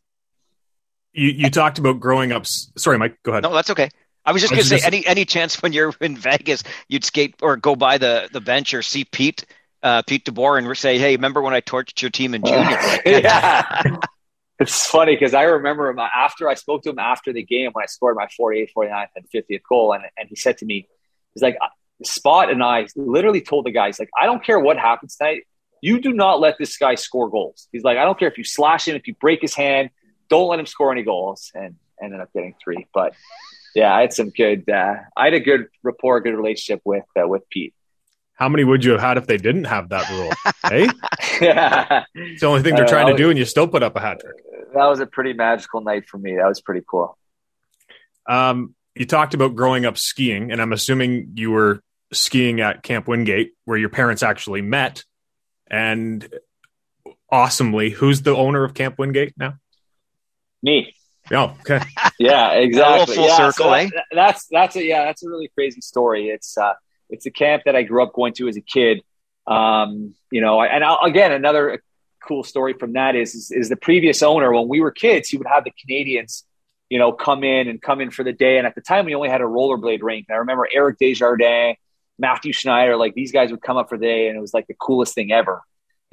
You, 1.14 1.30
you 1.30 1.50
talked 1.50 1.80
about 1.80 2.00
growing 2.00 2.32
up. 2.32 2.46
Sorry, 2.46 2.98
Mike, 2.98 3.22
go 3.24 3.32
ahead. 3.32 3.44
No, 3.44 3.54
that's 3.54 3.70
okay. 3.70 3.90
I 4.26 4.32
was 4.32 4.42
just 4.42 4.52
going 4.52 4.64
to 4.64 4.68
say, 4.68 4.80
any 4.86 5.06
any 5.06 5.26
chance 5.26 5.62
when 5.62 5.74
you're 5.74 5.94
in 6.02 6.16
Vegas, 6.18 6.64
you'd 6.88 7.04
skate 7.04 7.36
or 7.42 7.58
go 7.58 7.76
by 7.76 7.98
the, 7.98 8.30
the 8.32 8.42
bench 8.42 8.74
or 8.74 8.82
see 8.82 9.06
Pete 9.06 9.46
uh, 9.84 10.02
Pete 10.04 10.26
DeBoer 10.26 10.58
and 10.58 10.78
say, 10.78 10.98
"Hey, 10.98 11.16
remember 11.16 11.42
when 11.42 11.54
I 11.54 11.62
torched 11.62 12.02
your 12.02 12.12
team 12.12 12.34
in 12.34 12.44
junior?" 12.46 12.80
yeah, 13.06 13.98
it's 14.60 14.88
funny 14.88 15.16
because 15.16 15.34
I 15.34 15.44
remember 15.44 15.90
him 15.90 16.00
after 16.00 16.48
I 16.48 16.54
spoke 16.54 16.84
to 16.84 16.90
him 16.92 17.00
after 17.00 17.34
the 17.34 17.44
game 17.44 17.72
when 17.74 17.84
I 17.84 17.88
scored 17.88 18.16
my 18.16 18.28
48th, 18.40 18.70
49th, 18.76 19.08
and 19.16 19.26
50th 19.34 19.62
goal, 19.68 19.94
and 19.94 20.04
and 20.18 20.30
he 20.30 20.38
said 20.38 20.58
to 20.60 20.66
me, 20.66 20.88
"He's 21.34 21.44
like, 21.44 21.58
uh, 21.62 21.68
Spot 22.04 22.50
and 22.50 22.64
I 22.64 22.88
literally 22.96 23.42
told 23.42 23.66
the 23.66 23.72
guys 23.72 24.00
like, 24.00 24.10
I 24.20 24.26
don't 24.26 24.44
care 24.44 24.60
what 24.60 24.78
happens 24.78 25.16
tonight, 25.16 25.44
you 25.82 26.00
do 26.00 26.12
not 26.14 26.40
let 26.40 26.58
this 26.58 26.78
guy 26.78 26.96
score 26.96 27.30
goals. 27.30 27.68
He's 27.72 27.84
like, 27.84 27.98
I 27.98 28.04
don't 28.04 28.18
care 28.18 28.30
if 28.30 28.38
you 28.38 28.44
slash 28.44 28.88
him, 28.88 28.96
if 28.96 29.08
you 29.08 29.16
break 29.16 29.42
his 29.42 29.54
hand, 29.54 29.90
don't 30.34 30.50
let 30.50 30.60
him 30.60 30.66
score 30.66 30.92
any 30.92 31.04
goals." 31.04 31.52
And 31.54 31.76
ended 32.02 32.20
up 32.20 32.34
getting 32.34 32.56
three, 32.64 32.88
but 32.94 33.14
yeah, 33.76 33.94
I 33.94 34.02
had 34.02 34.14
some 34.14 34.30
good. 34.30 34.70
Uh, 34.70 34.96
I 35.16 35.26
had 35.26 35.34
a 35.34 35.40
good 35.40 35.68
rapport, 35.82 36.22
good 36.22 36.36
relationship 36.36 36.82
with 36.86 37.06
uh, 37.22 37.28
with 37.28 37.48
Pete. 37.50 37.74
How 38.36 38.50
many 38.50 38.64
would 38.64 38.84
you 38.84 38.92
have 38.92 39.02
had 39.02 39.18
if 39.18 39.28
they 39.28 39.38
didn't 39.38 39.66
have 39.66 39.90
that 39.90 40.10
rule? 40.10 40.32
hey, 40.70 40.88
yeah. 41.42 42.04
it's 42.16 42.42
the 42.42 42.48
only 42.48 42.62
thing 42.62 42.76
they're 42.76 42.86
uh, 42.86 42.90
trying 42.90 43.08
to 43.08 43.16
do, 43.16 43.30
and 43.30 43.38
you 43.38 43.46
still 43.46 43.68
put 43.68 43.84
up 43.84 43.96
a 43.96 44.00
hat 44.00 44.20
trick. 44.20 44.36
That 44.74 44.86
was 44.86 45.00
a 45.00 45.06
pretty 45.06 45.34
magical 45.34 45.82
night 45.82 46.08
for 46.08 46.18
me. 46.18 46.36
That 46.36 46.48
was 46.48 46.60
pretty 46.60 46.84
cool. 46.88 47.18
Um, 48.28 48.76
you 48.96 49.06
talked 49.06 49.34
about 49.34 49.56
growing 49.56 49.86
up 49.86 49.98
skiing, 49.98 50.52
and 50.52 50.62
I'm 50.62 50.74
assuming 50.74 51.34
you 51.36 51.52
were 51.52 51.82
skiing 52.12 52.60
at 52.60 52.84
Camp 52.84 53.08
Wingate, 53.08 53.54
where 53.66 53.78
your 53.78 53.90
parents 53.90 54.24
actually 54.24 54.62
met. 54.62 55.04
And 55.70 56.28
awesomely, 57.32 57.90
who's 57.90 58.22
the 58.22 58.36
owner 58.36 58.64
of 58.64 58.74
Camp 58.74 58.98
Wingate 58.98 59.34
now? 59.38 59.56
Me. 60.64 60.96
Oh, 61.32 61.56
okay. 61.62 61.82
yeah, 62.20 62.54
exactly. 62.54 63.16
full 63.16 63.28
yeah, 63.28 63.38
circle, 63.38 63.66
so 63.66 63.74
eh? 63.74 63.90
that's 64.12 64.48
that's 64.48 64.76
a 64.76 64.84
yeah, 64.84 65.06
that's 65.06 65.24
a 65.24 65.30
really 65.30 65.50
crazy 65.54 65.82
story. 65.82 66.30
It's 66.30 66.58
uh, 66.58 66.74
it's 67.10 67.26
a 67.26 67.32
camp 67.32 67.64
that 67.66 67.76
I 67.76 67.84
grew 67.84 68.02
up 68.02 68.14
going 68.14 68.34
to 68.34 68.48
as 68.48 68.58
a 68.58 68.62
kid. 68.62 69.02
Um, 69.46 70.16
you 70.32 70.42
know, 70.42 70.62
and 70.62 70.84
I'll, 70.84 71.00
again, 71.04 71.32
another 71.32 71.84
cool 72.26 72.44
story 72.44 72.74
from 72.74 72.94
that 72.94 73.16
is, 73.16 73.36
is, 73.36 73.52
is 73.52 73.70
the 73.70 73.76
previous 73.76 74.24
owner 74.24 74.52
when 74.54 74.68
we 74.68 74.80
were 74.80 74.92
kids, 74.92 75.30
he 75.30 75.38
would 75.38 75.48
have 75.48 75.66
the 75.66 75.72
Canadiens, 75.72 76.44
you 76.90 76.98
know, 76.98 77.12
come 77.12 77.44
in 77.44 77.68
and 77.68 77.82
come 77.82 78.02
in 78.02 78.10
for 78.10 78.24
the 78.24 78.32
day. 78.32 78.58
And 78.58 78.66
at 78.66 78.76
the 78.76 78.82
time, 78.82 79.06
we 79.06 79.16
only 79.16 79.30
had 79.30 79.42
a 79.42 79.46
rollerblade 79.46 80.02
rink. 80.02 80.28
And 80.30 80.36
I 80.36 80.40
remember 80.40 80.68
Eric 80.74 80.98
Desjardins, 81.00 81.76
Mathieu 82.18 82.54
Schneider, 82.54 82.96
like 82.96 83.14
these 83.14 83.32
guys 83.32 83.52
would 83.52 83.62
come 83.62 83.78
up 83.78 83.90
for 83.90 83.98
the 83.98 84.06
day, 84.06 84.28
and 84.28 84.38
it 84.38 84.42
was 84.42 84.54
like 84.54 84.68
the 84.68 84.76
coolest 84.76 85.16
thing 85.16 85.32
ever. 85.32 85.62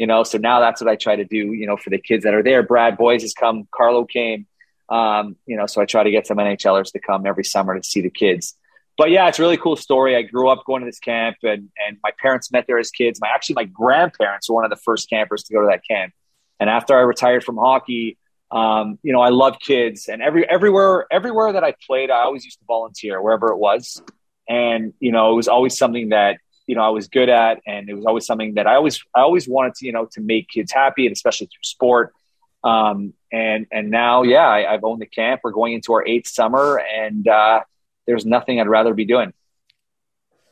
You 0.00 0.06
know, 0.06 0.22
so 0.24 0.38
now 0.38 0.60
that's 0.60 0.80
what 0.80 0.90
I 0.90 0.96
try 0.96 1.16
to 1.16 1.24
do. 1.24 1.52
You 1.52 1.66
know, 1.66 1.76
for 1.76 1.90
the 1.90 1.98
kids 1.98 2.24
that 2.24 2.34
are 2.34 2.42
there. 2.42 2.62
Brad 2.62 2.96
Boyes 2.96 3.22
has 3.22 3.34
come, 3.34 3.68
Carlo 3.70 4.04
came. 4.04 4.46
Um, 4.88 5.36
you 5.46 5.56
know, 5.56 5.66
so 5.66 5.80
I 5.80 5.84
try 5.84 6.02
to 6.02 6.10
get 6.10 6.26
some 6.26 6.38
NHLers 6.38 6.92
to 6.92 6.98
come 6.98 7.26
every 7.26 7.44
summer 7.44 7.78
to 7.78 7.82
see 7.84 8.00
the 8.00 8.10
kids 8.10 8.56
but 9.00 9.10
yeah, 9.10 9.28
it's 9.28 9.38
a 9.38 9.42
really 9.42 9.56
cool 9.56 9.76
story. 9.76 10.14
I 10.14 10.20
grew 10.20 10.50
up 10.50 10.62
going 10.66 10.82
to 10.82 10.86
this 10.86 10.98
camp, 10.98 11.38
and 11.42 11.70
and 11.88 11.96
my 12.02 12.10
parents 12.20 12.52
met 12.52 12.66
there 12.66 12.78
as 12.78 12.90
kids. 12.90 13.18
My 13.18 13.28
actually 13.34 13.54
my 13.54 13.64
grandparents 13.64 14.46
were 14.46 14.56
one 14.56 14.66
of 14.66 14.70
the 14.70 14.76
first 14.76 15.08
campers 15.08 15.42
to 15.44 15.54
go 15.54 15.62
to 15.62 15.68
that 15.68 15.80
camp. 15.88 16.12
And 16.60 16.68
after 16.68 16.94
I 16.94 17.00
retired 17.00 17.42
from 17.42 17.56
hockey, 17.56 18.18
um, 18.50 18.98
you 19.02 19.14
know, 19.14 19.22
I 19.22 19.30
love 19.30 19.56
kids, 19.58 20.08
and 20.08 20.20
every 20.20 20.46
everywhere 20.46 21.06
everywhere 21.10 21.54
that 21.54 21.64
I 21.64 21.74
played, 21.86 22.10
I 22.10 22.20
always 22.24 22.44
used 22.44 22.58
to 22.58 22.66
volunteer 22.66 23.22
wherever 23.22 23.50
it 23.52 23.56
was, 23.56 24.02
and 24.46 24.92
you 25.00 25.12
know, 25.12 25.32
it 25.32 25.34
was 25.34 25.48
always 25.48 25.78
something 25.78 26.10
that 26.10 26.36
you 26.70 26.76
know 26.76 26.82
I 26.82 26.90
was 26.90 27.08
good 27.08 27.28
at, 27.28 27.60
and 27.66 27.90
it 27.90 27.94
was 27.94 28.06
always 28.06 28.24
something 28.26 28.54
that 28.54 28.68
I 28.68 28.76
always 28.76 29.02
I 29.12 29.22
always 29.22 29.48
wanted 29.48 29.74
to 29.76 29.86
you 29.86 29.92
know 29.92 30.06
to 30.12 30.20
make 30.20 30.48
kids 30.48 30.70
happy, 30.72 31.04
and 31.04 31.12
especially 31.12 31.48
through 31.48 31.64
sport. 31.64 32.14
Um, 32.62 33.14
and 33.32 33.66
and 33.72 33.90
now, 33.90 34.22
yeah, 34.22 34.46
I, 34.46 34.70
have 34.70 34.84
owned 34.84 35.00
the 35.00 35.06
camp. 35.06 35.40
We're 35.42 35.50
going 35.50 35.72
into 35.72 35.92
our 35.94 36.06
eighth 36.06 36.28
summer, 36.28 36.78
and 36.78 37.26
uh, 37.26 37.62
there's 38.06 38.24
nothing 38.24 38.60
I'd 38.60 38.68
rather 38.68 38.94
be 38.94 39.04
doing. 39.04 39.32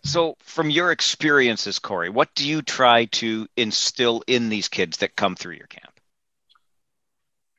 So, 0.03 0.36
from 0.40 0.70
your 0.70 0.90
experiences, 0.90 1.78
Cory, 1.78 2.09
what 2.09 2.35
do 2.35 2.49
you 2.49 2.62
try 2.62 3.05
to 3.07 3.47
instill 3.57 4.23
in 4.27 4.49
these 4.49 4.69
kids 4.69 4.99
that 4.99 5.15
come 5.15 5.36
through 5.36 5.55
your 5.55 5.69
camp? 5.69 5.93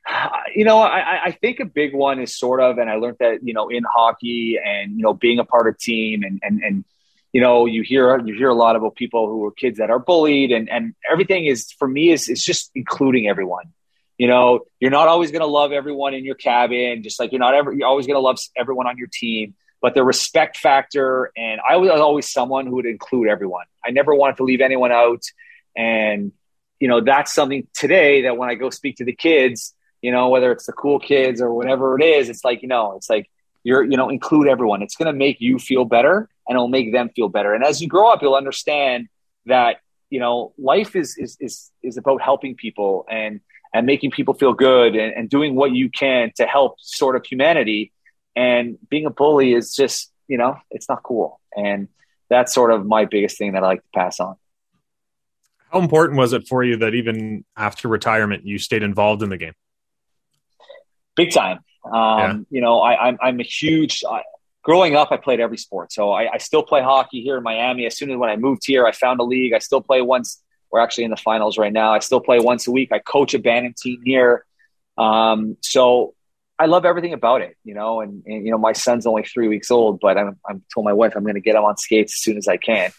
You 0.52 0.64
know, 0.64 0.80
I, 0.80 1.26
I 1.26 1.30
think 1.30 1.60
a 1.60 1.64
big 1.64 1.94
one 1.94 2.18
is 2.18 2.36
sort 2.36 2.60
of, 2.60 2.78
and 2.78 2.90
I 2.90 2.96
learned 2.96 3.18
that 3.20 3.44
you 3.44 3.54
know 3.54 3.68
in 3.68 3.84
hockey 3.84 4.58
and 4.62 4.96
you 4.96 5.02
know 5.04 5.14
being 5.14 5.38
a 5.38 5.44
part 5.44 5.68
of 5.68 5.78
team 5.78 6.24
and 6.24 6.40
and 6.42 6.60
and 6.60 6.84
you 7.32 7.40
know 7.40 7.66
you 7.66 7.82
hear 7.82 8.18
you 8.24 8.34
hear 8.34 8.48
a 8.48 8.54
lot 8.54 8.76
about 8.76 8.94
people 8.94 9.28
who 9.28 9.44
are 9.44 9.52
kids 9.52 9.78
that 9.78 9.90
are 9.90 9.98
bullied 9.98 10.52
and 10.52 10.68
and 10.68 10.94
everything 11.10 11.46
is 11.46 11.72
for 11.78 11.86
me 11.86 12.10
is 12.10 12.28
is 12.28 12.44
just 12.44 12.70
including 12.74 13.28
everyone. 13.28 13.72
You 14.18 14.28
know 14.28 14.60
you're 14.80 14.90
not 14.90 15.08
always 15.08 15.30
going 15.30 15.40
to 15.40 15.46
love 15.46 15.72
everyone 15.72 16.14
in 16.14 16.24
your 16.24 16.34
cabin 16.34 17.02
just 17.02 17.18
like 17.18 17.32
you're 17.32 17.38
not 17.38 17.54
ever 17.54 17.72
you're 17.72 17.88
always 17.88 18.06
going 18.06 18.16
to 18.16 18.20
love 18.20 18.38
everyone 18.56 18.86
on 18.86 18.98
your 18.98 19.08
team. 19.12 19.54
But 19.82 19.94
the 19.94 20.04
respect 20.04 20.58
factor 20.58 21.32
and 21.36 21.58
i 21.66 21.76
was 21.76 21.88
always 21.90 22.30
someone 22.30 22.66
who 22.66 22.74
would 22.76 22.86
include 22.86 23.28
everyone. 23.28 23.64
I 23.84 23.90
never 23.90 24.14
wanted 24.14 24.36
to 24.36 24.44
leave 24.44 24.60
anyone 24.60 24.92
out. 24.92 25.22
And 25.74 26.32
you 26.80 26.88
know 26.88 27.00
that's 27.00 27.32
something 27.32 27.68
today 27.74 28.22
that 28.22 28.36
when 28.36 28.48
i 28.48 28.54
go 28.54 28.70
speak 28.70 28.96
to 28.96 29.04
the 29.04 29.14
kids 29.14 29.74
you 30.02 30.10
know 30.10 30.30
whether 30.30 30.50
it's 30.50 30.66
the 30.66 30.72
cool 30.72 30.98
kids 30.98 31.40
or 31.40 31.52
whatever 31.52 31.98
it 32.00 32.04
is 32.04 32.28
it's 32.28 32.44
like 32.44 32.62
you 32.62 32.68
know 32.68 32.96
it's 32.96 33.10
like 33.10 33.30
you're 33.64 33.84
you 33.84 33.96
know 33.96 34.08
include 34.08 34.48
everyone 34.48 34.82
it's 34.82 34.96
going 34.96 35.06
to 35.06 35.12
make 35.16 35.40
you 35.40 35.58
feel 35.58 35.84
better 35.84 36.28
and 36.48 36.56
it'll 36.56 36.68
make 36.68 36.92
them 36.92 37.10
feel 37.14 37.28
better 37.28 37.54
and 37.54 37.64
as 37.64 37.80
you 37.80 37.88
grow 37.88 38.10
up 38.10 38.22
you'll 38.22 38.34
understand 38.34 39.08
that 39.46 39.76
you 40.10 40.20
know 40.20 40.52
life 40.58 40.96
is 40.96 41.16
is 41.18 41.36
is, 41.40 41.70
is 41.82 41.96
about 41.96 42.20
helping 42.22 42.54
people 42.54 43.06
and 43.10 43.40
and 43.72 43.86
making 43.86 44.10
people 44.10 44.34
feel 44.34 44.52
good 44.52 44.96
and, 44.96 45.14
and 45.14 45.30
doing 45.30 45.54
what 45.54 45.72
you 45.72 45.90
can 45.90 46.32
to 46.36 46.44
help 46.44 46.74
sort 46.80 47.14
of 47.14 47.24
humanity 47.24 47.92
and 48.36 48.78
being 48.88 49.06
a 49.06 49.10
bully 49.10 49.54
is 49.54 49.74
just, 49.74 50.12
you 50.28 50.38
know, 50.38 50.56
it's 50.70 50.88
not 50.88 51.02
cool. 51.02 51.40
And 51.56 51.88
that's 52.28 52.54
sort 52.54 52.72
of 52.72 52.86
my 52.86 53.04
biggest 53.04 53.38
thing 53.38 53.52
that 53.52 53.62
I 53.62 53.66
like 53.66 53.82
to 53.82 53.88
pass 53.94 54.20
on. 54.20 54.36
How 55.70 55.80
important 55.80 56.18
was 56.18 56.32
it 56.32 56.48
for 56.48 56.64
you 56.64 56.78
that 56.78 56.94
even 56.94 57.44
after 57.56 57.88
retirement, 57.88 58.44
you 58.44 58.58
stayed 58.58 58.82
involved 58.82 59.22
in 59.22 59.28
the 59.28 59.36
game? 59.36 59.52
Big 61.16 61.32
time. 61.32 61.60
Um, 61.84 61.92
yeah. 61.92 62.36
You 62.50 62.60
know, 62.60 62.80
I, 62.80 63.08
I'm, 63.08 63.18
I'm 63.22 63.40
a 63.40 63.44
huge. 63.44 64.02
I, 64.08 64.22
growing 64.62 64.96
up, 64.96 65.10
I 65.10 65.16
played 65.16 65.40
every 65.40 65.56
sport, 65.56 65.92
so 65.92 66.12
I, 66.12 66.34
I, 66.34 66.38
still 66.38 66.62
play 66.62 66.82
hockey 66.82 67.22
here 67.22 67.36
in 67.36 67.42
Miami. 67.42 67.86
As 67.86 67.96
soon 67.96 68.10
as 68.10 68.16
when 68.16 68.28
I 68.30 68.36
moved 68.36 68.62
here, 68.66 68.86
I 68.86 68.92
found 68.92 69.20
a 69.20 69.24
league. 69.24 69.52
I 69.52 69.58
still 69.58 69.80
play 69.80 70.02
once. 70.02 70.42
We're 70.70 70.80
actually 70.80 71.04
in 71.04 71.10
the 71.10 71.16
finals 71.16 71.58
right 71.58 71.72
now. 71.72 71.92
I 71.92 71.98
still 71.98 72.20
play 72.20 72.38
once 72.38 72.66
a 72.66 72.70
week. 72.70 72.92
I 72.92 72.98
coach 72.98 73.34
a 73.34 73.38
bantam 73.38 73.74
team 73.76 74.02
here. 74.04 74.44
Um, 74.96 75.56
so 75.62 76.14
I 76.60 76.66
love 76.66 76.84
everything 76.84 77.14
about 77.14 77.40
it, 77.40 77.56
you 77.64 77.72
know, 77.72 78.02
and, 78.02 78.22
and, 78.26 78.44
you 78.44 78.50
know, 78.50 78.58
my 78.58 78.72
son's 78.72 79.06
only 79.06 79.22
three 79.22 79.48
weeks 79.48 79.70
old, 79.70 79.98
but 79.98 80.18
I'm, 80.18 80.38
I'm 80.46 80.62
told 80.72 80.84
my 80.84 80.92
wife 80.92 81.14
I'm 81.16 81.22
going 81.22 81.36
to 81.36 81.40
get 81.40 81.56
him 81.56 81.64
on 81.64 81.78
skates 81.78 82.12
as 82.12 82.18
soon 82.18 82.36
as 82.36 82.46
I 82.48 82.58
can. 82.58 82.92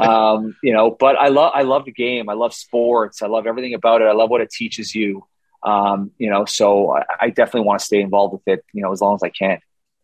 um, 0.00 0.56
you 0.62 0.72
know, 0.72 0.90
but 0.90 1.14
I 1.16 1.28
love, 1.28 1.52
I 1.54 1.62
love 1.62 1.84
the 1.84 1.92
game. 1.92 2.30
I 2.30 2.32
love 2.32 2.54
sports. 2.54 3.20
I 3.20 3.26
love 3.26 3.46
everything 3.46 3.74
about 3.74 4.00
it. 4.00 4.06
I 4.06 4.12
love 4.12 4.30
what 4.30 4.40
it 4.40 4.50
teaches 4.50 4.94
you. 4.94 5.26
Um, 5.62 6.12
you 6.18 6.30
know, 6.30 6.44
so 6.44 6.92
I, 6.92 7.04
I 7.20 7.30
definitely 7.30 7.66
want 7.66 7.80
to 7.80 7.84
stay 7.84 8.00
involved 8.00 8.32
with 8.34 8.42
it, 8.46 8.64
you 8.72 8.82
know, 8.82 8.92
as 8.92 9.00
long 9.00 9.14
as 9.14 9.22
I 9.22 9.30
can. 9.30 9.58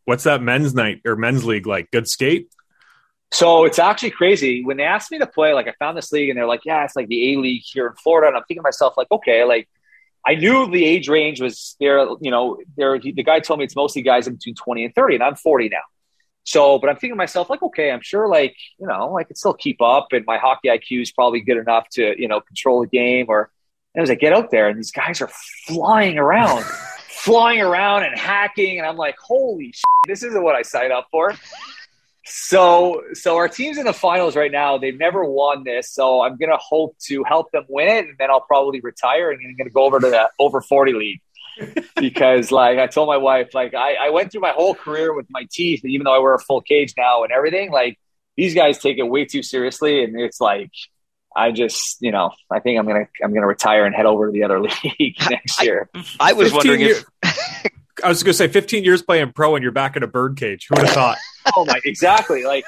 What's 0.04 0.24
that 0.24 0.42
men's 0.42 0.74
night 0.74 1.00
or 1.04 1.16
men's 1.16 1.44
league 1.44 1.66
like? 1.66 1.90
Good 1.90 2.08
skate? 2.08 2.48
So 3.30 3.64
it's 3.64 3.78
actually 3.78 4.10
crazy. 4.10 4.64
When 4.64 4.76
they 4.76 4.82
asked 4.82 5.10
me 5.10 5.18
to 5.18 5.26
play, 5.26 5.54
like 5.54 5.68
I 5.68 5.74
found 5.78 5.96
this 5.96 6.12
league 6.12 6.28
and 6.28 6.36
they're 6.36 6.46
like, 6.46 6.64
yeah, 6.64 6.84
it's 6.84 6.96
like 6.96 7.08
the 7.08 7.32
A 7.32 7.38
League 7.38 7.62
here 7.64 7.86
in 7.86 7.94
Florida. 7.94 8.28
And 8.28 8.36
I'm 8.36 8.42
thinking 8.42 8.62
to 8.62 8.66
myself, 8.66 8.94
like, 8.96 9.10
okay, 9.10 9.44
like 9.44 9.68
I 10.26 10.34
knew 10.34 10.70
the 10.70 10.84
age 10.84 11.08
range 11.08 11.40
was 11.40 11.76
there. 11.80 11.98
You 12.20 12.30
know, 12.30 12.58
there. 12.76 12.98
The 12.98 13.22
guy 13.22 13.40
told 13.40 13.58
me 13.58 13.64
it's 13.64 13.76
mostly 13.76 14.02
guys 14.02 14.26
in 14.26 14.34
between 14.34 14.54
twenty 14.54 14.84
and 14.84 14.94
thirty, 14.94 15.14
and 15.14 15.24
I'm 15.24 15.36
forty 15.36 15.68
now. 15.68 15.82
So, 16.44 16.78
but 16.78 16.90
I'm 16.90 16.96
thinking 16.96 17.12
to 17.12 17.16
myself, 17.16 17.48
like, 17.48 17.62
okay, 17.62 17.92
I'm 17.92 18.00
sure, 18.02 18.28
like, 18.28 18.56
you 18.78 18.86
know, 18.86 19.16
I 19.16 19.24
can 19.24 19.36
still 19.36 19.54
keep 19.54 19.80
up, 19.80 20.08
and 20.12 20.26
my 20.26 20.38
hockey 20.38 20.68
IQ 20.68 21.02
is 21.02 21.12
probably 21.12 21.40
good 21.40 21.56
enough 21.56 21.88
to, 21.92 22.20
you 22.20 22.26
know, 22.26 22.40
control 22.40 22.80
the 22.80 22.88
game. 22.88 23.26
Or, 23.28 23.50
and 23.94 24.02
as 24.02 24.10
I 24.10 24.14
get 24.14 24.32
out 24.32 24.50
there, 24.50 24.68
and 24.68 24.78
these 24.78 24.92
guys 24.92 25.20
are 25.20 25.30
flying 25.66 26.18
around, 26.18 26.64
flying 27.08 27.60
around 27.60 28.04
and 28.04 28.18
hacking, 28.18 28.78
and 28.78 28.86
I'm 28.86 28.96
like, 28.96 29.16
holy, 29.18 29.72
shit, 29.72 29.84
this 30.06 30.22
isn't 30.22 30.42
what 30.42 30.54
I 30.54 30.62
signed 30.62 30.92
up 30.92 31.08
for. 31.10 31.34
So, 32.24 33.02
so 33.14 33.36
our 33.36 33.48
team's 33.48 33.78
in 33.78 33.84
the 33.84 33.92
finals 33.92 34.36
right 34.36 34.50
now. 34.50 34.78
They've 34.78 34.96
never 34.98 35.24
won 35.24 35.64
this, 35.64 35.90
so 35.90 36.22
I'm 36.22 36.36
gonna 36.36 36.56
hope 36.56 36.96
to 37.06 37.24
help 37.24 37.50
them 37.50 37.64
win 37.68 37.88
it, 37.88 38.08
and 38.08 38.16
then 38.18 38.30
I'll 38.30 38.40
probably 38.40 38.80
retire 38.80 39.30
and 39.30 39.40
I'm 39.44 39.56
gonna 39.56 39.70
go 39.70 39.84
over 39.84 40.00
to 40.00 40.08
the 40.08 40.30
over 40.38 40.60
40 40.60 40.92
league 40.92 41.20
because, 41.96 42.50
like, 42.50 42.78
I 42.78 42.86
told 42.86 43.08
my 43.08 43.16
wife, 43.16 43.54
like, 43.54 43.74
I, 43.74 43.94
I 43.94 44.10
went 44.10 44.32
through 44.32 44.40
my 44.40 44.52
whole 44.52 44.74
career 44.74 45.14
with 45.14 45.26
my 45.30 45.46
teeth, 45.50 45.84
even 45.84 46.04
though 46.04 46.14
I 46.14 46.18
wear 46.18 46.34
a 46.34 46.38
full 46.38 46.60
cage 46.60 46.94
now 46.96 47.24
and 47.24 47.32
everything. 47.32 47.70
Like, 47.70 47.98
these 48.36 48.54
guys 48.54 48.78
take 48.78 48.98
it 48.98 49.02
way 49.02 49.24
too 49.24 49.42
seriously, 49.42 50.02
and 50.02 50.18
it's 50.18 50.40
like, 50.40 50.70
I 51.36 51.52
just, 51.52 51.98
you 52.00 52.12
know, 52.12 52.30
I 52.50 52.60
think 52.60 52.78
I'm 52.78 52.86
gonna 52.86 53.08
I'm 53.22 53.32
gonna 53.32 53.46
retire 53.46 53.84
and 53.84 53.94
head 53.94 54.06
over 54.06 54.26
to 54.26 54.32
the 54.32 54.44
other 54.44 54.60
league 55.00 55.16
next 55.30 55.62
year. 55.62 55.88
I, 55.94 56.04
I 56.20 56.32
was 56.32 56.52
wondering 56.52 56.82
if. 56.82 57.04
I 58.02 58.08
was 58.08 58.22
going 58.22 58.32
to 58.32 58.38
say 58.38 58.48
15 58.48 58.84
years 58.84 59.02
playing 59.02 59.32
pro 59.32 59.54
and 59.54 59.62
you're 59.62 59.70
back 59.70 59.96
in 59.96 60.02
a 60.02 60.06
bird 60.06 60.36
cage. 60.36 60.66
Who 60.68 60.74
would 60.76 60.86
have 60.86 60.94
thought? 60.94 61.18
oh 61.56 61.64
my, 61.64 61.78
exactly. 61.84 62.44
Like 62.44 62.64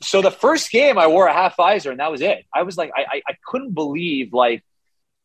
so 0.00 0.22
the 0.22 0.30
first 0.30 0.70
game 0.70 0.98
I 0.98 1.06
wore 1.06 1.26
a 1.26 1.32
half 1.32 1.56
visor 1.56 1.90
and 1.90 2.00
that 2.00 2.10
was 2.10 2.20
it. 2.20 2.44
I 2.54 2.62
was 2.62 2.76
like, 2.76 2.90
I, 2.96 3.02
I, 3.02 3.22
I 3.28 3.36
couldn't 3.46 3.72
believe 3.74 4.32
like 4.32 4.64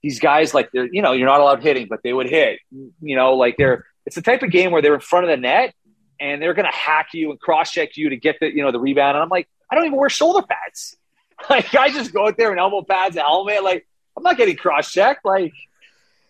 these 0.03 0.19
guys, 0.19 0.53
like 0.53 0.69
they're, 0.71 0.87
you 0.91 1.01
know, 1.01 1.13
you're 1.13 1.27
not 1.27 1.39
allowed 1.39 1.63
hitting, 1.63 1.87
but 1.89 2.01
they 2.03 2.13
would 2.13 2.29
hit, 2.29 2.59
you 2.71 3.15
know, 3.15 3.35
like 3.35 3.57
they're, 3.57 3.85
it's 4.05 4.15
the 4.15 4.21
type 4.21 4.43
of 4.43 4.51
game 4.51 4.71
where 4.71 4.81
they're 4.81 4.95
in 4.95 4.99
front 4.99 5.25
of 5.25 5.29
the 5.29 5.37
net 5.37 5.73
and 6.19 6.41
they're 6.41 6.53
going 6.53 6.69
to 6.69 6.75
hack 6.75 7.09
you 7.13 7.31
and 7.31 7.39
cross 7.39 7.71
check 7.71 7.97
you 7.97 8.09
to 8.09 8.17
get 8.17 8.37
the, 8.39 8.53
you 8.53 8.63
know, 8.63 8.71
the 8.71 8.79
rebound. 8.79 9.15
And 9.15 9.23
I'm 9.23 9.29
like, 9.29 9.47
I 9.69 9.75
don't 9.75 9.85
even 9.85 9.97
wear 9.97 10.09
shoulder 10.09 10.45
pads. 10.45 10.97
Like 11.49 11.75
I 11.75 11.91
just 11.91 12.13
go 12.13 12.27
out 12.27 12.35
there 12.35 12.51
in 12.51 12.59
elbow 12.59 12.81
pads, 12.81 13.15
a 13.15 13.21
helmet. 13.21 13.63
Like 13.63 13.87
I'm 14.17 14.23
not 14.23 14.37
getting 14.37 14.55
cross 14.55 14.91
checked. 14.91 15.23
Like, 15.23 15.53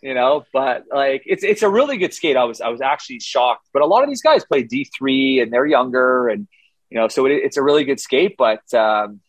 you 0.02 0.14
know, 0.14 0.46
but 0.52 0.84
like 0.94 1.24
it's 1.26 1.44
it's 1.44 1.64
a 1.64 1.70
really 1.70 1.98
good 1.98 2.14
skate. 2.14 2.36
I 2.36 2.44
was 2.44 2.60
I 2.60 2.68
was 2.68 2.82
actually 2.82 3.22
shocked. 3.22 3.68
But 3.72 3.82
a 3.82 3.86
lot 3.86 4.04
of 4.04 4.10
these 4.10 4.22
guys 4.22 4.44
play 4.44 4.64
D 4.64 4.90
three 4.98 5.40
and 5.40 5.52
they're 5.52 5.66
younger 5.66 6.28
and 6.28 6.48
you 6.90 6.98
know, 6.98 7.08
so 7.08 7.26
it, 7.26 7.32
it's 7.32 7.58
a 7.58 7.64
really 7.64 7.84
good 7.84 8.00
skate. 8.00 8.36
But 8.38 8.74
um, 8.74 9.22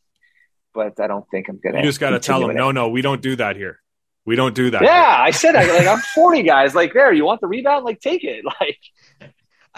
but 0.75 1.01
I 1.01 1.07
don't 1.07 1.29
think 1.31 1.49
I'm 1.49 1.59
gonna. 1.63 1.79
You 1.79 1.85
just 1.85 2.01
got 2.01 2.11
to 2.11 2.19
tell 2.19 2.41
them, 2.41 2.57
no, 2.57 2.71
no, 2.71 2.89
we 2.89 3.03
don't 3.03 3.23
do 3.23 3.37
that 3.37 3.57
here. 3.57 3.81
We 4.25 4.37
don't 4.37 4.55
do 4.55 4.71
that. 4.71 4.83
Yeah, 4.83 5.17
here. 5.17 5.27
I 5.27 5.31
said 5.31 5.57
I, 5.57 5.65
like 5.77 5.87
I'm 5.87 6.01
40 6.15 6.43
guys. 6.43 6.75
Like 6.75 6.93
there, 6.93 7.13
you 7.13 7.25
want 7.25 7.41
the 7.41 7.47
rebound? 7.47 7.85
Like 7.85 8.01
take 8.01 8.25
it. 8.25 8.45
Like 8.61 8.79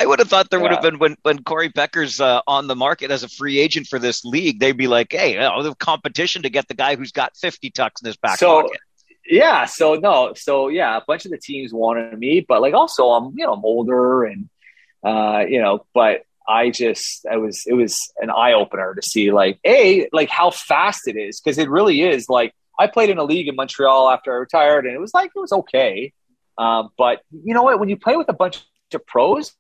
I 0.00 0.06
would 0.06 0.18
have 0.18 0.28
thought 0.28 0.48
there 0.48 0.60
would 0.60 0.70
have 0.70 0.80
been 0.80 0.98
when 0.98 1.16
when 1.22 1.42
Cory 1.44 1.68
Pecker's 1.68 2.20
uh, 2.22 2.40
on 2.46 2.66
the 2.68 2.74
market 2.74 3.10
as 3.10 3.22
a 3.22 3.28
free 3.28 3.58
agent 3.58 3.86
for 3.86 3.98
this 3.98 4.24
league, 4.24 4.58
they'd 4.58 4.76
be 4.76 4.86
like, 4.86 5.12
"Hey, 5.12 5.34
you 5.34 5.38
know, 5.40 5.62
the 5.62 5.74
competition 5.74 6.42
to 6.42 6.48
get 6.50 6.68
the 6.68 6.74
guy 6.74 6.96
who's 6.96 7.12
got 7.12 7.36
fifty 7.36 7.70
tucks 7.70 8.00
in 8.00 8.06
his 8.06 8.16
back 8.16 8.38
So- 8.38 8.62
pocket." 8.62 8.80
yeah. 9.26 9.66
So 9.66 9.96
no. 9.96 10.32
So 10.34 10.68
yeah, 10.68 10.96
a 10.96 11.02
bunch 11.06 11.26
of 11.26 11.30
the 11.32 11.38
teams 11.38 11.72
wanted 11.72 12.18
me, 12.18 12.40
but 12.40 12.62
like 12.62 12.72
also 12.72 13.10
I'm 13.10 13.34
you 13.36 13.44
know 13.44 13.52
I'm 13.52 13.64
older 13.64 14.24
and 14.24 14.48
uh, 15.04 15.44
you 15.46 15.60
know, 15.60 15.84
but 15.92 16.22
I 16.48 16.70
just 16.70 17.26
I 17.30 17.36
was 17.36 17.64
it 17.66 17.74
was 17.74 18.10
an 18.22 18.30
eye 18.30 18.54
opener 18.54 18.94
to 18.94 19.02
see 19.02 19.30
like 19.32 19.58
a 19.66 20.08
like 20.12 20.30
how 20.30 20.50
fast 20.50 21.08
it 21.08 21.16
is 21.16 21.40
because 21.40 21.58
it 21.58 21.68
really 21.68 22.00
is 22.00 22.28
like 22.30 22.54
I 22.78 22.86
played 22.86 23.10
in 23.10 23.18
a 23.18 23.24
league 23.24 23.48
in 23.48 23.54
Montreal 23.54 24.08
after 24.08 24.32
I 24.32 24.36
retired 24.36 24.86
and 24.86 24.94
it 24.94 24.98
was 24.98 25.12
like 25.12 25.30
it 25.36 25.38
was 25.38 25.52
okay, 25.52 26.14
um, 26.56 26.88
but 26.96 27.20
you 27.30 27.52
know 27.52 27.64
what 27.64 27.78
when 27.78 27.90
you 27.90 27.98
play 27.98 28.16
with 28.16 28.30
a 28.30 28.32
bunch 28.32 28.64
of 28.94 29.06
pros. 29.06 29.52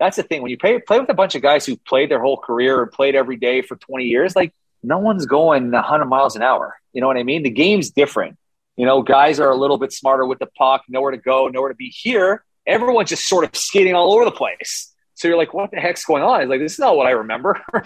That's 0.00 0.16
the 0.16 0.22
thing. 0.22 0.42
When 0.42 0.50
you 0.50 0.58
play, 0.58 0.78
play 0.80 0.98
with 1.00 1.08
a 1.08 1.14
bunch 1.14 1.34
of 1.34 1.42
guys 1.42 1.64
who 1.64 1.76
played 1.76 2.10
their 2.10 2.20
whole 2.20 2.36
career 2.36 2.82
and 2.82 2.90
played 2.90 3.14
every 3.14 3.36
day 3.36 3.62
for 3.62 3.76
20 3.76 4.04
years, 4.04 4.34
like 4.34 4.52
no 4.82 4.98
one's 4.98 5.24
going 5.26 5.70
100 5.70 6.04
miles 6.06 6.36
an 6.36 6.42
hour. 6.42 6.76
You 6.92 7.00
know 7.00 7.06
what 7.06 7.16
I 7.16 7.22
mean? 7.22 7.42
The 7.42 7.50
game's 7.50 7.90
different. 7.90 8.36
You 8.76 8.86
know, 8.86 9.02
guys 9.02 9.38
are 9.40 9.50
a 9.50 9.56
little 9.56 9.78
bit 9.78 9.92
smarter 9.92 10.26
with 10.26 10.40
the 10.40 10.46
puck, 10.58 10.82
nowhere 10.88 11.12
to 11.12 11.16
go, 11.16 11.46
nowhere 11.48 11.68
to 11.70 11.74
be. 11.76 11.88
Here, 11.90 12.44
everyone's 12.66 13.08
just 13.08 13.26
sort 13.28 13.44
of 13.44 13.54
skating 13.54 13.94
all 13.94 14.12
over 14.12 14.24
the 14.24 14.32
place. 14.32 14.92
So 15.14 15.28
you're 15.28 15.36
like, 15.36 15.54
what 15.54 15.70
the 15.70 15.78
heck's 15.78 16.04
going 16.04 16.24
on? 16.24 16.40
It's 16.42 16.50
like, 16.50 16.58
this 16.60 16.72
is 16.72 16.78
not 16.80 16.96
what 16.96 17.06
I 17.06 17.10
remember. 17.12 17.60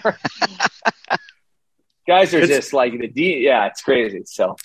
guys 2.07 2.33
are 2.33 2.39
It's- 2.39 2.47
just 2.57 2.73
like 2.73 2.97
the 2.99 3.07
D. 3.07 3.39
Yeah, 3.45 3.67
it's 3.67 3.81
crazy. 3.81 4.23
So 4.25 4.55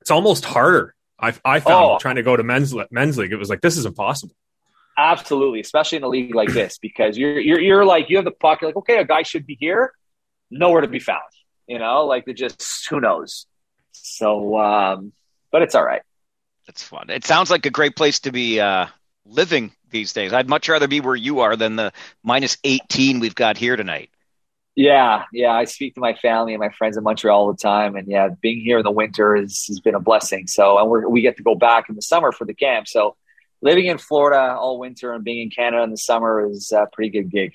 It's 0.00 0.10
almost 0.10 0.44
harder. 0.44 0.94
I, 1.20 1.28
I 1.44 1.60
found 1.60 1.84
Oh. 1.84 1.98
trying 1.98 2.16
to 2.16 2.22
go 2.22 2.36
to 2.36 2.42
men's 2.42 2.74
men's 2.90 3.18
league. 3.18 3.32
It 3.32 3.36
was 3.36 3.48
like 3.50 3.60
this 3.60 3.76
is 3.76 3.86
impossible. 3.86 4.34
Absolutely, 4.98 5.60
especially 5.60 5.96
in 5.96 6.04
a 6.04 6.08
league 6.08 6.34
like 6.34 6.52
this, 6.52 6.76
because 6.76 7.16
you're 7.16 7.38
you're 7.38 7.60
you're 7.60 7.84
like 7.86 8.10
you 8.10 8.16
have 8.16 8.26
the 8.26 8.32
puck. 8.32 8.60
You're 8.60 8.68
like, 8.70 8.76
okay, 8.76 8.98
a 8.98 9.04
guy 9.04 9.22
should 9.22 9.46
be 9.46 9.56
here, 9.58 9.92
nowhere 10.50 10.82
to 10.82 10.88
be 10.88 10.98
found. 10.98 11.22
You 11.66 11.78
know, 11.78 12.04
like 12.04 12.26
they 12.26 12.34
just 12.34 12.86
who 12.90 13.00
knows. 13.00 13.46
So, 13.92 14.58
um, 14.58 15.12
but 15.50 15.62
it's 15.62 15.74
all 15.74 15.84
right. 15.84 16.02
It's 16.66 16.82
fun. 16.82 17.08
It 17.08 17.24
sounds 17.24 17.50
like 17.50 17.64
a 17.64 17.70
great 17.70 17.96
place 17.96 18.20
to 18.20 18.32
be 18.32 18.60
uh, 18.60 18.86
living 19.24 19.72
these 19.90 20.12
days. 20.12 20.34
I'd 20.34 20.48
much 20.48 20.68
rather 20.68 20.88
be 20.88 21.00
where 21.00 21.16
you 21.16 21.40
are 21.40 21.56
than 21.56 21.76
the 21.76 21.92
minus 22.22 22.58
eighteen 22.64 23.20
we've 23.20 23.34
got 23.34 23.56
here 23.56 23.76
tonight. 23.76 24.10
Yeah, 24.74 25.24
yeah. 25.32 25.52
I 25.52 25.64
speak 25.64 25.94
to 25.94 26.00
my 26.00 26.14
family 26.14 26.54
and 26.54 26.60
my 26.60 26.68
friends 26.68 26.96
in 26.96 27.02
Montreal 27.02 27.40
all 27.40 27.52
the 27.52 27.58
time, 27.58 27.96
and 27.96 28.06
yeah, 28.06 28.28
being 28.40 28.60
here 28.60 28.78
in 28.78 28.84
the 28.84 28.92
winter 28.92 29.34
is, 29.34 29.64
has 29.66 29.80
been 29.80 29.94
a 29.96 30.00
blessing. 30.00 30.46
So, 30.46 30.78
and 30.78 30.88
we're, 30.88 31.08
we 31.08 31.20
get 31.20 31.36
to 31.38 31.42
go 31.42 31.54
back 31.54 31.88
in 31.88 31.96
the 31.96 32.02
summer 32.02 32.30
for 32.32 32.44
the 32.44 32.54
camp. 32.54 32.86
So, 32.86 33.16
living 33.60 33.86
in 33.86 33.98
Florida 33.98 34.54
all 34.56 34.78
winter 34.78 35.12
and 35.12 35.24
being 35.24 35.42
in 35.42 35.50
Canada 35.50 35.82
in 35.82 35.90
the 35.90 35.96
summer 35.96 36.48
is 36.48 36.72
a 36.72 36.86
pretty 36.92 37.10
good 37.10 37.30
gig. 37.30 37.52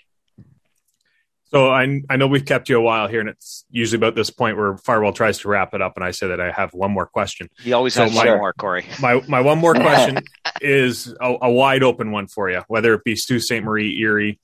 So 1.46 1.70
I 1.70 2.02
I 2.10 2.16
know 2.16 2.26
we've 2.26 2.46
kept 2.46 2.68
you 2.68 2.78
a 2.78 2.82
while 2.82 3.08
here, 3.08 3.20
and 3.20 3.30
it's 3.30 3.64
usually 3.70 3.98
about 3.98 4.16
this 4.16 4.32
point 4.32 4.58
where 4.58 4.76
Farwell 4.78 5.14
tries 5.14 5.38
to 5.40 5.50
wrap 5.50 5.76
it 5.76 5.82
up, 5.84 5.94
and 5.96 6.04
I 6.04 6.10
say 6.10 6.28
that 6.30 6.42
I 6.42 6.52
have 6.52 6.74
one 6.74 6.90
more 6.92 7.06
question. 7.06 7.48
He 7.62 7.74
always 7.74 7.94
So 7.94 8.06
has 8.06 8.16
my- 8.16 8.26
one 8.26 8.38
more, 8.40 8.54
Cory. 8.54 8.86
My 9.00 9.22
my 9.28 9.42
one 9.42 9.60
more 9.60 9.74
question 9.88 10.18
is 10.62 11.14
a, 11.22 11.36
a 11.44 11.52
wide 11.52 11.84
open 11.84 12.12
one 12.12 12.26
for 12.28 12.50
you, 12.50 12.64
whether 12.68 12.94
it 12.96 13.04
be 13.04 13.16
Sault 13.16 13.42
Ste. 13.42 13.62
Marie, 13.64 13.96
Erie, 14.00 14.40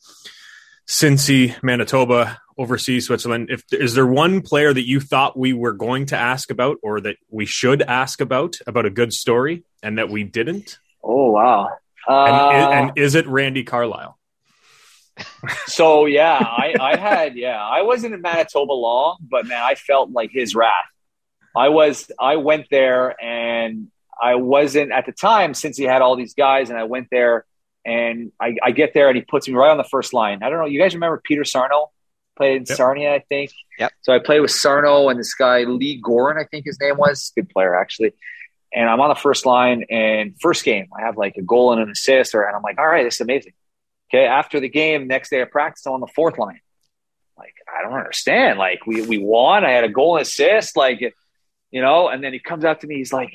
Cincy, 0.87 1.55
Manitoba, 1.63 2.39
overseas 2.59 3.07
Switzerland. 3.07 3.49
If 3.49 3.63
is 3.73 3.95
there 3.95 4.05
one 4.05 4.41
player 4.41 4.71
that 4.71 4.85
you 4.87 4.99
thought 4.99 5.35
we 5.37 5.51
were 5.53 5.73
going 5.73 6.05
to 6.07 6.15
ask 6.15 6.51
about, 6.51 6.77
or 6.83 7.01
that 7.01 7.15
we 7.31 7.47
should 7.47 7.81
ask 7.81 8.21
about 8.21 8.57
about 8.67 8.85
a 8.85 8.91
good 8.91 9.13
story, 9.13 9.63
and 9.81 9.97
that 9.97 10.09
we 10.11 10.23
didn't? 10.23 10.77
Oh 11.03 11.31
wow! 11.31 11.69
And, 12.07 12.35
Uh, 12.35 12.69
and 12.71 12.91
is 12.97 13.15
it 13.15 13.27
Randy 13.27 13.63
Carlyle? 13.63 14.17
so 15.67 16.05
yeah, 16.05 16.37
I, 16.39 16.75
I 16.79 16.97
had 16.97 17.35
yeah, 17.35 17.61
I 17.61 17.81
wasn't 17.81 18.13
in 18.13 18.21
Manitoba 18.21 18.71
long, 18.73 19.17
but 19.21 19.45
man, 19.47 19.61
I 19.61 19.75
felt 19.75 20.11
like 20.11 20.31
his 20.31 20.55
wrath. 20.55 20.73
I 21.55 21.69
was 21.69 22.09
I 22.19 22.37
went 22.37 22.67
there 22.71 23.21
and 23.21 23.87
I 24.21 24.35
wasn't 24.35 24.91
at 24.91 25.05
the 25.05 25.11
time 25.11 25.53
since 25.53 25.77
he 25.77 25.83
had 25.83 26.01
all 26.01 26.15
these 26.15 26.33
guys, 26.33 26.69
and 26.69 26.77
I 26.79 26.83
went 26.83 27.07
there 27.11 27.45
and 27.85 28.31
I, 28.39 28.55
I 28.61 28.71
get 28.71 28.93
there 28.93 29.07
and 29.07 29.15
he 29.15 29.23
puts 29.23 29.47
me 29.47 29.53
right 29.55 29.71
on 29.71 29.77
the 29.77 29.83
first 29.85 30.13
line. 30.13 30.43
I 30.43 30.49
don't 30.49 30.59
know, 30.59 30.65
you 30.65 30.79
guys 30.79 30.93
remember 30.93 31.21
Peter 31.23 31.43
Sarno? 31.45 31.91
Played 32.37 32.55
in 32.57 32.65
Yep. 32.69 32.77
Sarnia, 32.77 33.13
I 33.15 33.19
think. 33.27 33.51
Yep. 33.79 33.91
So 34.01 34.13
I 34.13 34.19
played 34.19 34.39
with 34.41 34.51
Sarno 34.51 35.09
and 35.09 35.19
this 35.19 35.33
guy 35.33 35.63
Lee 35.63 35.99
Goren, 36.01 36.37
I 36.37 36.43
think 36.45 36.65
his 36.65 36.79
name 36.79 36.97
was, 36.97 37.31
good 37.35 37.49
player 37.49 37.75
actually. 37.75 38.13
And 38.71 38.89
I'm 38.89 39.01
on 39.01 39.09
the 39.09 39.15
first 39.15 39.45
line, 39.45 39.85
and 39.89 40.35
first 40.39 40.63
game 40.63 40.87
I 40.95 41.01
have 41.01 41.17
like 41.17 41.37
a 41.37 41.41
goal 41.41 41.73
and 41.73 41.81
an 41.81 41.89
assist, 41.89 42.35
or 42.35 42.43
and 42.43 42.55
I'm 42.55 42.61
like, 42.61 42.77
all 42.77 42.87
right, 42.87 43.03
this 43.03 43.15
is 43.15 43.21
amazing. 43.21 43.53
Okay, 44.13 44.25
after 44.25 44.59
the 44.59 44.69
game, 44.69 45.07
next 45.07 45.29
day 45.29 45.41
of 45.41 45.51
practice, 45.51 45.85
I'm 45.85 45.93
on 45.93 45.99
the 46.01 46.07
fourth 46.07 46.37
line. 46.37 46.61
Like, 47.37 47.53
I 47.73 47.83
don't 47.83 47.93
understand. 47.93 48.59
Like, 48.59 48.85
we 48.85 49.01
we 49.01 49.17
won. 49.17 49.63
I 49.63 49.71
had 49.71 49.83
a 49.83 49.89
goal 49.89 50.17
and 50.17 50.23
assist. 50.23 50.75
Like, 50.75 50.99
you 51.71 51.81
know. 51.81 52.09
And 52.09 52.23
then 52.23 52.33
he 52.33 52.39
comes 52.39 52.65
up 52.65 52.81
to 52.81 52.87
me. 52.87 52.95
He's 52.95 53.13
like, 53.13 53.33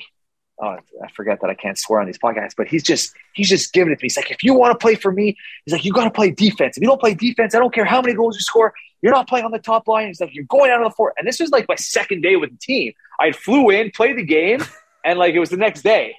"Oh, 0.61 0.77
I 1.03 1.07
forget 1.13 1.41
that 1.41 1.49
I 1.49 1.55
can't 1.55 1.77
swear 1.77 1.99
on 2.01 2.05
these 2.05 2.17
podcasts." 2.17 2.53
But 2.55 2.67
he's 2.67 2.83
just 2.83 3.13
he's 3.33 3.49
just 3.49 3.73
giving 3.73 3.91
it 3.91 3.97
to 3.97 4.03
me. 4.03 4.05
He's 4.05 4.17
like, 4.17 4.31
"If 4.31 4.43
you 4.43 4.53
want 4.53 4.71
to 4.73 4.81
play 4.81 4.95
for 4.95 5.11
me, 5.11 5.37
he's 5.65 5.73
like, 5.73 5.85
you 5.85 5.91
got 5.91 6.03
to 6.05 6.11
play 6.11 6.29
defense. 6.29 6.77
If 6.77 6.81
you 6.81 6.87
don't 6.87 6.99
play 6.99 7.13
defense, 7.13 7.55
I 7.55 7.59
don't 7.59 7.73
care 7.73 7.85
how 7.85 8.01
many 8.01 8.13
goals 8.13 8.35
you 8.35 8.41
score. 8.41 8.73
You're 9.01 9.13
not 9.13 9.27
playing 9.27 9.45
on 9.45 9.51
the 9.51 9.59
top 9.59 9.87
line." 9.87 10.07
He's 10.07 10.21
like, 10.21 10.35
"You're 10.35 10.45
going 10.45 10.71
out 10.71 10.77
on 10.77 10.85
the 10.85 10.91
fourth. 10.91 11.13
And 11.17 11.27
this 11.27 11.39
was 11.39 11.49
like 11.49 11.67
my 11.67 11.75
second 11.75 12.21
day 12.21 12.35
with 12.35 12.51
the 12.51 12.57
team. 12.57 12.93
I 13.19 13.31
flew 13.31 13.69
in, 13.69 13.91
played 13.91 14.17
the 14.17 14.23
game, 14.25 14.59
and 15.05 15.19
like 15.19 15.35
it 15.35 15.39
was 15.39 15.51
the 15.51 15.57
next 15.57 15.83
day. 15.83 16.17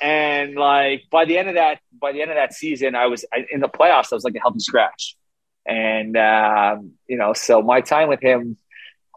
And 0.00 0.54
like 0.54 1.04
by 1.10 1.24
the 1.24 1.36
end 1.36 1.48
of 1.48 1.54
that, 1.56 1.80
by 1.98 2.12
the 2.12 2.22
end 2.22 2.30
of 2.30 2.36
that 2.36 2.52
season, 2.52 2.94
I 2.94 3.06
was 3.06 3.24
I, 3.32 3.46
in 3.50 3.60
the 3.60 3.68
playoffs. 3.68 4.12
I 4.12 4.14
was 4.14 4.24
like 4.24 4.34
a 4.36 4.40
healthy 4.40 4.60
scratch, 4.60 5.16
and 5.66 6.16
um, 6.16 6.92
you 7.06 7.18
know, 7.18 7.32
so 7.32 7.60
my 7.60 7.80
time 7.80 8.08
with 8.08 8.20
him 8.20 8.56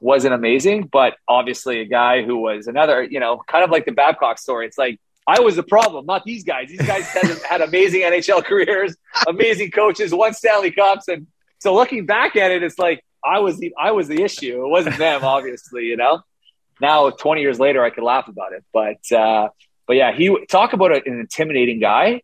wasn't 0.01 0.33
amazing, 0.33 0.89
but 0.91 1.15
obviously 1.27 1.79
a 1.79 1.85
guy 1.85 2.23
who 2.23 2.37
was 2.37 2.67
another, 2.67 3.03
you 3.03 3.19
know, 3.21 3.41
kind 3.47 3.63
of 3.63 3.69
like 3.69 3.85
the 3.85 3.93
Babcock 3.93 4.37
story. 4.37 4.65
It's 4.65 4.77
like 4.77 4.99
I 5.25 5.39
was 5.39 5.55
the 5.55 5.63
problem, 5.63 6.05
not 6.05 6.25
these 6.25 6.43
guys. 6.43 6.67
These 6.67 6.81
guys 6.81 7.07
had, 7.07 7.37
had 7.49 7.61
amazing 7.61 8.01
NHL 8.01 8.43
careers, 8.43 8.97
amazing 9.27 9.71
coaches, 9.71 10.13
won 10.13 10.33
Stanley 10.33 10.71
Cups, 10.71 11.07
and 11.07 11.27
so 11.59 11.73
looking 11.73 12.05
back 12.05 12.35
at 12.35 12.51
it, 12.51 12.61
it's 12.61 12.77
like 12.77 13.05
I 13.23 13.39
was 13.39 13.57
the 13.57 13.73
I 13.79 13.91
was 13.91 14.09
the 14.09 14.21
issue. 14.21 14.65
It 14.65 14.69
wasn't 14.69 14.97
them, 14.97 15.23
obviously, 15.23 15.85
you 15.85 15.95
know. 15.95 16.21
Now, 16.89 17.09
twenty 17.09 17.41
years 17.41 17.59
later, 17.65 17.79
I 17.87 17.89
could 17.89 18.03
laugh 18.13 18.27
about 18.27 18.51
it, 18.57 18.63
but. 18.79 19.03
uh 19.11 19.49
but 19.85 19.97
yeah, 19.97 20.13
he 20.13 20.45
talk 20.49 20.73
about 20.73 20.95
an 20.95 21.19
intimidating 21.19 21.79
guy. 21.79 22.21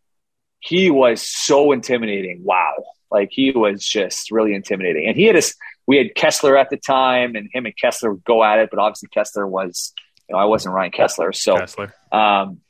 He 0.60 0.90
was 0.90 1.22
so 1.22 1.72
intimidating. 1.72 2.44
Wow, 2.44 2.73
like 3.11 3.30
he 3.31 3.52
was 3.52 3.86
just 3.86 4.31
really 4.31 4.53
intimidating. 4.53 5.07
And 5.07 5.15
he 5.15 5.26
had 5.26 5.36
us. 5.36 5.56
We 5.86 5.98
had 5.98 6.14
Kesler 6.15 6.60
at 6.60 6.69
the 6.69 6.77
time, 6.77 7.36
and 7.36 7.49
him 7.52 7.65
and 7.65 7.76
Kesler 7.76 8.11
would 8.11 8.23
go 8.23 8.44
at 8.44 8.60
it. 8.60 8.69
But 8.72 8.80
obviously, 8.80 9.10
Kesler 9.15 9.48
was. 9.48 9.94
You 10.27 10.36
know, 10.36 10.40
I 10.40 10.45
wasn't 10.45 10.76
Ryan 10.76 10.91
Kesler, 10.91 11.36
so 11.36 11.56
Kesler. 11.56 11.91
um, 12.14 12.61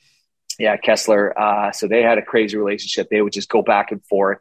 yeah, 0.57 0.77
Kesler. 0.77 1.37
Uh, 1.37 1.71
so 1.71 1.87
they 1.87 2.01
had 2.01 2.17
a 2.17 2.21
crazy 2.21 2.57
relationship. 2.57 3.09
They 3.09 3.21
would 3.21 3.33
just 3.33 3.49
go 3.49 3.61
back 3.61 3.91
and 3.91 4.03
forth. 4.05 4.39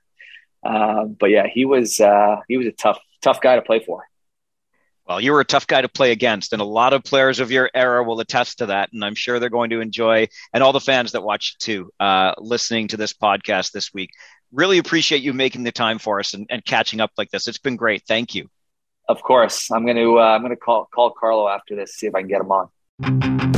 Um, 0.65 1.17
but 1.19 1.31
yeah, 1.31 1.47
he 1.47 1.65
was 1.65 2.01
uh, 2.01 2.37
he 2.49 2.57
was 2.57 2.67
a 2.67 2.73
tough 2.73 2.99
tough 3.21 3.41
guy 3.41 3.57
to 3.57 3.63
play 3.63 3.81
for. 3.85 4.05
Well, 5.09 5.23
you 5.23 5.33
were 5.33 5.41
a 5.41 5.45
tough 5.45 5.67
guy 5.67 5.81
to 5.81 5.89
play 5.89 6.13
against, 6.13 6.53
and 6.53 6.61
a 6.61 6.67
lot 6.67 6.93
of 6.93 7.03
players 7.03 7.41
of 7.41 7.51
your 7.51 7.71
era 7.73 8.05
will 8.05 8.21
attest 8.21 8.59
to 8.59 8.67
that. 8.67 8.91
And 8.93 9.03
I'm 9.03 9.15
sure 9.15 9.39
they're 9.39 9.49
going 9.49 9.71
to 9.71 9.81
enjoy, 9.81 10.29
and 10.53 10.63
all 10.63 10.73
the 10.73 10.81
fans 10.81 11.13
that 11.13 11.23
watch 11.23 11.57
too, 11.57 11.91
uh, 11.99 12.35
listening 12.37 12.89
to 12.89 12.99
this 12.99 13.15
podcast 13.15 13.73
this 13.73 13.95
week. 13.95 14.11
Really 14.53 14.77
appreciate 14.77 15.23
you 15.23 15.33
making 15.33 15.63
the 15.63 15.73
time 15.73 15.99
for 15.99 16.21
us 16.21 16.35
and, 16.35 16.47
and 16.51 16.63
catching 16.63 17.01
up 17.01 17.11
like 17.17 17.31
this. 17.31 17.49
It's 17.49 17.59
been 17.59 17.77
great. 17.77 18.03
Thank 18.07 18.35
you. 18.35 18.51
Of 19.09 19.23
course, 19.23 19.71
I'm 19.71 19.85
going 19.87 19.97
to 19.97 20.19
uh, 20.19 20.23
I'm 20.23 20.43
going 20.43 20.51
to 20.51 20.57
call 20.57 20.87
call 20.95 21.11
Carlo 21.13 21.49
after 21.49 21.75
this, 21.75 21.95
see 21.95 22.07
if 22.07 22.15
I 22.15 22.21
can 22.21 22.29
get 22.29 22.43
him 22.43 22.53
on. 22.53 23.58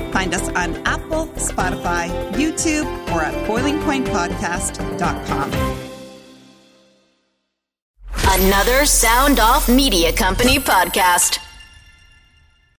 Find 0.11 0.33
us 0.33 0.49
on 0.49 0.75
Apple, 0.85 1.27
Spotify, 1.35 2.09
YouTube, 2.33 2.85
or 3.11 3.21
at 3.21 3.33
boilingpointpodcast.com. 3.47 5.51
Another 8.33 8.85
Sound 8.85 9.39
Off 9.39 9.67
Media 9.67 10.13
Company 10.13 10.57
podcast. 10.57 11.39